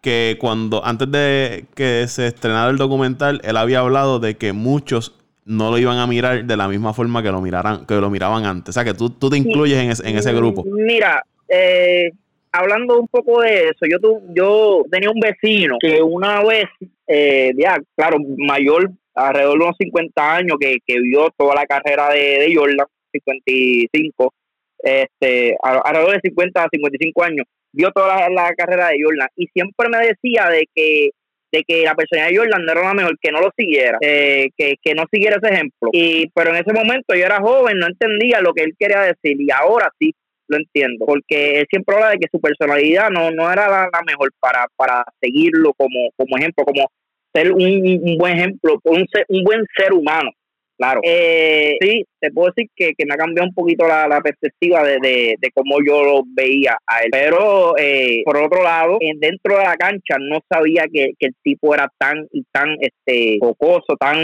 que 0.01 0.37
cuando, 0.39 0.83
antes 0.83 1.09
de 1.11 1.65
que 1.75 2.07
se 2.07 2.27
estrenara 2.27 2.71
el 2.71 2.77
documental, 2.77 3.39
él 3.43 3.55
había 3.55 3.79
hablado 3.79 4.19
de 4.19 4.35
que 4.35 4.51
muchos 4.51 5.15
no 5.45 5.69
lo 5.71 5.77
iban 5.77 5.97
a 5.97 6.07
mirar 6.07 6.45
de 6.45 6.57
la 6.57 6.67
misma 6.67 6.93
forma 6.93 7.21
que 7.21 7.31
lo 7.31 7.41
miraran, 7.41 7.85
que 7.85 7.95
lo 7.95 8.09
miraban 8.09 8.45
antes. 8.45 8.69
O 8.69 8.73
sea, 8.73 8.83
que 8.83 8.93
tú, 8.93 9.09
tú 9.11 9.29
te 9.29 9.37
incluyes 9.37 9.77
en, 9.77 9.91
ese, 9.91 10.09
en 10.09 10.17
ese 10.17 10.33
grupo. 10.33 10.63
Mira, 10.65 11.23
eh, 11.47 12.11
hablando 12.51 12.99
un 12.99 13.07
poco 13.07 13.41
de 13.41 13.69
eso, 13.69 13.85
yo 13.89 13.99
tu, 13.99 14.21
yo 14.33 14.83
tenía 14.91 15.09
un 15.09 15.19
vecino 15.19 15.77
que 15.79 16.01
una 16.01 16.43
vez, 16.43 16.65
eh, 17.07 17.51
ya, 17.57 17.77
claro, 17.95 18.17
mayor, 18.37 18.91
alrededor 19.15 19.57
de 19.57 19.65
unos 19.65 19.77
50 19.77 20.35
años, 20.35 20.57
que, 20.59 20.77
que 20.85 20.99
vio 20.99 21.29
toda 21.37 21.55
la 21.55 21.65
carrera 21.65 22.09
de, 22.09 22.39
de 22.39 22.55
Jordan, 22.55 22.87
55, 23.11 24.33
este, 24.83 25.55
alrededor 25.61 26.13
de 26.13 26.29
50 26.29 26.63
a 26.63 26.69
55 26.71 27.23
años, 27.23 27.45
vio 27.73 27.91
toda 27.91 28.29
la, 28.29 28.53
carrera 28.55 28.89
de 28.89 29.01
Jordan 29.01 29.29
y 29.35 29.47
siempre 29.47 29.89
me 29.89 29.97
decía 29.99 30.49
de 30.49 30.67
que 30.73 31.11
de 31.53 31.65
que 31.67 31.83
la 31.83 31.95
persona 31.95 32.27
de 32.27 32.37
Jordan 32.37 32.63
no 32.63 32.71
era 32.71 32.81
la 32.81 32.93
mejor, 32.93 33.19
que 33.19 33.29
no 33.29 33.41
lo 33.41 33.51
siguiera, 33.57 33.97
eh, 33.99 34.51
que, 34.55 34.75
que 34.81 34.95
no 34.95 35.03
siguiera 35.11 35.35
ese 35.35 35.53
ejemplo. 35.53 35.89
Y, 35.91 36.29
pero 36.33 36.51
en 36.51 36.63
ese 36.63 36.71
momento 36.71 37.13
yo 37.13 37.25
era 37.25 37.41
joven, 37.41 37.77
no 37.77 37.87
entendía 37.87 38.39
lo 38.39 38.53
que 38.53 38.63
él 38.63 38.73
quería 38.79 39.01
decir 39.01 39.35
y 39.37 39.51
ahora 39.51 39.91
sí 39.99 40.15
lo 40.51 40.57
entiendo, 40.57 41.05
porque 41.05 41.59
él 41.59 41.65
siempre 41.69 41.95
habla 41.95 42.11
de 42.11 42.19
que 42.19 42.27
su 42.31 42.39
personalidad 42.39 43.09
no, 43.09 43.31
no 43.31 43.51
era 43.51 43.67
la, 43.69 43.89
mejor 44.05 44.31
para, 44.39 44.67
para 44.75 45.03
seguirlo 45.19 45.73
como, 45.73 46.09
como 46.17 46.37
ejemplo, 46.37 46.63
como 46.65 46.87
ser 47.33 47.51
un, 47.51 48.17
buen 48.17 48.37
ejemplo, 48.37 48.79
un, 48.83 49.05
un 49.29 49.43
buen 49.43 49.65
ser 49.75 49.93
humano. 49.93 50.29
Claro. 50.77 50.99
Eh, 51.03 51.77
sí, 51.79 52.03
te 52.19 52.31
puedo 52.31 52.51
decir 52.55 52.67
que, 52.75 52.93
me 53.05 53.13
ha 53.13 53.17
cambiado 53.17 53.47
un 53.47 53.53
poquito 53.53 53.87
la, 53.87 54.19
perspectiva 54.21 54.83
de, 54.83 54.97
de, 55.39 55.51
cómo 55.53 55.77
yo 55.85 56.03
lo 56.03 56.23
veía 56.25 56.75
a 56.87 57.03
él. 57.03 57.09
Pero, 57.11 57.77
eh, 57.77 58.23
por 58.25 58.37
otro 58.37 58.63
lado, 58.63 58.97
dentro 59.19 59.57
de 59.59 59.63
la 59.63 59.75
cancha 59.75 60.17
no 60.19 60.39
sabía 60.51 60.85
que, 60.91 61.13
el 61.19 61.35
tipo 61.43 61.75
era 61.75 61.87
tan 61.99 62.27
tan 62.51 62.77
este 62.79 63.37
cocoso, 63.39 63.95
tan 63.99 64.17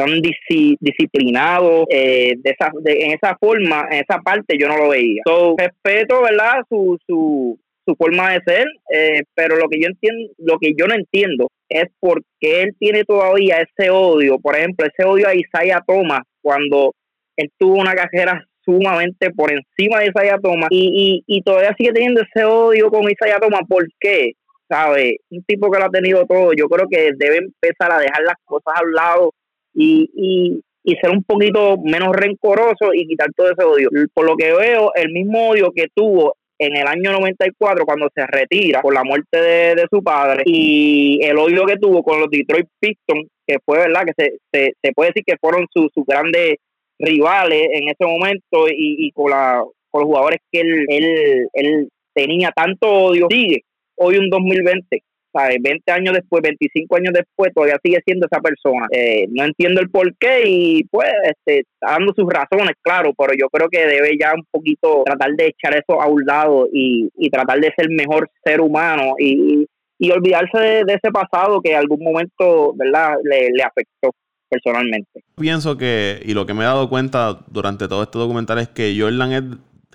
tan 0.00 0.22
disciplinado 0.22 1.84
eh, 1.90 2.32
de 2.38 2.50
esa, 2.50 2.72
en 2.86 3.10
esa 3.12 3.36
forma, 3.38 3.86
en 3.90 3.98
esa 3.98 4.18
parte 4.20 4.56
yo 4.58 4.66
no 4.66 4.78
lo 4.78 4.88
veía. 4.88 5.20
So, 5.26 5.54
respeto, 5.58 6.22
¿verdad? 6.22 6.62
Su, 6.70 6.98
su, 7.06 7.58
su 7.86 7.94
forma 7.96 8.32
de 8.32 8.40
ser, 8.46 8.66
eh, 8.94 9.22
pero 9.34 9.56
lo 9.56 9.68
que 9.68 9.78
yo 9.78 9.88
entiendo, 9.88 10.32
lo 10.38 10.58
que 10.58 10.72
yo 10.74 10.86
no 10.86 10.94
entiendo 10.94 11.48
es 11.68 11.84
por 12.00 12.22
qué 12.40 12.62
él 12.62 12.70
tiene 12.78 13.04
todavía 13.04 13.58
ese 13.58 13.90
odio, 13.90 14.38
por 14.38 14.56
ejemplo, 14.56 14.86
ese 14.86 15.06
odio 15.06 15.28
a 15.28 15.34
Isaiah 15.34 15.82
Thomas 15.86 16.22
cuando 16.40 16.94
él 17.36 17.50
tuvo 17.58 17.74
una 17.74 17.94
carrera 17.94 18.42
sumamente 18.64 19.30
por 19.30 19.52
encima 19.52 20.00
de 20.00 20.06
Isaiah 20.06 20.38
Thomas 20.42 20.68
y, 20.70 21.22
y, 21.26 21.36
y 21.38 21.42
todavía 21.42 21.74
sigue 21.76 21.92
teniendo 21.92 22.22
ese 22.22 22.44
odio 22.44 22.88
con 22.90 23.02
Isaiah 23.02 23.38
Thomas, 23.38 23.62
¿por 23.68 23.86
qué? 24.00 24.32
¿Sabe? 24.66 25.18
Un 25.30 25.42
tipo 25.44 25.70
que 25.70 25.78
lo 25.78 25.86
ha 25.86 25.90
tenido 25.90 26.24
todo, 26.26 26.52
yo 26.54 26.68
creo 26.68 26.86
que 26.88 27.10
debe 27.16 27.38
empezar 27.38 27.92
a 27.92 27.98
dejar 27.98 28.22
las 28.22 28.36
cosas 28.46 28.74
al 28.76 28.92
lado 28.92 29.32
y, 29.74 30.10
y, 30.14 30.60
y 30.82 30.96
ser 30.96 31.10
un 31.10 31.22
poquito 31.22 31.76
menos 31.78 32.14
rencoroso 32.14 32.92
y 32.94 33.06
quitar 33.06 33.28
todo 33.36 33.50
ese 33.50 33.64
odio. 33.64 33.88
Por 34.14 34.26
lo 34.26 34.36
que 34.36 34.52
veo, 34.52 34.92
el 34.94 35.12
mismo 35.12 35.50
odio 35.50 35.70
que 35.74 35.86
tuvo 35.94 36.34
en 36.58 36.76
el 36.76 36.86
año 36.86 37.12
94 37.12 37.86
cuando 37.86 38.08
se 38.14 38.26
retira 38.26 38.82
por 38.82 38.92
la 38.92 39.02
muerte 39.02 39.40
de, 39.40 39.86
su 39.90 40.02
padre 40.02 40.42
y 40.44 41.18
el 41.22 41.38
odio 41.38 41.64
que 41.64 41.78
tuvo 41.78 42.02
con 42.02 42.20
los 42.20 42.30
Detroit 42.30 42.66
Pistons, 42.78 43.28
que 43.46 43.56
fue 43.64 43.78
verdad 43.78 44.04
que 44.04 44.12
se, 44.52 44.72
se, 44.82 44.92
puede 44.92 45.10
decir 45.10 45.24
que 45.26 45.38
fueron 45.40 45.66
sus 45.72 45.90
grandes 46.06 46.56
rivales 46.98 47.68
en 47.72 47.88
ese 47.88 48.04
momento 48.04 48.68
y, 48.68 49.06
y 49.06 49.10
con, 49.12 49.30
la, 49.30 49.64
con 49.90 50.02
los 50.02 50.08
jugadores 50.08 50.40
que 50.52 50.60
él, 50.60 50.84
él, 50.88 51.48
él 51.54 51.88
tenía 52.14 52.52
tanto 52.54 52.88
odio, 52.88 53.26
sigue. 53.30 53.62
Hoy 53.96 54.18
un 54.18 54.28
2020 54.28 55.02
¿sabes? 55.32 55.58
20 55.60 55.92
años 55.92 56.14
después, 56.14 56.42
25 56.42 56.96
años 56.96 57.12
después, 57.14 57.52
todavía 57.54 57.78
sigue 57.82 58.00
siendo 58.04 58.26
esa 58.26 58.40
persona. 58.40 58.86
Eh, 58.92 59.26
no 59.30 59.44
entiendo 59.44 59.80
el 59.80 59.90
por 59.90 60.14
qué 60.16 60.42
y 60.46 60.84
pues 60.84 61.10
este, 61.24 61.60
está 61.60 61.98
dando 61.98 62.12
sus 62.14 62.26
razones, 62.28 62.74
claro, 62.82 63.12
pero 63.16 63.32
yo 63.38 63.48
creo 63.48 63.68
que 63.68 63.86
debe 63.86 64.16
ya 64.20 64.32
un 64.34 64.44
poquito 64.50 65.02
tratar 65.04 65.30
de 65.36 65.46
echar 65.46 65.74
eso 65.74 66.00
a 66.00 66.06
un 66.06 66.24
lado 66.24 66.68
y, 66.72 67.08
tratar 67.30 67.60
de 67.60 67.72
ser 67.76 67.88
mejor 67.90 68.28
ser 68.44 68.60
humano 68.60 69.14
y, 69.18 69.66
olvidarse 70.12 70.58
de, 70.58 70.94
ese 70.94 71.10
pasado 71.12 71.60
que 71.60 71.72
en 71.72 71.76
algún 71.76 72.02
momento, 72.02 72.74
¿verdad?, 72.74 73.14
le, 73.22 73.50
le 73.50 73.62
afectó 73.62 74.10
personalmente. 74.50 75.22
Pienso 75.36 75.76
que, 75.76 76.20
y 76.24 76.34
lo 76.34 76.44
que 76.44 76.54
me 76.54 76.62
he 76.62 76.66
dado 76.66 76.88
cuenta 76.88 77.38
durante 77.46 77.86
todo 77.86 78.02
este 78.02 78.18
documental 78.18 78.58
es 78.58 78.68
que 78.68 78.96
Jordan 78.98 79.32
es 79.32 79.42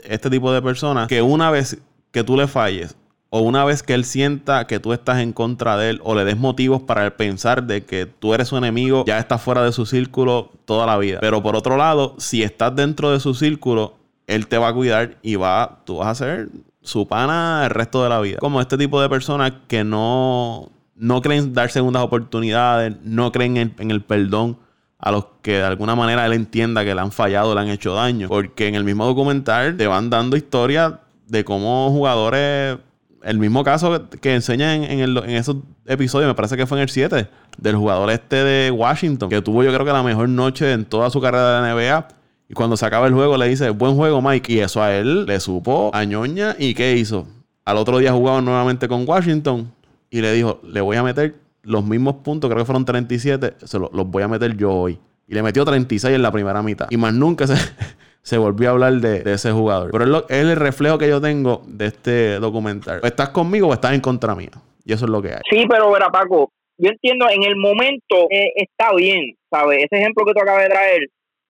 este 0.10 0.30
tipo 0.30 0.52
de 0.52 0.62
persona 0.62 1.08
que 1.08 1.22
una 1.22 1.52
vez 1.52 1.82
que 2.12 2.24
tú 2.24 2.38
le 2.38 2.48
falles, 2.48 2.98
o 3.30 3.42
una 3.42 3.66
vez 3.66 3.84
que 3.84 3.94
él 3.94 4.06
sienta 4.06 4.66
que 4.68 4.80
tú 4.80 4.94
estás 4.94 5.20
en 5.20 5.34
contra 5.34 5.78
de 5.78 5.92
él 5.92 6.02
o 6.04 6.16
le 6.16 6.24
des 6.24 6.38
motivos 6.38 6.82
para 6.82 7.18
pensar 7.18 7.64
de 7.64 7.84
que 7.84 8.06
tú 8.06 8.34
eres 8.34 8.48
su 8.48 8.58
enemigo, 8.58 9.04
ya 9.06 9.20
estás 9.20 9.42
fuera 9.42 9.64
de 9.64 9.72
su 9.72 9.86
círculo 9.86 10.52
toda 10.66 10.86
la 10.86 10.98
vida. 10.98 11.18
Pero 11.20 11.44
por 11.44 11.56
otro 11.56 11.78
lado, 11.78 12.16
si 12.18 12.44
estás 12.44 12.76
dentro 12.76 13.12
de 13.12 13.20
su 13.20 13.34
círculo, 13.34 13.96
él 14.28 14.48
te 14.48 14.58
va 14.58 14.70
a 14.70 14.74
cuidar 14.74 15.18
y 15.22 15.36
va, 15.36 15.80
tú 15.86 15.98
vas 15.98 16.08
a 16.08 16.16
ser 16.16 16.50
su 16.82 17.08
pana 17.08 17.64
el 17.66 17.72
resto 17.72 18.04
de 18.04 18.10
la 18.10 18.22
vida. 18.22 18.38
Como 18.40 18.62
este 18.62 18.78
tipo 18.78 19.02
de 19.02 19.10
personas 19.10 19.54
que 19.68 19.84
no, 19.84 20.70
no 20.96 21.22
creen 21.22 21.54
dar 21.54 21.70
segundas 21.72 22.04
oportunidades, 22.04 22.96
no 23.04 23.32
creen 23.32 23.58
en, 23.58 23.76
en 23.80 23.92
el 23.92 24.02
perdón 24.02 24.58
a 24.98 25.12
los 25.12 25.26
que 25.42 25.58
de 25.58 25.64
alguna 25.64 25.96
manera 25.96 26.26
él 26.26 26.34
entienda 26.34 26.84
que 26.84 26.96
le 26.96 27.02
han 27.02 27.12
fallado, 27.12 27.54
le 27.54 27.62
han 27.62 27.70
hecho 27.70 27.94
daño. 27.94 28.28
Porque 28.28 28.68
en 28.68 28.76
el 28.76 28.84
mismo 28.84 29.06
documental 29.06 29.76
te 29.78 29.88
van 29.88 30.10
dando 30.10 30.38
historias 30.38 30.94
de 31.28 31.44
cómo 31.44 31.90
jugadores 31.92 32.78
el 33.26 33.40
mismo 33.40 33.64
caso 33.64 34.08
que 34.22 34.36
enseña 34.36 34.76
en, 34.76 35.18
esos 35.30 35.58
episodios, 35.88 36.28
me 36.28 36.36
parece 36.36 36.56
que 36.56 36.68
fue 36.68 36.78
en 36.78 36.84
el 36.84 36.90
7, 36.90 37.28
del 37.58 37.76
jugador 37.76 38.12
este 38.12 38.36
de 38.36 38.70
Washington, 38.70 39.30
que 39.30 39.42
tuvo 39.42 39.64
yo 39.64 39.74
creo 39.74 39.84
que 39.84 39.92
la 39.92 40.04
mejor 40.04 40.30
noche 40.30 40.72
en 40.72 40.86
toda 40.86 41.10
su 41.10 41.20
carrera 41.20 41.62
de 41.62 41.74
NBA. 41.74 42.08
Y 42.48 42.54
cuando 42.54 42.78
se 42.78 42.86
acaba 42.86 43.08
el 43.08 43.14
juego 43.14 43.36
le 43.38 43.48
dice, 43.48 43.72
buen 43.72 43.96
juego 43.96 44.22
Mike. 44.22 44.54
Y 44.54 44.60
eso 44.60 44.84
a 44.84 44.94
él 44.94 45.26
le 45.26 45.40
supo 45.40 45.90
a 45.92 46.04
ñoña. 46.04 46.56
¿Y 46.60 46.76
qué 46.76 46.96
hizo? 46.96 47.26
Al 47.66 47.78
otro 47.78 47.98
día 47.98 48.12
jugaban 48.14 48.46
nuevamente 48.46 48.88
con 48.88 49.10
Washington 49.10 49.72
y 50.12 50.22
le 50.22 50.32
dijo, 50.32 50.60
le 50.64 50.82
voy 50.82 50.96
a 50.98 51.02
meter 51.02 51.36
los 51.64 51.84
mismos 51.84 52.18
puntos, 52.24 52.48
creo 52.48 52.62
que 52.62 52.66
fueron 52.66 52.86
37, 52.86 53.56
se 53.64 53.80
los 53.80 53.90
voy 53.92 54.22
a 54.22 54.28
meter 54.28 54.56
yo 54.56 54.72
hoy. 54.72 55.00
Y 55.28 55.34
le 55.34 55.42
metió 55.42 55.66
36 55.66 56.14
en 56.14 56.22
la 56.22 56.32
primera 56.32 56.62
mitad. 56.62 56.86
Y 56.92 56.98
más 56.98 57.12
nunca 57.12 57.48
se, 57.48 57.56
se 58.26 58.40
volvió 58.40 58.70
a 58.70 58.72
hablar 58.72 58.94
de, 58.94 59.22
ese 59.32 59.52
jugador. 59.52 59.92
Pero 59.92 60.26
es, 60.28 60.36
el 60.36 60.56
reflejo 60.56 60.98
que 60.98 61.08
yo 61.08 61.22
tengo 61.22 61.62
de 61.68 61.86
este 61.86 62.40
documental. 62.40 63.00
¿Estás 63.04 63.30
conmigo 63.30 63.68
o 63.68 63.74
estás 63.74 63.94
en 63.94 64.02
contra 64.02 64.34
mía? 64.34 64.50
Y 64.84 64.94
eso 64.94 65.06
es 65.06 65.12
lo 65.12 65.22
que 65.22 65.30
hay. 65.30 65.42
Sí, 65.48 65.66
pero 65.70 65.92
verá, 65.92 66.10
Paco, 66.10 66.52
yo 66.80 66.90
entiendo, 66.90 67.28
en 67.30 67.44
el 67.44 67.56
momento 67.56 68.28
eh, 68.32 68.52
está 68.56 68.96
bien, 68.96 69.36
¿sabes? 69.52 69.84
Ese 69.84 70.02
ejemplo 70.02 70.26
que 70.26 70.34
tú 70.34 70.42
acabas 70.42 70.64
de 70.64 70.70
traer, 70.70 71.02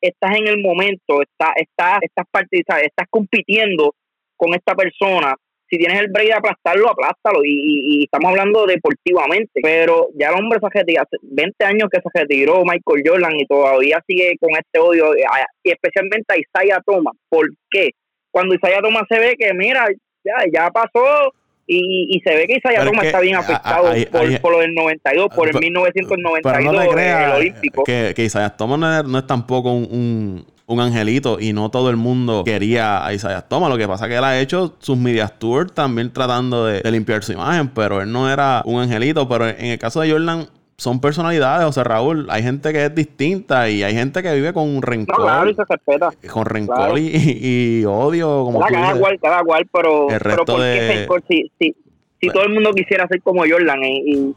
estás 0.02 0.36
en 0.36 0.48
el 0.50 0.62
momento, 0.62 1.22
está, 1.22 1.54
está, 1.56 1.98
estás, 2.02 2.84
estás 2.84 3.08
compitiendo 3.10 3.96
con 4.36 4.54
esta 4.54 4.76
persona 4.76 5.34
si 5.70 5.78
tienes 5.78 6.00
el 6.00 6.10
break 6.10 6.28
de 6.28 6.34
aplastarlo, 6.34 6.90
aplástalo. 6.90 7.40
Y, 7.44 8.04
estamos 8.04 8.32
hablando 8.32 8.66
deportivamente. 8.66 9.60
Pero 9.62 10.10
ya 10.16 10.30
el 10.30 10.36
hombre 10.36 10.60
se 10.60 10.80
retiró, 10.80 11.02
hace 11.02 11.18
20 11.22 11.66
años 11.66 11.90
que 11.92 12.02
se 12.02 12.20
retiró 12.20 12.64
Michael 12.64 13.04
Jordan 13.06 13.36
y 13.40 13.46
todavía 13.46 14.02
sigue 14.08 14.36
con 14.40 14.52
este 14.52 14.80
odio, 14.80 15.14
eh, 15.16 15.24
y 15.64 15.72
especialmente 15.72 16.34
a 16.34 16.38
Isaiah 16.38 16.82
Thomas. 16.86 17.16
¿Por 17.30 17.50
qué? 17.70 17.92
Cuando 18.32 18.56
Isaiah 18.56 18.82
Thomas 18.82 19.04
se 19.10 19.20
ve 19.20 19.36
que, 19.38 19.54
mira, 19.54 19.88
ya, 20.24 20.34
ya 20.54 20.70
pasó. 20.72 21.34
Y, 21.68 22.22
se 22.24 22.36
ve 22.36 22.46
que 22.46 22.58
Isaiah 22.58 22.86
Thomas 22.86 23.08
está 23.08 23.20
bien 23.22 23.38
afectado 23.38 23.92
por, 24.40 24.52
lo 24.52 24.60
del 24.60 24.76
92, 24.76 25.30
por 25.36 25.50
el 25.50 25.60
1992 25.60 26.64
no 26.64 26.82
el 27.02 27.32
Olímpico. 27.32 27.84
Que, 27.84 28.14
que 28.16 28.26
Isaiah 28.26 28.56
Thomas 28.56 28.78
no 28.78 29.00
es, 29.00 29.04
no 29.06 29.18
es 29.18 29.26
tampoco 29.26 29.72
un 29.72 29.88
un 29.90 30.46
angelito 30.68 31.38
y 31.40 31.54
no 31.54 31.70
todo 31.70 31.90
el 31.90 31.96
mundo 31.96 32.44
quería 32.44 33.06
a 33.06 33.14
Isaiah 33.14 33.42
Thomas. 33.42 33.70
Lo 33.70 33.78
que 33.78 33.88
pasa 33.88 34.06
es 34.06 34.10
que 34.10 34.18
él 34.18 34.24
ha 34.24 34.40
hecho 34.40 34.76
sus 34.80 34.98
media 34.98 35.28
tours 35.28 35.74
también 35.74 36.12
tratando 36.12 36.66
de, 36.66 36.92
limpiar 36.92 37.24
su 37.24 37.34
imagen, 37.34 37.70
pero 37.70 38.02
él 38.02 38.12
no 38.12 38.32
era 38.32 38.62
un 38.66 38.82
angelito. 38.82 39.28
Pero 39.28 39.48
en 39.48 39.66
el 39.66 39.80
caso 39.80 40.02
de 40.02 40.12
Jordan, 40.12 40.48
son 40.78 41.00
personalidades, 41.00 41.66
o 41.66 41.72
sea, 41.72 41.86
Raúl, 41.86 42.28
hay 42.30 42.44
gente 42.44 42.74
que 42.74 42.86
es 42.86 42.94
distinta 42.94 43.70
y 43.70 43.82
hay 43.84 43.94
gente 43.94 44.22
que 44.22 44.34
vive 44.34 44.52
con 44.52 44.82
rencor. 44.82 45.16
claro, 45.16 45.50
y 45.50 45.56
se 45.56 45.64
respeta. 45.68 46.12
Con 46.30 46.46
rencor 46.46 47.00
y, 47.00 47.86
odio, 47.86 48.44
como 48.44 48.60
cada, 48.60 48.94
cual, 49.00 49.20
cada 49.22 49.44
cual, 49.44 49.66
pero, 49.72 50.10
el 50.10 50.20
resto 50.20 50.44
pero 50.46 50.60
de... 50.60 50.88
rencor? 50.96 51.24
Si, 51.30 51.50
si, 51.60 51.76
si 52.20 52.28
todo 52.28 52.44
el 52.44 52.54
mundo 52.54 52.72
quisiera 52.72 53.08
ser 53.08 53.22
como 53.22 53.44
Jordan 53.50 53.84
y, 53.84 54.36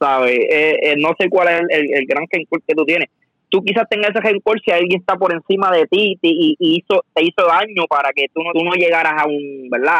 ¿sabes? 0.00 0.36
Eh, 0.36 0.78
eh, 0.82 0.94
no 0.98 1.10
sé 1.16 1.28
cuál 1.28 1.48
es 1.48 1.60
el, 1.68 1.94
el 1.94 2.06
gran 2.06 2.24
rencor 2.28 2.60
que 2.66 2.74
tú 2.74 2.84
tienes 2.84 3.08
tú 3.52 3.62
quizás 3.62 3.86
tengas 3.88 4.10
ese 4.10 4.20
rencor 4.20 4.58
si 4.62 4.70
alguien 4.70 4.98
está 5.00 5.14
por 5.14 5.32
encima 5.32 5.70
de 5.70 5.86
ti 5.86 6.18
y, 6.22 6.56
hizo, 6.58 7.04
te 7.12 7.22
hizo 7.22 7.46
daño 7.46 7.84
para 7.86 8.10
que 8.14 8.26
tú 8.32 8.42
no, 8.42 8.50
tú 8.52 8.64
no 8.64 8.72
llegaras 8.72 9.12
a 9.14 9.26
un, 9.26 9.68
¿verdad? 9.70 9.94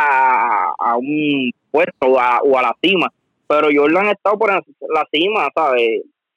A, 0.78 0.96
un 0.96 1.52
puesto 1.70 2.06
o 2.06 2.18
a, 2.18 2.62
la 2.62 2.74
cima. 2.82 3.12
Pero 3.46 3.68
Jordan 3.72 4.06
ha 4.06 4.12
estado 4.12 4.38
por 4.38 4.50
la 4.50 5.04
cima. 5.12 5.48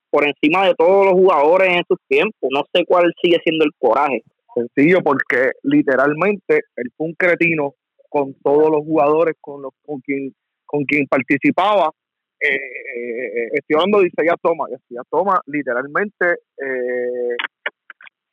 Por 0.09 0.27
encima 0.27 0.67
de 0.67 0.75
todos 0.75 1.05
los 1.05 1.13
jugadores 1.13 1.69
en 1.69 1.83
sus 1.87 1.97
tiempos. 2.09 2.49
No 2.51 2.63
sé 2.73 2.83
cuál 2.85 3.13
sigue 3.21 3.39
siendo 3.43 3.63
el 3.63 3.71
coraje. 3.79 4.21
Sencillo, 4.53 5.01
porque 5.01 5.51
literalmente 5.63 6.63
él 6.75 6.91
fue 6.97 7.07
un 7.07 7.13
cretino 7.13 7.75
con 8.09 8.33
todos 8.43 8.69
los 8.69 8.83
jugadores 8.83 9.35
con, 9.39 9.61
los, 9.61 9.71
con, 9.85 10.01
quien, 10.01 10.33
con 10.65 10.83
quien 10.83 11.07
participaba 11.07 11.91
eh, 12.39 13.49
estoy 13.53 13.75
hablando 13.75 13.99
de 13.99 14.07
Isaiah 14.07 14.35
Thomas. 14.41 14.69
Isaiah 14.71 15.03
Thomas, 15.09 15.39
literalmente, 15.45 16.39
eh, 16.57 17.35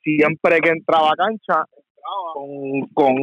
siempre 0.02 0.60
que 0.60 0.70
entraba 0.70 1.12
a 1.12 1.16
cancha, 1.16 1.64
entraba 1.66 2.86
con, 2.94 3.14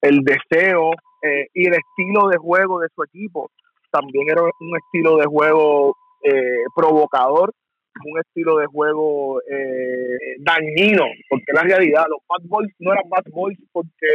el 0.00 0.20
deseo 0.24 0.92
eh, 1.22 1.48
y 1.54 1.66
el 1.66 1.74
estilo 1.74 2.28
de 2.28 2.38
juego 2.38 2.80
de 2.80 2.88
su 2.94 3.02
equipo. 3.02 3.50
También 3.90 4.26
era 4.30 4.42
un 4.42 4.76
estilo 4.84 5.16
de 5.16 5.26
juego 5.26 5.96
eh, 6.22 6.62
provocador, 6.74 7.52
un 8.04 8.20
estilo 8.20 8.56
de 8.58 8.66
juego 8.66 9.40
dañino, 10.38 11.04
porque 11.28 11.52
la 11.52 11.62
realidad, 11.62 12.06
los 12.08 12.20
Bad 12.28 12.48
Boys 12.48 12.72
no 12.78 12.92
eran 12.92 13.08
Bad 13.08 13.24
Boys 13.32 13.58
porque 13.72 14.06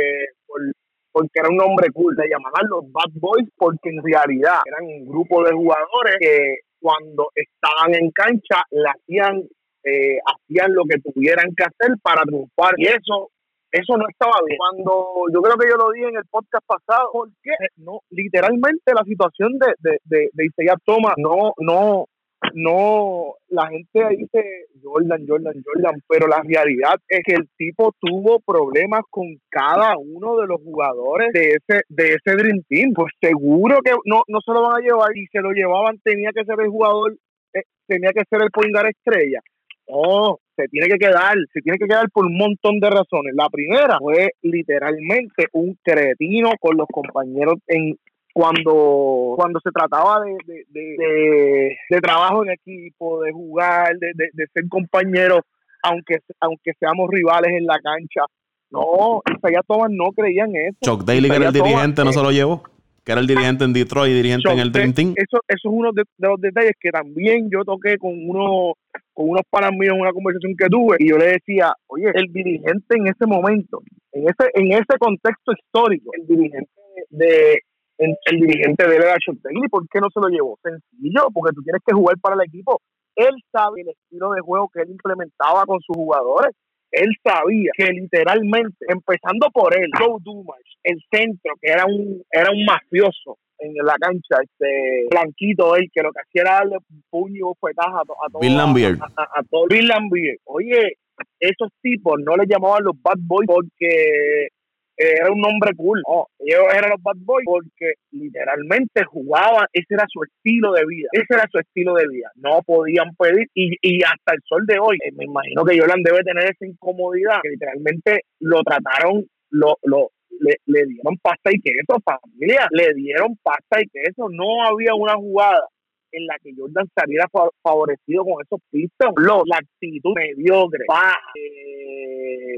porque 1.15 1.39
era 1.39 1.47
un 1.47 1.55
nombre 1.55 1.87
cool, 1.93 2.13
se 2.19 2.27
llamaban 2.27 2.67
los 2.67 2.91
Bad 2.91 3.15
Boys 3.15 3.47
porque 3.55 3.87
en 3.87 4.03
realidad 4.03 4.59
eran 4.67 4.83
un 4.83 5.07
grupo 5.07 5.45
de 5.45 5.53
jugadores 5.53 6.17
que 6.19 6.57
cuando 6.77 7.31
estaban 7.33 7.95
en 7.95 8.11
cancha 8.11 8.67
le 8.69 8.83
hacían, 8.83 9.41
eh, 9.85 10.19
hacían 10.27 10.75
lo 10.75 10.83
que 10.83 10.99
tuvieran 10.99 11.55
que 11.55 11.63
hacer 11.63 11.95
para 12.03 12.23
triunfar 12.23 12.73
y 12.75 12.87
eso 12.87 13.31
eso 13.71 13.97
no 13.97 14.05
estaba 14.09 14.35
bien. 14.45 14.57
Cuando 14.57 15.05
yo 15.33 15.41
creo 15.41 15.55
que 15.55 15.69
yo 15.69 15.77
lo 15.77 15.91
dije 15.91 16.07
en 16.07 16.17
el 16.17 16.27
podcast 16.29 16.65
pasado, 16.65 17.09
porque 17.11 17.55
no, 17.77 17.99
literalmente 18.09 18.91
la 18.93 19.03
situación 19.03 19.57
de, 19.57 19.71
de, 19.79 19.99
de, 20.03 20.29
de 20.33 20.73
Thomas 20.83 21.15
no, 21.17 21.53
no, 21.59 22.07
no, 22.53 23.35
la 23.49 23.67
gente 23.67 24.15
dice 24.17 24.67
Jordan, 24.81 25.25
Jordan, 25.27 25.55
Jordan, 25.65 26.01
pero 26.07 26.27
la 26.27 26.41
realidad 26.41 26.95
es 27.07 27.21
que 27.25 27.33
el 27.33 27.49
tipo 27.57 27.93
tuvo 27.99 28.39
problemas 28.39 29.01
con 29.09 29.25
cada 29.49 29.97
uno 29.97 30.37
de 30.37 30.47
los 30.47 30.61
jugadores 30.61 31.33
de 31.33 31.57
ese, 31.57 31.81
de 31.89 32.13
ese 32.13 32.35
Dream 32.35 32.61
Team. 32.69 32.93
Pues 32.93 33.11
seguro 33.19 33.79
que 33.83 33.91
no, 34.05 34.21
no 34.27 34.39
se 34.41 34.51
lo 34.53 34.61
van 34.61 34.81
a 34.81 34.85
llevar 34.85 35.17
y 35.17 35.27
se 35.27 35.41
lo 35.41 35.51
llevaban, 35.51 35.99
tenía 36.03 36.29
que 36.33 36.45
ser 36.45 36.55
el 36.61 36.69
jugador, 36.69 37.17
eh, 37.53 37.63
tenía 37.87 38.11
que 38.11 38.23
ser 38.29 38.41
el 38.41 38.51
Poingar 38.51 38.87
estrella. 38.87 39.39
No, 39.87 40.39
se 40.55 40.67
tiene 40.67 40.87
que 40.87 40.97
quedar, 40.97 41.35
se 41.53 41.61
tiene 41.61 41.77
que 41.77 41.87
quedar 41.87 42.09
por 42.11 42.25
un 42.25 42.37
montón 42.37 42.79
de 42.79 42.89
razones. 42.89 43.35
La 43.35 43.49
primera 43.49 43.97
fue 43.99 44.31
literalmente 44.41 45.47
un 45.53 45.77
cretino 45.83 46.53
con 46.59 46.77
los 46.77 46.87
compañeros 46.87 47.55
en 47.67 47.95
cuando 48.35 49.35
cuando 49.37 49.61
se 49.63 49.71
trataba 49.71 50.19
de, 50.19 50.65
de, 50.67 51.77
de, 51.89 52.01
trabajo 52.01 52.43
en 52.43 52.51
equipo, 52.51 53.21
de 53.21 53.31
jugar, 53.31 53.97
de, 53.97 54.11
de, 54.13 54.47
ser 54.53 54.67
compañeros, 54.67 55.39
aunque 55.81 56.17
aunque 56.41 56.73
seamos 56.77 57.09
rivales 57.09 57.51
en 57.57 57.65
la 57.65 57.79
cancha. 57.79 58.25
No, 58.71 59.21
Isaiah 59.37 59.61
Thomas 59.65 59.89
no 59.89 60.11
creían 60.11 60.53
eso. 60.53 60.77
Chuck 60.81 61.05
Daly, 61.05 61.29
que 61.29 61.35
era 61.37 61.47
el 61.47 61.53
dirigente, 61.53 62.03
no 62.03 62.11
se 62.11 62.21
lo 62.21 62.31
llevó 62.31 62.63
que 63.05 63.11
era 63.11 63.21
el 63.21 63.27
dirigente 63.27 63.63
en 63.63 63.71
Detroit 63.71 64.11
y 64.11 64.15
dirigente 64.15 64.51
en 64.51 64.59
el 64.59 64.71
Dream 64.71 64.91
Team. 64.91 65.13
Eso, 65.15 65.37
eso 65.47 65.69
es 65.69 65.71
uno 65.71 65.91
de, 65.93 66.03
los 66.17 66.41
detalles 66.41 66.73
que 66.79 66.89
también 66.89 67.49
yo 67.51 67.63
toqué 67.63 67.99
con 67.99 68.11
uno 68.27 68.73
con 69.13 69.29
unos 69.29 69.43
panas 69.49 69.71
míos 69.73 69.93
en 69.93 70.01
una 70.01 70.11
conversación 70.11 70.55
que 70.57 70.67
tuve 70.67 70.97
y 70.99 71.09
yo 71.09 71.17
le 71.17 71.33
decía, 71.33 71.71
oye, 71.85 72.09
el 72.15 72.33
dirigente 72.33 72.97
en 72.97 73.05
ese 73.05 73.27
momento, 73.27 73.81
en 74.11 74.23
ese 74.23 74.49
en 74.55 74.71
ese 74.71 74.97
contexto 74.99 75.53
histórico, 75.53 76.09
el 76.17 76.25
dirigente 76.25 76.71
de 77.11 77.61
el, 77.97 78.39
dirigente 78.39 78.87
de 78.87 78.95
él 78.95 79.03
era 79.03 79.15
Daly, 79.15 79.67
¿por 79.69 79.87
qué 79.89 79.99
no 79.99 80.09
se 80.13 80.19
lo 80.19 80.27
llevó? 80.27 80.59
Sencillo, 80.61 81.27
porque 81.33 81.55
tú 81.55 81.61
tienes 81.63 81.81
que 81.85 81.93
jugar 81.93 82.17
para 82.19 82.35
el 82.35 82.41
equipo. 82.47 82.81
Él 83.15 83.33
sabe 83.51 83.81
el 83.81 83.89
estilo 83.89 84.31
de 84.31 84.41
juego 84.41 84.69
que 84.73 84.81
él 84.81 84.89
implementaba 84.91 85.65
con 85.65 85.79
sus 85.81 85.95
jugadores 85.95 86.53
él 86.95 87.09
sabía 87.21 87.71
que 87.77 87.85
literalmente, 87.91 88.85
empezando 88.87 89.47
por 89.53 89.77
él, 89.77 89.89
Joe 89.97 90.17
Dumas, 90.21 90.61
el 90.83 90.97
centro, 91.11 91.53
que 91.61 91.71
era 91.71 91.85
un, 91.85 92.23
era 92.31 92.51
un 92.51 92.63
mafioso 92.63 93.37
en 93.59 93.73
la 93.75 93.95
cancha, 93.99 94.37
este 94.41 95.07
blanquito 95.09 95.75
él, 95.75 95.89
que 95.93 96.01
lo 96.01 96.11
que 96.11 96.21
hacía 96.21 96.41
era 96.41 96.51
darle 96.59 96.77
puño 97.09 97.35
y 97.35 97.41
bofetadas 97.41 97.95
a, 97.95 97.99
a, 97.99 98.29
todos. 98.31 98.41
Bill 98.41 98.57
Lambier. 98.57 98.97
A, 99.17 99.43
todo 99.49 99.65
Bill 99.69 99.87
Lambier. 99.87 100.37
Oye, 100.45 100.97
esos 101.39 101.69
tipos 101.81 102.15
no 102.23 102.35
le 102.35 102.45
llamaban 102.47 102.83
los 102.83 103.01
bad 103.01 103.17
boys 103.19 103.47
porque 103.47 104.49
era 104.97 105.31
un 105.31 105.39
nombre 105.39 105.71
cool. 105.75 106.01
No, 106.07 106.27
ellos 106.39 106.63
eran 106.73 106.91
los 106.91 107.01
bad 107.01 107.17
boys 107.17 107.45
porque 107.45 107.93
literalmente 108.11 109.03
jugaban, 109.05 109.67
ese 109.73 109.93
era 109.93 110.05
su 110.09 110.23
estilo 110.23 110.73
de 110.73 110.85
vida, 110.85 111.09
ese 111.11 111.33
era 111.33 111.45
su 111.51 111.59
estilo 111.59 111.95
de 111.95 112.07
vida. 112.07 112.31
No 112.35 112.61
podían 112.65 113.15
pedir 113.15 113.47
y, 113.53 113.75
y 113.81 114.03
hasta 114.03 114.33
el 114.33 114.41
sol 114.45 114.65
de 114.65 114.77
hoy, 114.79 114.97
eh, 115.05 115.11
me 115.15 115.25
imagino 115.25 115.63
que 115.65 115.77
Jordan 115.77 116.03
debe 116.03 116.23
tener 116.23 116.45
esa 116.45 116.65
incomodidad, 116.65 117.39
que 117.43 117.49
literalmente 117.49 118.21
lo 118.39 118.61
trataron, 118.63 119.25
lo, 119.49 119.77
lo, 119.83 120.09
le, 120.39 120.55
le 120.65 120.85
dieron 120.85 121.17
pasta 121.21 121.51
y 121.51 121.59
queso, 121.59 121.99
familia, 122.03 122.67
le 122.71 122.93
dieron 122.93 123.35
pasta 123.41 123.81
y 123.81 123.87
queso, 123.87 124.29
no 124.29 124.63
había 124.65 124.93
una 124.95 125.15
jugada 125.15 125.67
en 126.15 126.25
la 126.27 126.35
que 126.41 126.51
Jordan 126.55 126.87
saliera 126.95 127.27
favorecido 127.61 128.23
con 128.23 128.41
esos 128.41 128.59
pistos. 128.71 129.11
la 129.17 129.57
actitud 129.57 130.13
mediocre, 130.15 130.85
baja, 130.87 131.19
eh, 131.35 131.74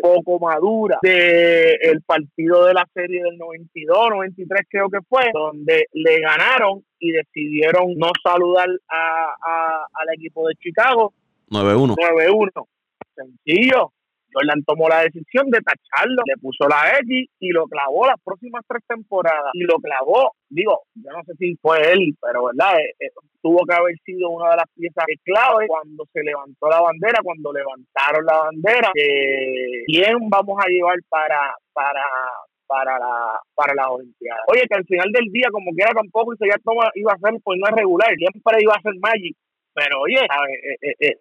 poco 0.01 0.39
madura 0.39 0.99
de 1.01 1.73
el 1.81 2.01
partido 2.01 2.65
de 2.65 2.73
la 2.73 2.87
serie 2.93 3.23
del 3.23 3.37
92, 3.37 4.09
93 4.11 4.67
creo 4.69 4.89
que 4.89 4.99
fue, 5.07 5.29
donde 5.33 5.85
le 5.93 6.19
ganaron 6.19 6.83
y 6.99 7.11
decidieron 7.11 7.93
no 7.97 8.11
saludar 8.23 8.67
a, 8.89 9.85
al 9.93 10.13
equipo 10.15 10.47
de 10.47 10.55
Chicago. 10.55 11.13
9-1. 11.49 11.95
9-1. 11.95 12.67
Sencillo. 13.15 13.93
Jordan 14.37 14.63
tomó 14.63 14.87
la 14.87 15.01
decisión 15.01 15.49
de 15.49 15.59
tacharlo, 15.61 16.21
le 16.25 16.37
puso 16.37 16.67
la 16.67 16.97
X 17.01 17.29
y 17.39 17.49
lo 17.49 17.65
clavó 17.65 18.05
las 18.05 18.21
próximas 18.23 18.63
tres 18.67 18.83
temporadas. 18.87 19.51
Y 19.53 19.63
lo 19.63 19.77
clavó, 19.77 20.33
digo, 20.49 20.83
yo 20.95 21.11
no 21.11 21.23
sé 21.25 21.33
si 21.39 21.55
fue 21.61 21.79
él, 21.91 22.15
pero 22.21 22.45
verdad, 22.45 22.79
eh, 22.79 22.93
eh, 22.99 23.09
tuvo 23.41 23.65
que 23.65 23.75
haber 23.75 23.95
sido 24.05 24.29
una 24.29 24.51
de 24.51 24.57
las 24.57 24.69
piezas 24.75 25.05
clave 25.23 25.67
cuando 25.67 26.05
se 26.13 26.23
levantó 26.23 26.69
la 26.69 26.81
bandera, 26.81 27.19
cuando 27.23 27.51
levantaron 27.51 28.25
la 28.25 28.37
bandera. 28.37 28.91
¿Quién 28.93 30.29
vamos 30.29 30.57
a 30.63 30.69
llevar 30.69 30.97
para, 31.09 31.55
para, 31.73 32.03
para 32.67 32.99
la 32.99 33.39
para 33.55 33.73
las 33.73 33.87
Olimpiadas. 33.87 34.43
Oye, 34.51 34.63
que 34.69 34.75
al 34.75 34.85
final 34.85 35.11
del 35.11 35.31
día, 35.31 35.47
como 35.51 35.71
quiera 35.71 35.91
tampoco 35.93 36.33
y 36.33 36.49
ya 36.49 36.57
toma, 36.63 36.89
iba 36.95 37.13
a 37.13 37.17
ser 37.17 37.39
pues 37.43 37.59
no 37.59 37.75
regular, 37.75 38.13
siempre 38.15 38.61
iba 38.61 38.73
a 38.75 38.81
ser 38.81 38.93
Magic. 38.99 39.35
Pero 39.73 40.01
oye, 40.01 40.17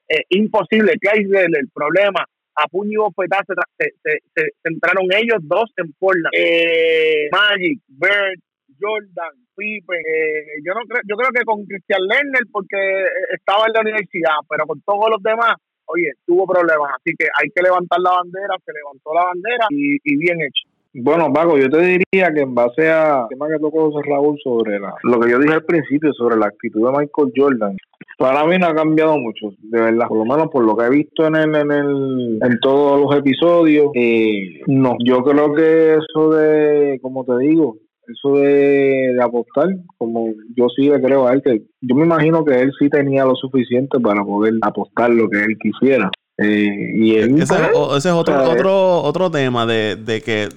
es 0.09 0.21
imposible 0.31 0.95
que 0.99 1.11
hay 1.11 1.21
el 1.21 1.69
problema 1.75 2.25
a 2.57 2.67
puño 2.69 2.93
y 2.93 2.97
bofetá 2.97 3.45
se, 3.47 3.55
se, 4.03 4.19
se, 4.35 4.43
entraron 4.65 5.07
ellos 5.13 5.41
dos 5.43 5.71
en 5.77 5.93
Portland. 5.99 6.33
Eh, 6.33 7.29
Magic, 7.31 7.81
Bird, 7.89 8.41
Jordan, 8.81 9.35
Pipe. 9.55 9.95
Eh, 9.95 10.61
yo 10.65 10.73
no 10.75 10.81
creo, 10.89 11.03
yo 11.05 11.17
creo 11.17 11.31
que 11.31 11.45
con 11.45 11.65
Christian 11.67 12.03
Lerner 12.07 12.45
porque 12.51 13.05
estaba 13.33 13.67
en 13.67 13.73
la 13.75 13.81
universidad, 13.81 14.41
pero 14.49 14.67
con 14.67 14.81
todos 14.83 15.11
los 15.11 15.23
demás, 15.23 15.57
oye, 15.87 16.13
tuvo 16.25 16.47
problemas. 16.47 16.93
Así 16.97 17.15
que 17.19 17.29
hay 17.29 17.51
que 17.55 17.63
levantar 17.63 18.01
la 18.01 18.11
bandera, 18.11 18.57
se 18.65 18.73
levantó 18.73 19.15
la 19.15 19.25
bandera 19.25 19.67
y, 19.71 19.97
y 20.03 20.17
bien 20.17 20.41
hecho. 20.41 20.76
Bueno, 20.99 21.31
Paco, 21.31 21.59
yo 21.59 21.69
te 21.69 21.79
diría 21.79 22.33
que 22.33 22.41
en 22.41 22.55
base 22.55 22.89
a 22.89 23.27
tema 23.29 23.49
que 23.49 23.61
tocó 23.61 23.91
José 23.91 24.09
Raúl 24.09 24.39
sobre 24.43 24.79
la, 24.79 24.95
lo 25.03 25.21
que 25.21 25.31
yo 25.31 25.39
dije 25.39 25.53
al 25.53 25.65
principio 25.65 26.11
sobre 26.15 26.37
la 26.37 26.47
actitud 26.47 26.87
de 26.87 26.99
Michael 26.99 27.33
Jordan, 27.37 27.77
para 28.17 28.47
mí 28.47 28.57
no 28.59 28.67
ha 28.67 28.75
cambiado 28.75 29.19
mucho, 29.19 29.51
de 29.59 29.79
verdad, 29.79 30.09
por 30.09 30.17
lo 30.17 30.25
menos 30.25 30.49
por 30.51 30.65
lo 30.65 30.75
que 30.75 30.87
he 30.87 30.91
visto 30.91 31.27
en 31.27 31.37
el, 31.37 31.55
en, 31.55 31.71
el, 31.71 32.39
en 32.41 32.61
todos 32.63 32.99
los 32.99 33.15
episodios. 33.15 33.91
Eh, 33.95 34.63
no, 34.69 34.97
yo 35.05 35.23
creo 35.23 35.53
que 35.53 35.97
eso 35.97 36.31
de, 36.31 36.99
como 37.03 37.27
te 37.27 37.37
digo, 37.41 37.77
eso 38.09 38.39
de, 38.39 39.19
apostar, 39.23 39.69
como 39.99 40.33
yo 40.57 40.69
sí 40.75 40.89
le 40.89 41.03
creo 41.03 41.27
a 41.27 41.35
él, 41.35 41.43
que 41.43 41.63
yo 41.83 41.95
me 41.95 42.07
imagino 42.07 42.43
que 42.43 42.59
él 42.59 42.73
sí 42.79 42.89
tenía 42.89 43.27
lo 43.27 43.35
suficiente 43.35 44.01
para 44.01 44.25
poder 44.25 44.55
apostar 44.63 45.11
lo 45.11 45.29
que 45.29 45.41
él 45.41 45.59
quisiera. 45.61 46.11
Eh, 46.39 46.93
y 46.95 47.17
él, 47.17 47.39
ese, 47.39 47.55
pues, 47.55 47.99
ese, 47.99 48.09
es 48.09 48.15
otro, 48.15 48.51
otro, 48.51 49.03
otro 49.03 49.31
tema 49.31 49.67
de, 49.67 49.97
de 49.97 50.21
que 50.23 50.49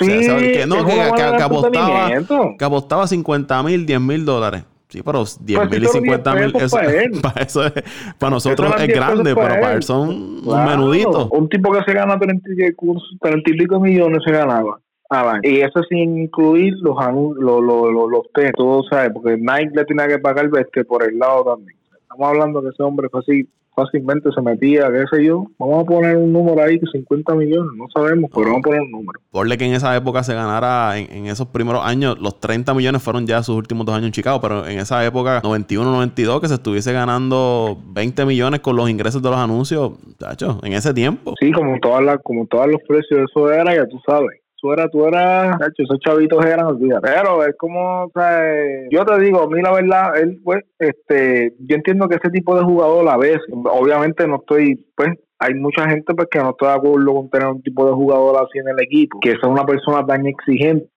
Sí, 0.00 0.06
que, 0.06 0.64
no, 0.66 0.84
que, 0.86 1.22
apostaba, 1.42 2.10
que 2.58 2.64
apostaba 2.64 3.06
50 3.06 3.62
mil, 3.62 3.84
10 3.84 4.00
mil 4.00 4.24
dólares. 4.24 4.64
Sí, 4.88 5.02
pero 5.02 5.24
10 5.24 5.58
pues 5.58 5.70
mil 5.70 5.84
y 5.84 5.86
50 5.88 6.34
mil, 6.34 6.56
eso, 6.56 6.76
para, 7.22 7.42
eso 7.42 7.66
es, 7.66 7.72
para 8.18 8.30
nosotros 8.30 8.74
es 8.78 8.88
grande, 8.88 9.34
pero 9.34 9.48
para 9.48 9.74
él 9.74 9.82
son 9.82 10.08
un 10.44 10.64
menudito. 10.64 11.28
Un 11.30 11.48
tipo 11.48 11.72
que 11.72 11.82
se 11.84 11.92
gana 11.92 12.18
30, 12.18 12.48
y 12.50 13.52
pico 13.56 13.80
millones 13.80 14.22
se 14.24 14.32
ganaba. 14.32 14.78
Ah, 15.10 15.38
y 15.42 15.60
eso 15.60 15.82
sin 15.88 16.18
incluir 16.18 16.74
los 16.80 16.96
los, 17.38 17.62
los, 17.62 18.10
los, 18.10 18.32
test, 18.32 18.54
todo, 18.56 18.82
¿sabes? 18.84 19.10
Porque 19.12 19.36
Nike 19.36 19.72
le 19.74 19.84
tenía 19.84 20.08
que 20.08 20.18
pagar 20.18 20.48
este 20.58 20.84
por 20.84 21.02
el 21.02 21.18
lado 21.18 21.44
también. 21.44 21.76
Estamos 22.00 22.28
hablando 22.28 22.62
que 22.62 22.68
ese 22.68 22.82
hombre 22.82 23.08
fue 23.10 23.20
así 23.20 23.48
fácilmente 23.74 24.30
se 24.34 24.40
metía, 24.40 24.90
qué 24.90 25.04
sé 25.10 25.24
yo. 25.24 25.46
Vamos 25.58 25.82
a 25.82 25.86
poner 25.86 26.16
un 26.16 26.32
número 26.32 26.62
ahí, 26.62 26.78
50 26.78 27.34
millones, 27.34 27.70
no 27.76 27.86
sabemos, 27.94 28.30
pero 28.34 28.46
vamos 28.46 28.60
a 28.60 28.62
poner 28.62 28.80
un 28.82 28.90
número. 28.90 29.20
Ponle 29.30 29.58
que 29.58 29.64
en 29.64 29.74
esa 29.74 29.94
época 29.96 30.22
se 30.22 30.34
ganara, 30.34 30.98
en, 30.98 31.26
esos 31.26 31.48
primeros 31.48 31.84
años, 31.84 32.18
los 32.18 32.40
30 32.40 32.74
millones 32.74 33.02
fueron 33.02 33.26
ya 33.26 33.42
sus 33.42 33.56
últimos 33.56 33.86
dos 33.86 33.94
años 33.94 34.06
en 34.06 34.12
Chicago, 34.12 34.40
pero 34.40 34.66
en 34.66 34.78
esa 34.78 35.04
época, 35.04 35.40
91, 35.42 35.90
92, 35.90 36.40
que 36.40 36.48
se 36.48 36.54
estuviese 36.54 36.92
ganando 36.92 37.78
20 37.86 38.24
millones 38.26 38.60
con 38.60 38.76
los 38.76 38.88
ingresos 38.88 39.22
de 39.22 39.30
los 39.30 39.38
anuncios, 39.38 39.92
tacho, 40.18 40.60
en 40.62 40.72
ese 40.72 40.94
tiempo. 40.94 41.34
Sí, 41.40 41.50
como 41.52 41.78
todas 41.80 42.04
las, 42.04 42.18
como 42.22 42.46
todos 42.46 42.66
los 42.68 42.80
precios, 42.86 43.20
eso 43.28 43.52
era, 43.52 43.74
ya 43.74 43.86
tú 43.86 43.98
sabes 44.06 44.43
tú 44.64 44.72
eras, 44.72 44.90
tú 44.90 45.04
eras, 45.04 45.58
esos 45.76 45.98
chavitos 46.00 46.42
eran, 46.42 46.64
olvida. 46.64 46.98
Pero 47.02 47.44
es 47.44 47.54
como, 47.58 48.04
o 48.04 48.10
sea, 48.14 48.42
yo 48.90 49.04
te 49.04 49.20
digo, 49.20 49.42
a 49.42 49.46
mí 49.46 49.60
la 49.60 49.72
verdad, 49.72 50.18
él, 50.18 50.40
pues, 50.42 50.62
este, 50.78 51.52
yo 51.58 51.76
entiendo 51.76 52.08
que 52.08 52.16
ese 52.16 52.30
tipo 52.30 52.56
de 52.56 52.64
jugador 52.64 53.06
a 53.10 53.18
veces, 53.18 53.42
obviamente 53.52 54.26
no 54.26 54.36
estoy, 54.36 54.86
pues, 54.96 55.10
hay 55.38 55.52
mucha 55.52 55.86
gente 55.90 56.14
pues 56.14 56.28
que 56.30 56.38
no 56.38 56.50
está 56.50 56.68
de 56.68 56.76
acuerdo 56.76 57.12
con 57.12 57.28
tener 57.28 57.48
un 57.48 57.62
tipo 57.62 57.84
de 57.84 57.92
jugador 57.92 58.36
así 58.36 58.58
en 58.58 58.68
el 58.68 58.82
equipo, 58.82 59.18
que 59.20 59.32
es 59.32 59.42
una 59.42 59.66
persona 59.66 60.06
tan 60.06 60.24
exigente, 60.24 60.88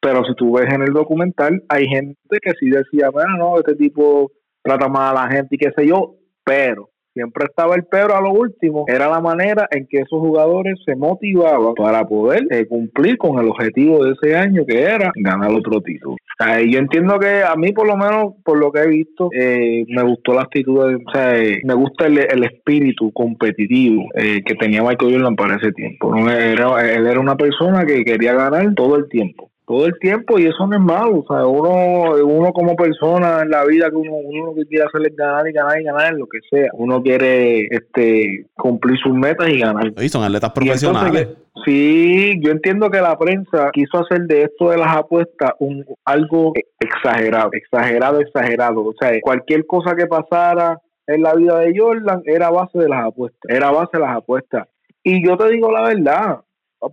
pero 0.00 0.24
si 0.24 0.34
tú 0.34 0.54
ves 0.54 0.72
en 0.72 0.80
el 0.80 0.94
documental, 0.94 1.62
hay 1.68 1.86
gente 1.86 2.38
que 2.40 2.52
sí 2.58 2.70
decía, 2.70 3.10
bueno, 3.10 3.36
no, 3.36 3.58
este 3.58 3.74
tipo 3.74 4.32
trata 4.62 4.88
mal 4.88 5.14
a 5.14 5.24
la 5.24 5.30
gente 5.30 5.56
y 5.56 5.58
qué 5.58 5.70
sé 5.76 5.86
yo, 5.86 6.14
pero 6.44 6.88
siempre 7.16 7.46
estaba 7.46 7.74
el 7.74 7.84
pero 7.90 8.14
a 8.14 8.20
lo 8.20 8.30
último, 8.30 8.84
era 8.88 9.08
la 9.08 9.20
manera 9.20 9.66
en 9.70 9.86
que 9.86 9.98
esos 9.98 10.20
jugadores 10.20 10.78
se 10.84 10.94
motivaban 10.96 11.74
para 11.74 12.04
poder 12.04 12.46
eh, 12.50 12.66
cumplir 12.66 13.16
con 13.16 13.38
el 13.38 13.48
objetivo 13.48 14.04
de 14.04 14.12
ese 14.12 14.36
año 14.36 14.64
que 14.66 14.82
era 14.82 15.10
ganar 15.16 15.50
otro 15.50 15.80
título. 15.80 16.16
yo 16.38 16.78
entiendo 16.78 17.18
que 17.18 17.42
a 17.42 17.56
mí 17.56 17.72
por 17.72 17.86
lo 17.86 17.96
menos, 17.96 18.34
por 18.44 18.58
lo 18.58 18.70
que 18.70 18.80
he 18.80 18.88
visto, 18.88 19.30
eh, 19.32 19.84
me 19.88 20.02
gustó 20.02 20.34
la 20.34 20.42
actitud, 20.42 20.78
o 20.78 21.10
sea, 21.10 21.38
eh, 21.38 21.60
me 21.64 21.74
gusta 21.74 22.06
el, 22.06 22.44
espíritu 22.44 23.10
competitivo 23.12 24.04
que 24.14 24.54
tenía 24.60 24.82
Michael 24.82 25.14
Jordan 25.14 25.36
para 25.36 25.56
ese 25.56 25.72
tiempo. 25.72 26.14
él 26.16 27.06
era 27.06 27.20
una 27.20 27.36
persona 27.36 27.84
que 27.86 28.04
quería 28.04 28.34
ganar 28.34 28.74
todo 28.74 28.96
el 28.96 29.08
tiempo 29.08 29.50
todo 29.66 29.86
el 29.86 29.98
tiempo 29.98 30.38
y 30.38 30.46
eso 30.46 30.66
no 30.66 30.76
es 30.76 30.82
malo. 30.82 31.24
O 31.26 31.26
sea, 31.26 31.46
uno, 31.46 32.24
uno 32.24 32.52
como 32.52 32.76
persona 32.76 33.42
en 33.42 33.50
la 33.50 33.64
vida 33.64 33.90
que 33.90 33.96
uno, 33.96 34.12
uno 34.12 34.54
que 34.54 34.64
quiere 34.66 34.84
hacer 34.84 35.06
es 35.06 35.16
ganar 35.16 35.48
y 35.48 35.52
ganar 35.52 35.80
y 35.80 35.84
ganar 35.84 36.14
lo 36.14 36.26
que 36.26 36.38
sea. 36.48 36.70
Uno 36.74 37.02
quiere 37.02 37.66
este 37.66 38.46
cumplir 38.54 38.96
sus 38.98 39.12
metas 39.12 39.48
y 39.48 39.58
ganar. 39.58 39.92
Y 40.00 40.08
son 40.08 40.22
atletas 40.22 40.52
profesionales. 40.52 41.28
sí, 41.64 42.38
yo 42.40 42.52
entiendo 42.52 42.90
que 42.90 43.00
la 43.00 43.18
prensa 43.18 43.70
quiso 43.72 43.98
hacer 43.98 44.22
de 44.22 44.42
esto 44.42 44.70
de 44.70 44.78
las 44.78 44.96
apuestas 44.96 45.50
un 45.58 45.84
algo 46.04 46.52
exagerado, 46.78 47.50
exagerado, 47.52 48.20
exagerado. 48.20 48.84
O 48.84 48.94
sea, 48.98 49.10
cualquier 49.20 49.66
cosa 49.66 49.96
que 49.96 50.06
pasara 50.06 50.80
en 51.08 51.22
la 51.22 51.34
vida 51.34 51.58
de 51.58 51.76
Jordan 51.76 52.22
era 52.24 52.50
base 52.50 52.78
de 52.78 52.88
las 52.88 53.04
apuestas, 53.04 53.50
era 53.50 53.72
base 53.72 53.90
de 53.94 54.00
las 54.00 54.16
apuestas. 54.16 54.68
Y 55.02 55.26
yo 55.26 55.36
te 55.36 55.48
digo 55.50 55.70
la 55.70 55.82
verdad, 55.82 56.40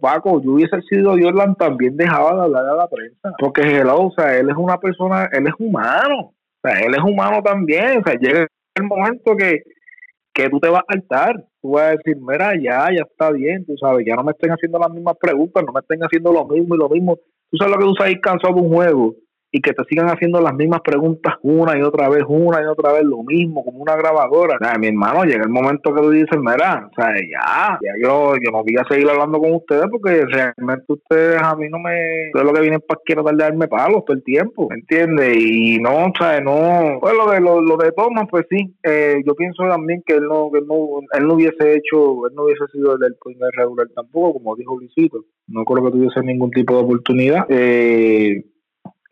Paco, 0.02 0.42
yo 0.42 0.54
hubiese 0.54 0.82
sido 0.90 1.12
Jordan, 1.12 1.56
también 1.56 1.96
dejaba 1.98 2.36
de 2.36 2.42
hablar 2.44 2.66
a 2.66 2.76
la 2.76 2.88
prensa. 2.88 3.34
Porque 3.38 3.62
hello, 3.62 4.08
o 4.08 4.12
sea, 4.12 4.38
él 4.38 4.50
es 4.50 4.56
una 4.58 4.78
persona, 4.78 5.30
él 5.32 5.48
es 5.48 5.54
humano. 5.60 6.34
O 6.34 6.68
sea, 6.68 6.80
él 6.80 6.94
es 6.94 7.04
humano 7.04 7.42
también. 7.44 8.00
O 8.00 8.04
sea, 8.04 8.16
llega 8.20 8.48
el 8.76 8.84
momento 8.84 9.36
que, 9.38 9.64
que 10.34 10.50
tú 10.50 10.60
te 10.60 10.70
vas 10.70 10.84
a 10.88 10.94
saltar. 10.94 11.46
Tú 11.62 11.72
vas 11.72 11.84
a 11.84 11.92
decir, 11.92 12.18
mira, 12.18 12.54
ya, 12.56 12.90
ya 12.94 13.04
está 13.10 13.32
bien, 13.32 13.66
tú 13.66 13.78
sabes, 13.78 14.06
ya 14.06 14.16
no 14.16 14.24
me 14.24 14.32
estén 14.32 14.52
haciendo 14.52 14.80
las 14.80 14.90
mismas 14.90 15.16
preguntas, 15.20 15.64
no 15.66 15.72
me 15.72 15.80
estén 15.80 16.02
haciendo 16.02 16.34
lo 16.34 16.46
mismo 16.46 16.76
y 16.76 16.78
lo 16.78 16.90
mismo. 16.90 17.18
Tú 17.50 17.58
sabes 17.58 17.74
lo 17.74 17.80
que 17.80 17.86
tú 17.86 17.96
sabes 17.96 18.20
cansado 18.22 18.56
de 18.56 18.62
un 18.62 18.74
juego 18.74 19.16
y 19.56 19.62
que 19.62 19.72
te 19.72 19.84
sigan 19.88 20.08
haciendo 20.08 20.42
las 20.42 20.56
mismas 20.56 20.82
preguntas 20.82 21.36
una 21.44 21.78
y 21.78 21.84
otra 21.84 22.10
vez, 22.10 22.24
una 22.28 22.60
y 22.60 22.66
otra 22.66 22.92
vez, 22.92 23.04
lo 23.04 23.22
mismo, 23.22 23.64
como 23.64 23.84
una 23.84 23.96
grabadora. 23.96 24.58
O 24.60 24.80
mi 24.80 24.88
hermano, 24.88 25.26
llega 25.26 25.44
el 25.44 25.50
momento 25.50 25.94
que 25.94 26.02
tú 26.02 26.10
dices, 26.10 26.40
mira, 26.40 26.90
o 26.90 26.96
sea, 26.96 27.14
ya, 27.14 27.78
ya 27.80 27.92
yo, 28.02 28.34
yo 28.44 28.50
no 28.52 28.64
voy 28.64 28.76
a 28.82 28.88
seguir 28.90 29.08
hablando 29.08 29.38
con 29.38 29.54
ustedes 29.54 29.86
porque 29.92 30.26
realmente 30.26 30.86
ustedes 30.88 31.40
a 31.40 31.56
mí 31.56 31.70
no 31.70 31.78
me, 31.78 32.30
ustedes 32.30 32.46
lo 32.48 32.52
que 32.52 32.62
vienen 32.62 32.82
para 32.82 33.00
quiero 33.06 33.22
darle 33.22 33.44
darme 33.44 33.68
palos 33.68 34.04
todo 34.06 34.18
el 34.18 34.24
tiempo, 34.24 34.70
¿me 34.72 34.78
entiendes? 34.78 35.38
Y 35.38 35.78
no, 35.78 36.08
o 36.08 36.14
sea, 36.18 36.42
no, 36.42 36.98
pues 37.00 37.14
lo 37.14 37.30
de, 37.30 37.40
lo, 37.40 37.62
lo 37.62 37.78
de 37.78 37.92
Thomas, 37.92 38.26
pues 38.32 38.48
sí, 38.50 38.74
eh, 38.82 39.22
yo 39.24 39.36
pienso 39.36 39.68
también 39.70 40.02
que 40.04 40.14
él 40.14 40.24
no, 40.24 40.50
que 40.52 40.62
no, 40.62 41.02
él 41.14 41.28
no 41.28 41.36
hubiese 41.36 41.76
hecho, 41.76 42.26
él 42.26 42.34
no 42.34 42.46
hubiese 42.46 42.66
sido 42.72 42.94
el 42.94 43.00
del 43.00 43.16
primer 43.24 43.52
regular 43.56 43.88
tampoco, 43.94 44.40
como 44.40 44.56
dijo 44.56 44.80
Luisito, 44.80 45.26
no 45.46 45.64
creo 45.64 45.86
que 45.86 45.92
tuviese 45.92 46.22
ningún 46.22 46.50
tipo 46.50 46.76
de 46.76 46.82
oportunidad. 46.82 47.46
Eh, 47.50 48.44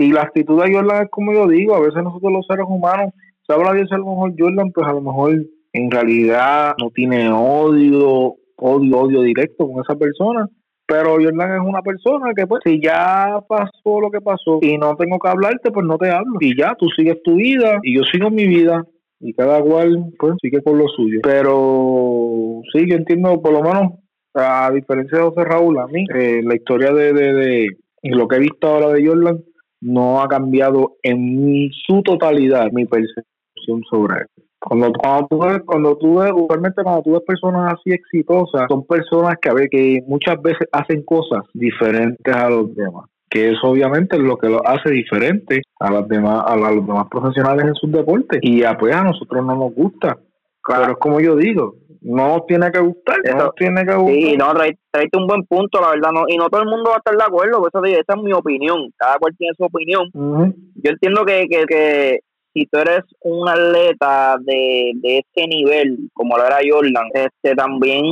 y 0.02 0.12
la 0.12 0.24
actitud 0.24 0.62
de 0.62 0.74
Jordan 0.74 1.04
es 1.04 1.10
como 1.10 1.34
yo 1.34 1.47
digo, 1.47 1.76
a 1.76 1.80
veces 1.80 2.04
nosotros 2.04 2.32
los 2.32 2.45
seres 2.47 2.66
humanos, 2.68 3.14
habla 3.52 3.74
de 3.74 3.86
a 3.89 3.97
lo 3.97 4.06
mejor 4.06 4.34
Jordan, 4.38 4.72
pues 4.72 4.88
a 4.88 4.93
lo 4.93 5.02
mejor 5.02 5.45
en 5.74 5.91
realidad 5.91 6.74
no 6.80 6.89
tiene 6.89 7.32
odio, 7.32 8.36
odio, 8.58 8.97
odio 8.97 9.22
directo 9.22 9.68
con 9.68 9.84
esa 9.84 9.95
persona. 9.95 10.47
Pero 10.88 11.12
Jordan 11.12 11.54
es 11.54 11.62
una 11.66 11.82
persona 11.82 12.34
que, 12.36 12.45
pues, 12.45 12.62
si 12.66 12.82
ya 12.82 13.39
pasó 13.47 14.02
lo 14.02 14.12
que 14.12 14.20
pasó 14.20 14.60
y 14.62 14.78
no 14.78 14.95
tengo 14.97 15.20
que 15.20 15.30
hablarte, 15.30 15.72
pues 15.72 15.86
no 15.86 15.97
te 15.97 16.10
hablo. 16.10 16.38
Y 16.41 16.58
ya, 16.58 16.76
tú 16.78 16.88
sigues 16.89 17.22
tu 17.24 17.36
vida 17.36 17.80
y 17.82 17.95
yo 17.95 18.02
sigo 18.12 18.30
mi 18.30 18.45
vida. 18.45 18.86
Y 19.22 19.34
cada 19.34 19.62
cual, 19.62 20.12
pues, 20.20 20.34
sigue 20.41 20.62
con 20.62 20.80
lo 20.80 20.88
suyo. 20.89 21.22
Pero 21.24 22.62
sí, 22.74 22.86
yo 22.89 22.95
entiendo, 22.97 23.41
por 23.41 23.54
lo 23.54 23.62
menos, 23.62 23.93
a 24.34 24.70
diferencia 24.74 25.20
de 25.20 25.24
José 25.24 25.45
Raúl, 25.45 25.80
a 25.80 25.88
mí, 25.88 26.06
eh, 26.14 26.41
la 26.43 26.56
historia 26.56 26.91
de, 26.91 27.14
de, 27.14 27.34
de, 27.34 27.68
lo 28.04 28.28
que 28.28 28.36
he 28.36 28.39
visto 28.39 28.68
ahora 28.68 28.89
de 28.89 29.08
Jordan, 29.08 29.41
no 29.82 30.21
ha 30.21 30.27
cambiado 30.27 30.95
en 31.03 31.69
su 31.88 32.01
totalidad 32.03 32.71
mi 32.71 32.86
percepción 32.86 33.82
sobre 33.89 34.21
él. 34.21 34.27
Cuando, 34.59 34.93
cuando 34.93 35.27
tú 35.27 35.39
ves, 35.39 35.61
cuando 35.65 35.97
tú 35.97 36.19
ves, 36.19 36.32
usualmente 36.36 36.84
cuando 36.84 37.01
tú 37.01 37.13
ves 37.13 37.23
personas 37.25 37.73
así 37.73 37.91
exitosas, 37.91 38.67
son 38.69 38.86
personas 38.86 39.36
que 39.41 39.49
a 39.49 39.53
ver 39.53 39.69
que 39.69 40.03
muchas 40.05 40.39
veces 40.39 40.67
hacen 40.71 41.01
cosas 41.03 41.41
diferentes 41.53 42.36
a 42.36 42.49
los 42.49 42.73
demás. 42.75 43.09
Que 43.27 43.49
eso 43.49 43.69
obviamente 43.69 44.17
es 44.17 44.21
lo 44.21 44.38
que 44.38 44.49
lo 44.49 44.65
hace 44.67 44.91
diferente 44.91 45.61
a 45.79 45.91
las 45.91 46.07
demás, 46.07 46.43
a 46.45 46.55
los 46.57 46.86
demás 46.86 47.07
profesionales 47.09 47.65
en 47.65 47.75
sus 47.75 47.91
deportes. 47.91 48.39
Y 48.43 48.63
a, 48.63 48.77
pues 48.77 48.93
a 48.93 49.03
nosotros 49.03 49.43
no 49.43 49.55
nos 49.55 49.73
gusta. 49.73 50.17
Claro. 50.61 50.82
Pero 50.82 50.91
es 50.91 50.99
como 50.99 51.21
yo 51.21 51.36
digo, 51.36 51.75
no 52.02 52.43
tiene 52.47 52.72
que 52.72 52.80
gustar, 52.80 53.18
no 53.36 53.52
tiene 53.52 53.86
que 53.86 53.95
gustar. 53.95 54.16
Sí, 54.16 54.38
no, 54.38 54.54
traiste 54.54 55.18
un 55.18 55.28
buen 55.28 55.45
punto, 55.45 55.80
la 55.80 55.91
verdad, 55.91 56.12
no, 56.12 56.24
y 56.28 56.36
no 56.36 56.49
todo 56.49 56.62
el 56.62 56.68
mundo 56.68 56.89
va 56.89 56.95
a 56.95 56.97
estar 56.97 57.16
de 57.16 57.24
acuerdo, 57.24 57.60
por 57.60 57.70
eso 57.72 57.82
digo, 57.82 57.99
esa 57.99 58.14
es 58.18 58.24
mi 58.24 58.34
opinión, 58.34 58.91
cada 58.97 59.18
cual 59.18 59.36
tiene 59.38 59.54
su 59.56 59.64
opinión. 59.64 60.10
Yo 60.14 60.91
entiendo 60.91 61.24
que, 61.26 61.47
que, 61.47 61.66
que 61.66 62.20
si 62.54 62.66
tú 62.66 62.80
eres 62.80 63.04
un 63.22 63.47
atleta 63.47 64.38
de, 64.41 64.91
de 64.95 65.20
ese 65.20 65.47
nivel, 65.47 65.97
como 66.14 66.38
lo 66.38 66.45
era 66.45 66.60
Jordan, 66.68 67.08
este 67.14 67.56
también 67.56 68.04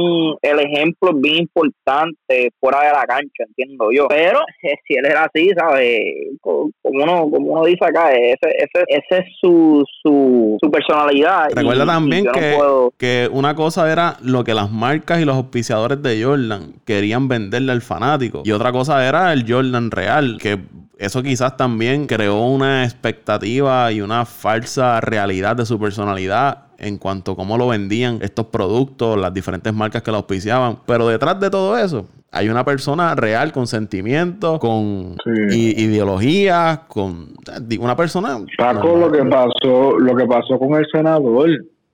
el 0.42 0.60
ejemplo 0.60 1.12
es 1.12 1.22
bien 1.22 1.38
importante 1.38 2.52
fuera 2.60 2.82
de 2.82 2.94
la 2.94 3.06
cancha, 3.06 3.44
entiendo 3.48 3.90
yo. 3.92 4.08
Pero 4.08 4.40
si 4.88 4.96
él 4.96 5.06
era 5.06 5.26
así, 5.26 5.50
¿sabes? 5.58 6.00
Como 6.42 6.72
uno, 6.84 7.30
como 7.30 7.54
uno 7.54 7.66
dice 7.66 7.86
acá, 7.86 8.12
ese, 8.12 8.50
ese, 8.58 8.84
ese 8.88 9.18
es 9.18 9.26
su, 9.42 9.84
su, 10.02 10.58
su 10.62 10.72
personalidad. 10.72 11.50
Recuerda 11.54 11.86
también 11.86 12.26
que, 12.32 12.58
que 12.98 13.30
una 13.32 13.56
cosa 13.56 13.92
era 13.92 14.18
lo 14.22 14.44
que 14.44 14.54
las 14.54 14.72
marcas 14.72 15.20
y 15.22 15.26
los 15.26 15.36
auspiciadores 15.36 16.02
de 16.02 16.24
Jordan 16.24 16.74
querían 16.86 17.28
venderle 17.28 17.72
al 17.72 17.82
fanático. 17.82 18.42
Y 18.46 18.52
otra 18.52 18.72
cosa 18.72 19.08
era 19.08 19.34
el 19.34 19.46
Jordan 19.48 19.92
real, 19.92 20.38
que 20.42 20.60
eso 21.00 21.24
quizás 21.24 21.56
también 21.56 22.08
creó 22.08 22.46
una 22.46 22.84
expectativa 22.84 23.92
y 23.92 24.02
una 24.02 24.26
falsa 24.30 25.02
realidad 25.02 25.56
de 25.56 25.66
su 25.66 25.80
personalidad 25.80 26.70
en 26.78 26.98
cuanto 26.98 27.34
a 27.34 27.36
cómo 27.36 27.58
lo 27.58 27.68
vendían 27.68 28.20
estos 28.22 28.46
productos, 28.48 29.18
las 29.18 29.34
diferentes 29.34 29.74
marcas 29.74 30.02
que 30.02 30.12
lo 30.12 30.18
auspiciaban. 30.18 30.78
Pero 30.86 31.08
detrás 31.08 31.40
de 31.40 31.50
todo 31.50 31.78
eso, 31.78 32.06
hay 32.32 32.48
una 32.48 32.64
persona 32.64 33.16
real 33.16 33.52
con 33.52 33.68
sentimientos, 33.68 34.60
con 34.60 35.18
ideologías, 35.52 36.80
con 36.88 37.34
una 37.80 37.96
persona. 37.96 38.38
Paco, 38.58 38.96
lo 38.96 39.12
que 39.12 39.24
pasó, 39.26 40.00
lo 40.00 40.16
que 40.16 40.26
pasó 40.26 40.58
con 40.58 40.76
el 40.76 40.86
senador, 40.92 41.50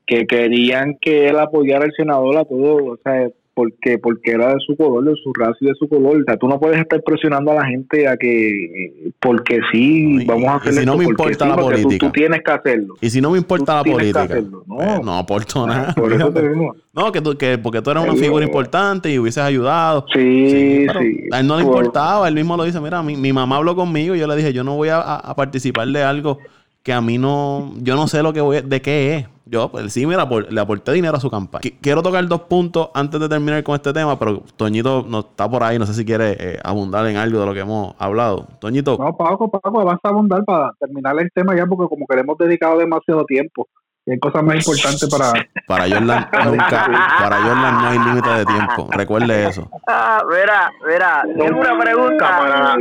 que 0.06 0.28
querían 0.28 0.98
que 1.02 1.30
él 1.30 1.40
apoyara 1.40 1.86
al 1.86 1.94
senador 1.94 2.38
a 2.38 2.46
todo, 2.46 2.76
o 2.76 2.98
sea, 3.04 3.28
porque 3.56 3.98
porque 3.98 4.32
era 4.32 4.50
de 4.50 4.60
su 4.60 4.76
color, 4.76 5.06
de 5.06 5.16
su 5.24 5.34
raza 5.34 5.58
y 5.62 5.66
de 5.66 5.74
su 5.76 5.88
color. 5.88 6.22
O 6.22 6.24
sea, 6.26 6.38
tú 6.38 6.48
no 6.48 6.60
puedes 6.60 6.78
estar 6.80 7.02
presionando 7.02 7.52
a 7.52 7.56
la 7.56 7.66
gente 7.66 8.08
a 8.08 8.18
que 8.18 9.12
porque 9.20 9.62
sí, 9.72 10.24
vamos 10.26 10.50
a 10.50 10.56
hacer 10.56 10.74
y 10.74 10.78
si 10.78 10.86
no 10.86 10.98
me 10.98 11.06
importa 11.06 11.48
la 11.48 11.56
política. 11.56 12.06
Tú, 12.06 12.12
tienes 12.12 12.42
que 12.44 12.52
hacerlo. 12.52 12.96
Y 13.02 13.10
si 13.10 13.22
no 13.22 13.32
me 13.32 13.38
importa 13.38 13.76
la 13.76 13.84
política. 13.84 14.28
No, 14.68 14.82
eh, 14.82 15.00
no 15.04 15.18
aporto 15.18 15.66
nada. 15.66 15.94
Por 15.96 16.12
eso 16.12 16.32
te 16.32 16.50
digo. 16.50 16.76
No, 16.94 17.12
que, 17.12 17.22
tú, 17.22 17.38
que 17.38 17.58
porque 17.58 17.82
tú 17.82 17.92
eras 17.92 18.04
una 18.04 18.16
figura 18.16 18.46
importante 18.46 19.12
y 19.12 19.18
hubieses 19.18 19.44
ayudado. 19.44 20.06
Sí, 20.14 20.86
sí. 21.00 21.28
A 21.32 21.40
él 21.40 21.48
no 21.48 21.58
le 21.58 21.64
importaba, 21.64 22.28
él 22.28 22.36
mismo 22.36 22.58
lo 22.58 22.66
dice, 22.66 22.80
mira, 22.82 23.02
mi, 23.02 23.16
mi 23.16 23.32
mamá 23.32 23.56
habló 23.58 23.76
conmigo 23.76 24.16
y 24.16 24.20
yo 24.20 24.28
le 24.28 24.36
dije, 24.36 24.54
yo 24.54 24.64
no 24.64 24.76
voy 24.76 24.90
a, 24.90 25.00
a 25.00 25.36
participar 25.36 25.88
de 25.88 26.04
algo 26.04 26.40
que 26.84 26.94
a 26.94 27.02
mí 27.02 27.18
no, 27.18 27.74
yo 27.82 27.96
no 27.96 28.08
sé 28.08 28.22
lo 28.22 28.32
que 28.32 28.42
voy, 28.42 28.62
de 28.62 28.82
qué 28.82 29.16
es. 29.16 29.35
Yo, 29.48 29.70
pues 29.70 29.94
sí, 29.94 30.08
mira, 30.08 30.28
le 30.50 30.60
aporté 30.60 30.92
dinero 30.92 31.18
a 31.18 31.20
su 31.20 31.30
campaña. 31.30 31.62
Quiero 31.80 32.02
tocar 32.02 32.26
dos 32.28 32.42
puntos 32.42 32.90
antes 32.96 33.20
de 33.20 33.30
terminar 33.30 33.64
con 33.64 33.76
este 33.76 33.94
tema, 33.94 34.18
pero 34.18 34.42
Toñito 34.58 35.06
no 35.08 35.20
está 35.20 35.48
por 35.48 35.64
ahí, 35.64 35.78
no 35.78 35.86
sé 35.86 35.94
si 35.94 36.04
quiere 36.04 36.36
eh, 36.40 36.60
abundar 36.64 37.06
en 37.06 37.18
algo 37.18 37.40
de 37.40 37.46
lo 37.46 37.54
que 37.54 37.60
hemos 37.60 37.94
hablado. 38.00 38.48
Toñito. 38.60 38.98
No, 38.98 39.16
Paco, 39.16 39.52
Paco, 39.52 39.86
vas 39.86 40.00
a 40.02 40.10
abundar 40.10 40.44
para 40.46 40.72
terminar 40.80 41.16
el 41.20 41.32
tema 41.32 41.56
ya, 41.56 41.68
porque 41.68 41.88
como 41.88 42.08
que 42.08 42.16
le 42.16 42.22
hemos 42.22 42.38
dedicado 42.40 42.80
demasiado 42.80 43.24
tiempo. 43.26 43.68
Y 44.08 44.14
hay 44.14 44.20
cosas 44.20 44.44
más 44.44 44.56
importantes 44.56 45.10
para... 45.10 45.34
Para 45.68 45.84
Jordan 45.84 46.28
nunca, 46.46 46.88
para 47.20 47.42
Jordan 47.42 47.78
no 47.78 47.88
hay 47.88 48.00
límite 48.00 48.30
de 48.30 48.46
tiempo. 48.46 48.90
Recuerde 48.92 49.48
eso. 49.48 49.70
Ah, 49.88 50.24
mira, 50.28 50.72
mira, 50.88 51.24
tengo 51.38 51.60
una 51.60 51.80
pregunta. 51.80 52.18
Para, 52.18 52.76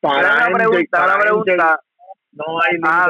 para, 0.00 0.48
una 0.48 0.56
pregunta, 0.56 1.04
una 1.04 1.18
pregunta. 1.18 1.80
No 2.36 2.60
hay 2.60 2.78
ah, 2.82 3.08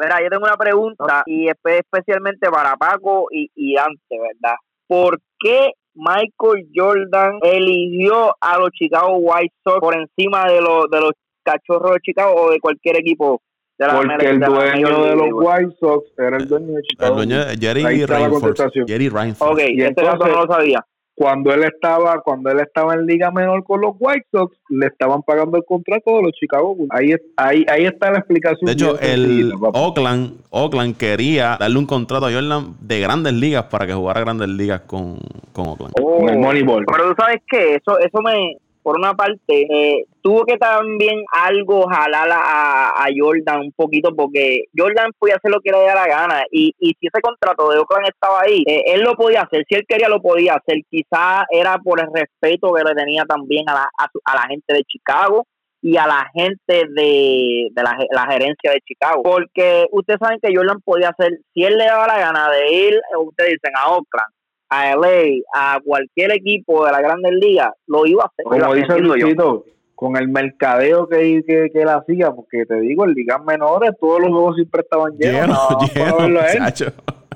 Mira, 0.00 0.22
yo 0.22 0.30
tengo 0.30 0.44
una 0.44 0.56
pregunta 0.56 1.22
y 1.26 1.46
especialmente 1.48 2.50
para 2.50 2.74
Paco 2.76 3.26
y, 3.30 3.50
y 3.54 3.74
Dante, 3.74 4.18
¿verdad? 4.18 4.56
¿Por 4.86 5.18
qué 5.38 5.72
Michael 5.94 6.68
Jordan 6.74 7.38
eligió 7.42 8.34
a 8.40 8.58
los 8.58 8.70
Chicago 8.70 9.16
White 9.18 9.54
Sox 9.62 9.80
por 9.80 9.94
encima 9.94 10.46
de 10.46 10.62
los 10.62 10.90
de 10.90 11.00
los 11.00 11.12
cachorros 11.42 11.92
de 11.92 12.00
Chicago 12.00 12.34
o 12.34 12.50
de 12.50 12.60
cualquier 12.60 12.96
equipo 12.96 13.42
de 13.78 13.86
la 13.86 13.94
Porque 13.94 14.30
el 14.30 14.40
dueño 14.40 15.04
de, 15.04 15.16
los 15.16 15.28
White 15.32 15.76
Sox 15.78 16.10
era 16.16 16.36
el 16.38 16.48
dueño 16.48 16.74
de 16.74 16.82
Chicago. 16.82 17.20
El 17.20 17.28
dueño 17.28 17.44
de 17.44 17.56
Jerry 17.58 18.06
Reinforth. 18.06 18.86
Jerry 18.86 19.08
Reinforth. 19.08 19.52
Ok, 19.52 19.60
y 19.68 19.82
este 19.82 20.02
caso 20.02 20.26
no 20.26 20.44
lo 20.44 20.46
sabía. 20.46 20.84
Cuando 21.14 21.52
él 21.52 21.64
estaba 21.64 22.20
cuando 22.20 22.50
él 22.50 22.60
estaba 22.60 22.94
en 22.94 23.06
liga 23.06 23.30
menor 23.30 23.64
con 23.64 23.80
los 23.80 23.94
White 23.98 24.26
Sox 24.32 24.56
le 24.70 24.86
estaban 24.86 25.22
pagando 25.22 25.58
el 25.58 25.64
contrato 25.64 26.16
de 26.16 26.22
los 26.22 26.32
Chicago 26.32 26.74
Bulls. 26.74 26.90
Ahí 26.90 27.14
ahí 27.36 27.64
ahí 27.68 27.84
está 27.84 28.10
la 28.10 28.18
explicación 28.18 28.66
de 28.66 28.72
hecho 28.72 28.98
el 28.98 29.52
Oakland 29.74 30.40
Oakland 30.50 30.96
quería 30.96 31.56
darle 31.60 31.78
un 31.78 31.86
contrato 31.86 32.26
a 32.26 32.32
Jordan 32.32 32.76
de 32.80 33.00
Grandes 33.00 33.34
Ligas 33.34 33.64
para 33.64 33.86
que 33.86 33.92
jugara 33.92 34.20
Grandes 34.20 34.48
Ligas 34.48 34.82
con, 34.82 35.18
con 35.52 35.68
Oakland. 35.68 35.92
Con 35.94 36.28
el 36.28 36.38
Moneyball. 36.38 36.84
Pero 36.86 37.10
tú 37.10 37.14
sabes 37.18 37.42
qué 37.48 37.74
eso 37.76 37.98
eso 37.98 38.20
me 38.22 38.56
por 38.82 38.96
una 38.96 39.14
parte, 39.14 39.40
eh, 39.48 40.04
tuvo 40.20 40.44
que 40.44 40.56
también 40.56 41.22
algo 41.32 41.86
jalar 41.88 42.28
a, 42.32 43.06
Jordan 43.16 43.60
un 43.60 43.72
poquito, 43.72 44.14
porque 44.14 44.64
Jordan 44.76 45.10
podía 45.18 45.36
hacer 45.36 45.50
lo 45.50 45.60
que 45.60 45.70
le 45.70 45.78
diera 45.78 45.94
la 45.94 46.06
gana, 46.06 46.42
y, 46.50 46.74
y 46.78 46.94
si 46.98 47.06
ese 47.06 47.20
contrato 47.20 47.70
de 47.70 47.78
Oakland 47.78 48.08
estaba 48.08 48.40
ahí, 48.42 48.64
eh, 48.66 48.84
él 48.86 49.02
lo 49.02 49.14
podía 49.14 49.42
hacer, 49.42 49.64
si 49.68 49.74
él 49.74 49.84
quería 49.86 50.08
lo 50.08 50.20
podía 50.20 50.54
hacer, 50.54 50.78
quizá 50.90 51.44
era 51.50 51.78
por 51.78 52.00
el 52.00 52.08
respeto 52.12 52.72
que 52.72 52.84
le 52.84 52.94
tenía 52.94 53.24
también 53.24 53.68
a 53.68 53.74
la, 53.74 53.90
a, 53.96 54.34
la 54.34 54.48
gente 54.48 54.74
de 54.74 54.84
Chicago, 54.84 55.46
y 55.84 55.96
a 55.96 56.06
la 56.06 56.30
gente 56.32 56.84
de, 56.94 57.68
la, 57.74 57.98
la, 58.12 58.26
gerencia 58.30 58.70
de 58.70 58.80
Chicago. 58.86 59.20
Porque 59.24 59.86
ustedes 59.90 60.20
saben 60.22 60.38
que 60.40 60.54
Jordan 60.54 60.80
podía 60.80 61.08
hacer, 61.08 61.40
si 61.52 61.64
él 61.64 61.76
le 61.76 61.86
daba 61.86 62.06
la 62.06 62.18
gana 62.18 62.48
de 62.50 62.72
ir, 62.72 63.00
ustedes 63.18 63.54
dicen, 63.60 63.74
a 63.76 63.88
Oakland, 63.88 64.32
a 64.72 64.96
LA, 64.96 65.42
a 65.54 65.80
cualquier 65.84 66.32
equipo 66.32 66.86
de 66.86 66.92
la 66.92 67.02
Grandes 67.02 67.32
Ligas, 67.32 67.72
lo 67.86 68.06
iba 68.06 68.24
a 68.24 68.26
hacer. 68.26 68.44
Como 68.44 68.74
dice 68.74 68.98
Luisito, 68.98 69.66
con 69.94 70.16
el 70.16 70.28
mercadeo 70.28 71.06
que, 71.08 71.42
que, 71.46 71.68
que 71.70 71.82
él 71.82 71.88
hacía, 71.90 72.30
porque 72.32 72.64
te 72.66 72.80
digo, 72.80 73.04
en 73.04 73.12
ligas 73.12 73.44
menores 73.44 73.90
todos 74.00 74.20
los 74.20 74.30
juegos 74.30 74.56
siempre 74.56 74.80
estaban 74.80 75.12
llenos. 75.18 75.58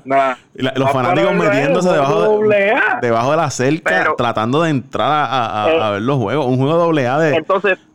los 0.75 0.91
fanáticos 0.91 1.35
metiéndose 1.35 1.89
debajo 1.89 2.39
de, 2.39 2.75
debajo 3.01 3.31
de 3.31 3.37
la 3.37 3.49
cerca, 3.51 4.15
tratando 4.17 4.63
de 4.63 4.71
entrar 4.71 5.09
a, 5.11 5.67
eh, 5.69 5.91
ver 5.91 6.01
los 6.01 6.17
juegos. 6.17 6.47
Un 6.47 6.57
juego 6.57 6.73
doble 6.73 7.07
A 7.07 7.19
de, 7.19 7.45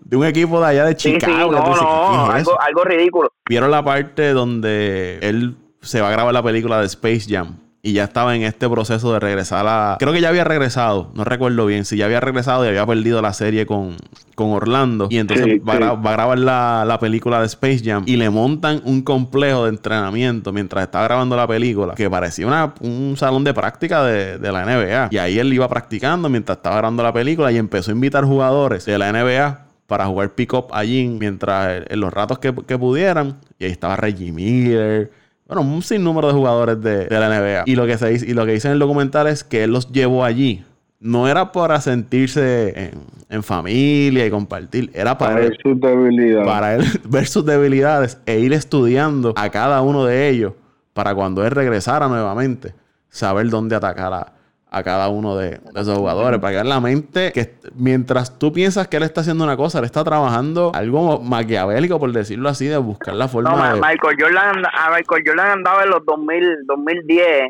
de 0.05 0.17
un 0.17 0.25
equipo 0.25 0.61
de 0.61 0.67
allá 0.67 0.85
de 0.85 0.95
Chicago. 0.95 1.51
no, 1.51 1.75
no, 1.75 2.31
algo, 2.31 2.61
algo 2.61 2.85
ridículo. 2.85 3.33
Vieron 3.49 3.73
la 3.73 3.83
parte 3.83 4.33
donde 4.33 5.19
él 5.21 5.57
se 5.81 6.01
va 6.01 6.11
a 6.11 6.13
grabar 6.13 6.33
la 6.33 6.45
película 6.45 6.79
de 6.79 6.87
Space 6.87 7.27
Jam 7.29 7.62
y 7.85 7.95
ya 7.95 8.05
estaba 8.05 8.37
en 8.37 8.43
este 8.43 8.69
proceso 8.69 9.13
de 9.13 9.19
regresar 9.19 9.67
a... 9.67 9.97
Creo 9.99 10.13
que 10.13 10.21
ya 10.21 10.29
había 10.29 10.45
regresado, 10.45 11.11
no 11.15 11.25
recuerdo 11.25 11.67
bien, 11.67 11.85
si 11.85 11.97
ya 11.97 12.05
había 12.05 12.21
regresado 12.21 12.65
y 12.65 12.69
había 12.69 12.87
perdido 12.87 13.21
la 13.21 13.33
serie 13.33 13.67
con, 13.67 13.97
con 14.37 14.51
Orlando. 14.51 15.09
Y 15.11 15.19
entonces 15.19 15.61
va, 15.69 15.75
A, 15.75 15.97
grabar 15.97 16.39
la, 16.39 16.99
película 17.01 17.41
de 17.41 17.47
Space 17.47 17.83
Jam 17.85 18.05
y 18.07 18.17
le 18.17 18.31
montan 18.31 18.81
un 18.85 19.03
complejo 19.03 19.65
de 19.65 19.71
entrenamiento 19.71 20.53
mientras 20.53 20.85
estaba 20.85 21.05
grabando 21.05 21.35
la 21.35 21.49
película 21.49 21.95
que 21.97 22.09
parecía 22.09 22.47
una, 22.47 22.73
un 22.81 23.17
salón 23.17 23.43
de 23.43 23.53
práctica 23.53 24.05
de, 24.05 24.39
la 24.53 24.65
NBA. 24.65 25.09
Y 25.11 25.19
ahí 25.19 25.41
él 25.41 25.53
iba 25.53 25.69
practicando 25.69 26.29
mientras 26.29 26.59
estaba 26.59 26.77
grabando 26.77 27.03
la 27.03 27.13
película 27.13 27.51
y 27.51 27.57
empezó 27.57 27.91
a 27.91 27.95
invitar 27.95 28.25
jugadores 28.25 28.85
de 28.85 28.97
la 28.97 29.11
NBA 29.11 29.67
para 29.89 30.07
jugar 30.07 30.31
pick-up 30.37 30.67
allí 30.71 31.09
mientras 31.09 31.83
en 31.89 31.99
los 31.99 32.13
ratos 32.13 32.39
que, 32.39 32.55
que 32.55 32.79
pudieran. 32.79 33.41
Y 33.59 33.65
ahí 33.65 33.73
estaba 33.73 33.97
Reggie 33.97 34.31
Miller 34.31 35.22
bueno, 35.55 35.75
un 35.75 35.83
sinnúmero 35.83 36.29
de 36.29 36.35
jugadores 36.35 36.81
de, 36.81 37.07
la 37.11 37.29
NBA. 37.29 37.65
Y 37.67 37.77
lo 37.77 37.87
que 37.87 37.99
se 37.99 38.09
dice, 38.09 38.27
y 38.27 38.35
lo 38.35 38.47
que 38.47 38.53
dice 38.53 38.69
en 38.69 38.73
el 38.73 38.79
documental 38.79 39.27
es 39.27 39.45
que 39.45 39.65
él 39.65 39.73
los 39.73 39.91
llevó 39.93 40.25
allí. 40.25 40.65
No 41.01 41.29
era 41.29 41.53
para 41.53 41.81
sentirse 41.81 42.93
en, 43.29 43.43
familia 43.43 44.25
y 44.27 44.31
compartir, 44.31 44.91
era 44.95 45.19
para, 45.19 45.35
ver 45.35 45.57
sus 45.63 45.81
debilidades. 45.81 46.47
Para 46.47 46.75
él 46.75 46.85
ver 47.09 47.27
sus 47.27 47.45
debilidades 47.45 48.19
e 48.27 48.39
ir 48.39 48.53
estudiando 48.53 49.33
a 49.37 49.51
cada 49.51 49.83
uno 49.83 50.05
de 50.05 50.29
ellos 50.29 50.53
para 50.93 51.15
cuando 51.15 51.45
él 51.45 51.51
regresara 51.51 52.09
nuevamente, 52.09 52.75
saber 53.09 53.49
dónde 53.49 53.75
atacar 53.75 54.13
a, 54.13 54.33
a 54.75 54.83
cada 54.83 55.11
uno 55.11 55.37
de, 55.37 55.61
esos 55.77 55.99
jugadores. 55.99 56.41
Para 56.41 56.55
que 56.55 56.61
en 56.61 56.69
la 56.71 56.81
mente 56.81 57.31
que 57.33 57.55
mientras 57.77 58.39
tú 58.39 58.53
piensas 58.53 58.89
que 58.89 58.97
él 58.97 59.03
está 59.03 59.21
haciendo 59.21 59.45
una 59.45 59.57
cosa, 59.57 59.81
él 59.81 59.85
está 59.85 60.03
trabajando 60.03 60.73
algo 60.75 61.21
maquiavélico, 61.21 62.01
por 62.01 62.11
decirlo 62.11 62.49
así, 62.49 62.67
de 62.67 62.79
buscar 62.79 63.15
la 63.15 63.29
forma 63.29 63.51
no, 63.51 63.77
Michael 63.77 64.17
Jordan, 64.19 64.65
a 64.65 64.91
Michael 64.97 65.23
Jordan 65.27 65.51
andaba 65.51 65.85
en 65.85 65.91
los 65.91 66.05
2000, 66.07 66.67
2010, 66.67 67.49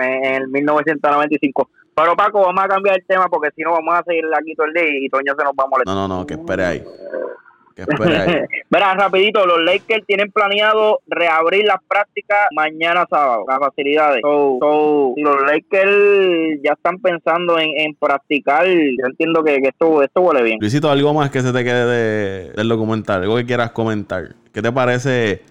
en 0.00 0.24
el 0.24 0.48
1995. 0.48 1.68
Pero 1.94 2.16
Paco, 2.16 2.40
vamos 2.40 2.64
a 2.64 2.68
cambiar 2.68 2.96
el 2.96 3.04
tema 3.06 3.28
porque 3.28 3.50
si 3.54 3.60
no 3.60 3.72
vamos 3.72 3.94
a 3.94 4.02
seguir 4.04 4.24
aquí 4.34 4.54
todo 4.54 4.66
el 4.66 4.72
día 4.72 4.84
y 4.86 5.10
Toño 5.10 5.34
se 5.36 5.44
nos 5.44 5.52
va 5.52 5.64
a 5.64 5.68
molestar. 5.68 5.94
No, 5.94 6.08
no, 6.08 6.20
no, 6.20 6.26
que 6.26 6.34
espere 6.34 6.64
ahí. 6.64 6.84
Verá, 8.70 8.94
rapidito, 8.98 9.46
los 9.46 9.62
Lakers 9.62 10.06
tienen 10.06 10.30
planeado 10.30 11.00
reabrir 11.06 11.64
las 11.64 11.78
prácticas 11.88 12.46
mañana 12.54 13.06
sábado, 13.08 13.44
las 13.48 13.58
facilidades. 13.58 14.22
los 14.22 15.42
Lakers 15.46 16.60
ya 16.62 16.72
están 16.72 16.98
pensando 16.98 17.58
en, 17.58 17.94
practicar. 17.94 18.66
Yo 18.66 19.06
entiendo 19.06 19.44
que, 19.44 19.56
esto, 19.56 20.02
esto 20.02 20.20
huele 20.20 20.42
bien. 20.42 20.58
Luisito, 20.60 20.90
algo 20.90 21.14
más 21.14 21.30
que 21.30 21.40
se 21.40 21.52
te 21.52 21.64
quede 21.64 22.52
del 22.52 22.68
documental, 22.68 23.22
algo 23.22 23.36
que 23.36 23.46
quieras 23.46 23.72
comentar. 23.72 24.34
¿Qué 24.52 24.62
te 24.62 24.72
parece 24.72 25.42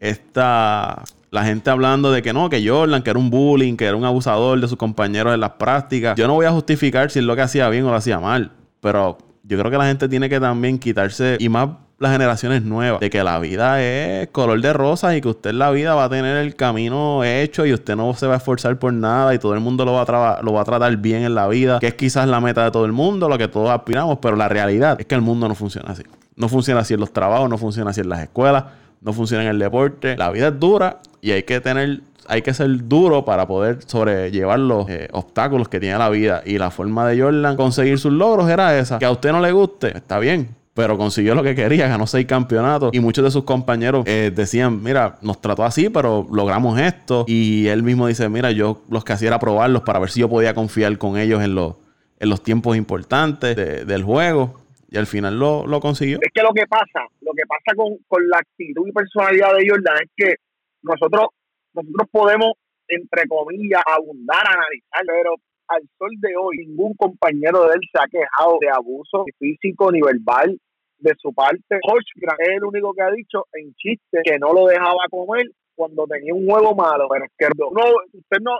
esta 0.00 1.02
la 1.30 1.44
gente 1.44 1.68
hablando 1.70 2.10
de 2.12 2.22
que 2.22 2.32
no, 2.32 2.48
que 2.48 2.66
Jordan, 2.66 3.02
que 3.02 3.10
era 3.10 3.18
un 3.18 3.30
bullying, 3.30 3.76
que 3.76 3.84
era 3.84 3.96
un 3.96 4.04
abusador 4.04 4.60
de 4.60 4.68
sus 4.68 4.78
compañeros 4.78 5.34
en 5.34 5.40
las 5.40 5.50
prácticas. 5.50 6.16
Yo 6.16 6.26
no 6.26 6.34
voy 6.34 6.46
a 6.46 6.50
justificar 6.50 7.10
si 7.10 7.18
es 7.18 7.24
lo 7.24 7.36
que 7.36 7.42
hacía 7.42 7.68
bien 7.68 7.84
o 7.84 7.90
lo 7.90 7.96
hacía 7.96 8.20
mal, 8.20 8.52
pero 8.80 9.18
yo 9.48 9.58
creo 9.58 9.70
que 9.70 9.78
la 9.78 9.86
gente 9.86 10.08
tiene 10.08 10.28
que 10.28 10.40
también 10.40 10.78
quitarse, 10.78 11.36
y 11.38 11.48
más 11.48 11.68
las 11.98 12.12
generaciones 12.12 12.62
nuevas, 12.62 13.00
de 13.00 13.08
que 13.08 13.22
la 13.22 13.38
vida 13.38 13.82
es 13.82 14.28
color 14.28 14.60
de 14.60 14.72
rosas 14.72 15.16
y 15.16 15.20
que 15.20 15.28
usted 15.28 15.50
en 15.50 15.58
la 15.58 15.70
vida 15.70 15.94
va 15.94 16.04
a 16.04 16.08
tener 16.10 16.36
el 16.36 16.54
camino 16.54 17.24
hecho 17.24 17.64
y 17.64 17.72
usted 17.72 17.96
no 17.96 18.12
se 18.14 18.26
va 18.26 18.34
a 18.34 18.36
esforzar 18.36 18.78
por 18.78 18.92
nada 18.92 19.34
y 19.34 19.38
todo 19.38 19.54
el 19.54 19.60
mundo 19.60 19.84
lo 19.84 19.92
va 19.92 20.02
a, 20.02 20.42
lo 20.42 20.52
va 20.52 20.60
a 20.60 20.64
tratar 20.64 20.94
bien 20.98 21.22
en 21.22 21.34
la 21.34 21.48
vida, 21.48 21.78
que 21.78 21.86
es 21.86 21.94
quizás 21.94 22.28
la 22.28 22.40
meta 22.40 22.64
de 22.64 22.70
todo 22.70 22.84
el 22.84 22.92
mundo, 22.92 23.28
lo 23.28 23.38
que 23.38 23.48
todos 23.48 23.70
aspiramos, 23.70 24.18
pero 24.20 24.36
la 24.36 24.48
realidad 24.48 25.00
es 25.00 25.06
que 25.06 25.14
el 25.14 25.22
mundo 25.22 25.48
no 25.48 25.54
funciona 25.54 25.92
así. 25.92 26.02
No 26.34 26.50
funciona 26.50 26.80
así 26.80 26.92
en 26.92 27.00
los 27.00 27.12
trabajos, 27.12 27.48
no 27.48 27.56
funciona 27.56 27.90
así 27.90 28.02
en 28.02 28.10
las 28.10 28.20
escuelas, 28.20 28.64
no 29.00 29.14
funciona 29.14 29.44
en 29.44 29.50
el 29.50 29.58
deporte. 29.58 30.18
La 30.18 30.30
vida 30.30 30.48
es 30.48 30.60
dura 30.60 31.00
y 31.22 31.30
hay 31.30 31.44
que 31.44 31.60
tener 31.60 32.02
hay 32.28 32.42
que 32.42 32.54
ser 32.54 32.88
duro 32.88 33.24
para 33.24 33.46
poder 33.46 33.82
sobrellevar 33.82 34.58
los 34.58 34.88
eh, 34.88 35.08
obstáculos 35.12 35.68
que 35.68 35.80
tiene 35.80 35.98
la 35.98 36.08
vida. 36.08 36.42
Y 36.44 36.58
la 36.58 36.70
forma 36.70 37.08
de 37.08 37.20
Jordan 37.20 37.56
conseguir 37.56 37.98
sus 37.98 38.12
logros 38.12 38.48
era 38.48 38.78
esa. 38.78 38.98
Que 38.98 39.04
a 39.04 39.10
usted 39.10 39.32
no 39.32 39.40
le 39.40 39.52
guste, 39.52 39.96
está 39.96 40.18
bien. 40.18 40.54
Pero 40.74 40.98
consiguió 40.98 41.34
lo 41.34 41.42
que 41.42 41.54
quería, 41.54 41.88
ganó 41.88 42.06
seis 42.06 42.26
campeonatos. 42.26 42.90
Y 42.92 43.00
muchos 43.00 43.24
de 43.24 43.30
sus 43.30 43.44
compañeros 43.44 44.04
eh, 44.06 44.30
decían, 44.34 44.82
mira, 44.82 45.16
nos 45.22 45.40
trató 45.40 45.64
así, 45.64 45.88
pero 45.88 46.26
logramos 46.30 46.78
esto. 46.78 47.24
Y 47.26 47.66
él 47.68 47.82
mismo 47.82 48.06
dice, 48.06 48.28
mira, 48.28 48.50
yo 48.50 48.82
los 48.90 49.02
que 49.02 49.14
hacía 49.14 49.28
era 49.28 49.38
probarlos 49.38 49.82
para 49.82 49.98
ver 49.98 50.10
si 50.10 50.20
yo 50.20 50.28
podía 50.28 50.52
confiar 50.52 50.98
con 50.98 51.16
ellos 51.16 51.42
en 51.42 51.54
los, 51.54 51.76
en 52.20 52.28
los 52.28 52.42
tiempos 52.42 52.76
importantes 52.76 53.56
del 53.56 54.02
juego. 54.02 54.60
Y 54.90 54.98
al 54.98 55.06
final 55.06 55.38
lo, 55.38 55.66
lo, 55.66 55.80
consiguió. 55.80 56.18
Es 56.20 56.30
que 56.32 56.42
lo 56.42 56.52
que 56.52 56.66
pasa, 56.66 57.00
lo 57.22 57.32
que 57.32 57.42
pasa 57.48 57.74
con, 57.74 57.96
con 58.06 58.28
la 58.28 58.38
actitud 58.38 58.86
y 58.86 58.92
personalidad 58.92 59.56
de 59.56 59.68
Jordan 59.68 59.94
es 60.02 60.10
que 60.14 60.34
nosotros 60.82 61.28
nosotros 61.76 62.08
podemos, 62.10 62.52
entre 62.88 63.28
comillas, 63.28 63.82
abundar, 63.86 64.46
analizar, 64.46 65.02
pero 65.06 65.34
al 65.68 65.82
sol 65.98 66.10
de 66.20 66.34
hoy 66.36 66.58
ningún 66.58 66.94
compañero 66.94 67.66
de 67.66 67.74
él 67.74 67.80
se 67.90 67.98
ha 67.98 68.06
quejado 68.06 68.58
de 68.60 68.70
abuso 68.70 69.24
físico 69.38 69.90
ni 69.90 70.00
verbal 70.00 70.58
de 70.98 71.12
su 71.18 71.32
parte. 71.32 71.78
Hochgran 71.82 72.36
es 72.38 72.56
el 72.56 72.64
único 72.64 72.94
que 72.94 73.02
ha 73.02 73.10
dicho 73.10 73.46
en 73.52 73.74
chiste 73.74 74.20
que 74.24 74.38
no 74.38 74.52
lo 74.52 74.66
dejaba 74.66 75.06
comer 75.10 75.46
cuando 75.74 76.06
tenía 76.06 76.34
un 76.34 76.46
juego 76.46 76.74
malo. 76.74 77.08
Pero 77.10 77.24
es 77.24 77.32
que 77.36 77.46
no, 77.56 77.68
usted 78.12 78.38
no, 78.40 78.58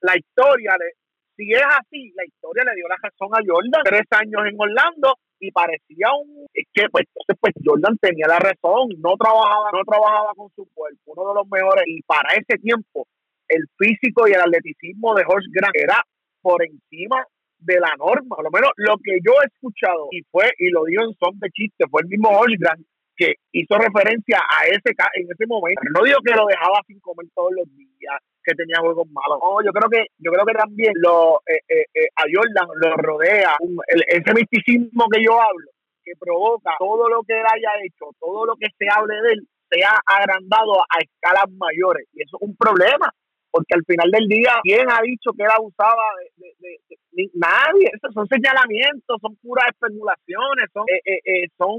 la, 0.00 0.16
historia, 0.16 0.76
le, 0.78 0.92
si 1.36 1.52
es 1.52 1.64
así, 1.80 2.12
la 2.14 2.24
historia 2.24 2.64
le 2.64 2.76
dio 2.76 2.88
la 2.88 2.96
razón 3.02 3.28
a 3.32 3.42
Jordan. 3.44 3.82
Tres 3.84 4.06
años 4.10 4.42
en 4.46 4.56
Orlando 4.58 5.16
y 5.46 5.50
parecía 5.50 6.08
un 6.18 6.46
es 6.52 6.66
que 6.72 6.88
pues, 6.90 7.04
pues 7.40 7.54
Jordan 7.64 7.96
tenía 7.98 8.26
la 8.26 8.38
razón 8.38 8.88
no 8.98 9.14
trabajaba 9.16 9.70
no 9.72 9.84
trabajaba 9.84 10.32
con 10.34 10.50
su 10.54 10.66
cuerpo 10.72 11.12
uno 11.12 11.28
de 11.28 11.34
los 11.34 11.48
mejores 11.48 11.84
y 11.86 12.02
para 12.02 12.34
ese 12.34 12.58
tiempo 12.58 13.06
el 13.48 13.64
físico 13.76 14.26
y 14.26 14.32
el 14.32 14.40
atleticismo 14.40 15.14
de 15.14 15.24
Horst 15.26 15.48
Grant 15.52 15.76
era 15.76 16.02
por 16.40 16.64
encima 16.64 17.24
de 17.58 17.80
la 17.80 17.94
norma 17.98 18.36
por 18.36 18.44
lo 18.44 18.50
menos 18.50 18.70
lo 18.76 18.96
que 19.02 19.18
yo 19.24 19.32
he 19.42 19.46
escuchado 19.46 20.08
y 20.10 20.22
fue 20.30 20.50
y 20.58 20.70
lo 20.70 20.84
digo 20.84 21.02
en 21.04 21.14
son 21.20 21.38
de 21.38 21.50
chiste 21.50 21.84
fue 21.90 22.02
el 22.02 22.08
mismo 22.08 22.30
Horst 22.30 22.56
Grant 22.58 22.86
que 23.16 23.34
hizo 23.52 23.78
referencia 23.78 24.38
a 24.38 24.66
ese 24.66 24.90
en 25.14 25.26
ese 25.30 25.46
momento 25.46 25.82
no 25.92 26.04
digo 26.04 26.18
que 26.24 26.34
lo 26.34 26.46
dejaba 26.46 26.80
sin 26.86 26.98
comer 27.00 27.26
todos 27.34 27.52
los 27.52 27.68
días 27.76 28.18
que 28.44 28.54
tenía 28.54 28.78
juegos 28.80 29.08
malos. 29.10 29.40
yo 29.64 29.72
creo 29.72 29.88
que 29.88 30.06
yo 30.18 30.30
creo 30.30 30.44
que 30.44 30.54
también 30.54 30.92
lo 30.96 31.40
eh, 31.46 31.60
eh, 31.68 31.86
eh, 31.94 32.08
a 32.16 32.22
Jordan 32.32 32.68
lo 32.76 32.96
rodea 32.96 33.56
ese 34.08 34.34
misticismo 34.34 35.06
que 35.10 35.24
yo 35.24 35.40
hablo, 35.40 35.70
que 36.04 36.12
provoca 36.18 36.72
todo 36.78 37.08
lo 37.08 37.22
que 37.22 37.34
él 37.34 37.46
haya 37.46 37.70
hecho, 37.84 38.10
todo 38.20 38.46
lo 38.46 38.54
que 38.56 38.66
se 38.78 38.86
hable 38.94 39.14
de 39.22 39.32
él, 39.32 39.48
sea 39.70 39.98
agrandado 40.04 40.80
a 40.82 40.98
escalas 41.00 41.50
mayores. 41.56 42.06
Y 42.12 42.22
eso 42.22 42.36
es 42.40 42.48
un 42.48 42.56
problema, 42.56 43.10
porque 43.54 43.78
al 43.78 43.86
final 43.86 44.10
del 44.10 44.26
día, 44.26 44.50
¿quién 44.64 44.82
ha 44.90 44.98
dicho 45.00 45.30
que 45.30 45.44
él 45.46 45.54
abusaba 45.54 46.02
de, 46.42 47.30
nadie? 47.38 47.86
Esos 47.94 48.10
son 48.12 48.26
señalamientos, 48.26 49.14
son 49.22 49.36
puras 49.38 49.70
especulaciones, 49.70 50.66
son, 50.74 50.82
eh, 50.90 50.98
eh, 51.06 51.22
eh 51.22 51.46
son 51.56 51.78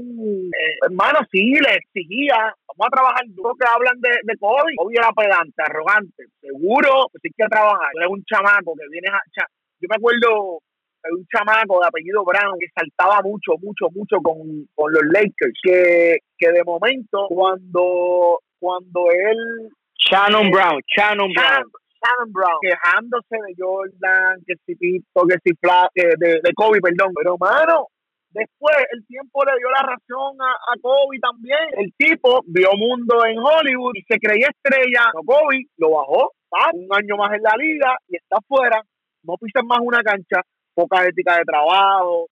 eh, 0.56 0.76
hermanos, 0.88 1.28
sí, 1.30 1.52
le 1.52 1.76
exigía, 1.76 2.48
vamos 2.64 2.88
a 2.88 2.96
trabajar 2.96 3.24
duro 3.28 3.52
que 3.60 3.68
hablan 3.68 4.00
de, 4.00 4.08
de 4.24 4.38
Kobe. 4.40 4.72
Kobe 4.72 4.96
era 4.96 5.12
pedante, 5.12 5.60
arrogante, 5.60 6.24
seguro 6.40 7.12
que 7.12 7.28
sí 7.28 7.28
que 7.36 7.44
trabajar. 7.44 7.92
Eres 7.92 8.08
un 8.08 8.24
chamaco 8.24 8.72
que 8.72 8.88
viene 8.88 9.12
a... 9.12 9.20
Yo 9.36 9.86
me 9.90 9.96
acuerdo 10.00 10.64
un 11.12 11.26
chamaco 11.28 11.76
de 11.78 11.88
apellido 11.92 12.24
Brown 12.24 12.56
que 12.58 12.72
saltaba 12.72 13.20
mucho, 13.20 13.52
mucho, 13.60 13.92
mucho 13.92 14.16
con, 14.24 14.64
con 14.74 14.90
los 14.90 15.04
Lakers, 15.12 15.60
que, 15.62 16.24
que 16.38 16.52
de 16.52 16.64
momento 16.64 17.28
cuando, 17.28 18.40
cuando 18.58 19.12
él... 19.12 19.68
Shannon 20.06 20.50
Brown, 20.50 20.80
Shannon 20.86 21.32
Brown. 21.34 21.66
Shannon 21.98 22.30
Brown, 22.30 22.58
quejándose 22.62 23.34
de 23.34 23.54
Jordan, 23.58 24.38
que 24.46 24.54
si 24.64 24.76
Pito, 24.76 25.26
que 25.26 25.36
si 25.42 25.50
Fla, 25.58 25.88
eh, 25.94 26.14
de, 26.16 26.38
de 26.42 26.52
Kobe, 26.54 26.80
perdón. 26.80 27.12
Pero, 27.14 27.36
mano, 27.38 27.88
después 28.30 28.76
el 28.92 29.04
tiempo 29.06 29.42
le 29.44 29.58
dio 29.58 29.68
la 29.70 29.82
razón 29.82 30.38
a, 30.40 30.52
a 30.52 30.74
Kobe 30.80 31.18
también. 31.20 31.66
El 31.72 31.92
tipo 31.98 32.40
vio 32.46 32.70
mundo 32.76 33.24
en 33.26 33.38
Hollywood 33.38 33.96
y 33.96 34.02
se 34.06 34.18
creía 34.20 34.46
estrella. 34.46 35.10
No, 35.14 35.22
Kobe 35.26 35.66
lo 35.78 35.90
bajó, 35.90 36.30
un 36.74 36.88
año 36.94 37.16
más 37.16 37.34
en 37.34 37.42
la 37.42 37.54
liga 37.58 37.96
y 38.08 38.16
está 38.16 38.38
fuera. 38.46 38.80
No 39.24 39.34
pisan 39.40 39.66
más 39.66 39.80
una 39.82 40.02
cancha, 40.02 40.42
poca 40.74 41.04
ética 41.04 41.38
de 41.38 41.44
trabajo, 41.44 42.28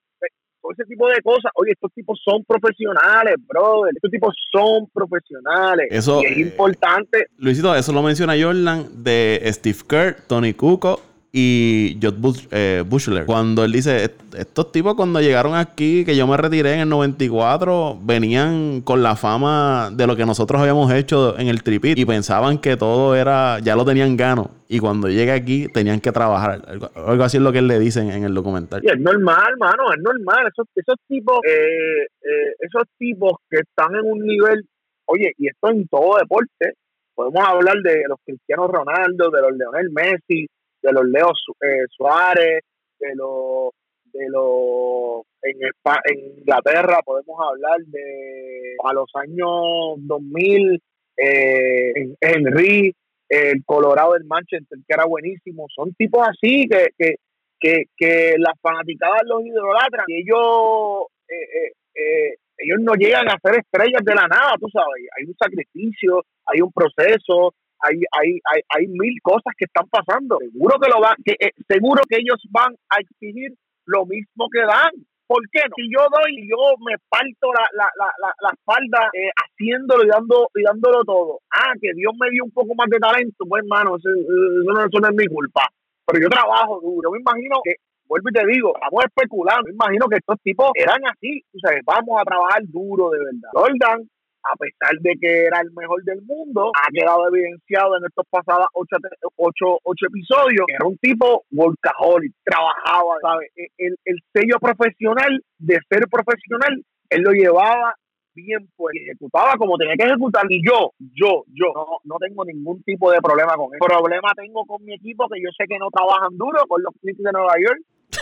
ese 0.71 0.85
tipo 0.85 1.07
de 1.07 1.21
cosas. 1.21 1.51
Oye, 1.55 1.71
estos 1.71 1.91
tipos 1.93 2.19
son 2.23 2.43
profesionales, 2.45 3.35
brother. 3.47 3.93
Estos 3.95 4.11
tipos 4.11 4.35
son 4.51 4.87
profesionales. 4.93 5.87
Eso, 5.91 6.21
y 6.21 6.25
es 6.25 6.37
eh, 6.37 6.41
importante. 6.41 7.27
Luisito, 7.37 7.75
eso 7.75 7.91
lo 7.91 8.01
menciona 8.01 8.33
Jordan 8.39 9.03
de 9.03 9.41
Steve 9.53 9.79
Kerr, 9.87 10.17
Tony 10.27 10.53
Kukoc 10.53 11.14
y 11.37 11.99
Jod 12.01 12.13
Bush, 12.17 12.47
eh, 12.49 12.81
Bushler. 12.87 13.25
Cuando 13.25 13.65
él 13.65 13.73
dice, 13.73 14.05
"Est- 14.05 14.35
estos 14.35 14.71
tipos 14.71 14.95
cuando 14.95 15.19
llegaron 15.19 15.53
aquí, 15.53 16.05
que 16.05 16.15
yo 16.15 16.25
me 16.27 16.37
retiré 16.37 16.75
en 16.75 16.79
el 16.79 16.89
94, 16.89 17.99
venían 18.01 18.79
con 18.81 19.03
la 19.03 19.17
fama 19.17 19.89
de 19.91 20.07
lo 20.07 20.15
que 20.15 20.25
nosotros 20.25 20.61
habíamos 20.61 20.93
hecho 20.93 21.37
en 21.37 21.49
el 21.49 21.61
tripit 21.61 21.97
y 21.97 22.05
pensaban 22.05 22.57
que 22.57 22.77
todo 22.77 23.15
era, 23.15 23.59
ya 23.59 23.75
lo 23.75 23.83
tenían 23.83 24.15
gano. 24.15 24.49
Y 24.69 24.79
cuando 24.79 25.09
llegué 25.09 25.33
aquí 25.33 25.67
tenían 25.67 25.99
que 25.99 26.13
trabajar. 26.13 26.61
Algo, 26.95 27.23
así 27.25 27.35
es 27.37 27.43
lo 27.43 27.51
que 27.51 27.59
él 27.59 27.67
le 27.67 27.79
dice 27.79 27.99
en, 27.99 28.11
en 28.11 28.23
el 28.23 28.33
documental. 28.33 28.81
Y 28.81 28.89
es 28.89 28.97
normal, 28.99 29.55
mano, 29.59 29.91
es 29.93 30.01
normal. 30.01 30.47
Esos, 30.47 30.67
esos 30.73 30.95
tipos, 31.07 31.39
eh, 31.45 32.03
eh, 32.23 32.53
esos 32.59 32.83
tipos 32.97 33.33
que 33.49 33.57
están 33.57 33.93
en 33.93 34.09
un 34.09 34.19
nivel, 34.25 34.65
oye, 35.05 35.33
y 35.37 35.47
esto 35.47 35.69
en 35.69 35.85
todo 35.89 36.17
deporte, 36.17 36.73
podemos 37.13 37.45
hablar 37.47 37.75
de 37.83 38.03
los 38.07 38.17
Cristiano 38.25 38.67
Ronaldo, 38.67 39.29
de 39.31 39.41
los 39.41 39.51
Leonel 39.57 39.89
Messi, 39.91 40.47
de 40.85 40.93
los 40.93 41.05
Leo 41.05 41.31
eh, 41.61 41.85
Suárez, 41.89 42.61
de 42.99 43.15
los 43.15 43.71
de 44.13 44.29
los 44.29 45.23
en, 45.41 45.57
en 45.61 46.37
Inglaterra 46.39 46.99
podemos 47.03 47.37
hablar 47.51 47.79
de 47.87 48.75
a 48.83 48.93
los 48.93 49.09
años 49.15 49.95
2000 49.99 50.81
eh, 51.17 51.91
en- 51.95 52.15
Henry 52.21 52.93
el 53.27 53.63
Colorado 53.65 54.13
del 54.13 54.25
Manchester 54.25 54.77
que 54.87 54.93
era 54.93 55.05
buenísimo. 55.05 55.65
Son 55.75 55.93
tipos 55.95 56.25
así 56.27 56.67
que, 56.69 56.89
que 56.97 57.15
que, 57.59 57.85
que 57.97 58.35
las 58.37 58.53
fanaticadas 58.61 59.21
los 59.25 59.43
idolatran. 59.45 60.05
Y 60.07 60.21
ellos 60.21 61.07
eh, 61.27 61.35
eh, 61.35 61.71
eh, 61.95 62.35
ellos 62.57 62.77
no 62.81 62.93
llegan 62.93 63.27
a 63.29 63.39
ser 63.43 63.59
estrellas 63.59 64.01
de 64.03 64.13
la 64.15 64.27
nada, 64.27 64.53
tú 64.59 64.67
sabes, 64.71 65.03
hay 65.17 65.25
un 65.25 65.35
sacrificio, 65.35 66.23
hay 66.45 66.61
un 66.61 66.71
proceso, 66.71 67.53
hay, 67.79 67.97
hay, 68.11 68.39
hay, 68.51 68.61
hay 68.69 68.87
mil 68.87 69.15
cosas 69.21 69.53
que 69.57 69.65
están 69.65 69.87
pasando. 69.89 70.37
Seguro 70.39 70.79
que 70.79 70.89
lo 70.89 71.01
van, 71.01 71.15
que, 71.23 71.33
eh, 71.39 71.51
seguro 71.67 72.01
que 72.07 72.17
ellos 72.17 72.41
van 72.51 72.75
a 72.89 72.99
exigir 72.99 73.53
lo 73.85 74.05
mismo 74.05 74.47
que 74.51 74.61
dan. 74.61 74.91
¿Por 75.27 75.41
qué 75.51 75.61
no? 75.65 75.73
Si 75.75 75.89
yo 75.89 76.05
doy 76.05 76.47
yo 76.47 76.77
me 76.85 76.95
parto 77.09 77.49
la, 77.51 77.65
la, 77.73 77.89
la, 77.97 78.29
la, 78.41 78.49
espalda 78.53 79.09
eh, 79.13 79.31
haciéndolo 79.33 80.03
y, 80.03 80.07
dando, 80.07 80.49
y 80.53 80.61
dándolo 80.61 81.03
todo. 81.03 81.39
Ah, 81.49 81.73
que 81.81 81.93
Dios 81.95 82.13
me 82.19 82.29
dio 82.29 82.45
un 82.45 82.51
poco 82.51 82.75
más 82.75 82.87
de 82.89 82.99
talento, 82.99 83.43
pues 83.49 83.63
hermano, 83.63 83.97
eso, 83.97 84.09
eso 84.09 84.71
no, 84.71 84.85
eso 84.85 84.99
no 85.01 85.09
es 85.09 85.15
mi 85.15 85.25
culpa 85.25 85.65
pero 86.05 86.21
yo 86.21 86.29
trabajo 86.29 86.79
duro. 86.81 87.11
Me 87.11 87.19
imagino 87.19 87.57
que, 87.63 87.75
vuelvo 88.07 88.29
y 88.29 88.33
te 88.33 88.45
digo, 88.45 88.73
vamos 88.79 89.03
a 89.03 89.07
especular. 89.07 89.63
Me 89.65 89.71
imagino 89.71 90.07
que 90.07 90.17
estos 90.17 90.39
tipos 90.41 90.69
eran 90.75 91.01
así. 91.11 91.41
O 91.53 91.57
vamos 91.85 92.21
a 92.21 92.25
trabajar 92.25 92.61
duro 92.65 93.09
de 93.09 93.19
verdad. 93.19 93.49
Jordan, 93.53 94.09
a 94.51 94.55
pesar 94.57 94.93
de 94.99 95.13
que 95.19 95.45
era 95.45 95.61
el 95.61 95.71
mejor 95.71 96.03
del 96.03 96.21
mundo, 96.21 96.71
ha 96.75 96.87
quedado 96.91 97.27
evidenciado 97.27 97.97
en 97.97 98.05
estos 98.05 98.25
pasados 98.29 98.67
ocho, 98.73 98.97
ocho, 99.35 99.79
ocho 99.83 100.05
episodios 100.07 100.65
que 100.67 100.75
era 100.75 100.87
un 100.87 100.97
tipo 100.97 101.43
workaholic, 101.51 102.33
trabajaba, 102.43 103.15
¿sabes? 103.21 103.49
El, 103.77 103.95
el 104.05 104.19
sello 104.33 104.59
profesional 104.59 105.43
de 105.57 105.79
ser 105.89 106.07
profesional, 106.09 106.83
él 107.09 107.21
lo 107.21 107.31
llevaba 107.31 107.95
bien 108.35 108.67
pues 108.75 108.93
ejecutaba 109.01 109.55
como 109.57 109.77
tenía 109.77 109.95
que 109.95 110.03
ejecutar 110.03 110.43
y 110.49 110.61
yo, 110.67 110.91
yo, 110.99 111.43
yo 111.47 111.71
no, 111.73 111.85
no 112.03 112.15
tengo 112.19 112.43
ningún 112.43 112.83
tipo 112.83 113.09
de 113.09 113.21
problema 113.21 113.55
con 113.55 113.73
eso. 113.73 113.85
Problema 113.85 114.29
tengo 114.35 114.65
con 114.65 114.83
mi 114.83 114.93
equipo 114.93 115.27
que 115.29 115.41
yo 115.41 115.49
sé 115.57 115.65
que 115.67 115.79
no 115.79 115.89
trabajan 115.89 116.37
duro 116.37 116.59
con 116.67 116.83
los 116.83 116.93
Knicks 117.01 117.23
de 117.23 117.31
Nueva 117.31 117.53
York, 117.57 117.79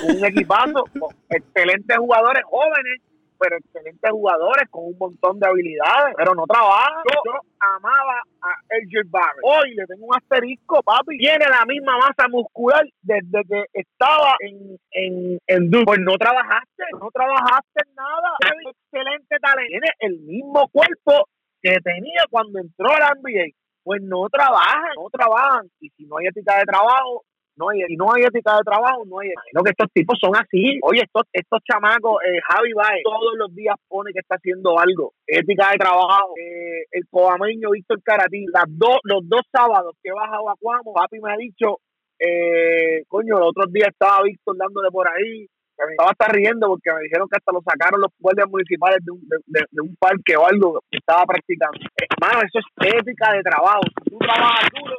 un 0.07 0.23
equipazo, 0.23 0.85
con 0.99 1.09
excelentes 1.29 1.97
jugadores 1.97 2.43
jóvenes, 2.45 3.01
pero 3.43 3.57
excelentes 3.57 4.09
jugadores 4.09 4.69
con 4.69 4.85
un 4.85 4.97
montón 4.97 5.37
de 5.37 5.47
habilidades, 5.47 6.15
pero 6.15 6.33
no 6.33 6.45
trabajan. 6.45 7.03
Yo, 7.11 7.19
yo 7.25 7.39
amaba 7.59 8.23
a 8.41 8.49
AJ 8.71 9.03
Barrett. 9.07 9.43
Hoy 9.43 9.75
le 9.75 9.85
tengo 9.85 10.05
un 10.05 10.15
asterisco, 10.15 10.81
papi. 10.81 11.17
Tiene 11.17 11.45
la 11.49 11.65
misma 11.65 11.97
masa 11.97 12.29
muscular 12.29 12.85
desde 13.01 13.43
que 13.43 13.65
estaba 13.73 14.35
en, 14.39 14.77
en, 14.91 15.37
en 15.47 15.69
Duke. 15.69 15.83
Pues 15.85 15.99
no 15.99 16.17
trabajaste, 16.17 16.83
no 16.93 17.09
trabajaste 17.11 17.83
en 17.85 17.95
nada. 17.95 18.29
Tiene 18.39 18.71
excelente 18.71 19.35
talento. 19.41 19.69
Tiene 19.69 19.89
el 19.99 20.19
mismo 20.19 20.69
cuerpo 20.69 21.27
que 21.61 21.77
tenía 21.83 22.23
cuando 22.29 22.59
entró 22.59 22.91
a 22.95 22.99
la 22.99 23.11
NBA. 23.19 23.51
Pues 23.83 24.01
no 24.01 24.29
trabajan, 24.31 24.95
no 24.95 25.09
trabajan. 25.11 25.67
Y 25.81 25.89
si 25.89 26.05
no 26.05 26.17
hay 26.17 26.27
ética 26.27 26.59
de 26.59 26.63
trabajo, 26.63 27.23
no 27.55 27.69
hay, 27.69 27.81
y 27.87 27.95
no 27.95 28.11
hay 28.13 28.23
ética 28.23 28.57
de 28.57 28.63
trabajo, 28.63 29.05
no 29.05 29.19
hay. 29.19 29.29
Imagino 29.29 29.63
que 29.63 29.71
estos 29.71 29.91
tipos 29.93 30.17
son 30.19 30.35
así. 30.35 30.79
Oye, 30.81 31.01
estos, 31.03 31.23
estos 31.31 31.59
chamacos, 31.63 32.17
eh, 32.25 32.39
Javi 32.49 32.73
Baez, 32.73 33.03
todos 33.03 33.37
los 33.37 33.53
días 33.53 33.75
pone 33.87 34.11
que 34.11 34.19
está 34.19 34.35
haciendo 34.35 34.79
algo. 34.79 35.13
Ética 35.27 35.71
de 35.71 35.77
trabajo. 35.77 36.33
Eh, 36.37 36.85
el 36.91 37.03
cobameño 37.09 37.71
Víctor 37.71 38.01
Caratí, 38.03 38.45
las 38.51 38.65
dos, 38.67 38.99
los 39.03 39.27
dos 39.27 39.41
sábados 39.51 39.95
que 40.01 40.09
he 40.09 40.13
bajado 40.13 40.49
a 40.49 40.55
Cuamo, 40.59 40.93
papi 40.93 41.19
me 41.19 41.33
ha 41.33 41.37
dicho, 41.37 41.77
eh, 42.19 43.03
coño, 43.07 43.37
los 43.37 43.49
otros 43.49 43.71
días 43.71 43.89
estaba 43.89 44.23
Víctor 44.23 44.57
dándole 44.57 44.89
por 44.89 45.07
ahí. 45.07 45.47
Estaba 45.91 46.11
hasta 46.11 46.27
riendo 46.27 46.67
porque 46.67 46.93
me 46.93 47.01
dijeron 47.03 47.27
que 47.29 47.37
hasta 47.37 47.51
lo 47.51 47.61
sacaron 47.61 48.01
los 48.01 48.11
guardias 48.19 48.49
municipales 48.49 48.99
de 49.03 49.11
un, 49.11 49.21
de, 49.27 49.37
de- 49.47 49.65
de 49.71 49.81
un 49.81 49.95
parque 49.97 50.35
o 50.37 50.45
algo 50.45 50.79
que 50.89 50.97
estaba 50.97 51.25
practicando. 51.25 51.79
Hermano, 51.97 52.41
eso 52.45 52.59
es 52.59 52.93
ética 52.93 53.33
de 53.33 53.41
trabajo. 53.43 53.81
Si 54.03 54.09
tú 54.11 54.17
trabajas 54.19 54.69
duro, 54.73 54.95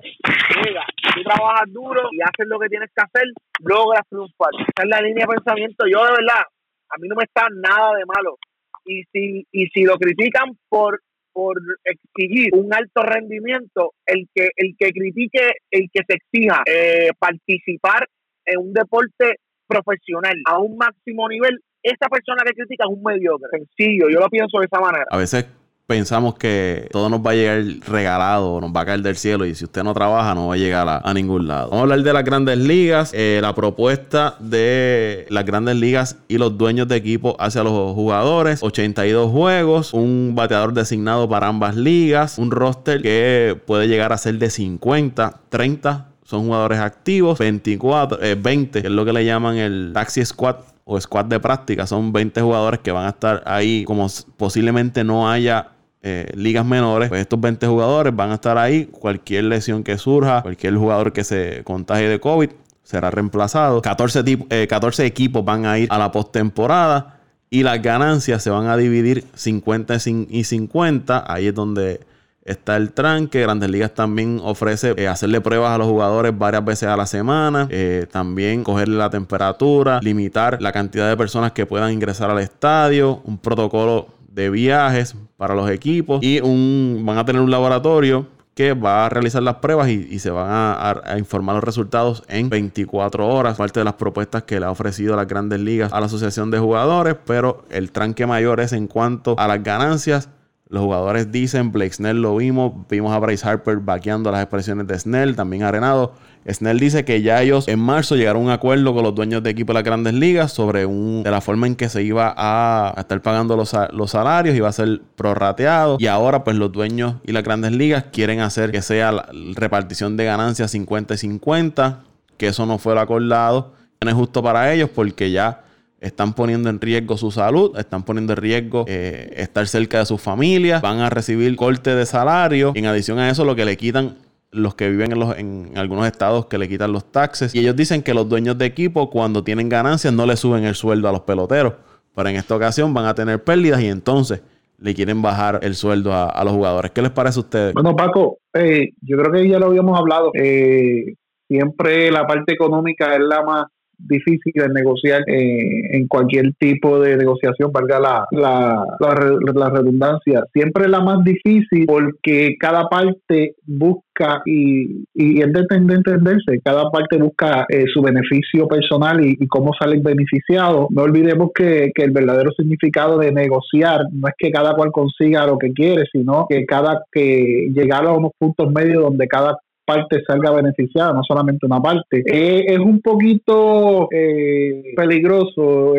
llega. 0.64 0.84
Tú 1.14 1.22
trabajas 1.22 1.72
duro 1.72 2.02
y 2.12 2.20
haces 2.20 2.46
lo 2.46 2.58
que 2.58 2.68
tienes 2.68 2.90
que 2.94 3.02
hacer, 3.02 3.28
logras 3.60 4.02
triunfar. 4.08 4.50
Esa 4.58 4.82
es 4.82 4.88
la 4.88 5.00
línea 5.00 5.26
de 5.26 5.34
pensamiento. 5.34 5.86
Yo, 5.86 6.04
de 6.04 6.12
verdad, 6.12 6.42
a 6.90 6.94
mí 6.98 7.08
no 7.08 7.16
me 7.16 7.24
está 7.24 7.46
nada 7.54 7.94
de 7.96 8.04
malo. 8.06 8.36
Y 8.84 9.02
si, 9.12 9.46
y 9.52 9.66
si 9.68 9.84
lo 9.84 9.96
critican 9.96 10.56
por 10.68 11.00
por 11.32 11.56
exigir 11.82 12.50
un 12.54 12.72
alto 12.72 13.02
rendimiento, 13.02 13.92
el 14.06 14.28
que 14.32 14.50
el 14.54 14.76
que 14.78 14.92
critique, 14.92 15.54
el 15.68 15.88
que 15.92 16.02
se 16.06 16.14
exija 16.14 16.62
eh, 16.64 17.10
participar 17.18 18.06
en 18.46 18.60
un 18.60 18.72
deporte 18.72 19.40
profesional 19.66 20.36
a 20.46 20.58
un 20.58 20.76
máximo 20.76 21.28
nivel, 21.28 21.60
esa 21.82 22.08
persona 22.08 22.42
que 22.46 22.54
critica 22.54 22.84
es 22.84 22.90
un 22.90 23.02
mediocre. 23.02 23.48
Sencillo, 23.50 24.08
yo 24.10 24.20
lo 24.20 24.28
pienso 24.28 24.58
de 24.58 24.66
esa 24.66 24.80
manera. 24.80 25.04
A 25.10 25.18
veces 25.18 25.46
pensamos 25.86 26.36
que 26.36 26.88
todo 26.90 27.10
nos 27.10 27.20
va 27.20 27.32
a 27.32 27.34
llegar 27.34 27.62
regalado, 27.86 28.60
nos 28.60 28.74
va 28.74 28.80
a 28.80 28.86
caer 28.86 29.00
del 29.02 29.16
cielo 29.16 29.44
y 29.44 29.54
si 29.54 29.64
usted 29.64 29.82
no 29.82 29.92
trabaja 29.92 30.34
no 30.34 30.48
va 30.48 30.54
a 30.54 30.56
llegar 30.56 31.02
a, 31.04 31.14
ningún 31.14 31.46
lado. 31.46 31.70
Vamos 31.70 31.80
a 31.80 31.82
hablar 31.82 32.02
de 32.02 32.12
las 32.12 32.24
grandes 32.24 32.58
ligas, 32.58 33.12
eh, 33.14 33.38
la 33.42 33.54
propuesta 33.54 34.36
de 34.40 35.26
las 35.28 35.44
grandes 35.44 35.76
ligas 35.76 36.18
y 36.26 36.38
los 36.38 36.56
dueños 36.56 36.88
de 36.88 36.96
equipo 36.96 37.36
hacia 37.38 37.62
los 37.62 37.92
jugadores, 37.94 38.62
82 38.62 39.30
juegos, 39.30 39.92
un 39.92 40.32
bateador 40.34 40.72
designado 40.72 41.28
para 41.28 41.48
ambas 41.48 41.76
ligas, 41.76 42.38
un 42.38 42.50
roster 42.50 43.02
que 43.02 43.60
puede 43.66 43.86
llegar 43.86 44.12
a 44.12 44.18
ser 44.18 44.38
de 44.38 44.48
50, 44.48 45.40
30 45.50 46.13
son 46.34 46.46
jugadores 46.46 46.78
activos, 46.80 47.38
24, 47.38 48.22
eh, 48.22 48.34
20, 48.34 48.80
que 48.82 48.88
es 48.88 48.92
lo 48.92 49.04
que 49.04 49.12
le 49.12 49.24
llaman 49.24 49.56
el 49.56 49.90
taxi 49.94 50.24
squad 50.24 50.56
o 50.84 51.00
squad 51.00 51.24
de 51.26 51.40
práctica. 51.40 51.86
Son 51.86 52.12
20 52.12 52.40
jugadores 52.42 52.80
que 52.80 52.92
van 52.92 53.06
a 53.06 53.10
estar 53.10 53.42
ahí, 53.46 53.84
como 53.84 54.06
posiblemente 54.36 55.02
no 55.04 55.30
haya 55.30 55.68
eh, 56.02 56.30
ligas 56.34 56.66
menores. 56.66 57.08
Pues 57.08 57.22
estos 57.22 57.40
20 57.40 57.66
jugadores 57.66 58.14
van 58.14 58.30
a 58.30 58.34
estar 58.34 58.58
ahí. 58.58 58.84
Cualquier 58.86 59.44
lesión 59.44 59.82
que 59.82 59.96
surja, 59.96 60.42
cualquier 60.42 60.74
jugador 60.76 61.12
que 61.12 61.24
se 61.24 61.62
contagie 61.64 62.08
de 62.08 62.20
COVID 62.20 62.50
será 62.82 63.10
reemplazado. 63.10 63.80
14, 63.80 64.22
tip- 64.24 64.46
eh, 64.50 64.66
14 64.68 65.06
equipos 65.06 65.42
van 65.44 65.64
a 65.64 65.78
ir 65.78 65.88
a 65.90 65.96
la 65.98 66.12
postemporada 66.12 67.20
y 67.48 67.62
las 67.62 67.80
ganancias 67.80 68.42
se 68.42 68.50
van 68.50 68.66
a 68.66 68.76
dividir 68.76 69.24
50 69.34 69.96
y 70.28 70.44
50. 70.44 71.24
Ahí 71.26 71.46
es 71.46 71.54
donde 71.54 72.00
está 72.44 72.76
el 72.76 72.92
tranque. 72.92 73.40
Grandes 73.40 73.70
Ligas 73.70 73.94
también 73.94 74.40
ofrece 74.42 74.94
eh, 74.96 75.08
hacerle 75.08 75.40
pruebas 75.40 75.70
a 75.72 75.78
los 75.78 75.86
jugadores 75.86 76.36
varias 76.36 76.64
veces 76.64 76.88
a 76.88 76.96
la 76.96 77.06
semana. 77.06 77.66
Eh, 77.70 78.06
también 78.10 78.64
cogerle 78.64 78.96
la 78.96 79.10
temperatura, 79.10 80.00
limitar 80.02 80.60
la 80.60 80.72
cantidad 80.72 81.08
de 81.08 81.16
personas 81.16 81.52
que 81.52 81.66
puedan 81.66 81.92
ingresar 81.92 82.30
al 82.30 82.38
estadio, 82.38 83.20
un 83.24 83.38
protocolo 83.38 84.08
de 84.28 84.50
viajes 84.50 85.14
para 85.36 85.54
los 85.54 85.70
equipos 85.70 86.22
y 86.22 86.40
un 86.40 87.02
van 87.04 87.18
a 87.18 87.24
tener 87.24 87.40
un 87.40 87.50
laboratorio 87.50 88.26
que 88.54 88.72
va 88.72 89.06
a 89.06 89.08
realizar 89.08 89.42
las 89.42 89.56
pruebas 89.56 89.88
y, 89.88 90.18
se 90.20 90.30
van 90.30 90.48
a, 90.48 91.18
informar 91.18 91.56
los 91.56 91.64
resultados 91.64 92.22
en 92.28 92.48
24 92.48 93.26
horas. 93.26 93.56
Parte 93.56 93.80
de 93.80 93.84
las 93.84 93.94
propuestas 93.94 94.44
que 94.44 94.60
le 94.60 94.66
ha 94.66 94.70
ofrecido 94.70 95.16
las 95.16 95.26
grandes 95.26 95.58
ligas 95.60 95.92
a 95.92 95.98
la 95.98 96.06
Asociación 96.06 96.50
de 96.52 96.60
Jugadores, 96.60 97.16
pero 97.26 97.64
el 97.70 97.90
tranque 97.90 98.26
mayor 98.26 98.60
es 98.60 98.72
en 98.72 98.86
cuanto 98.86 99.34
a 99.38 99.48
las 99.48 99.62
ganancias. 99.62 100.28
Los 100.74 100.82
jugadores 100.82 101.30
dicen, 101.30 101.70
Blake 101.70 101.92
Snell 101.92 102.20
lo 102.20 102.34
vimos, 102.34 102.72
vimos 102.90 103.14
a 103.14 103.20
Bryce 103.20 103.48
Harper 103.48 103.76
vaqueando 103.76 104.32
las 104.32 104.42
expresiones 104.42 104.88
de 104.88 104.98
Snell, 104.98 105.36
también 105.36 105.62
Arenado. 105.62 106.14
Snell 106.50 106.80
dice 106.80 107.04
que 107.04 107.22
ya 107.22 107.40
ellos 107.40 107.68
en 107.68 107.78
marzo 107.78 108.16
llegaron 108.16 108.42
a 108.42 108.44
un 108.46 108.50
acuerdo 108.50 108.92
con 108.92 109.04
los 109.04 109.14
dueños 109.14 109.40
de 109.44 109.50
equipo 109.50 109.72
de 109.72 109.74
las 109.74 109.84
grandes 109.84 110.14
ligas 110.14 110.52
sobre 110.52 110.84
un, 110.84 111.22
de 111.22 111.30
la 111.30 111.40
forma 111.40 111.68
en 111.68 111.76
que 111.76 111.88
se 111.88 112.02
iba 112.02 112.34
a, 112.36 112.92
estar 112.98 113.22
pagando 113.22 113.56
los, 113.56 113.68
salarios, 114.10 114.56
iba 114.56 114.68
a 114.68 114.72
ser 114.72 115.00
prorrateado. 115.14 115.96
Y 116.00 116.08
ahora, 116.08 116.42
pues 116.42 116.56
los 116.56 116.72
dueños 116.72 117.18
y 117.24 117.30
las 117.30 117.44
grandes 117.44 117.70
ligas 117.70 118.06
quieren 118.10 118.40
hacer 118.40 118.72
que 118.72 118.82
sea 118.82 119.12
la 119.12 119.28
repartición 119.54 120.16
de 120.16 120.24
ganancias 120.24 120.72
50 120.72 121.14
y 121.14 121.18
50, 121.18 122.00
que 122.36 122.48
eso 122.48 122.66
no 122.66 122.78
fue 122.78 122.96
lo 122.96 123.00
acordado. 123.00 123.74
No 124.02 124.10
es 124.10 124.16
justo 124.16 124.42
para 124.42 124.72
ellos 124.72 124.90
porque 124.92 125.30
ya 125.30 125.63
están 126.04 126.34
poniendo 126.34 126.68
en 126.68 126.80
riesgo 126.80 127.16
su 127.16 127.30
salud, 127.30 127.76
están 127.78 128.04
poniendo 128.04 128.34
en 128.34 128.36
riesgo 128.36 128.84
eh, 128.86 129.32
estar 129.36 129.66
cerca 129.66 130.00
de 130.00 130.06
sus 130.06 130.20
familias, 130.20 130.82
van 130.82 131.00
a 131.00 131.08
recibir 131.08 131.56
corte 131.56 131.94
de 131.94 132.04
salario. 132.04 132.72
en 132.74 132.86
adición 132.86 133.18
a 133.18 133.30
eso, 133.30 133.44
lo 133.44 133.56
que 133.56 133.64
le 133.64 133.76
quitan 133.76 134.16
los 134.50 134.74
que 134.74 134.88
viven 134.88 135.12
en, 135.12 135.18
los, 135.18 135.36
en 135.36 135.72
algunos 135.76 136.06
estados 136.06 136.46
que 136.46 136.58
le 136.58 136.68
quitan 136.68 136.92
los 136.92 137.10
taxes. 137.10 137.54
Y 137.54 137.58
ellos 137.58 137.74
dicen 137.74 138.02
que 138.02 138.14
los 138.14 138.28
dueños 138.28 138.56
de 138.56 138.66
equipo, 138.66 139.10
cuando 139.10 139.42
tienen 139.42 139.68
ganancias, 139.68 140.12
no 140.12 140.26
le 140.26 140.36
suben 140.36 140.64
el 140.64 140.76
sueldo 140.76 141.08
a 141.08 141.12
los 141.12 141.22
peloteros. 141.22 141.72
Pero 142.14 142.28
en 142.28 142.36
esta 142.36 142.54
ocasión 142.54 142.94
van 142.94 143.06
a 143.06 143.14
tener 143.14 143.42
pérdidas 143.42 143.80
y 143.80 143.88
entonces 143.88 144.42
le 144.78 144.94
quieren 144.94 145.22
bajar 145.22 145.58
el 145.62 145.74
sueldo 145.74 146.12
a, 146.12 146.44
los 146.44 146.52
jugadores. 146.52 146.92
¿Qué 146.92 147.02
les 147.02 147.10
parece 147.10 147.40
a 147.40 147.42
ustedes? 147.42 147.74
Bueno, 147.74 147.96
Paco, 147.96 148.38
eh, 148.52 148.90
yo 149.00 149.16
creo 149.16 149.32
que 149.32 149.48
ya 149.48 149.58
lo 149.58 149.66
habíamos 149.66 149.98
hablado. 149.98 150.30
Eh, 150.34 151.14
siempre 151.48 152.12
la 152.12 152.26
parte 152.26 152.52
económica 152.52 153.14
es 153.14 153.20
la 153.20 153.42
más 153.42 153.64
difícil 153.98 154.52
de 154.54 154.68
negociar 154.68 155.22
eh, 155.26 155.96
en 155.96 156.06
cualquier 156.06 156.52
tipo 156.54 157.00
de 157.00 157.16
negociación, 157.16 157.72
valga 157.72 157.98
la, 158.00 158.26
la, 158.30 158.84
la, 159.00 159.70
redundancia. 159.70 160.44
Siempre 160.52 160.88
la 160.88 161.00
más 161.00 161.24
difícil 161.24 161.86
porque 161.86 162.56
cada 162.58 162.88
parte 162.88 163.54
busca 163.66 164.42
y, 164.46 165.04
y 165.14 165.40
es 165.40 165.52
de 165.52 165.66
entenderse, 165.70 166.60
cada 166.64 166.90
parte 166.90 167.18
busca 167.18 167.66
eh, 167.68 167.84
su 167.92 168.02
beneficio 168.02 168.66
personal 168.68 169.24
y, 169.24 169.46
cómo 169.48 169.72
salen 169.78 170.02
beneficiados. 170.02 170.86
No 170.90 171.02
olvidemos 171.02 171.50
que, 171.54 171.90
que 171.94 172.04
el 172.04 172.10
verdadero 172.10 172.50
significado 172.52 173.18
de 173.18 173.30
negociar 173.30 174.00
no 174.12 174.28
es 174.28 174.34
que 174.38 174.50
cada 174.50 174.74
cual 174.74 174.90
consiga 174.90 175.46
lo 175.46 175.58
que 175.58 175.72
quiere, 175.72 176.04
sino 176.10 176.46
que 176.48 176.64
cada 176.66 177.02
que 177.12 177.68
llegar 177.72 178.06
a 178.06 178.12
unos 178.12 178.32
puntos 178.38 178.72
medios 178.72 179.02
donde 179.02 179.26
cada 179.28 179.58
parte 179.84 180.22
salga 180.26 180.50
beneficiada, 180.50 181.12
no 181.12 181.22
solamente 181.22 181.66
una 181.66 181.80
parte. 181.80 182.22
Eh, 182.26 182.64
es 182.66 182.78
un 182.78 183.00
poquito 183.00 184.08
eh, 184.10 184.94
peligroso 184.96 185.94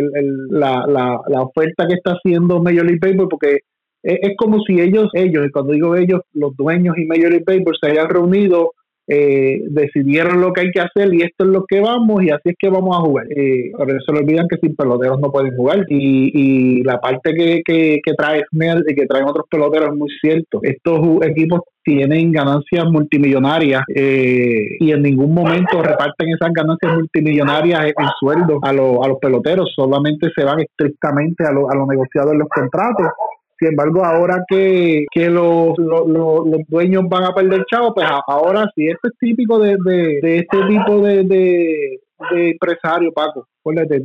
la, 0.50 0.86
la, 0.88 1.22
la, 1.28 1.42
oferta 1.42 1.88
que 1.88 1.96
está 1.96 2.12
haciendo 2.12 2.62
Major 2.62 2.86
League 2.86 3.00
Baseball 3.02 3.30
porque 3.30 3.60
es, 4.04 4.20
es, 4.22 4.38
como 4.38 4.60
si 4.62 4.80
ellos, 4.80 5.10
ellos, 5.14 5.46
y 5.46 5.52
cuando 5.52 5.74
digo 5.74 5.96
ellos, 5.96 6.22
los 6.34 6.56
dueños 6.56 6.98
y 6.98 7.06
Major 7.06 7.30
League 7.30 7.46
Baseball 7.46 7.78
se 7.82 7.92
hayan 7.92 8.10
reunido 8.10 8.72
eh, 9.08 9.62
decidieron 9.70 10.42
lo 10.42 10.52
que 10.52 10.62
hay 10.62 10.72
que 10.72 10.82
hacer 10.82 11.14
y 11.14 11.22
esto 11.22 11.46
es 11.46 11.50
lo 11.52 11.66
que 11.66 11.80
vamos 11.80 12.24
y 12.24 12.30
así 12.30 12.50
es 12.50 12.56
que 12.58 12.70
vamos 12.70 12.96
a 12.98 13.02
jugar. 13.02 13.28
Eh, 13.30 13.72
pero 13.78 14.00
se 14.02 14.12
le 14.12 14.20
olvidan 14.20 14.48
que 14.48 14.58
sin 14.58 14.76
peloteros 14.76 15.20
no 15.20 15.32
pueden 15.32 15.56
jugar 15.56 15.86
y, 15.90 16.32
y 16.34 16.84
la 16.84 17.00
parte 17.00 17.34
que, 17.34 17.62
que, 17.64 18.00
que 18.04 18.14
trae 18.14 18.44
Snell 18.52 18.84
y 18.88 18.96
que 18.96 19.06
traen 19.06 19.28
otros 19.28 19.46
peloteros 19.50 19.90
es 19.90 19.96
muy 19.96 20.10
cierto. 20.22 20.60
Estos 20.64 21.00
equipos 21.24 21.62
tienen 21.84 22.32
ganancias 22.32 22.86
multimillonarias 22.86 23.84
eh, 23.94 24.66
y 24.80 24.92
en 24.92 25.04
ningún 25.04 25.34
momento 25.36 25.84
reparten 25.84 26.30
esas 26.30 26.52
ganancias 26.52 26.96
multimillonarias 26.96 27.86
en, 27.86 28.08
sueldo 28.20 28.60
a, 28.64 28.70
a 28.70 28.74
los 28.74 29.20
peloteros, 29.22 29.72
solamente 29.76 30.30
se 30.36 30.44
van 30.44 30.62
estrictamente 30.62 31.46
a 31.46 31.52
lo, 31.52 31.70
a 31.70 31.76
lo 31.76 31.86
negociado 31.86 32.32
en 32.32 32.40
los 32.40 32.50
contratos 32.50 33.08
sin 33.58 33.70
embargo, 33.70 34.04
ahora 34.04 34.44
que, 34.48 35.06
que 35.12 35.30
los, 35.30 35.78
los, 35.78 36.46
dueños 36.68 37.04
van 37.08 37.24
a 37.24 37.34
perder 37.34 37.66
chavo, 37.70 37.94
pues 37.94 38.08
ahora 38.28 38.70
sí, 38.76 38.88
esto 38.88 39.08
es 39.08 39.14
típico 39.20 39.60
de, 39.60 39.78
de, 39.86 40.20
de 40.22 40.38
este 40.40 40.58
tipo 40.68 41.00
de, 41.02 41.24
de, 41.24 42.00
de 42.32 42.52
empresario, 42.52 43.12
Paco 43.12 43.48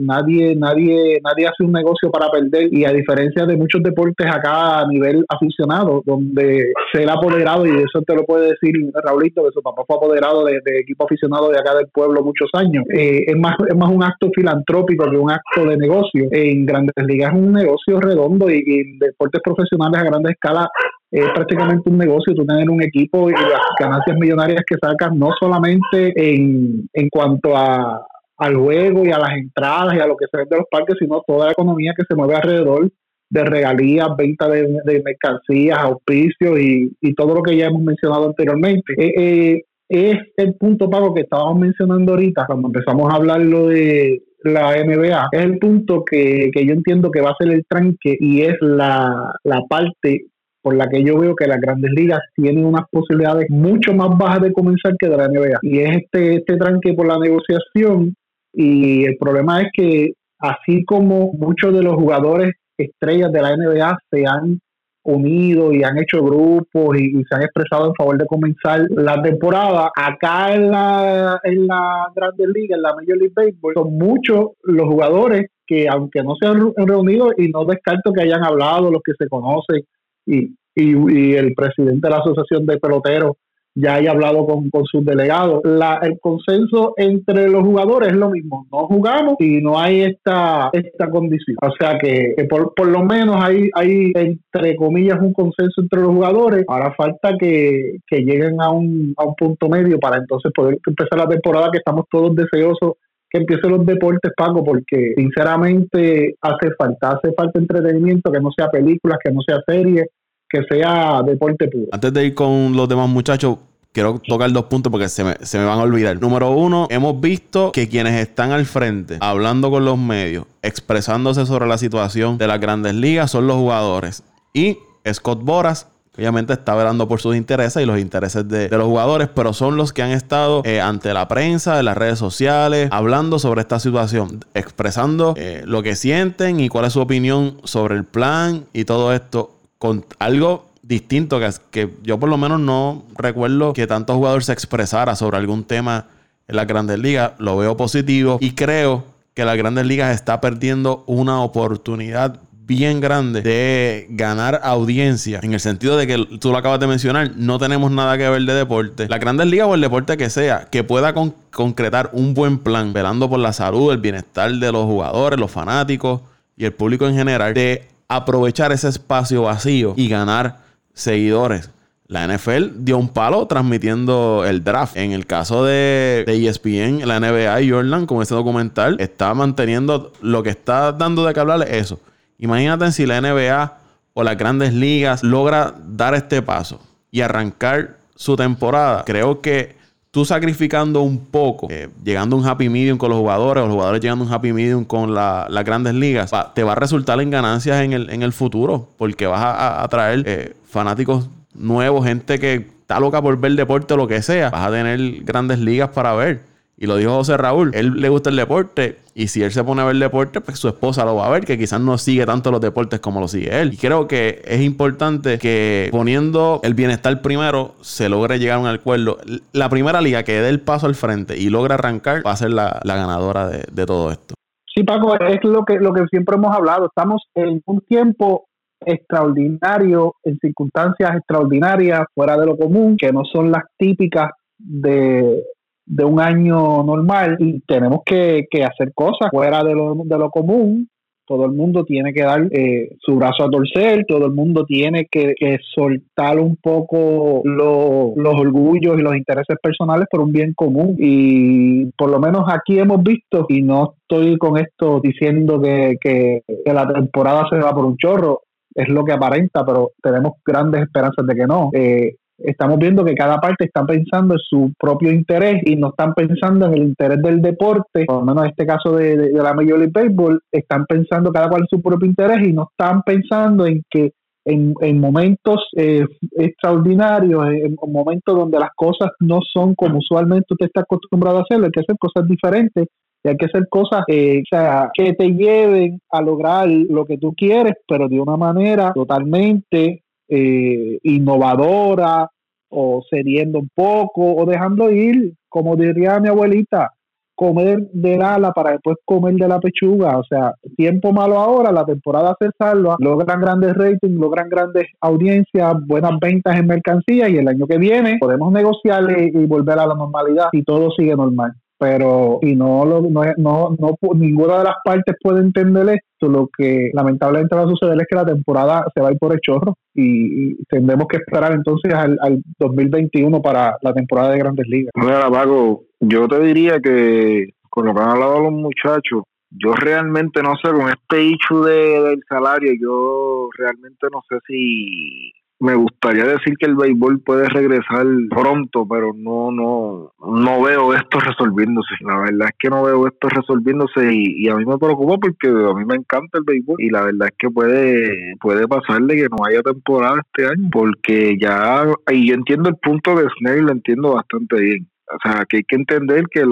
nadie, 0.01 0.55
nadie, 0.57 1.21
nadie 1.23 1.47
hace 1.47 1.65
un 1.65 1.73
negocio 1.73 2.11
para 2.11 2.31
perder 2.31 2.73
y 2.73 2.85
a 2.85 2.93
diferencia 2.93 3.45
de 3.45 3.57
muchos 3.57 3.83
deportes 3.83 4.27
acá 4.27 4.81
a 4.81 4.87
nivel 4.87 5.25
aficionado, 5.29 6.03
donde 6.07 6.73
ser 6.93 7.11
apoderado, 7.11 7.67
y 7.67 7.71
eso 7.71 8.03
te 8.07 8.15
lo 8.15 8.25
puede 8.25 8.51
decir 8.51 8.75
Raulito, 9.05 9.45
que 9.45 9.53
su 9.53 9.63
papá 9.63 9.83
fue 9.87 9.97
apoderado 9.97 10.45
de, 10.45 10.61
equipo 10.81 11.05
aficionado 11.05 11.51
de 11.51 11.59
acá 11.59 11.75
del 11.75 11.89
pueblo 11.89 12.23
muchos 12.23 12.49
años, 12.55 12.85
eh, 12.95 13.25
es, 13.27 13.37
más, 13.37 13.55
es 13.69 13.77
más 13.77 13.91
un 13.91 14.03
acto 14.03 14.31
filantrópico 14.35 15.11
que 15.11 15.17
un 15.17 15.31
acto 15.31 15.67
de 15.67 15.77
negocio. 15.77 16.29
En 16.31 16.65
grandes 16.65 16.95
ligas 17.07 17.33
es 17.33 17.39
un 17.39 17.53
negocio 17.53 18.01
redondo 18.01 18.51
y, 18.51 18.63
en 18.67 18.99
deportes 18.99 19.41
profesionales 19.43 20.01
a 20.01 20.05
grande 20.05 20.33
escala 20.33 20.69
es 21.11 21.29
prácticamente 21.35 21.91
un 21.91 21.99
negocio, 21.99 22.35
tú 22.35 22.47
tener 22.47 22.71
un 22.71 22.83
equipo 22.83 23.29
y 23.31 23.33
las 23.33 23.61
ganancias 23.79 24.17
millonarias 24.17 24.63
que 24.67 24.77
sacas 24.81 25.13
no 25.15 25.31
solamente 25.39 26.13
en, 26.15 26.89
en 26.93 27.09
cuanto 27.09 27.57
a, 27.57 28.07
al 28.39 28.57
juego 28.57 29.05
y 29.05 29.11
a 29.11 29.19
las 29.19 29.33
entradas 29.33 29.95
y 29.95 30.01
a 30.01 30.07
lo 30.07 30.17
que 30.17 30.27
se 30.31 30.37
vende 30.37 30.55
de 30.55 30.61
los 30.61 30.69
parques, 30.71 30.97
sino 30.99 31.23
toda 31.27 31.47
la 31.47 31.53
economía 31.53 31.93
que 31.97 32.05
se 32.09 32.15
mueve 32.15 32.37
alrededor 32.37 32.91
de 33.29 33.45
regalías, 33.45 34.09
venta 34.17 34.49
de, 34.49 35.03
mercancías, 35.05 35.79
auspicios 35.79 36.59
y, 36.59 36.91
y, 37.01 37.15
todo 37.15 37.35
lo 37.35 37.43
que 37.43 37.57
ya 37.57 37.67
hemos 37.67 37.83
mencionado 37.83 38.27
anteriormente. 38.27 38.93
Eh, 38.99 39.13
eh, 39.17 39.63
es 39.89 40.19
el 40.37 40.55
punto, 40.55 40.89
Pago, 40.89 41.15
que 41.15 41.23
estábamos 41.23 41.59
mencionando 41.59 42.13
ahorita, 42.13 42.47
cuando 42.47 42.69
empezamos 42.69 43.13
a 43.13 43.17
hablar 43.17 43.41
lo 43.41 43.69
de 43.69 44.23
la 44.43 44.73
NBA, 44.85 45.29
es 45.33 45.45
el 45.45 45.59
punto 45.59 46.05
que, 46.05 46.51
que 46.53 46.65
yo 46.65 46.73
entiendo 46.73 47.11
que 47.11 47.21
va 47.21 47.31
a 47.31 47.37
ser 47.39 47.53
el 47.53 47.65
tranque 47.69 48.17
y 48.19 48.43
es 48.43 48.57
la, 48.61 49.33
la 49.45 49.63
parte 49.69 50.27
por 50.63 50.77
la 50.77 50.89
que 50.89 51.03
yo 51.03 51.19
veo 51.19 51.35
que 51.35 51.47
las 51.47 51.61
grandes 51.61 51.91
ligas 51.93 52.21
tienen 52.35 52.65
unas 52.65 52.85
posibilidades 52.91 53.49
mucho 53.51 53.95
más 53.95 54.17
bajas 54.19 54.43
de 54.43 54.53
comenzar 54.53 54.95
que 54.99 55.09
de 55.09 55.17
la 55.17 55.29
NBA. 55.29 55.59
Y 55.63 55.79
es 55.81 55.97
este, 55.99 56.37
este 56.37 56.57
tranque 56.57 56.93
por 56.93 57.07
la 57.07 57.19
negociación 57.19 58.15
y 58.53 59.05
el 59.05 59.17
problema 59.17 59.63
es 59.63 59.69
que 59.73 60.13
así 60.39 60.85
como 60.85 61.33
muchos 61.35 61.73
de 61.73 61.83
los 61.83 61.95
jugadores 61.95 62.55
estrellas 62.77 63.31
de 63.33 63.43
la 63.43 63.57
NBA 63.57 63.99
se 64.11 64.27
han 64.27 64.61
unido 65.03 65.73
y 65.73 65.83
han 65.83 65.99
hecho 65.99 66.23
grupos 66.23 66.99
y, 66.99 67.25
se 67.25 67.35
han 67.35 67.43
expresado 67.43 67.87
en 67.87 67.95
favor 67.95 68.19
de 68.19 68.27
comenzar 68.27 68.87
la 68.91 69.21
temporada. 69.23 69.91
Acá 69.97 70.55
en 70.55 70.71
la, 70.71 71.41
en 71.45 71.67
la 71.67 72.07
Grandes 72.15 72.49
Ligas, 72.49 72.77
en 72.77 72.83
la 72.83 72.95
Major 72.95 73.17
League 73.17 73.33
Baseball, 73.35 73.75
son 73.75 73.99
muchos 73.99 74.51
los 74.63 74.87
jugadores 74.87 75.47
que, 75.67 75.89
aunque 75.89 76.23
no 76.23 76.35
se 76.37 76.47
han 76.47 76.73
reunido, 76.77 77.31
y 77.37 77.49
no 77.49 77.65
descarto 77.65 78.13
que 78.13 78.23
hayan 78.23 78.45
hablado, 78.45 78.91
los 78.91 79.03
que 79.03 79.13
se 79.19 79.29
conocen, 79.29 79.83
y, 80.31 80.57
y 80.75 81.35
el 81.35 81.55
presidente 81.55 82.07
de 82.07 82.11
la 82.11 82.19
Asociación 82.19 82.67
de 82.67 82.79
Peloteros 82.79 83.37
ya 83.75 83.95
haya 83.95 84.11
hablado 84.11 84.47
con, 84.47 84.69
con 84.71 84.85
sus 84.85 85.05
delegados. 85.05 85.61
La, 85.65 86.01
el 86.03 86.19
consenso 86.21 86.95
entre 86.97 87.49
los 87.49 87.63
jugadores 87.63 88.09
es 88.11 88.17
lo 88.17 88.31
mismo, 88.31 88.67
no 88.71 88.87
jugamos 88.87 89.35
y 89.39 89.61
no 89.61 89.79
hay 89.79 90.03
esta, 90.03 90.71
esta 90.73 91.09
condición. 91.11 91.57
O 91.63 91.71
sea 91.79 91.99
que, 91.99 92.35
por, 92.49 92.75
por, 92.75 92.89
lo 92.89 93.05
menos 93.05 93.37
hay, 93.43 93.71
hay, 93.75 94.13
entre 94.15 94.77
comillas, 94.77 95.21
un 95.21 95.33
consenso 95.33 95.83
entre 95.83 96.01
los 96.01 96.11
jugadores. 96.11 96.65
Ahora 96.69 96.95
falta 96.97 97.37
que, 97.39 97.99
que 98.07 98.19
lleguen 98.19 98.61
a 98.61 98.71
un, 98.71 99.15
a 99.17 99.25
un 99.25 99.35
punto 99.35 99.69
medio 99.69 99.99
para 99.99 100.19
entonces 100.19 100.53
poder 100.55 100.79
empezar 100.87 101.19
la 101.19 101.29
temporada 101.29 101.71
que 101.71 101.79
estamos 101.79 102.07
todos 102.11 102.35
deseosos 102.35 102.95
que 103.33 103.39
empiecen 103.39 103.71
los 103.71 103.87
deportes, 103.87 104.33
Paco, 104.37 104.65
porque 104.65 105.15
sinceramente 105.17 106.35
hace 106.41 106.73
falta, 106.77 107.11
hace 107.11 107.33
falta 107.33 107.61
entretenimiento, 107.61 108.33
que 108.33 108.41
no 108.41 108.51
sea 108.51 108.69
películas, 108.69 109.19
que 109.23 109.31
no 109.31 109.41
sea 109.47 109.61
series, 109.69 110.09
que 110.51 110.63
sea 110.69 111.23
deporte 111.25 111.69
puro. 111.69 111.87
Antes 111.93 112.13
de 112.13 112.27
ir 112.27 112.35
con 112.35 112.77
los 112.77 112.89
demás 112.89 113.09
muchachos, 113.09 113.59
quiero 113.93 114.21
tocar 114.27 114.51
dos 114.53 114.65
puntos 114.65 114.91
porque 114.91 115.09
se 115.09 115.25
me, 115.25 115.35
se 115.41 115.59
me, 115.59 115.65
van 115.65 115.79
a 115.79 115.83
olvidar. 115.83 116.21
Número 116.21 116.51
uno, 116.51 116.89
hemos 116.91 117.21
visto 117.21 117.73
que 117.73 117.89
quienes 117.89 118.21
están 118.21 118.51
al 118.51 118.67
frente, 118.67 119.19
hablando 119.21 119.71
con 119.71 119.85
los 119.85 119.97
medios, 119.97 120.47
expresándose 120.63 121.47
sobre 121.47 121.67
la 121.67 121.79
situación 121.79 122.37
de 122.37 122.47
las 122.47 122.61
grandes 122.61 122.95
ligas, 122.95 123.31
son 123.31 123.47
los 123.47 123.57
jugadores. 123.57 124.25
Y 124.53 124.79
Scott 125.11 125.43
Boras. 125.43 125.89
Obviamente 126.19 126.53
está 126.53 126.75
velando 126.75 127.07
por 127.07 127.21
sus 127.21 127.37
intereses 127.37 127.83
y 127.83 127.87
los 127.87 127.99
intereses 127.99 128.47
de, 128.47 128.69
los 128.69 128.85
jugadores, 128.85 129.29
pero 129.33 129.53
son 129.55 129.77
los 129.77 129.93
que 129.93 130.03
han 130.03 130.11
estado 130.11 130.61
eh, 130.67 130.81
ante 130.81 131.15
la 131.15 131.29
prensa, 131.29 131.79
en 131.79 131.85
las 131.85 131.97
redes 131.97 132.19
sociales, 132.19 132.89
hablando 132.91 133.39
sobre 133.39 133.61
esta 133.63 133.79
situación, 133.79 134.45
expresando 134.53 135.35
eh, 135.39 135.63
lo 135.65 135.83
que 135.83 135.95
sienten 135.95 136.59
y 136.59 136.69
cuál 136.69 136.85
es 136.87 136.95
su 136.95 137.01
opinión 137.01 137.59
sobre 137.63 137.95
el 137.95 138.05
plan 138.05 138.67
y 138.75 138.85
todo 138.85 139.15
esto 139.15 139.60
con 139.81 140.05
algo 140.19 140.67
distinto 140.83 141.41
que, 141.41 141.51
que 141.71 141.91
yo 142.03 142.21
por 142.21 142.29
lo 142.29 142.37
menos 142.37 142.61
no 142.61 143.07
recuerdo 143.17 143.73
que 143.73 143.87
tanto 143.87 144.15
jugador 144.15 144.45
se 144.45 144.53
expresara 144.53 145.17
sobre 145.17 145.39
algún 145.39 145.65
tema 145.65 146.07
en 146.47 146.57
las 146.57 146.67
grandes 146.67 146.99
ligas. 146.99 147.33
Lo 147.39 147.57
veo 147.57 147.79
positivo 147.79 148.37
y 148.43 148.53
creo 148.53 149.05
que 149.33 149.47
las 149.47 149.57
grandes 149.57 149.87
ligas 149.87 150.15
está 150.15 150.39
perdiendo 150.39 151.03
una 151.07 151.41
oportunidad 151.41 152.41
bien 152.53 153.01
grande 153.01 153.41
de 153.41 154.07
ganar 154.11 154.61
audiencia. 154.63 155.41
En 155.43 155.55
el 155.55 155.61
sentido 155.61 155.97
de 155.97 156.07
que 156.07 156.39
tú 156.39 156.53
lo 156.53 156.59
acabas 156.59 156.79
de 156.79 156.87
mencionar, 156.87 157.33
no 157.37 157.59
tenemos 157.59 157.91
nada 157.91 158.19
que 158.19 158.29
ver 158.29 158.43
de 158.43 158.53
deporte. 158.53 159.09
La 159.09 159.17
grandes 159.17 159.47
ligas 159.47 159.67
o 159.67 159.75
el 159.75 159.81
deporte 159.81 160.19
que 160.19 160.29
sea, 160.29 160.67
que 160.71 160.85
pueda 160.85 161.15
concretar 161.51 162.11
un 162.13 162.35
buen 162.35 162.59
plan, 162.59 162.93
velando 162.93 163.31
por 163.31 163.39
la 163.39 163.55
salud, 163.55 163.93
el 163.93 163.99
bienestar 163.99 164.53
de 164.53 164.73
los 164.73 164.85
jugadores, 164.85 165.41
los 165.41 165.51
fanáticos 165.51 166.21
y 166.55 166.67
el 166.67 166.73
público 166.75 167.09
en 167.09 167.17
general, 167.17 167.55
de 167.55 167.89
aprovechar 168.11 168.73
ese 168.73 168.89
espacio 168.89 169.43
vacío 169.43 169.95
y 169.97 170.09
ganar 170.09 170.59
seguidores. 170.93 171.71
La 172.09 172.27
NFL 172.27 172.71
dio 172.79 172.99
un 172.99 173.09
palo 173.09 173.47
transmitiendo 173.47 174.45
el 174.45 174.65
draft. 174.65 174.97
En 174.97 175.13
el 175.13 175.27
caso 175.27 175.65
de, 175.65 176.25
ESPN, 176.27 177.07
la 177.07 177.21
NBA 177.21 177.63
y 177.63 177.71
Jordan, 177.71 178.07
con 178.07 178.21
este 178.21 178.35
documental, 178.35 178.97
está 178.99 179.33
manteniendo 179.33 180.13
lo 180.21 180.43
que 180.43 180.51
está 180.51 180.91
dando 180.91 181.25
de 181.25 181.33
que 181.33 181.39
hablar 181.39 181.63
es 181.63 181.87
eso. 181.87 182.01
Imagínate 182.39 182.91
si 182.91 183.07
la 183.07 183.21
NBA 183.21 183.79
o 184.13 184.25
las 184.25 184.37
grandes 184.37 184.75
ligas 184.75 185.23
logra 185.23 185.73
dar 185.87 186.17
este 186.17 186.43
paso 186.43 186.81
y 187.13 187.21
arrancar 187.21 187.99
su 188.17 188.35
temporada. 188.35 189.05
Creo 189.07 189.41
que 189.41 189.77
tú 190.11 190.25
sacrificando 190.25 191.03
un 191.03 191.19
poco, 191.19 191.69
eh, 191.71 191.89
llegando 192.03 192.37
a 192.37 192.39
un 192.41 192.47
happy 192.47 192.69
medium 192.69 192.99
con 192.99 193.11
los 193.11 193.19
jugadores, 193.19 193.63
o 193.63 193.67
los 193.67 193.75
jugadores 193.75 194.01
llegando 194.01 194.25
a 194.25 194.29
un 194.29 194.35
happy 194.35 194.53
medium 194.53 194.85
con 194.85 195.15
las 195.15 195.65
grandes 195.65 195.95
ligas, 195.95 196.33
te 196.55 196.63
va 196.63 196.73
a 196.73 196.75
resultar 196.75 197.21
en 197.21 197.31
ganancias 197.31 197.83
en 197.83 197.93
el, 197.93 198.11
en 198.11 198.23
el 198.23 198.33
futuro, 198.33 198.89
porque 198.99 199.27
vas 199.27 199.41
a, 199.41 199.83
atraer 199.83 200.25
eh, 200.27 200.57
fanáticos 200.69 201.29
nuevo, 201.55 202.03
gente 202.03 202.39
que 202.39 202.55
está 202.55 202.99
loca 202.99 203.23
por 203.23 203.39
ver 203.39 203.53
deporte 203.53 203.95
o 203.95 203.97
lo 203.97 204.09
que 204.09 204.23
sea, 204.23 204.51
vas 204.51 204.67
a 204.67 204.71
tener 204.71 205.23
grandes 205.23 205.59
ligas 205.59 205.91
para 205.91 206.15
ver. 206.15 206.50
Y 206.83 206.87
lo 206.87 206.97
dijo 206.97 207.11
José 207.11 207.37
Raúl, 207.37 207.73
él 207.75 208.01
le 208.01 208.09
gusta 208.09 208.31
el 208.31 208.37
deporte 208.37 209.01
y 209.15 209.29
si 209.29 209.43
él 209.43 209.51
se 209.51 209.63
pone 209.63 209.83
a 209.83 209.85
ver 209.85 209.97
deporte, 209.97 210.41
pues 210.41 210.59
su 210.59 210.67
esposa 210.67 211.05
lo 211.05 211.15
va 211.15 211.27
a 211.27 211.31
ver, 211.31 211.45
que 211.45 211.59
quizás 211.59 211.79
no 211.79 211.99
sigue 211.99 212.25
tanto 212.25 212.51
los 212.51 212.63
deportes 212.63 213.01
como 213.01 213.21
lo 213.21 213.29
sigue 213.29 213.61
él. 213.61 213.75
Y 213.75 213.77
creo 213.77 214.09
que 214.09 214.41
es 214.47 214.63
importante 214.63 215.39
que 215.39 215.91
poniendo 215.93 216.61
el 216.63 216.73
bienestar 216.73 217.21
primero, 217.21 217.75
se 217.83 218.09
logre 218.09 218.39
llegar 218.39 218.57
a 218.57 218.61
un 218.61 218.67
acuerdo. 218.67 219.19
La 219.53 219.69
primera 219.69 220.01
liga 220.01 220.23
que 220.23 220.41
dé 220.41 220.49
el 220.49 220.61
paso 220.61 220.87
al 220.87 220.95
frente 220.95 221.37
y 221.37 221.51
logra 221.51 221.75
arrancar 221.75 222.27
va 222.27 222.31
a 222.31 222.37
ser 222.37 222.51
la, 222.51 222.81
ganadora 222.83 223.47
de, 223.49 223.63
de, 223.71 223.85
todo 223.85 224.11
esto. 224.11 224.35
Sí, 224.75 224.83
Paco, 224.83 225.15
es 225.21 225.45
lo 225.45 225.67
que, 225.67 225.75
lo 225.75 225.93
que 225.93 226.07
siempre 226.11 226.37
hemos 226.37 226.57
hablado. 226.57 226.87
Estamos 226.87 227.25
en 227.35 227.61
un 227.67 227.83
tiempo 227.83 228.47
extraordinario, 228.81 230.15
en 230.25 230.39
circunstancias 230.39 231.15
extraordinarias, 231.15 232.07
fuera 232.15 232.39
de 232.39 232.47
lo 232.47 232.57
común, 232.57 232.97
que 232.97 233.13
no 233.13 233.27
son 233.31 233.51
las 233.51 233.65
típicas 233.77 234.31
de, 234.57 235.43
de 235.91 236.05
un 236.05 236.21
año 236.21 236.85
normal 236.85 237.37
y 237.41 237.61
tenemos 237.67 238.01
que, 238.07 238.47
hacer 238.65 238.93
cosas 238.95 239.29
fuera 239.31 239.65
de 239.65 239.75
lo, 239.75 239.95
de 240.05 240.19
lo 240.19 240.31
común. 240.31 240.89
Todo 241.27 241.45
el 241.45 241.53
mundo 241.53 241.85
tiene 241.85 242.13
que 242.13 242.23
dar 242.23 242.43
eh, 242.51 242.97
su 243.01 243.15
brazo 243.15 243.45
a 243.45 243.51
torcer, 243.51 244.05
todo 244.07 244.27
el 244.27 244.33
mundo 244.33 244.65
tiene 244.65 245.07
que, 245.11 245.35
soltar 245.75 246.41
un 246.41 246.57
poco 246.57 247.43
los 247.45 248.35
orgullos 248.35 248.99
y 248.99 249.03
los 249.03 249.17
intereses 249.17 249.57
personales 249.63 250.07
por 250.11 250.21
un 250.21 250.33
bien 250.33 250.55
común. 250.55 250.97
Y 250.99 251.87
por 251.93 252.11
lo 252.11 252.19
menos 252.19 252.45
aquí 252.49 252.79
hemos 252.79 253.03
visto, 253.03 253.47
y 253.49 253.63
no 253.63 253.95
estoy 254.01 254.39
con 254.39 254.59
esto 254.59 255.01
diciendo 255.03 255.61
que, 255.61 255.97
que 256.01 256.43
la 256.73 256.87
temporada 256.93 257.47
se 257.49 257.59
va 257.59 257.73
por 257.73 257.85
un 257.85 257.97
chorro, 257.97 258.43
es 258.75 258.89
lo 258.89 259.05
que 259.05 259.13
aparenta, 259.13 259.65
pero 259.65 259.91
tenemos 260.03 260.35
grandes 260.45 260.83
esperanzas 260.83 261.27
de 261.27 261.35
que 261.35 261.47
no. 261.47 261.71
Eh, 261.73 262.17
estamos 262.45 262.79
viendo 262.79 263.05
que 263.05 263.15
cada 263.15 263.39
parte 263.39 263.65
está 263.65 263.85
pensando 263.85 264.35
en 264.35 264.41
su 264.41 264.73
propio 264.79 265.13
interés 265.13 265.63
y 265.65 265.77
no 265.77 265.89
están 265.89 266.15
pensando 266.15 266.67
en 266.67 266.75
el 266.75 266.83
interés 266.83 267.23
del 267.23 267.43
deporte, 267.43 268.05
por 268.07 268.17
lo 268.17 268.25
menos 268.25 268.45
en 268.45 268.51
este 268.51 268.67
caso 268.67 268.93
de, 268.97 269.31
la 269.33 269.55
Major 269.55 269.79
League 269.79 269.93
Baseball, 269.93 270.41
están 270.51 270.87
pensando 270.87 271.33
cada 271.33 271.49
cual 271.49 271.63
en 271.63 271.69
su 271.69 271.83
propio 271.83 272.09
interés 272.09 272.47
y 272.47 272.53
no 272.53 272.69
están 272.71 273.03
pensando 273.03 273.67
en 273.67 273.83
que 273.91 274.13
en, 274.45 275.01
momentos 275.01 275.69
eh, 275.77 276.05
extraordinarios, 276.33 277.47
en, 277.49 277.77
momentos 277.87 278.35
donde 278.35 278.59
las 278.59 278.71
cosas 278.75 279.11
no 279.21 279.41
son 279.53 279.75
como 279.75 279.99
usualmente 279.99 280.47
usted 280.51 280.67
está 280.67 280.81
acostumbrado 280.81 281.39
a 281.39 281.43
hacerlo, 281.43 281.67
hay 281.67 281.73
que 281.73 281.81
hacer 281.81 281.97
cosas 281.99 282.27
diferentes 282.27 282.87
y 283.23 283.29
hay 283.29 283.37
que 283.37 283.47
hacer 283.47 283.69
cosas 283.69 284.03
eh, 284.09 284.43
sea, 284.51 284.91
que 284.95 285.13
te 285.13 285.29
lleven 285.29 286.01
a 286.11 286.23
lograr 286.23 286.69
lo 286.69 287.05
que 287.05 287.19
tú 287.19 287.35
quieres, 287.35 287.75
pero 287.87 288.09
de 288.09 288.19
una 288.19 288.37
manera 288.37 288.93
totalmente 288.95 290.03
eh, 290.31 290.99
innovadora 291.03 292.29
o 292.69 293.03
cediendo 293.11 293.59
un 293.59 293.69
poco 293.75 294.35
o 294.37 294.47
dejando 294.47 294.91
ir, 294.91 295.35
como 295.49 295.77
diría 295.77 296.21
mi 296.21 296.29
abuelita, 296.29 296.93
comer 297.35 297.89
del 297.93 298.23
ala 298.23 298.53
para 298.53 298.73
después 298.73 298.97
comer 299.05 299.35
de 299.35 299.49
la 299.49 299.59
pechuga. 299.59 300.19
O 300.19 300.25
sea, 300.25 300.55
tiempo 300.77 301.11
malo 301.13 301.39
ahora, 301.39 301.73
la 301.73 301.85
temporada 301.85 302.37
se 302.39 302.51
salva, 302.57 302.97
logran 303.01 303.41
grandes 303.41 303.75
ratings, 303.75 304.21
logran 304.21 304.49
grandes 304.49 304.87
audiencias, 305.01 305.75
buenas 305.87 306.13
ventas 306.21 306.57
en 306.57 306.67
mercancía 306.67 307.29
y 307.29 307.39
el 307.39 307.49
año 307.49 307.67
que 307.67 307.79
viene 307.79 308.19
podemos 308.21 308.53
negociar 308.53 309.05
y 309.19 309.47
volver 309.47 309.79
a 309.79 309.87
la 309.87 309.95
normalidad 309.95 310.49
y 310.53 310.63
todo 310.63 310.91
sigue 310.93 311.17
normal 311.17 311.53
pero 311.81 312.41
y 312.43 312.55
no, 312.55 312.85
lo, 312.85 313.01
no, 313.01 313.23
no, 313.39 313.77
no, 313.79 313.97
ninguna 314.15 314.59
de 314.59 314.65
las 314.65 314.77
partes 314.85 315.17
puede 315.23 315.41
entender 315.41 315.89
esto, 315.89 316.29
lo 316.29 316.51
que 316.55 316.91
lamentablemente 316.93 317.57
va 317.57 317.63
a 317.63 317.69
suceder 317.69 317.97
es 317.99 318.07
que 318.07 318.17
la 318.17 318.27
temporada 318.27 318.85
se 318.95 319.01
va 319.01 319.09
a 319.09 319.13
ir 319.13 319.19
por 319.19 319.33
el 319.33 319.41
chorro 319.41 319.75
y, 319.95 320.63
tendremos 320.67 321.07
que 321.09 321.17
esperar 321.17 321.53
entonces 321.53 321.95
al, 321.95 322.19
al 322.21 322.43
2021 322.59 323.41
para 323.41 323.79
la 323.81 323.95
temporada 323.95 324.33
de 324.33 324.39
Grandes 324.39 324.67
Ligas. 324.69 324.93
Mira, 324.95 325.31
Paco, 325.31 325.85
yo 326.01 326.29
te 326.29 326.39
diría 326.41 326.81
que 326.81 327.49
con 327.71 327.87
lo 327.87 327.95
que 327.95 328.01
han 328.03 328.11
hablado 328.11 328.41
los 328.41 328.53
muchachos, 328.53 329.23
yo 329.49 329.73
realmente 329.73 330.43
no 330.43 330.57
sé, 330.63 330.71
con 330.71 330.91
este 330.91 331.29
hecho 331.29 331.63
de, 331.63 332.03
del 332.03 332.21
salario, 332.29 332.73
yo 332.79 333.49
realmente 333.57 334.07
no 334.13 334.21
sé 334.29 334.37
si 334.47 335.33
me 335.61 335.75
gustaría 335.75 336.25
decir 336.25 336.55
que 336.59 336.67
el 336.67 336.75
béisbol 336.75 337.21
puede 337.21 337.47
regresar 337.49 338.07
pronto, 338.31 338.87
pero 338.89 339.13
no, 339.15 339.53
no, 339.53 340.11
no 340.19 340.63
veo 340.63 340.95
esto 340.95 341.21
resolviéndose. 341.21 341.97
La 342.01 342.19
verdad 342.19 342.49
es 342.49 342.55
que 342.59 342.71
no 342.71 342.83
veo 342.83 343.07
esto 343.07 343.29
resolviéndose 343.29 344.11
y, 344.11 344.49
a 344.49 344.57
mí 344.57 344.65
me 344.65 344.79
preocupa 344.79 345.19
porque 345.19 345.49
a 345.49 345.75
mí 345.75 345.85
me 345.85 345.97
encanta 345.97 346.39
el 346.39 346.45
béisbol 346.45 346.81
y 346.81 346.89
la 346.89 347.03
verdad 347.03 347.29
es 347.29 347.35
que 347.39 347.51
puede, 347.51 348.35
puede 348.41 348.67
pasarle 348.67 349.17
que 349.17 349.29
no 349.29 349.45
haya 349.45 349.61
temporada 349.61 350.23
este 350.27 350.47
año 350.47 350.71
porque 350.73 351.37
ya, 351.39 351.85
y 352.11 352.29
yo 352.29 352.35
entiendo 352.35 352.71
el 352.71 352.77
punto 352.77 353.15
de 353.15 353.29
Snell, 353.39 353.67
lo 353.67 353.73
entiendo 353.73 354.15
bastante 354.15 354.59
bien. 354.61 354.89
O 355.13 355.19
sea, 355.23 355.45
que 355.47 355.59
hay 355.59 355.65
que 355.65 355.77
entender 355.77 356.25
que 356.31 356.43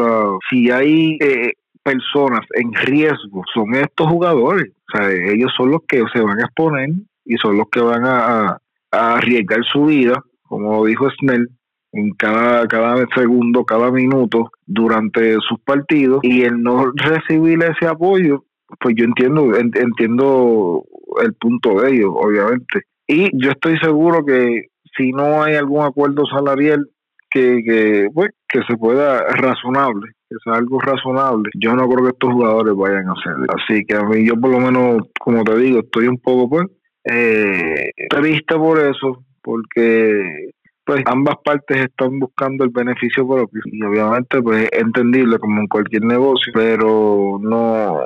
si 0.50 0.70
hay 0.70 1.16
eh, 1.20 1.52
personas 1.82 2.44
en 2.54 2.74
riesgo, 2.74 3.42
son 3.54 3.74
estos 3.74 4.06
jugadores. 4.06 4.70
O 4.92 4.98
sea, 4.98 5.10
ellos 5.10 5.50
son 5.56 5.70
los 5.70 5.80
que 5.88 6.02
se 6.12 6.20
van 6.20 6.40
a 6.40 6.44
exponer 6.44 6.90
y 7.24 7.36
son 7.36 7.56
los 7.56 7.68
que 7.70 7.80
van 7.80 8.04
a 8.04 8.58
arriesgar 8.90 9.64
su 9.64 9.86
vida, 9.86 10.22
como 10.42 10.84
dijo 10.86 11.08
Snell, 11.20 11.48
en 11.92 12.10
cada, 12.12 12.66
cada 12.66 13.06
segundo, 13.14 13.64
cada 13.64 13.90
minuto 13.90 14.50
durante 14.66 15.34
sus 15.48 15.58
partidos 15.64 16.20
y 16.22 16.42
el 16.42 16.62
no 16.62 16.92
recibir 16.92 17.62
ese 17.62 17.86
apoyo, 17.86 18.44
pues 18.80 18.94
yo 18.96 19.04
entiendo, 19.04 19.56
entiendo 19.56 20.84
el 21.22 21.34
punto 21.34 21.80
de 21.80 21.92
ellos, 21.92 22.12
obviamente. 22.14 22.82
Y 23.06 23.30
yo 23.42 23.50
estoy 23.52 23.78
seguro 23.78 24.24
que 24.24 24.66
si 24.96 25.12
no 25.12 25.42
hay 25.42 25.54
algún 25.54 25.84
acuerdo 25.84 26.26
salarial 26.26 26.86
que, 27.30 27.62
que, 27.64 28.08
pues, 28.12 28.30
que 28.48 28.60
se 28.68 28.76
pueda 28.76 29.20
razonable, 29.28 30.12
que 30.28 30.36
sea 30.44 30.54
algo 30.54 30.78
razonable, 30.80 31.50
yo 31.58 31.74
no 31.74 31.88
creo 31.88 32.04
que 32.04 32.12
estos 32.12 32.32
jugadores 32.32 32.74
vayan 32.74 33.08
a 33.08 33.12
hacerlo. 33.12 33.46
Así 33.48 33.84
que 33.86 33.96
a 33.96 34.02
mí 34.02 34.26
yo 34.26 34.34
por 34.38 34.50
lo 34.50 34.60
menos, 34.60 35.08
como 35.18 35.42
te 35.44 35.56
digo, 35.56 35.80
estoy 35.80 36.08
un 36.08 36.18
poco 36.18 36.50
pues 36.50 36.66
eh, 37.10 37.90
triste 38.10 38.54
por 38.56 38.78
eso, 38.80 39.24
porque 39.42 40.50
pues 40.84 41.02
ambas 41.04 41.36
partes 41.44 41.76
están 41.84 42.18
buscando 42.18 42.64
el 42.64 42.70
beneficio 42.70 43.28
propio. 43.28 43.60
Y 43.66 43.82
obviamente 43.84 44.40
pues 44.40 44.68
es 44.72 44.80
entendible 44.80 45.38
como 45.38 45.60
en 45.60 45.66
cualquier 45.66 46.04
negocio, 46.04 46.52
pero 46.54 47.38
no 47.40 48.00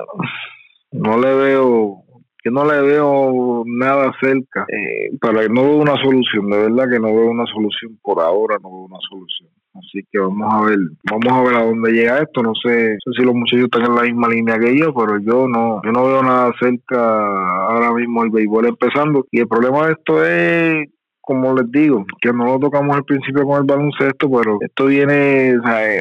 no 0.91 1.19
le 1.19 1.35
veo 1.35 2.03
que 2.43 2.51
no 2.51 2.65
le 2.65 2.83
veo 2.83 3.62
nada 3.66 4.12
cerca. 4.20 4.66
Eh, 4.69 5.16
para 5.20 5.47
no 5.47 5.62
veo 5.62 5.77
una 5.77 5.97
solución 6.03 6.51
de 6.51 6.59
verdad 6.59 6.91
que 6.91 6.99
no 6.99 7.15
veo 7.15 7.31
una 7.31 7.47
solución 7.47 7.99
por 8.03 8.20
ahora 8.20 8.57
no 8.61 8.69
veo 8.69 8.87
una 8.87 8.99
solución 9.09 9.49
así 9.74 10.05
que 10.11 10.19
vamos 10.19 10.53
a 10.53 10.66
ver 10.66 10.78
vamos 11.11 11.32
a 11.32 11.43
ver 11.43 11.57
a 11.57 11.65
dónde 11.65 11.93
llega 11.93 12.23
esto. 12.23 12.43
No 12.43 12.53
sé, 12.55 12.97
no 13.07 13.12
sé 13.12 13.20
si 13.20 13.24
los 13.24 13.35
muchachos 13.35 13.65
están 13.65 13.85
en 13.85 13.94
la 13.94 14.03
misma 14.03 14.28
línea 14.28 14.59
que 14.59 14.78
yo 14.78 14.94
pero 14.94 15.19
yo 15.19 15.49
no 15.49 15.81
yo 15.85 15.93
no 15.93 16.05
veo 16.05 16.23
nada 16.23 16.53
cerca 16.61 17.66
ahora 17.69 17.93
mismo 17.93 18.24
el 18.24 18.31
béisbol 18.31 18.66
empezando. 18.66 19.27
Y 19.31 19.40
el 19.40 19.49
problema 19.49 19.86
de 19.86 19.93
esto 19.93 20.24
es 20.24 20.89
como 21.23 21.55
les 21.55 21.70
digo, 21.70 22.05
que 22.20 22.32
no 22.32 22.44
lo 22.44 22.59
tocamos 22.59 22.97
al 22.97 23.05
principio 23.05 23.44
con 23.44 23.59
el 23.59 23.65
baloncesto, 23.65 24.28
pero 24.28 24.59
esto 24.61 24.86
viene, 24.86 25.55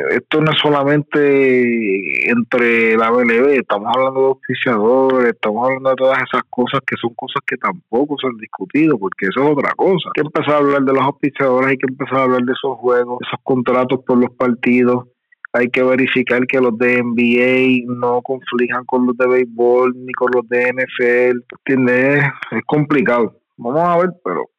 esto 0.10 0.42
no 0.42 0.52
es 0.52 0.58
solamente 0.60 2.30
entre 2.30 2.98
la 2.98 3.12
BLB, 3.12 3.60
estamos 3.60 3.88
hablando 3.96 4.20
de 4.20 4.28
oficiadores, 4.28 5.34
estamos 5.34 5.68
hablando 5.68 5.92
de 5.92 5.96
todas 5.96 6.18
esas 6.24 6.42
cosas 6.50 6.82
que 6.86 6.96
son 7.00 7.14
cosas 7.14 7.44
que 7.46 7.56
tampoco 7.58 8.16
se 8.20 8.28
han 8.28 8.38
discutido, 8.38 8.98
porque 8.98 9.28
eso 9.28 9.44
es 9.44 9.52
otra 9.52 9.74
cosa. 9.76 10.10
Hay 10.10 10.24
que 10.24 10.28
empezar 10.28 10.56
a 10.56 10.58
hablar 10.58 10.82
de 10.82 10.94
los 10.94 11.08
oficiadores, 11.08 11.70
hay 11.70 11.78
que 11.78 11.88
empezar 11.88 12.18
a 12.18 12.24
hablar 12.24 12.42
de 12.42 12.54
esos 12.54 12.78
juegos, 12.80 13.20
esos 13.22 13.40
contratos 13.44 14.00
por 14.04 14.18
los 14.18 14.32
partidos, 14.32 15.06
hay 15.54 15.70
que 15.70 15.84
verificar 15.84 16.48
que 16.48 16.60
los 16.60 16.76
de 16.80 17.04
NBA 17.04 17.94
no 18.00 18.22
conflijan 18.24 18.86
con 18.86 19.06
los 19.06 19.16
de 19.18 19.28
béisbol 19.28 19.94
ni 20.04 20.14
con 20.14 20.32
los 20.34 20.50
de 20.50 20.72
NFL, 20.74 21.44
¿entiendes? 21.60 22.24
Es 22.52 22.64
complicado. 22.66 23.36
Vamos 23.58 23.84
a 23.84 23.98
ver, 23.98 24.10
pero 24.24 24.50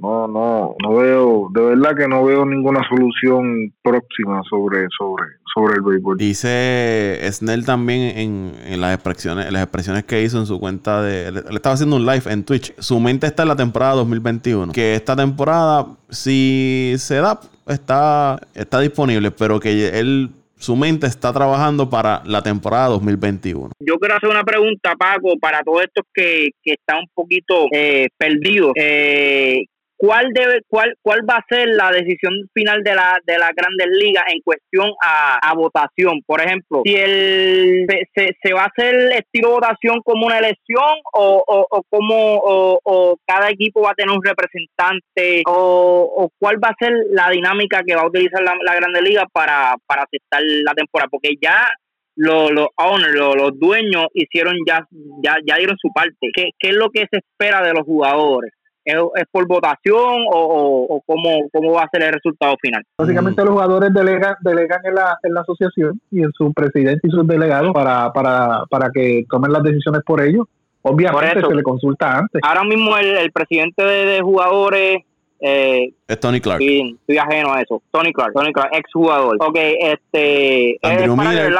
no, 0.00 0.26
no, 0.26 0.74
no 0.82 0.94
veo, 0.94 1.48
de 1.52 1.62
verdad 1.62 1.96
que 1.96 2.08
no 2.08 2.24
veo 2.24 2.44
ninguna 2.44 2.80
solución 2.88 3.72
próxima 3.82 4.42
sobre, 4.48 4.86
sobre, 4.96 5.24
sobre 5.54 5.74
el 5.74 5.82
béisbol. 5.82 6.18
Dice 6.18 7.20
Snell 7.30 7.64
también 7.64 8.18
en, 8.18 8.52
en 8.66 8.80
las 8.80 8.94
expresiones, 8.94 9.46
en 9.46 9.52
las 9.52 9.62
expresiones 9.62 10.04
que 10.04 10.22
hizo 10.22 10.38
en 10.38 10.46
su 10.46 10.58
cuenta 10.58 11.02
de, 11.02 11.28
él 11.28 11.44
estaba 11.50 11.74
haciendo 11.74 11.96
un 11.96 12.06
live 12.06 12.22
en 12.26 12.44
Twitch. 12.44 12.74
Su 12.78 13.00
mente 13.00 13.26
está 13.26 13.42
en 13.42 13.48
la 13.48 13.56
temporada 13.56 13.94
2021. 13.94 14.72
Que 14.72 14.94
esta 14.94 15.14
temporada, 15.14 15.86
si 16.08 16.94
se 16.98 17.16
da, 17.16 17.40
está, 17.68 18.40
está 18.54 18.80
disponible, 18.80 19.30
pero 19.30 19.60
que 19.60 19.98
él 19.98 20.30
su 20.62 20.76
mente 20.76 21.08
está 21.08 21.32
trabajando 21.32 21.90
para 21.90 22.22
la 22.24 22.40
temporada 22.40 22.88
2021. 22.90 23.70
Yo 23.80 23.98
quiero 23.98 24.14
hacer 24.14 24.28
una 24.28 24.44
pregunta, 24.44 24.94
Paco, 24.96 25.36
para 25.40 25.60
todos 25.62 25.82
estos 25.82 26.04
que, 26.14 26.50
que 26.62 26.74
están 26.74 26.98
un 26.98 27.08
poquito 27.12 27.66
eh, 27.72 28.06
perdidos. 28.16 28.72
Eh, 28.76 29.64
¿cuál 30.02 30.32
debe, 30.32 30.62
cuál, 30.66 30.94
cuál 31.00 31.20
va 31.28 31.36
a 31.36 31.46
ser 31.48 31.68
la 31.68 31.92
decisión 31.92 32.32
final 32.52 32.82
de 32.82 32.92
la 32.92 33.20
de 33.24 33.38
las 33.38 33.52
Grandes 33.54 33.86
Ligas 33.86 34.24
en 34.34 34.40
cuestión 34.42 34.92
a, 35.00 35.54
votación? 35.54 36.22
Por 36.26 36.40
ejemplo, 36.40 36.82
si 36.84 36.96
el 36.96 37.86
se, 38.12 38.30
se, 38.42 38.52
va 38.52 38.62
a 38.62 38.66
hacer 38.66 38.94
estilo 39.12 39.50
votación 39.50 40.00
como 40.02 40.26
una 40.26 40.38
elección 40.38 40.82
o, 41.12 41.44
o, 41.46 41.66
o 41.70 41.82
como 41.88 42.40
o, 42.42 43.16
cada 43.24 43.50
equipo 43.50 43.82
va 43.82 43.90
a 43.90 43.94
tener 43.94 44.10
un 44.10 44.24
representante 44.24 45.44
o, 45.46 46.30
cuál 46.38 46.56
va 46.56 46.70
a 46.70 46.84
ser 46.84 46.92
la 47.10 47.30
dinámica 47.30 47.82
que 47.86 47.94
va 47.94 48.02
a 48.02 48.08
utilizar 48.08 48.42
la, 48.42 48.56
la 48.64 48.74
Grandes 48.74 49.02
Ligas 49.02 49.26
para, 49.32 49.76
para 49.86 50.02
aceptar 50.02 50.42
la 50.42 50.74
temporada, 50.74 51.08
porque 51.10 51.34
ya 51.40 51.68
los, 52.16 52.50
los 52.50 52.68
owners, 52.76 53.14
los, 53.14 53.58
dueños 53.58 54.06
hicieron 54.14 54.56
ya, 54.66 54.84
ya, 55.22 55.36
ya 55.46 55.56
dieron 55.56 55.76
su 55.80 55.92
parte. 55.92 56.30
¿Qué, 56.34 56.50
¿Qué 56.58 56.70
es 56.70 56.76
lo 56.76 56.90
que 56.90 57.06
se 57.10 57.18
espera 57.18 57.62
de 57.62 57.72
los 57.72 57.84
jugadores? 57.84 58.52
¿Es, 58.84 58.96
es 59.16 59.24
por 59.30 59.46
votación 59.46 60.26
o, 60.32 60.38
o, 60.38 60.96
o 60.96 61.02
cómo, 61.06 61.48
cómo, 61.52 61.72
va 61.72 61.82
a 61.82 61.88
ser 61.90 62.02
el 62.02 62.12
resultado 62.12 62.56
final? 62.60 62.84
Básicamente 62.98 63.42
los 63.44 63.52
jugadores 63.52 63.92
delegan, 63.94 64.34
delegan 64.40 64.80
en, 64.84 64.94
la, 64.94 65.18
en 65.22 65.34
la 65.34 65.40
asociación 65.42 66.00
y 66.10 66.22
en 66.22 66.32
su 66.32 66.52
presidente 66.52 67.06
y 67.06 67.10
sus 67.10 67.26
delegados 67.26 67.72
para, 67.72 68.12
para, 68.12 68.64
para 68.68 68.90
que 68.90 69.24
tomen 69.30 69.52
las 69.52 69.62
decisiones 69.62 70.02
por 70.04 70.20
ellos. 70.20 70.46
Obviamente 70.82 71.40
por 71.40 71.50
se 71.50 71.56
le 71.56 71.62
consulta 71.62 72.18
antes. 72.18 72.40
Ahora 72.44 72.64
mismo 72.64 72.96
el, 72.96 73.16
el 73.16 73.30
presidente 73.30 73.84
de, 73.84 74.04
de 74.04 74.20
jugadores 74.20 75.02
eh, 75.44 75.92
es 76.06 76.20
Tony 76.20 76.40
Clark. 76.40 76.60
Sí, 76.60 76.96
estoy 77.00 77.18
ajeno 77.18 77.52
a 77.52 77.60
eso. 77.60 77.82
Tony 77.90 78.12
Clark, 78.12 78.32
Tony 78.32 78.52
Clark, 78.52 78.70
ex 78.74 78.88
jugador. 78.92 79.36
Ok, 79.40 79.56
este. 79.56 80.78
Andrew 80.82 81.16
Miller. 81.16 81.52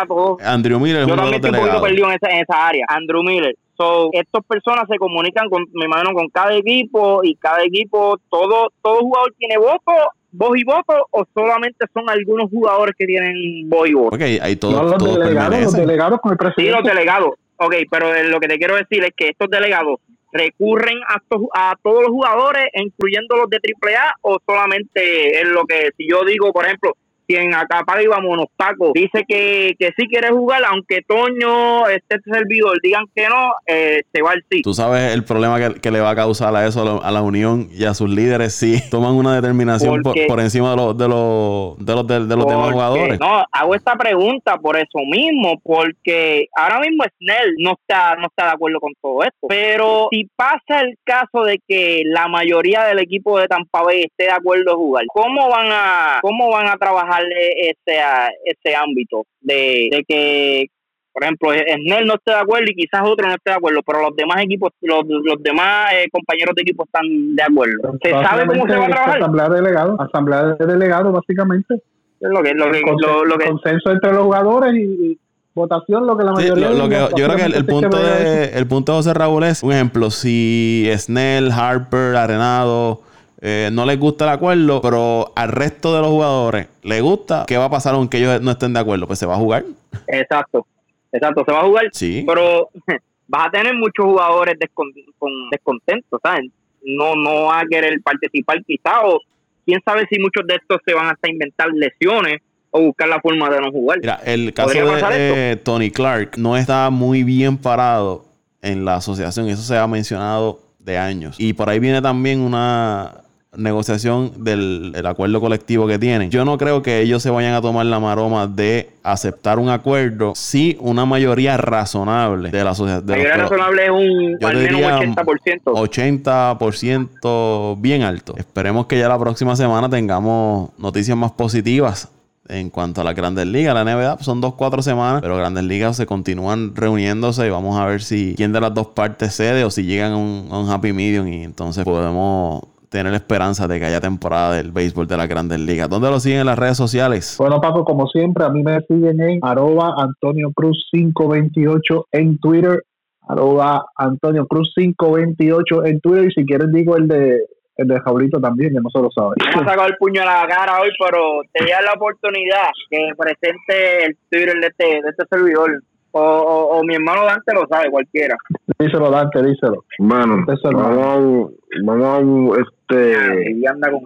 Andrew 0.44 0.78
Miller. 0.78 1.08
Yo 1.08 1.16
también 1.16 1.34
estoy 1.34 1.50
un 1.50 1.56
poquito 1.56 1.82
perdido 1.82 2.06
en 2.06 2.12
esa, 2.12 2.30
en 2.30 2.42
esa 2.42 2.68
área. 2.68 2.86
Andrew 2.88 3.24
Miller. 3.24 3.56
So, 3.76 4.10
estas 4.12 4.44
personas 4.44 4.84
se 4.88 4.98
comunican 4.98 5.48
con, 5.48 5.64
me 5.72 5.86
imagino, 5.86 6.12
con 6.12 6.28
cada 6.28 6.54
equipo 6.54 7.20
y 7.22 7.34
cada 7.36 7.62
equipo, 7.64 8.18
todo, 8.28 8.68
todo 8.82 9.00
jugador 9.00 9.34
tiene 9.38 9.56
voto 9.58 9.92
voz 10.32 10.56
y 10.56 10.64
voto 10.64 11.06
o 11.10 11.24
solamente 11.34 11.84
son 11.92 12.08
algunos 12.08 12.50
jugadores 12.50 12.94
que 12.98 13.06
tienen 13.06 13.68
voz 13.68 13.88
y 13.88 13.94
voto? 13.94 14.16
Ok, 14.16 14.22
hay 14.40 14.56
todos 14.56 14.74
no, 14.74 14.82
los, 14.84 14.98
todo 14.98 15.18
delegados, 15.18 15.60
los 15.60 15.72
delegados 15.74 16.20
con 16.20 16.32
el 16.32 16.38
presidente. 16.38 16.70
Sí, 16.70 16.76
los 16.76 16.82
delegados. 16.82 17.30
Ok, 17.56 17.74
pero 17.90 18.12
lo 18.24 18.40
que 18.40 18.48
te 18.48 18.58
quiero 18.58 18.76
decir 18.76 19.04
es 19.04 19.10
que 19.16 19.28
estos 19.28 19.48
delegados 19.48 20.00
recurren 20.32 20.98
a, 21.08 21.20
to 21.28 21.48
a 21.54 21.74
todos 21.82 22.02
los 22.02 22.10
jugadores, 22.10 22.66
incluyendo 22.74 23.36
los 23.36 23.50
de 23.50 23.58
AAA, 23.58 24.14
o 24.22 24.38
solamente 24.44 25.40
es 25.40 25.48
lo 25.48 25.64
que, 25.64 25.90
si 25.96 26.08
yo 26.08 26.24
digo, 26.24 26.52
por 26.52 26.64
ejemplo, 26.64 26.96
quien 27.32 27.54
acá 27.54 27.82
para 27.86 28.02
y 28.02 28.06
vámonos, 28.06 28.46
Paco, 28.56 28.92
dice 28.94 29.24
que, 29.26 29.74
que 29.78 29.90
sí 29.96 30.06
quiere 30.08 30.30
jugar, 30.30 30.62
aunque 30.64 31.02
Toño, 31.02 31.88
este 31.88 32.16
servidor, 32.24 32.78
digan 32.82 33.04
que 33.14 33.28
no, 33.28 33.52
eh, 33.66 34.02
se 34.12 34.22
va 34.22 34.32
al 34.32 34.44
sí. 34.50 34.62
Tú 34.62 34.74
sabes 34.74 35.12
el 35.12 35.24
problema 35.24 35.58
que, 35.58 35.80
que, 35.80 35.90
le 35.90 36.00
va 36.00 36.10
a 36.10 36.16
causar 36.16 36.54
a 36.54 36.66
eso, 36.66 36.82
a 36.82 36.84
la, 36.84 37.08
a 37.08 37.10
la, 37.10 37.22
unión 37.22 37.68
y 37.72 37.84
a 37.84 37.94
sus 37.94 38.10
líderes 38.10 38.54
si 38.54 38.78
toman 38.90 39.14
una 39.14 39.34
determinación 39.34 40.02
por, 40.02 40.14
por, 40.26 40.40
encima 40.40 40.70
de 40.70 40.76
los 40.76 40.98
de 40.98 41.08
los, 41.08 41.78
de 41.78 41.94
los, 41.94 42.06
de, 42.06 42.26
de 42.26 42.36
los 42.36 42.46
demás 42.46 42.72
jugadores. 42.72 43.20
No, 43.20 43.44
hago 43.50 43.74
esta 43.74 43.94
pregunta 43.96 44.58
por 44.58 44.76
eso 44.76 44.98
mismo, 45.08 45.58
porque 45.62 46.48
ahora 46.56 46.80
mismo 46.80 47.04
Snell 47.18 47.54
no 47.58 47.72
está, 47.72 48.16
no 48.16 48.26
está 48.26 48.46
de 48.46 48.52
acuerdo 48.52 48.80
con 48.80 48.92
todo 49.00 49.22
esto, 49.22 49.46
pero 49.48 50.08
si 50.10 50.28
pasa 50.36 50.80
el 50.80 50.98
caso 51.04 51.44
de 51.44 51.60
que 51.66 52.02
la 52.06 52.28
mayoría 52.28 52.84
del 52.84 52.98
equipo 52.98 53.38
de 53.38 53.48
Tampa 53.48 53.82
Bay 53.82 54.02
esté 54.02 54.24
de 54.24 54.32
acuerdo 54.32 54.72
a 54.72 54.76
jugar, 54.76 55.04
¿cómo 55.12 55.48
van 55.48 55.68
a, 55.70 56.18
cómo 56.20 56.50
van 56.50 56.68
a 56.68 56.76
trabajar 56.76 57.21
ese, 57.30 58.00
ese 58.44 58.76
ámbito 58.76 59.24
de, 59.40 59.88
de 59.90 60.04
que 60.06 60.66
por 61.12 61.24
ejemplo, 61.24 61.50
Snell 61.52 62.06
no 62.06 62.14
esté 62.14 62.30
de 62.30 62.38
acuerdo 62.38 62.66
y 62.70 62.74
quizás 62.74 63.02
otro 63.04 63.28
no 63.28 63.34
esté 63.34 63.50
de 63.50 63.56
acuerdo, 63.56 63.80
pero 63.84 64.00
los 64.00 64.16
demás 64.16 64.42
equipos, 64.42 64.72
los, 64.80 65.04
los 65.06 65.42
demás 65.42 65.92
eh, 65.92 66.08
compañeros 66.10 66.54
de 66.56 66.62
equipo 66.62 66.84
están 66.84 67.36
de 67.36 67.42
acuerdo. 67.42 67.98
¿Se 68.02 68.10
sabe 68.10 68.46
cómo 68.46 68.66
se 68.66 68.76
va 68.76 68.86
a 68.86 68.88
trabajar? 68.88 69.18
Asamblea 69.18 69.48
de 69.50 69.56
delegados, 69.56 70.00
asamblea 70.00 70.44
de 70.58 70.66
delegados, 70.66 71.12
básicamente. 71.12 71.82
Lo 72.20 72.42
que, 72.42 72.54
lo 72.54 72.70
que, 72.70 72.80
lo, 72.80 73.24
lo 73.24 73.36
que, 73.36 73.46
consenso 73.46 73.90
entre 73.90 74.12
los 74.12 74.22
jugadores 74.22 74.74
y, 74.74 74.78
y 74.78 75.18
votación, 75.54 76.06
lo 76.06 76.16
que 76.16 76.24
la 76.24 76.32
mayoría. 76.32 76.68
Sí, 76.68 76.74
lo, 76.74 76.82
lo 76.84 76.88
que, 76.88 77.20
yo 77.20 77.26
creo 77.26 77.36
que 77.36 77.44
el, 77.44 77.54
el 77.56 77.66
punto 77.66 77.98
de, 77.98 78.44
el 78.54 78.66
punto 78.66 78.92
de 78.92 78.98
José 78.98 79.12
Raúl 79.12 79.44
es, 79.44 79.62
un 79.62 79.72
ejemplo, 79.72 80.10
si 80.10 80.88
Snell, 80.96 81.50
Harper, 81.50 82.16
Arenado 82.16 83.02
eh, 83.44 83.70
no 83.72 83.84
les 83.84 83.98
gusta 83.98 84.24
el 84.24 84.30
acuerdo, 84.30 84.80
pero 84.80 85.32
al 85.34 85.48
resto 85.50 85.96
de 85.96 86.00
los 86.00 86.10
jugadores 86.10 86.68
les 86.84 87.02
gusta, 87.02 87.44
¿qué 87.48 87.56
va 87.56 87.64
a 87.64 87.70
pasar 87.70 87.94
aunque 87.94 88.18
ellos 88.18 88.40
no 88.40 88.52
estén 88.52 88.72
de 88.72 88.78
acuerdo? 88.78 89.08
Pues 89.08 89.18
se 89.18 89.26
va 89.26 89.34
a 89.34 89.38
jugar. 89.38 89.64
Exacto, 90.06 90.64
exacto, 91.10 91.42
se 91.44 91.52
va 91.52 91.62
a 91.62 91.64
jugar. 91.64 91.86
Sí. 91.92 92.22
Pero 92.24 92.70
vas 93.26 93.48
a 93.48 93.50
tener 93.50 93.74
muchos 93.74 94.04
jugadores 94.04 94.56
descon 94.60 94.92
con 95.18 95.32
descontentos, 95.50 96.20
¿sabes? 96.22 96.52
No, 96.84 97.16
no 97.16 97.46
va 97.46 97.60
a 97.60 97.66
querer 97.68 98.00
participar 98.00 98.62
quizá, 98.64 99.04
o 99.04 99.20
quién 99.66 99.80
sabe 99.84 100.06
si 100.08 100.20
muchos 100.20 100.46
de 100.46 100.54
estos 100.54 100.78
se 100.86 100.94
van 100.94 101.08
hasta 101.08 101.28
inventar 101.28 101.66
lesiones 101.72 102.40
o 102.70 102.80
buscar 102.80 103.08
la 103.08 103.20
forma 103.20 103.50
de 103.50 103.60
no 103.60 103.72
jugar. 103.72 103.98
Mira, 103.98 104.20
el 104.24 104.54
caso 104.54 104.70
de 104.72 105.52
eh, 105.52 105.56
Tony 105.56 105.90
Clark 105.90 106.38
no 106.38 106.56
está 106.56 106.90
muy 106.90 107.24
bien 107.24 107.58
parado 107.58 108.24
en 108.62 108.84
la 108.84 108.96
asociación, 108.96 109.48
eso 109.48 109.62
se 109.62 109.76
ha 109.76 109.88
mencionado 109.88 110.60
de 110.78 110.96
años. 110.96 111.34
Y 111.40 111.54
por 111.54 111.68
ahí 111.68 111.80
viene 111.80 112.00
también 112.00 112.38
una 112.40 113.21
negociación 113.56 114.44
del 114.44 114.94
acuerdo 115.04 115.40
colectivo 115.40 115.86
que 115.86 115.98
tienen. 115.98 116.30
Yo 116.30 116.44
no 116.44 116.56
creo 116.56 116.82
que 116.82 117.00
ellos 117.00 117.22
se 117.22 117.30
vayan 117.30 117.54
a 117.54 117.60
tomar 117.60 117.86
la 117.86 117.98
maroma 118.00 118.46
de 118.46 118.90
aceptar 119.02 119.58
un 119.58 119.68
acuerdo 119.68 120.32
si 120.34 120.76
una 120.80 121.04
mayoría 121.04 121.58
razonable 121.58 122.50
de 122.50 122.64
la 122.64 122.70
asociación. 122.70 123.06
Mayoría 123.06 123.36
razonable 123.36 123.84
es 123.84 123.90
un 123.90 124.38
al 124.42 124.56
menos 124.56 124.80
un 124.80 125.14
80%. 125.14 125.60
80% 125.64 127.76
bien 127.78 128.02
alto. 128.02 128.34
Esperemos 128.38 128.86
que 128.86 128.98
ya 128.98 129.08
la 129.08 129.18
próxima 129.18 129.54
semana 129.54 129.90
tengamos 129.90 130.70
noticias 130.78 131.16
más 131.16 131.32
positivas 131.32 132.08
en 132.48 132.70
cuanto 132.70 133.00
a 133.00 133.04
las 133.04 133.14
grandes 133.14 133.46
ligas, 133.46 133.72
la 133.72 133.84
NBA 133.84 134.18
son 134.20 134.40
dos, 134.40 134.54
cuatro 134.54 134.82
semanas, 134.82 135.22
pero 135.22 135.36
grandes 135.36 135.62
ligas 135.64 135.96
se 135.96 136.06
continúan 136.06 136.74
reuniéndose 136.74 137.46
y 137.46 137.50
vamos 137.50 137.78
a 137.78 137.86
ver 137.86 138.02
si 138.02 138.34
quién 138.36 138.52
de 138.52 138.60
las 138.60 138.74
dos 138.74 138.88
partes 138.88 139.32
cede 139.34 139.62
o 139.64 139.70
si 139.70 139.84
llegan 139.84 140.12
a 140.12 140.16
un, 140.16 140.48
a 140.50 140.58
un 140.58 140.68
happy 140.68 140.92
medium 140.92 141.28
y 141.28 141.44
entonces 141.44 141.84
podemos 141.84 142.64
tener 142.92 143.14
esperanza 143.14 143.66
de 143.66 143.80
que 143.80 143.86
haya 143.86 144.00
temporada 144.00 144.54
del 144.54 144.70
béisbol 144.70 145.08
de 145.08 145.16
las 145.16 145.26
grandes 145.26 145.58
ligas. 145.58 145.88
¿Dónde 145.88 146.10
lo 146.10 146.20
siguen 146.20 146.40
en 146.40 146.46
las 146.46 146.58
redes 146.58 146.76
sociales? 146.76 147.36
Bueno, 147.38 147.60
Paco, 147.60 147.84
como 147.84 148.06
siempre, 148.06 148.44
a 148.44 148.50
mí 148.50 148.62
me 148.62 148.80
siguen 148.82 149.18
en 149.20 149.38
arroba 149.42 149.94
Antonio 149.96 150.52
Cruz 150.54 150.88
528 150.92 152.06
en 152.12 152.38
Twitter, 152.38 152.84
arroba 153.26 153.86
Antonio 153.96 154.46
Cruz 154.46 154.72
528 154.76 155.86
en 155.86 156.00
Twitter, 156.00 156.24
y 156.26 156.32
si 156.32 156.44
quieren 156.44 156.70
digo 156.70 156.96
el 156.96 157.08
de 157.08 157.40
el 157.78 157.88
de 157.88 157.98
Jaulito 158.00 158.38
también, 158.38 158.74
que 158.74 158.80
no 158.80 158.90
se 158.90 159.00
lo 159.00 159.10
sabe. 159.10 159.36
Me 159.38 159.62
ha 159.62 159.64
sacado 159.70 159.88
el 159.88 159.96
puño 159.96 160.20
a 160.20 160.26
la 160.26 160.46
cara 160.46 160.78
hoy, 160.78 160.90
pero 160.98 161.40
te 161.50 161.64
da 161.64 161.80
la 161.80 161.94
oportunidad 161.94 162.68
que 162.90 163.08
presente 163.16 164.04
el 164.04 164.16
Twitter 164.30 164.54
de 164.60 164.66
este, 164.66 164.84
de 164.84 165.08
este 165.08 165.24
servidor. 165.30 165.82
O, 166.12 166.20
o, 166.20 166.78
o, 166.78 166.84
mi 166.84 166.94
hermano 166.94 167.24
Dante 167.24 167.54
lo 167.54 167.66
sabe, 167.68 167.90
cualquiera. 167.90 168.36
Díselo, 168.78 169.10
Dante, 169.10 169.42
díselo. 169.42 169.84
Bueno, 169.98 170.44
vamos, 170.72 171.52
vamos, 171.82 172.58
este. 172.58 173.52
Y 173.52 173.66
anda 173.66 173.90
con 173.90 174.02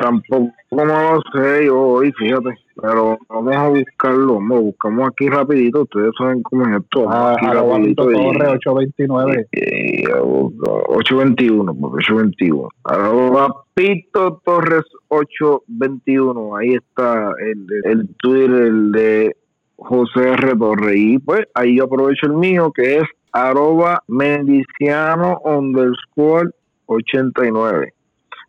tampoco 0.00 0.52
no 0.70 0.84
lo 0.84 1.22
sé 1.32 1.66
yo 1.66 1.78
hoy, 1.78 2.12
fíjate. 2.12 2.50
Pero 2.80 3.18
vamos 3.28 3.56
a 3.56 3.68
buscarlo, 3.68 4.34
vamos, 4.34 4.62
buscamos 4.62 5.08
aquí 5.08 5.28
rapidito. 5.28 5.82
Ustedes 5.82 6.12
saben 6.16 6.42
cómo 6.42 6.66
es 6.66 6.80
esto. 6.80 7.06
Ah, 7.10 7.34
a 7.38 7.54
la 7.54 7.60
Juanito 7.60 8.04
Torre, 8.04 8.48
829. 8.48 9.48
Eh, 9.52 10.04
821, 10.14 11.72
821. 11.72 12.68
Ahora 12.84 13.48
Pito 13.74 14.40
Torres 14.44 14.84
821. 15.08 16.56
Ahí 16.56 16.74
está 16.74 17.32
el, 17.40 17.66
el 17.84 18.08
Twitter 18.16 18.72
de 18.72 19.36
José 19.80 20.32
R. 20.32 20.56
Torre. 20.56 20.96
Y 20.96 21.18
pues 21.18 21.40
ahí 21.54 21.76
yo 21.76 21.84
aprovecho 21.84 22.26
el 22.26 22.34
mío 22.34 22.70
que 22.72 22.98
es 22.98 23.04
arroba 23.32 24.02
mendiciano 24.08 25.40
underscore 25.44 26.50
89. 26.86 27.92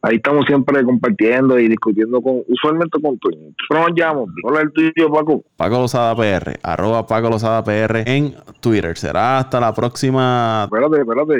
ahí 0.01 0.15
estamos 0.15 0.45
siempre 0.47 0.83
compartiendo 0.83 1.59
y 1.59 1.67
discutiendo 1.67 2.19
con, 2.21 2.41
usualmente 2.47 2.99
con 2.99 3.19
Toñito. 3.19 3.55
Pero 3.69 3.87
nos. 3.87 4.29
¿Cuál 4.41 4.55
es 4.55 4.61
el 4.63 4.71
tuyo, 4.71 5.11
Paco? 5.11 5.43
Paco 5.55 5.75
Lozada 5.79 6.15
PR, 6.15 6.59
arroba 6.63 7.05
Paco 7.05 7.29
Lozada 7.29 7.63
PR 7.63 8.03
en 8.07 8.35
Twitter. 8.59 8.97
Será 8.97 9.37
hasta 9.37 9.59
la 9.59 9.73
próxima. 9.73 10.63
Espérate, 10.65 11.01
espérate, 11.01 11.33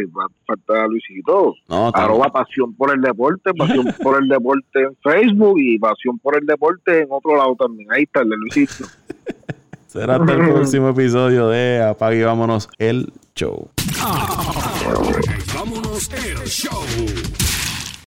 falta 0.46 0.88
Luisito. 0.88 1.56
No, 1.68 1.92
Arroba 1.94 2.30
pasión 2.32 2.76
por 2.76 2.94
el 2.94 3.02
deporte, 3.02 3.52
pasión 3.56 3.88
por 4.02 4.22
el 4.22 4.30
deporte 4.30 4.84
en 4.84 4.96
Facebook 5.02 5.60
y 5.60 5.80
pasión 5.80 6.20
por 6.20 6.38
el 6.38 6.46
deporte 6.46 7.02
en 7.02 7.08
otro 7.10 7.36
lado 7.36 7.56
también. 7.56 7.92
Ahí 7.92 8.04
está 8.04 8.22
el 8.22 8.30
de 8.30 8.36
Luisito. 8.38 8.86
será 9.92 10.16
hasta 10.16 10.34
el 10.34 10.50
próximo 10.54 10.90
episodio 10.90 11.50
de 11.50 11.84
Apague 11.84 12.20
y 12.20 12.24
vámonos 12.24 12.70
el 12.78 13.12
show. 13.36 13.70
Vámonos 15.54 16.10
el 16.14 16.38
show. 16.48 17.51